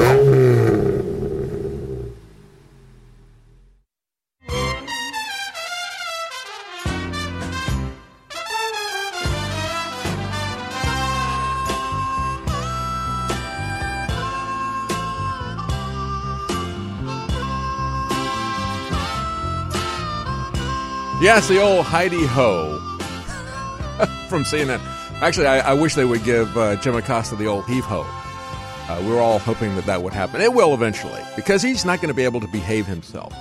Yes, 21.22 21.48
the 21.48 21.61
old 21.61 21.86
Heidi 21.86 22.26
Ho 22.26 22.80
from 24.27 24.44
CNN. 24.44 24.98
Actually, 25.21 25.47
I, 25.47 25.71
I, 25.71 25.73
wish 25.73 25.95
they 25.95 26.05
would 26.05 26.23
give 26.23 26.57
uh, 26.57 26.77
Jim 26.77 26.95
Acosta 26.95 27.35
the 27.35 27.45
old 27.45 27.65
heave 27.65 27.83
ho. 27.83 28.05
Uh, 28.07 29.01
we 29.01 29.11
are 29.11 29.19
all 29.19 29.37
hoping 29.37 29.75
that 29.75 29.85
that 29.85 30.01
would 30.01 30.13
happen. 30.13 30.39
It 30.39 30.53
will 30.53 30.73
eventually, 30.73 31.21
because 31.35 31.61
he's 31.61 31.83
not 31.83 31.99
going 31.99 32.07
to 32.07 32.15
be 32.15 32.23
able 32.23 32.39
to 32.39 32.47
behave 32.47 32.87
himself. 32.87 33.33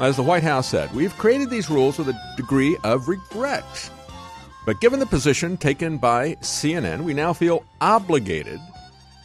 As 0.00 0.16
the 0.16 0.22
White 0.22 0.42
House 0.42 0.66
said, 0.66 0.92
we've 0.94 1.16
created 1.18 1.50
these 1.50 1.68
rules 1.68 1.98
with 1.98 2.08
a 2.08 2.34
degree 2.38 2.74
of 2.84 3.06
regret. 3.06 3.90
But 4.64 4.80
given 4.80 4.98
the 4.98 5.04
position 5.04 5.58
taken 5.58 5.98
by 5.98 6.36
CNN, 6.36 7.02
we 7.02 7.12
now 7.12 7.34
feel 7.34 7.64
obligated 7.82 8.58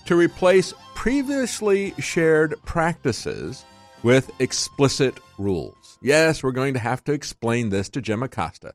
to 0.05 0.17
replace 0.17 0.73
previously 0.95 1.93
shared 1.97 2.55
practices 2.65 3.63
with 4.03 4.29
explicit 4.41 5.17
rules. 5.37 5.97
Yes, 6.01 6.43
we're 6.43 6.51
going 6.51 6.73
to 6.73 6.79
have 6.79 7.05
to 7.05 7.13
explain 7.13 7.69
this 7.69 7.87
to 7.89 8.01
Jim 8.01 8.21
Acosta. 8.21 8.73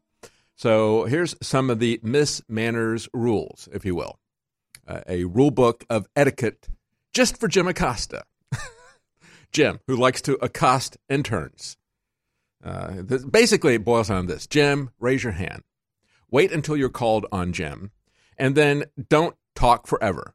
So 0.61 1.05
here's 1.05 1.35
some 1.41 1.71
of 1.71 1.79
the 1.79 2.01
Miss 2.03 2.43
Manners 2.47 3.09
rules, 3.15 3.67
if 3.73 3.87
you 3.87 3.95
will. 3.95 4.19
Uh, 4.87 5.01
a 5.09 5.25
rule 5.25 5.51
book 5.51 5.87
of 5.89 6.07
etiquette 6.15 6.69
just 7.15 7.41
for 7.41 7.49
Jim 7.49 7.67
Acosta. 7.67 8.25
Jim, 9.53 9.81
who 9.87 9.97
likes 9.97 10.21
to 10.21 10.37
accost 10.45 10.99
interns. 11.09 11.79
Uh, 12.63 12.97
this, 12.97 13.25
basically, 13.25 13.77
it 13.77 13.87
boils 13.87 14.09
down 14.09 14.27
to 14.27 14.35
this 14.35 14.47
Jim, 14.47 14.91
raise 14.99 15.25
your 15.25 15.33
hand. 15.33 15.63
Wait 16.31 16.53
until 16.53 16.77
you're 16.77 16.91
called 16.91 17.25
on 17.33 17.55
Jim, 17.55 17.91
and 18.37 18.55
then 18.55 18.85
don't 19.09 19.37
talk 19.55 19.87
forever. 19.87 20.35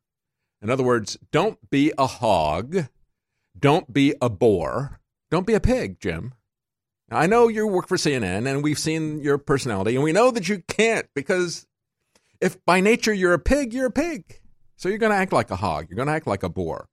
In 0.59 0.71
other 0.71 0.83
words, 0.83 1.19
don't 1.31 1.69
be 1.69 1.93
a 1.99 2.07
hog. 2.07 2.87
Don't 3.55 3.93
be 3.93 4.15
a 4.19 4.31
bore. 4.31 4.99
Don't 5.29 5.45
be 5.45 5.53
a 5.53 5.59
pig, 5.59 5.99
Jim. 5.99 6.33
I 7.15 7.27
know 7.27 7.47
you 7.47 7.67
work 7.67 7.87
for 7.87 7.97
CNN 7.97 8.49
and 8.49 8.63
we've 8.63 8.79
seen 8.79 9.21
your 9.21 9.37
personality, 9.37 9.95
and 9.95 10.03
we 10.03 10.11
know 10.11 10.31
that 10.31 10.49
you 10.49 10.61
can't 10.67 11.07
because 11.15 11.65
if 12.41 12.63
by 12.65 12.81
nature 12.81 13.13
you're 13.13 13.33
a 13.33 13.39
pig, 13.39 13.73
you're 13.73 13.87
a 13.87 13.91
pig. 13.91 14.41
So 14.75 14.89
you're 14.89 14.97
going 14.97 15.11
to 15.11 15.17
act 15.17 15.33
like 15.33 15.51
a 15.51 15.55
hog. 15.55 15.87
You're 15.89 15.95
going 15.95 16.07
to 16.07 16.13
act 16.13 16.27
like 16.27 16.43
a 16.43 16.49
boar. 16.49 16.87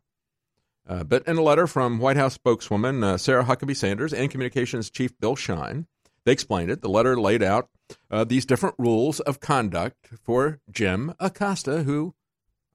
Uh, 0.89 1.05
but 1.05 1.27
in 1.27 1.37
a 1.37 1.43
letter 1.43 1.67
from 1.67 1.99
White 1.99 2.17
House 2.17 2.35
spokeswoman 2.35 3.05
uh, 3.05 3.17
Sarah 3.17 3.45
Huckabee 3.45 3.77
Sanders 3.77 4.13
and 4.13 4.31
Communications 4.31 4.91
Chief 4.91 5.19
Bill 5.21 5.37
Shine, 5.37 5.87
they 6.25 6.33
explained 6.33 6.71
it. 6.71 6.81
The 6.81 6.89
letter 6.89 7.21
laid 7.21 7.43
out 7.43 7.69
uh, 8.11 8.25
these 8.25 8.47
different 8.47 8.77
rules 8.79 9.21
of 9.21 9.41
conduct 9.41 10.09
for 10.23 10.61
Jim 10.71 11.15
Acosta, 11.21 11.83
who 11.83 12.15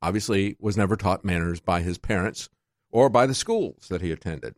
obviously 0.01 0.55
was 0.59 0.77
never 0.77 0.95
taught 0.95 1.25
manners 1.25 1.59
by 1.59 1.81
his 1.81 1.97
parents 1.97 2.49
or 2.91 3.09
by 3.09 3.25
the 3.25 3.33
schools 3.33 3.87
that 3.89 4.01
he 4.01 4.11
attended. 4.11 4.55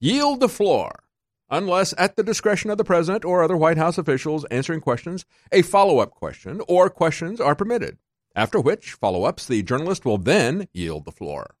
Yield 0.00 0.40
the 0.40 0.48
floor 0.48 1.04
unless 1.50 1.94
at 1.98 2.16
the 2.16 2.22
discretion 2.22 2.70
of 2.70 2.78
the 2.78 2.84
president 2.84 3.24
or 3.24 3.42
other 3.42 3.56
White 3.56 3.78
House 3.78 3.98
officials 3.98 4.44
answering 4.46 4.80
questions, 4.80 5.24
a 5.52 5.62
follow 5.62 5.98
up 5.98 6.10
question 6.10 6.60
or 6.68 6.90
questions 6.90 7.40
are 7.40 7.54
permitted. 7.54 7.98
After 8.34 8.60
which 8.60 8.92
follow 8.92 9.24
ups, 9.24 9.46
the 9.46 9.62
journalist 9.62 10.04
will 10.04 10.18
then 10.18 10.68
yield 10.72 11.04
the 11.04 11.12
floor. 11.12 11.56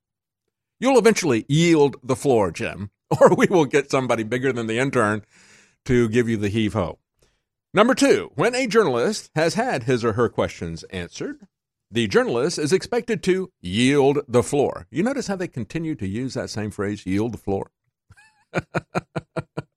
You'll 0.78 0.98
eventually 0.98 1.44
yield 1.48 1.96
the 2.02 2.16
floor, 2.16 2.50
Jim, 2.50 2.90
or 3.20 3.34
we 3.34 3.46
will 3.46 3.64
get 3.64 3.90
somebody 3.90 4.22
bigger 4.22 4.52
than 4.52 4.66
the 4.66 4.78
intern 4.78 5.22
to 5.86 6.08
give 6.08 6.28
you 6.28 6.36
the 6.36 6.48
heave 6.48 6.74
ho. 6.74 6.98
Number 7.74 7.94
two, 7.94 8.30
when 8.34 8.54
a 8.54 8.66
journalist 8.66 9.30
has 9.34 9.54
had 9.54 9.84
his 9.84 10.04
or 10.04 10.14
her 10.14 10.28
questions 10.28 10.84
answered, 10.84 11.46
the 11.90 12.06
journalist 12.06 12.58
is 12.58 12.72
expected 12.72 13.22
to 13.24 13.50
yield 13.60 14.20
the 14.28 14.42
floor. 14.42 14.86
You 14.90 15.02
notice 15.02 15.26
how 15.26 15.36
they 15.36 15.48
continue 15.48 15.94
to 15.96 16.06
use 16.06 16.34
that 16.34 16.50
same 16.50 16.70
phrase, 16.70 17.06
yield 17.06 17.32
the 17.32 17.38
floor? 17.38 17.70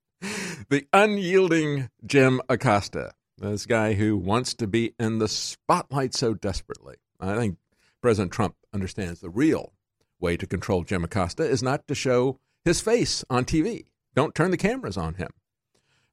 the 0.72 0.88
unyielding 0.94 1.90
Jim 2.06 2.40
Acosta, 2.48 3.12
this 3.38 3.66
guy 3.66 3.94
who 3.94 4.16
wants 4.16 4.54
to 4.54 4.66
be 4.66 4.96
in 4.98 5.20
the 5.20 5.28
spotlight 5.28 6.14
so 6.14 6.34
desperately. 6.34 6.96
I 7.20 7.36
think 7.36 7.58
President 8.02 8.32
Trump 8.32 8.56
understands 8.74 9.20
the 9.20 9.30
real 9.30 9.74
way 10.22 10.38
to 10.38 10.48
control 10.48 10.86
Jim 10.86 11.04
Acosta 11.04 11.44
is 11.44 11.62
not 11.62 11.90
to 11.90 11.94
show 11.94 12.40
his 12.64 12.80
face 12.80 13.26
on 13.30 13.44
TV. 13.44 13.88
Don't 14.16 14.34
turn 14.34 14.52
the 14.52 14.58
cameras 14.58 14.96
on 14.96 15.16
him. 15.16 15.32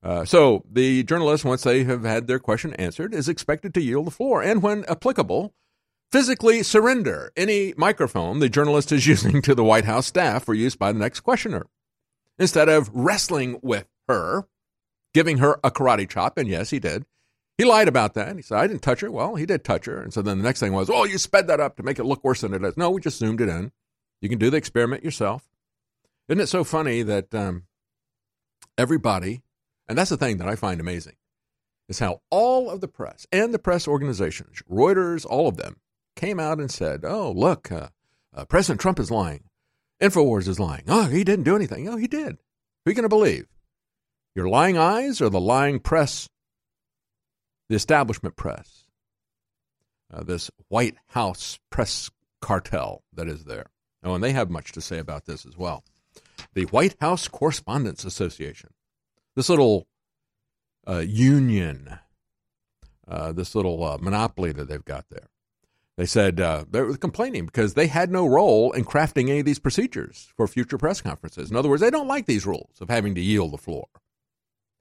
Uh, 0.02 0.24
so 0.24 0.64
the 0.68 1.04
journalist, 1.04 1.44
once 1.44 1.62
they 1.62 1.84
have 1.84 2.02
had 2.02 2.26
their 2.26 2.40
question 2.40 2.74
answered, 2.74 3.14
is 3.14 3.28
expected 3.28 3.72
to 3.74 3.80
yield 3.80 4.08
the 4.08 4.10
floor 4.10 4.42
and, 4.42 4.60
when 4.60 4.84
applicable, 4.88 5.54
physically 6.10 6.64
surrender 6.64 7.30
any 7.36 7.74
microphone 7.76 8.40
the 8.40 8.48
journalist 8.48 8.90
is 8.90 9.06
using 9.06 9.40
to 9.40 9.54
the 9.54 9.64
White 9.64 9.84
House 9.84 10.06
staff 10.06 10.44
for 10.44 10.54
use 10.54 10.74
by 10.74 10.90
the 10.90 10.98
next 10.98 11.20
questioner. 11.20 11.66
Instead 12.40 12.68
of 12.68 12.90
wrestling 12.92 13.60
with 13.62 13.86
her, 14.08 14.48
giving 15.14 15.38
her 15.38 15.60
a 15.62 15.70
karate 15.70 16.08
chop, 16.08 16.38
and 16.38 16.48
yes, 16.48 16.70
he 16.70 16.78
did. 16.78 17.04
He 17.56 17.64
lied 17.64 17.88
about 17.88 18.14
that. 18.14 18.36
He 18.36 18.42
said, 18.42 18.58
I 18.58 18.66
didn't 18.68 18.82
touch 18.82 19.00
her. 19.00 19.10
Well, 19.10 19.34
he 19.34 19.44
did 19.44 19.64
touch 19.64 19.86
her. 19.86 20.00
And 20.00 20.12
so 20.12 20.22
then 20.22 20.38
the 20.38 20.44
next 20.44 20.60
thing 20.60 20.72
was, 20.72 20.88
oh, 20.88 21.04
you 21.04 21.18
sped 21.18 21.48
that 21.48 21.58
up 21.58 21.76
to 21.76 21.82
make 21.82 21.98
it 21.98 22.04
look 22.04 22.22
worse 22.22 22.42
than 22.42 22.54
it 22.54 22.62
is. 22.62 22.76
No, 22.76 22.90
we 22.90 23.00
just 23.00 23.18
zoomed 23.18 23.40
it 23.40 23.48
in. 23.48 23.72
You 24.20 24.28
can 24.28 24.38
do 24.38 24.48
the 24.48 24.56
experiment 24.56 25.02
yourself. 25.02 25.48
Isn't 26.28 26.40
it 26.40 26.48
so 26.48 26.62
funny 26.62 27.02
that 27.02 27.34
um, 27.34 27.64
everybody, 28.76 29.42
and 29.88 29.98
that's 29.98 30.10
the 30.10 30.16
thing 30.16 30.36
that 30.36 30.48
I 30.48 30.54
find 30.54 30.80
amazing, 30.80 31.16
is 31.88 31.98
how 31.98 32.20
all 32.30 32.70
of 32.70 32.80
the 32.80 32.86
press 32.86 33.26
and 33.32 33.52
the 33.52 33.58
press 33.58 33.88
organizations, 33.88 34.62
Reuters, 34.70 35.26
all 35.26 35.48
of 35.48 35.56
them, 35.56 35.80
came 36.14 36.38
out 36.38 36.60
and 36.60 36.70
said, 36.70 37.04
oh, 37.04 37.32
look, 37.32 37.72
uh, 37.72 37.88
uh, 38.36 38.44
President 38.44 38.80
Trump 38.80 39.00
is 39.00 39.10
lying. 39.10 39.44
InfoWars 40.00 40.46
is 40.46 40.60
lying. 40.60 40.84
Oh, 40.86 41.06
he 41.06 41.24
didn't 41.24 41.44
do 41.44 41.56
anything. 41.56 41.88
Oh, 41.88 41.96
he 41.96 42.06
did. 42.06 42.38
Who 42.84 42.90
are 42.90 42.90
you 42.90 42.94
going 42.94 43.02
to 43.02 43.08
believe? 43.08 43.46
Your 44.38 44.48
lying 44.48 44.78
eyes 44.78 45.20
or 45.20 45.30
the 45.30 45.40
lying 45.40 45.80
press, 45.80 46.28
the 47.68 47.74
establishment 47.74 48.36
press, 48.36 48.84
uh, 50.14 50.22
this 50.22 50.48
White 50.68 50.94
House 51.08 51.58
press 51.70 52.08
cartel 52.40 53.02
that 53.12 53.26
is 53.26 53.46
there? 53.46 53.66
Oh, 54.04 54.14
and 54.14 54.22
they 54.22 54.30
have 54.30 54.48
much 54.48 54.70
to 54.70 54.80
say 54.80 54.98
about 55.00 55.24
this 55.24 55.44
as 55.44 55.58
well. 55.58 55.82
The 56.54 56.66
White 56.66 56.94
House 57.00 57.26
Correspondents 57.26 58.04
Association, 58.04 58.70
this 59.34 59.48
little 59.48 59.88
uh, 60.86 60.98
union, 60.98 61.98
uh, 63.08 63.32
this 63.32 63.56
little 63.56 63.82
uh, 63.82 63.98
monopoly 63.98 64.52
that 64.52 64.68
they've 64.68 64.84
got 64.84 65.06
there. 65.10 65.30
They 65.96 66.06
said 66.06 66.40
uh, 66.40 66.64
they 66.70 66.82
were 66.82 66.96
complaining 66.96 67.46
because 67.46 67.74
they 67.74 67.88
had 67.88 68.12
no 68.12 68.24
role 68.24 68.70
in 68.70 68.84
crafting 68.84 69.30
any 69.30 69.40
of 69.40 69.46
these 69.46 69.58
procedures 69.58 70.32
for 70.36 70.46
future 70.46 70.78
press 70.78 71.00
conferences. 71.00 71.50
In 71.50 71.56
other 71.56 71.68
words, 71.68 71.82
they 71.82 71.90
don't 71.90 72.06
like 72.06 72.26
these 72.26 72.46
rules 72.46 72.80
of 72.80 72.88
having 72.88 73.16
to 73.16 73.20
yield 73.20 73.52
the 73.52 73.58
floor, 73.58 73.88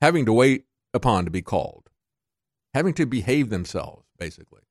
having 0.01 0.25
to 0.25 0.33
wait 0.33 0.65
upon 0.93 1.25
to 1.25 1.31
be 1.31 1.41
called, 1.41 1.89
having 2.73 2.93
to 2.93 3.05
behave 3.05 3.49
themselves, 3.49 4.05
basically. 4.17 4.61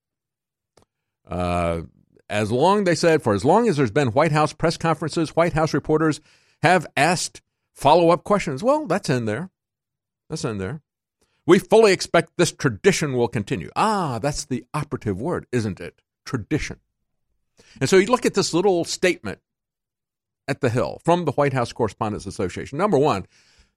Uh, 1.27 1.82
as 2.28 2.51
long, 2.51 2.85
they 2.85 2.94
said, 2.94 3.23
for 3.23 3.35
as 3.35 3.44
long 3.44 3.69
as 3.69 3.77
there's 3.77 3.90
been 3.90 4.09
White 4.09 4.32
House 4.32 4.53
press 4.53 4.77
conferences, 4.77 5.36
White 5.36 5.53
House 5.53 5.74
reporters 5.74 6.20
have 6.62 6.86
asked 6.97 7.40
follow 7.73 8.11
up 8.11 8.24
questions. 8.24 8.62
Well, 8.62 8.86
that's 8.86 9.11
in 9.11 9.27
there. 9.27 9.51
That's 10.28 10.44
in 10.44 10.59
there. 10.59 10.82
We 11.47 11.61
fully 11.61 11.93
expect 11.93 12.32
this 12.36 12.53
tradition 12.53 13.12
will 13.12 13.28
continue. 13.28 13.70
Ah, 13.77 14.19
that's 14.19 14.44
the 14.44 14.65
operative 14.74 15.20
word, 15.20 15.47
isn't 15.53 15.81
it? 15.81 16.01
Tradition. 16.24 16.81
And 17.81 17.89
so 17.89 17.97
you 17.97 18.07
look 18.07 18.27
at 18.27 18.35
this 18.35 18.53
little 18.53 18.85
statement 18.85 19.39
at 20.48 20.61
the 20.61 20.70
Hill 20.70 21.01
from 21.05 21.24
the 21.24 21.32
White 21.32 21.53
House 21.53 21.73
Correspondents 21.73 22.27
Association. 22.27 22.78
Number 22.78 22.98
one, 22.98 23.27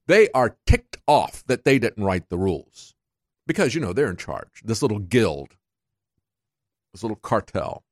they 0.06 0.28
are 0.30 0.56
ticked 0.66 0.89
off 1.10 1.42
that 1.48 1.64
they 1.64 1.80
didn't 1.80 2.04
write 2.04 2.28
the 2.28 2.38
rules 2.38 2.94
because, 3.44 3.74
you 3.74 3.80
know, 3.80 3.92
they're 3.92 4.08
in 4.10 4.16
charge. 4.16 4.62
This 4.64 4.80
little 4.80 5.00
guild, 5.00 5.56
this 6.92 7.02
little 7.02 7.16
cartel. 7.16 7.82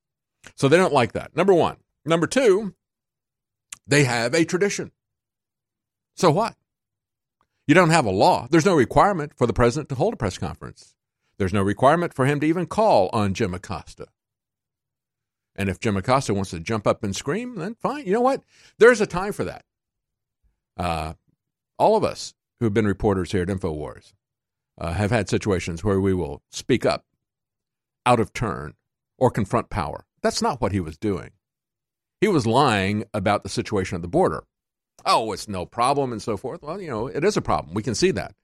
So 0.55 0.69
they 0.69 0.77
don't 0.77 0.93
like 0.93 1.13
that. 1.13 1.35
Number 1.35 1.53
one. 1.53 1.79
Number 2.05 2.29
two, 2.29 2.75
they 3.89 4.05
have 4.05 4.35
a 4.35 4.45
tradition. 4.45 4.93
So 6.15 6.31
what? 6.31 6.55
You 7.67 7.75
don't 7.75 7.91
have 7.91 8.07
a 8.07 8.11
law. 8.11 8.47
There's 8.51 8.65
no 8.65 8.77
requirement 8.77 9.33
for 9.37 9.49
the 9.49 9.53
president 9.53 9.89
to 9.89 9.97
hold 9.97 10.15
a 10.15 10.17
press 10.17 10.39
conference. 10.39 10.95
There's 11.39 11.53
no 11.53 11.63
requirement 11.63 12.15
for 12.15 12.25
him 12.25 12.39
to 12.41 12.47
even 12.47 12.67
call 12.67 13.11
on 13.13 13.35
Jim 13.35 13.53
Acosta. 13.53 14.07
And 15.57 15.69
if 15.69 15.81
Jim 15.81 15.97
Acosta 15.97 16.33
wants 16.33 16.51
to 16.51 16.61
jump 16.61 16.87
up 16.87 17.03
and 17.03 17.17
scream, 17.17 17.57
then 17.57 17.75
fine. 17.75 18.07
You 18.07 18.13
know 18.13 18.21
what? 18.21 18.43
There's 18.79 19.01
a 19.01 19.07
time 19.07 19.33
for 19.33 19.45
that. 19.45 19.65
Uh, 20.77 21.15
all 21.79 21.97
of 21.97 22.05
us 22.05 22.33
who've 22.61 22.75
been 22.75 22.87
reporters 22.87 23.33
here 23.33 23.43
at 23.43 23.49
InfoWars 23.49 24.13
uh, 24.79 24.93
have 24.93 25.11
had 25.11 25.29
situations 25.29 25.85
where 25.85 26.01
we 26.01 26.15
will 26.15 26.43
speak 26.51 26.87
up 26.87 27.05
out 28.07 28.21
of 28.21 28.33
turn 28.33 28.75
or 29.19 29.31
confront 29.31 29.71
power. 29.71 30.07
That's 30.23 30.43
not 30.43 30.61
what 30.61 30.73
he 30.73 30.81
was 30.81 30.97
doing. 30.97 31.31
He 32.21 32.29
was 32.29 32.47
lying 32.47 33.05
about 33.15 33.43
the 33.43 33.49
situation 33.49 33.97
at 33.97 34.03
the 34.03 34.09
border. 34.09 34.45
Oh, 35.05 35.33
it's 35.33 35.49
no 35.49 35.65
problem 35.65 36.13
and 36.13 36.21
so 36.21 36.37
forth. 36.37 36.63
Well, 36.63 36.81
you 36.81 36.89
know, 36.89 37.07
it 37.07 37.25
is 37.25 37.37
a 37.37 37.43
problem. 37.43 37.75
We 37.75 37.83
can 37.83 37.95
see 37.95 38.11
that. 38.13 38.35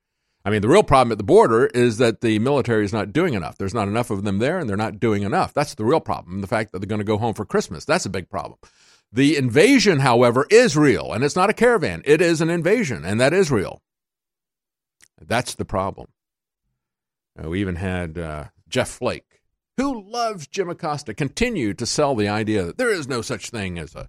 I 0.44 0.50
mean, 0.50 0.60
the 0.60 0.68
real 0.68 0.82
problem 0.82 1.10
at 1.10 1.18
the 1.18 1.24
border 1.24 1.66
is 1.66 1.96
that 1.98 2.20
the 2.20 2.38
military 2.38 2.84
is 2.84 2.92
not 2.92 3.12
doing 3.12 3.34
enough. 3.34 3.56
There's 3.56 3.74
not 3.74 3.88
enough 3.88 4.10
of 4.10 4.24
them 4.24 4.38
there, 4.38 4.58
and 4.58 4.68
they're 4.68 4.76
not 4.76 5.00
doing 5.00 5.22
enough. 5.22 5.54
That's 5.54 5.74
the 5.74 5.86
real 5.86 6.00
problem. 6.00 6.42
The 6.42 6.46
fact 6.46 6.72
that 6.72 6.80
they're 6.80 6.86
going 6.86 7.00
to 7.00 7.04
go 7.04 7.16
home 7.16 7.34
for 7.34 7.46
Christmas, 7.46 7.86
that's 7.86 8.04
a 8.04 8.10
big 8.10 8.28
problem. 8.28 8.58
The 9.10 9.36
invasion, 9.36 10.00
however, 10.00 10.46
is 10.50 10.76
real, 10.76 11.12
and 11.12 11.24
it's 11.24 11.36
not 11.36 11.48
a 11.48 11.54
caravan. 11.54 12.02
It 12.04 12.20
is 12.20 12.42
an 12.42 12.50
invasion, 12.50 13.04
and 13.04 13.20
that 13.20 13.32
is 13.32 13.50
real. 13.50 13.80
That's 15.26 15.54
the 15.54 15.64
problem. 15.64 16.08
Uh, 17.42 17.50
we 17.50 17.60
even 17.60 17.76
had 17.76 18.18
uh, 18.18 18.44
Jeff 18.68 18.88
Flake, 18.88 19.42
who 19.76 20.02
loves 20.08 20.46
Jim 20.46 20.70
Acosta, 20.70 21.14
continue 21.14 21.74
to 21.74 21.86
sell 21.86 22.14
the 22.14 22.28
idea 22.28 22.64
that 22.64 22.78
there 22.78 22.90
is 22.90 23.08
no 23.08 23.22
such 23.22 23.50
thing 23.50 23.78
as 23.78 23.94
a 23.94 24.08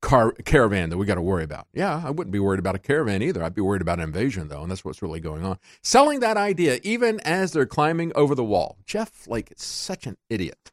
car 0.00 0.32
caravan 0.44 0.90
that 0.90 0.96
we 0.98 1.06
got 1.06 1.16
to 1.16 1.22
worry 1.22 1.44
about. 1.44 1.66
Yeah, 1.72 2.02
I 2.04 2.10
wouldn't 2.10 2.32
be 2.32 2.38
worried 2.38 2.60
about 2.60 2.74
a 2.74 2.80
caravan 2.80 3.22
either. 3.22 3.42
I'd 3.42 3.54
be 3.54 3.62
worried 3.62 3.82
about 3.82 4.00
invasion 4.00 4.48
though, 4.48 4.62
and 4.62 4.70
that's 4.70 4.84
what's 4.84 5.02
really 5.02 5.20
going 5.20 5.44
on. 5.44 5.58
Selling 5.82 6.20
that 6.20 6.36
idea 6.36 6.78
even 6.82 7.20
as 7.20 7.52
they're 7.52 7.66
climbing 7.66 8.12
over 8.14 8.34
the 8.34 8.44
wall. 8.44 8.76
Jeff 8.86 9.10
Flake 9.10 9.50
is 9.50 9.62
such 9.62 10.06
an 10.06 10.16
idiot. 10.28 10.72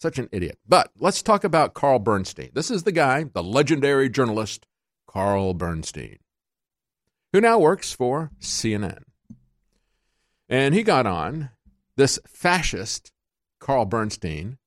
Such 0.00 0.18
an 0.18 0.28
idiot. 0.32 0.58
But 0.66 0.92
let's 0.98 1.22
talk 1.22 1.44
about 1.44 1.74
Carl 1.74 1.98
Bernstein. 1.98 2.50
This 2.54 2.70
is 2.70 2.84
the 2.84 2.92
guy, 2.92 3.24
the 3.24 3.42
legendary 3.42 4.08
journalist 4.08 4.66
Carl 5.06 5.54
Bernstein, 5.54 6.18
who 7.32 7.40
now 7.40 7.58
works 7.58 7.92
for 7.92 8.30
CNN. 8.40 9.02
And 10.48 10.74
he 10.74 10.82
got 10.82 11.06
on 11.06 11.50
this 11.96 12.18
fascist 12.26 13.12
Carl 13.60 13.84
Bernstein, 13.84 14.58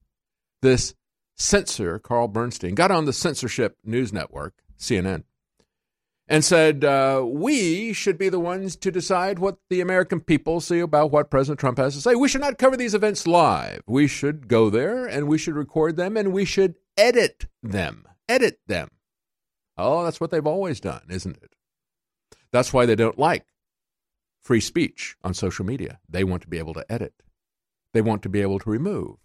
this 0.61 0.93
censor, 1.35 1.99
Carl 1.99 2.27
Bernstein, 2.27 2.75
got 2.75 2.91
on 2.91 3.05
the 3.05 3.13
censorship 3.13 3.77
news 3.83 4.13
network, 4.13 4.53
CNN, 4.77 5.23
and 6.27 6.45
said, 6.45 6.85
uh, 6.85 7.23
We 7.25 7.91
should 7.91 8.17
be 8.17 8.29
the 8.29 8.39
ones 8.39 8.75
to 8.77 8.91
decide 8.91 9.39
what 9.39 9.57
the 9.69 9.81
American 9.81 10.21
people 10.21 10.61
see 10.61 10.79
about 10.79 11.11
what 11.11 11.31
President 11.31 11.59
Trump 11.59 11.79
has 11.79 11.95
to 11.95 12.01
say. 12.01 12.15
We 12.15 12.29
should 12.29 12.41
not 12.41 12.57
cover 12.57 12.77
these 12.77 12.93
events 12.93 13.27
live. 13.27 13.81
We 13.87 14.07
should 14.07 14.47
go 14.47 14.69
there 14.69 15.05
and 15.05 15.27
we 15.27 15.37
should 15.37 15.55
record 15.55 15.97
them 15.97 16.15
and 16.15 16.31
we 16.31 16.45
should 16.45 16.75
edit 16.97 17.47
them. 17.61 18.05
Edit 18.29 18.59
them. 18.67 18.89
Oh, 19.75 20.03
that's 20.03 20.21
what 20.21 20.31
they've 20.31 20.45
always 20.47 20.79
done, 20.79 21.01
isn't 21.09 21.37
it? 21.41 21.55
That's 22.53 22.71
why 22.71 22.85
they 22.85 22.95
don't 22.95 23.19
like 23.19 23.47
free 24.41 24.61
speech 24.61 25.17
on 25.23 25.33
social 25.33 25.65
media. 25.65 25.99
They 26.07 26.23
want 26.23 26.43
to 26.43 26.47
be 26.47 26.59
able 26.59 26.75
to 26.75 26.85
edit, 26.89 27.13
they 27.93 28.01
want 28.01 28.21
to 28.23 28.29
be 28.29 28.41
able 28.41 28.59
to 28.59 28.69
remove, 28.69 29.17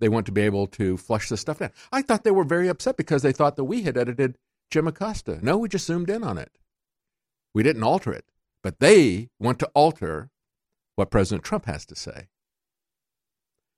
they 0.00 0.08
want 0.10 0.26
to 0.26 0.32
be 0.32 0.42
able 0.42 0.66
to 0.68 0.96
flush 0.98 1.28
this 1.28 1.40
stuff 1.40 1.60
down. 1.60 1.70
I 1.92 2.02
thought 2.02 2.24
they 2.24 2.30
were 2.30 2.44
very 2.44 2.68
upset 2.68 2.96
because 2.96 3.22
they 3.22 3.32
thought 3.32 3.56
that 3.56 3.64
we 3.64 3.82
had 3.82 3.96
edited 3.96 4.36
Jim 4.70 4.88
Acosta. 4.88 5.38
No, 5.42 5.56
we 5.56 5.68
just 5.68 5.86
zoomed 5.86 6.10
in 6.10 6.24
on 6.24 6.36
it. 6.36 6.58
We 7.54 7.62
didn't 7.62 7.84
alter 7.84 8.12
it, 8.12 8.26
but 8.62 8.80
they 8.80 9.30
want 9.38 9.58
to 9.60 9.70
alter 9.72 10.30
what 10.96 11.10
President 11.10 11.44
Trump 11.44 11.66
has 11.66 11.86
to 11.86 11.94
say. 11.94 12.28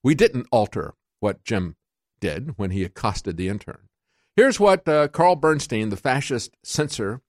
We 0.02 0.14
didn't 0.14 0.46
alter 0.50 0.94
what 1.20 1.44
Jim 1.44 1.76
did 2.20 2.56
when 2.56 2.70
he 2.70 2.84
accosted 2.84 3.36
the 3.36 3.48
intern. 3.48 3.88
Here's 4.34 4.58
what 4.58 4.88
uh, 4.88 5.08
Carl 5.08 5.36
Bernstein, 5.36 5.90
the 5.90 5.96
fascist 5.96 6.56
censor 6.62 7.20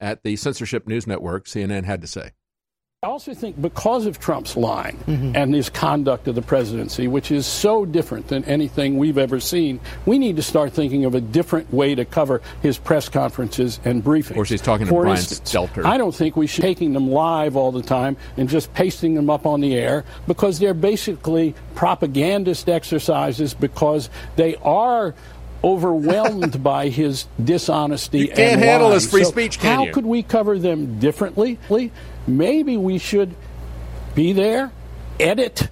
at 0.00 0.22
the 0.22 0.36
censorship 0.36 0.86
news 0.86 1.06
network, 1.06 1.46
CNN, 1.46 1.84
had 1.84 2.00
to 2.00 2.06
say. 2.06 2.32
I 3.04 3.06
also 3.06 3.32
think 3.32 3.62
because 3.62 4.06
of 4.06 4.18
Trump's 4.18 4.56
lying 4.56 4.96
mm-hmm. 4.96 5.36
and 5.36 5.54
his 5.54 5.70
conduct 5.70 6.26
of 6.26 6.34
the 6.34 6.42
presidency, 6.42 7.06
which 7.06 7.30
is 7.30 7.46
so 7.46 7.84
different 7.84 8.26
than 8.26 8.42
anything 8.42 8.98
we've 8.98 9.18
ever 9.18 9.38
seen, 9.38 9.78
we 10.04 10.18
need 10.18 10.34
to 10.34 10.42
start 10.42 10.72
thinking 10.72 11.04
of 11.04 11.14
a 11.14 11.20
different 11.20 11.72
way 11.72 11.94
to 11.94 12.04
cover 12.04 12.42
his 12.60 12.76
press 12.76 13.08
conferences 13.08 13.78
and 13.84 14.02
briefings. 14.02 14.30
Of 14.30 14.34
course, 14.34 14.48
he's 14.48 14.60
talking 14.60 14.86
to 14.86 14.90
For 14.90 15.02
Brian 15.02 15.16
instance, 15.16 15.48
Stelter. 15.48 15.84
I 15.84 15.96
don't 15.96 16.12
think 16.12 16.34
we 16.34 16.48
should 16.48 16.62
be 16.62 16.66
taking 16.66 16.92
them 16.92 17.08
live 17.08 17.54
all 17.54 17.70
the 17.70 17.84
time 17.84 18.16
and 18.36 18.48
just 18.48 18.74
pasting 18.74 19.14
them 19.14 19.30
up 19.30 19.46
on 19.46 19.60
the 19.60 19.76
air 19.76 20.04
because 20.26 20.58
they're 20.58 20.74
basically 20.74 21.54
propagandist 21.76 22.68
exercises 22.68 23.54
because 23.54 24.10
they 24.34 24.56
are 24.56 25.14
overwhelmed 25.64 26.62
by 26.62 26.88
his 26.88 27.26
dishonesty 27.42 28.20
You 28.20 28.28
can't 28.28 28.38
and 28.38 28.60
handle 28.60 28.90
his 28.92 29.10
free 29.10 29.24
So 29.24 29.30
speech, 29.30 29.58
can 29.58 29.76
how 29.76 29.84
you? 29.86 29.92
could 29.92 30.06
we 30.06 30.22
cover 30.22 30.58
them 30.58 30.98
differently? 30.98 31.58
Maybe 32.26 32.76
we 32.76 32.98
should 32.98 33.34
be 34.14 34.32
there, 34.32 34.70
edit, 35.18 35.68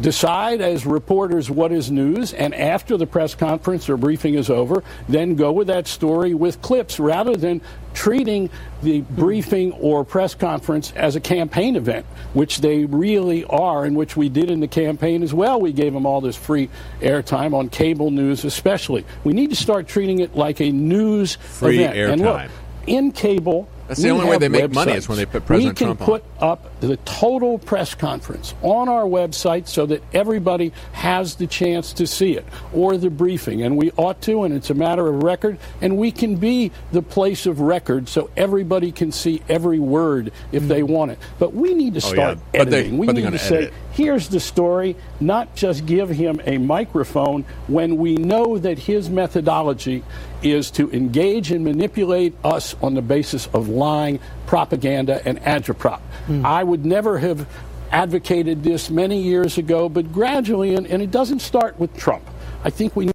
decide 0.00 0.60
as 0.60 0.86
reporters 0.86 1.50
what 1.50 1.72
is 1.72 1.90
news, 1.90 2.32
and 2.32 2.54
after 2.54 2.96
the 2.96 3.06
press 3.06 3.34
conference 3.34 3.88
or 3.88 3.96
briefing 3.96 4.34
is 4.34 4.50
over, 4.50 4.82
then 5.08 5.34
go 5.34 5.52
with 5.52 5.66
that 5.66 5.86
story 5.86 6.34
with 6.34 6.60
clips 6.62 6.98
rather 6.98 7.36
than 7.36 7.60
treating 7.92 8.48
the 8.82 9.00
briefing 9.02 9.72
or 9.72 10.04
press 10.04 10.34
conference 10.34 10.92
as 10.96 11.16
a 11.16 11.20
campaign 11.20 11.76
event, 11.76 12.06
which 12.32 12.58
they 12.58 12.84
really 12.84 13.44
are, 13.44 13.84
and 13.84 13.96
which 13.96 14.16
we 14.16 14.28
did 14.28 14.50
in 14.50 14.60
the 14.60 14.68
campaign 14.68 15.22
as 15.22 15.34
well. 15.34 15.60
We 15.60 15.72
gave 15.72 15.92
them 15.92 16.06
all 16.06 16.20
this 16.20 16.36
free 16.36 16.70
airtime 17.00 17.52
on 17.52 17.68
cable 17.68 18.10
news, 18.10 18.44
especially. 18.44 19.04
We 19.24 19.32
need 19.32 19.50
to 19.50 19.56
start 19.56 19.88
treating 19.88 20.20
it 20.20 20.34
like 20.36 20.60
a 20.60 20.70
news 20.70 21.36
Free 21.36 21.80
event. 21.84 21.96
And 22.12 22.22
look, 22.22 22.36
airtime. 22.38 22.50
in 22.86 23.12
cable, 23.12 23.68
That's 23.90 24.02
the 24.02 24.10
only 24.10 24.26
way 24.26 24.38
they 24.38 24.48
make 24.48 24.72
money 24.72 24.92
is 24.92 25.08
when 25.08 25.18
they 25.18 25.26
put 25.26 25.44
President 25.46 25.76
Trump 25.76 26.00
on. 26.02 26.06
we 26.06 26.20
can 26.20 26.20
put 26.20 26.42
up 26.42 26.80
the 26.80 26.96
total 26.98 27.58
press 27.58 27.92
conference 27.92 28.54
on 28.62 28.88
our 28.88 29.02
website 29.02 29.66
so 29.66 29.84
that 29.86 30.00
everybody 30.14 30.72
has 30.92 31.34
the 31.34 31.48
chance 31.48 31.92
to 31.94 32.06
see 32.06 32.36
it 32.36 32.46
or 32.72 32.96
the 32.96 33.10
briefing 33.10 33.62
and 33.62 33.76
we 33.76 33.90
ought 33.96 34.22
to 34.22 34.44
and 34.44 34.54
it's 34.54 34.70
a 34.70 34.74
matter 34.74 35.08
of 35.08 35.24
record 35.24 35.58
and 35.80 35.96
we 35.98 36.12
can 36.12 36.36
be 36.36 36.70
the 36.92 37.02
place 37.02 37.46
of 37.46 37.58
record 37.58 38.08
so 38.08 38.30
everybody 38.36 38.92
can 38.92 39.10
see 39.10 39.42
every 39.48 39.80
word 39.80 40.30
if 40.52 40.68
they 40.68 40.82
hmm. 40.82 40.92
want 40.92 41.10
it 41.10 41.18
but 41.40 41.52
we 41.52 41.74
need 41.74 41.94
to 41.94 42.00
Oh, 42.00 42.12
start 42.12 42.38
yeah. 42.54 42.60
But 42.60 42.70
they- 42.70 42.78
editing 42.78 42.98
we 42.98 43.08
need 43.08 43.32
to 43.32 43.38
say 43.40 43.64
it. 43.64 43.74
here's 43.92 44.28
the 44.28 44.38
story, 44.38 44.94
not 45.18 45.56
just 45.56 45.84
give 45.84 46.10
him 46.10 46.40
a 46.46 46.58
microphone 46.58 47.44
when 47.66 47.96
we 47.96 48.14
know 48.14 48.56
that 48.56 48.78
his 48.78 49.10
methodology 49.10 50.04
is 50.42 50.70
to 50.72 50.90
engage 50.92 51.50
and 51.50 51.64
manipulate 51.64 52.34
us 52.44 52.74
on 52.82 52.94
the 52.94 53.02
basis 53.02 53.46
of 53.54 53.68
lying, 53.68 54.18
propaganda, 54.46 55.20
and 55.26 55.40
agitprop. 55.42 56.00
Hmm. 56.26 56.44
I 56.44 56.62
would 56.64 56.84
never 56.84 57.18
have 57.18 57.46
advocated 57.90 58.62
this 58.62 58.90
many 58.90 59.20
years 59.20 59.58
ago, 59.58 59.88
but 59.88 60.12
gradually, 60.12 60.74
and, 60.74 60.86
and 60.86 61.02
it 61.02 61.10
doesn't 61.10 61.40
start 61.40 61.78
with 61.78 61.96
Trump. 61.96 62.24
I 62.64 62.70
think 62.70 62.94
we 62.96 63.10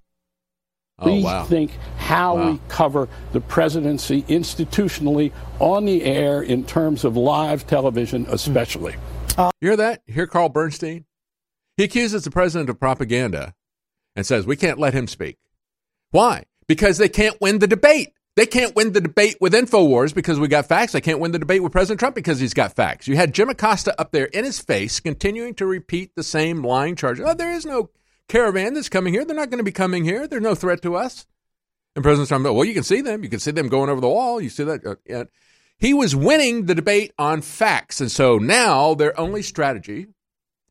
Oh, 0.98 1.20
wow. 1.20 1.44
rethink 1.44 1.72
how 1.98 2.36
Wow. 2.36 2.50
we 2.52 2.60
cover 2.68 3.08
the 3.32 3.40
presidency 3.42 4.22
institutionally 4.22 5.30
on 5.58 5.84
the 5.84 6.02
air 6.02 6.40
in 6.40 6.64
terms 6.64 7.04
of 7.04 7.16
live 7.18 7.66
television, 7.66 8.24
hmm. 8.24 8.32
especially. 8.32 8.94
You 9.38 9.50
hear 9.60 9.76
that? 9.76 10.00
You 10.06 10.14
hear 10.14 10.26
Carl 10.26 10.48
Bernstein? 10.48 11.04
He 11.76 11.84
accuses 11.84 12.24
the 12.24 12.30
president 12.30 12.70
of 12.70 12.80
propaganda 12.80 13.52
and 14.14 14.24
says 14.24 14.46
we 14.46 14.56
can't 14.56 14.78
let 14.78 14.94
him 14.94 15.06
speak. 15.06 15.36
Why? 16.10 16.44
Because 16.68 16.98
they 16.98 17.08
can't 17.08 17.40
win 17.40 17.58
the 17.58 17.66
debate. 17.66 18.12
They 18.36 18.46
can't 18.46 18.76
win 18.76 18.92
the 18.92 19.00
debate 19.00 19.38
with 19.40 19.54
InfoWars 19.54 20.14
because 20.14 20.38
we 20.38 20.48
got 20.48 20.66
facts. 20.66 20.92
They 20.92 21.00
can't 21.00 21.20
win 21.20 21.32
the 21.32 21.38
debate 21.38 21.62
with 21.62 21.72
President 21.72 22.00
Trump 22.00 22.14
because 22.14 22.38
he's 22.38 22.52
got 22.52 22.76
facts. 22.76 23.08
You 23.08 23.16
had 23.16 23.32
Jim 23.32 23.48
Acosta 23.48 23.98
up 23.98 24.12
there 24.12 24.26
in 24.26 24.44
his 24.44 24.60
face 24.60 25.00
continuing 25.00 25.54
to 25.54 25.64
repeat 25.64 26.14
the 26.14 26.22
same 26.22 26.62
lying 26.62 26.96
charge. 26.96 27.18
Oh, 27.18 27.32
there 27.32 27.52
is 27.52 27.64
no 27.64 27.90
caravan 28.28 28.74
that's 28.74 28.90
coming 28.90 29.14
here. 29.14 29.24
They're 29.24 29.34
not 29.34 29.48
going 29.48 29.58
to 29.58 29.64
be 29.64 29.72
coming 29.72 30.04
here. 30.04 30.28
They're 30.28 30.40
no 30.40 30.54
threat 30.54 30.82
to 30.82 30.96
us. 30.96 31.26
And 31.94 32.02
President 32.02 32.28
Trump, 32.28 32.44
well, 32.44 32.64
you 32.64 32.74
can 32.74 32.82
see 32.82 33.00
them. 33.00 33.24
You 33.24 33.30
can 33.30 33.40
see 33.40 33.52
them 33.52 33.70
going 33.70 33.88
over 33.88 34.02
the 34.02 34.08
wall. 34.08 34.38
You 34.38 34.50
see 34.50 34.64
that. 34.64 34.98
Uh. 35.10 35.24
He 35.78 35.94
was 35.94 36.16
winning 36.16 36.66
the 36.66 36.74
debate 36.74 37.12
on 37.18 37.42
facts. 37.42 38.00
And 38.00 38.10
so 38.10 38.38
now 38.38 38.94
their 38.94 39.18
only 39.18 39.42
strategy 39.42 40.08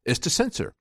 is 0.04 0.20
to 0.20 0.30
censor. 0.30 0.76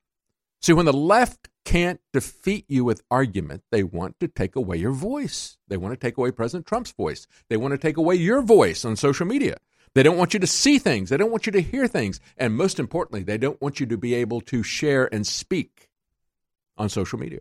See, 0.61 0.73
when 0.73 0.85
the 0.85 0.93
left 0.93 1.49
can't 1.63 1.99
defeat 2.13 2.65
you 2.67 2.85
with 2.85 3.03
argument, 3.11 3.63
they 3.71 3.83
want 3.83 4.19
to 4.19 4.27
take 4.27 4.55
away 4.55 4.77
your 4.77 4.91
voice. 4.91 5.57
They 5.67 5.77
want 5.77 5.93
to 5.93 5.99
take 5.99 6.17
away 6.17 6.31
President 6.31 6.65
Trump's 6.65 6.91
voice. 6.91 7.27
They 7.49 7.57
want 7.57 7.73
to 7.73 7.77
take 7.77 7.97
away 7.97 8.15
your 8.15 8.41
voice 8.41 8.85
on 8.85 8.95
social 8.95 9.25
media. 9.25 9.57
They 9.93 10.03
don't 10.03 10.17
want 10.17 10.33
you 10.33 10.39
to 10.41 10.47
see 10.47 10.77
things. 10.77 11.09
They 11.09 11.17
don't 11.17 11.31
want 11.31 11.45
you 11.45 11.51
to 11.53 11.61
hear 11.61 11.87
things. 11.87 12.19
And 12.37 12.55
most 12.55 12.79
importantly, 12.79 13.23
they 13.23 13.37
don't 13.37 13.61
want 13.61 13.79
you 13.79 13.85
to 13.87 13.97
be 13.97 14.13
able 14.13 14.41
to 14.41 14.61
share 14.61 15.13
and 15.13 15.25
speak 15.25 15.89
on 16.77 16.89
social 16.89 17.17
media. 17.17 17.39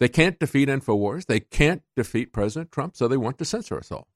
They 0.00 0.08
can't 0.08 0.38
defeat 0.38 0.68
InfoWars. 0.68 1.26
They 1.26 1.40
can't 1.40 1.82
defeat 1.96 2.32
President 2.32 2.72
Trump, 2.72 2.96
so 2.96 3.06
they 3.06 3.16
want 3.16 3.38
to 3.38 3.44
censor 3.44 3.78
us 3.78 3.92
all. 3.92 4.08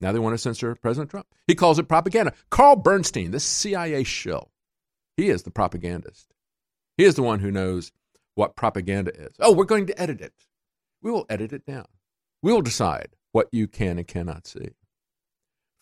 Now 0.00 0.12
they 0.12 0.18
want 0.18 0.34
to 0.34 0.38
censor 0.38 0.74
President 0.76 1.10
Trump. 1.10 1.26
He 1.46 1.54
calls 1.54 1.78
it 1.78 1.88
propaganda. 1.88 2.32
Carl 2.50 2.76
Bernstein, 2.76 3.32
this 3.32 3.44
CIA 3.44 4.04
shill, 4.04 4.50
he 5.16 5.28
is 5.28 5.42
the 5.42 5.50
propagandist. 5.50 6.32
He 6.96 7.04
is 7.04 7.14
the 7.14 7.22
one 7.22 7.40
who 7.40 7.50
knows 7.50 7.92
what 8.34 8.56
propaganda 8.56 9.12
is. 9.14 9.34
Oh, 9.40 9.52
we're 9.52 9.64
going 9.64 9.86
to 9.86 10.00
edit 10.00 10.20
it. 10.20 10.32
We 11.02 11.10
will 11.10 11.26
edit 11.28 11.52
it 11.52 11.66
down. 11.66 11.86
We 12.42 12.52
will 12.52 12.62
decide 12.62 13.10
what 13.32 13.48
you 13.52 13.66
can 13.66 13.98
and 13.98 14.06
cannot 14.06 14.46
see. 14.46 14.70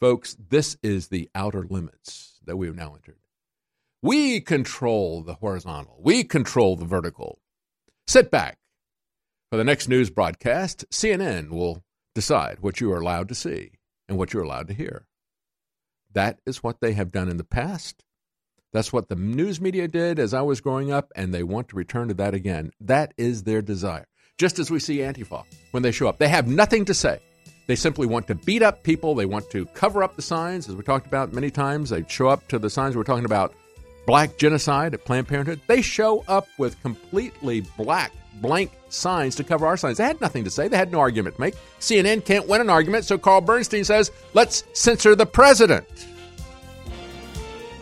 Folks, 0.01 0.37
this 0.49 0.77
is 0.83 1.09
the 1.09 1.31
outer 1.35 1.63
limits 1.63 2.41
that 2.45 2.57
we 2.57 2.67
have 2.67 2.77
now 2.77 2.95
entered. 2.95 3.19
We 4.03 4.41
control 4.41 5.23
the 5.23 5.35
horizontal, 5.35 5.99
we 6.01 6.25
control 6.25 6.77
the 6.77 6.85
vertical. 6.85 7.39
Sit 8.07 8.31
back. 8.31 8.59
For 9.51 9.57
the 9.57 9.65
next 9.65 9.89
news 9.89 10.11
broadcast, 10.11 10.85
CNN 10.91 11.51
will 11.51 11.85
decide 12.15 12.59
what 12.61 12.81
you 12.81 12.93
are 12.93 13.01
allowed 13.01 13.29
to 13.29 13.35
see 13.35 13.73
and 14.09 14.19
what 14.19 14.33
you're 14.33 14.43
allowed 14.43 14.69
to 14.69 14.75
hear. 14.75 15.07
That 16.13 16.41
is 16.45 16.63
what 16.63 16.81
they 16.81 16.93
have 16.93 17.13
done 17.13 17.29
in 17.29 17.37
the 17.37 17.45
past. 17.45 18.04
That's 18.75 18.93
what 18.93 19.09
the 19.09 19.15
news 19.15 19.61
media 19.61 19.87
did 19.87 20.19
as 20.19 20.35
I 20.35 20.43
was 20.43 20.61
growing 20.61 20.91
up, 20.91 21.13
and 21.15 21.33
they 21.33 21.45
want 21.45 21.69
to 21.69 21.77
return 21.77 22.09
to 22.09 22.15
that 22.15 22.35
again. 22.35 22.73
That 22.81 23.15
is 23.17 23.45
their 23.45 23.63
desire. 23.63 24.09
Just 24.37 24.59
as 24.59 24.69
we 24.69 24.81
see 24.81 24.99
Antifa 24.99 25.45
when 25.71 25.85
they 25.85 25.93
show 25.93 26.09
up, 26.09 26.19
they 26.19 26.27
have 26.27 26.49
nothing 26.49 26.85
to 26.87 26.93
say. 26.93 27.21
They 27.69 27.77
simply 27.77 28.09
want 28.09 28.27
to 28.27 28.35
beat 28.35 28.63
up 28.63 28.83
people. 28.83 29.15
They 29.15 29.27
want 29.27 29.49
to 29.51 29.65
cover 29.67 30.03
up 30.03 30.17
the 30.17 30.23
signs, 30.23 30.69
as 30.69 30.75
we 30.75 30.83
talked 30.83 31.07
about 31.07 31.33
many 31.33 31.53
times. 31.53 31.91
They 31.91 32.05
show 32.09 32.27
up 32.27 32.49
to 32.49 32.59
the 32.59 32.69
signs 32.69 32.97
we're 32.97 33.05
talking 33.05 33.25
about 33.25 33.55
black 34.09 34.39
genocide 34.39 34.93
at 34.93 35.05
Planned 35.05 35.29
Parenthood. 35.29 35.61
They 35.69 35.81
show 35.81 36.25
up 36.27 36.49
with 36.59 36.83
completely 36.83 37.61
black, 37.79 38.13
blank 38.41 38.73
signs 38.89 39.37
to 39.37 39.45
cover 39.45 39.69
our 39.69 39.77
signs. 39.77 39.99
They 39.99 40.05
had 40.05 40.21
nothing 40.21 40.43
to 40.43 40.51
say. 40.51 40.67
They 40.67 40.77
had 40.77 40.91
no 40.91 40.99
argument 40.99 41.37
to 41.37 41.41
make. 41.41 41.55
CNN 41.79 42.25
can't 42.25 42.49
win 42.49 42.61
an 42.61 42.71
argument, 42.71 43.05
so 43.05 43.19
Carl 43.19 43.41
Bernstein 43.41 43.85
says, 43.85 44.11
let's 44.33 44.65
censor 44.73 45.15
the 45.15 45.27
president. 45.27 45.87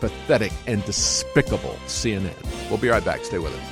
Pathetic 0.03 0.53
and 0.67 0.85
despicable 0.85 1.79
CNN. 1.87 2.35
We'll 2.69 2.79
be 2.79 2.89
right 2.89 3.05
back. 3.05 3.25
Stay 3.25 3.39
with 3.39 3.55
us. 3.55 3.72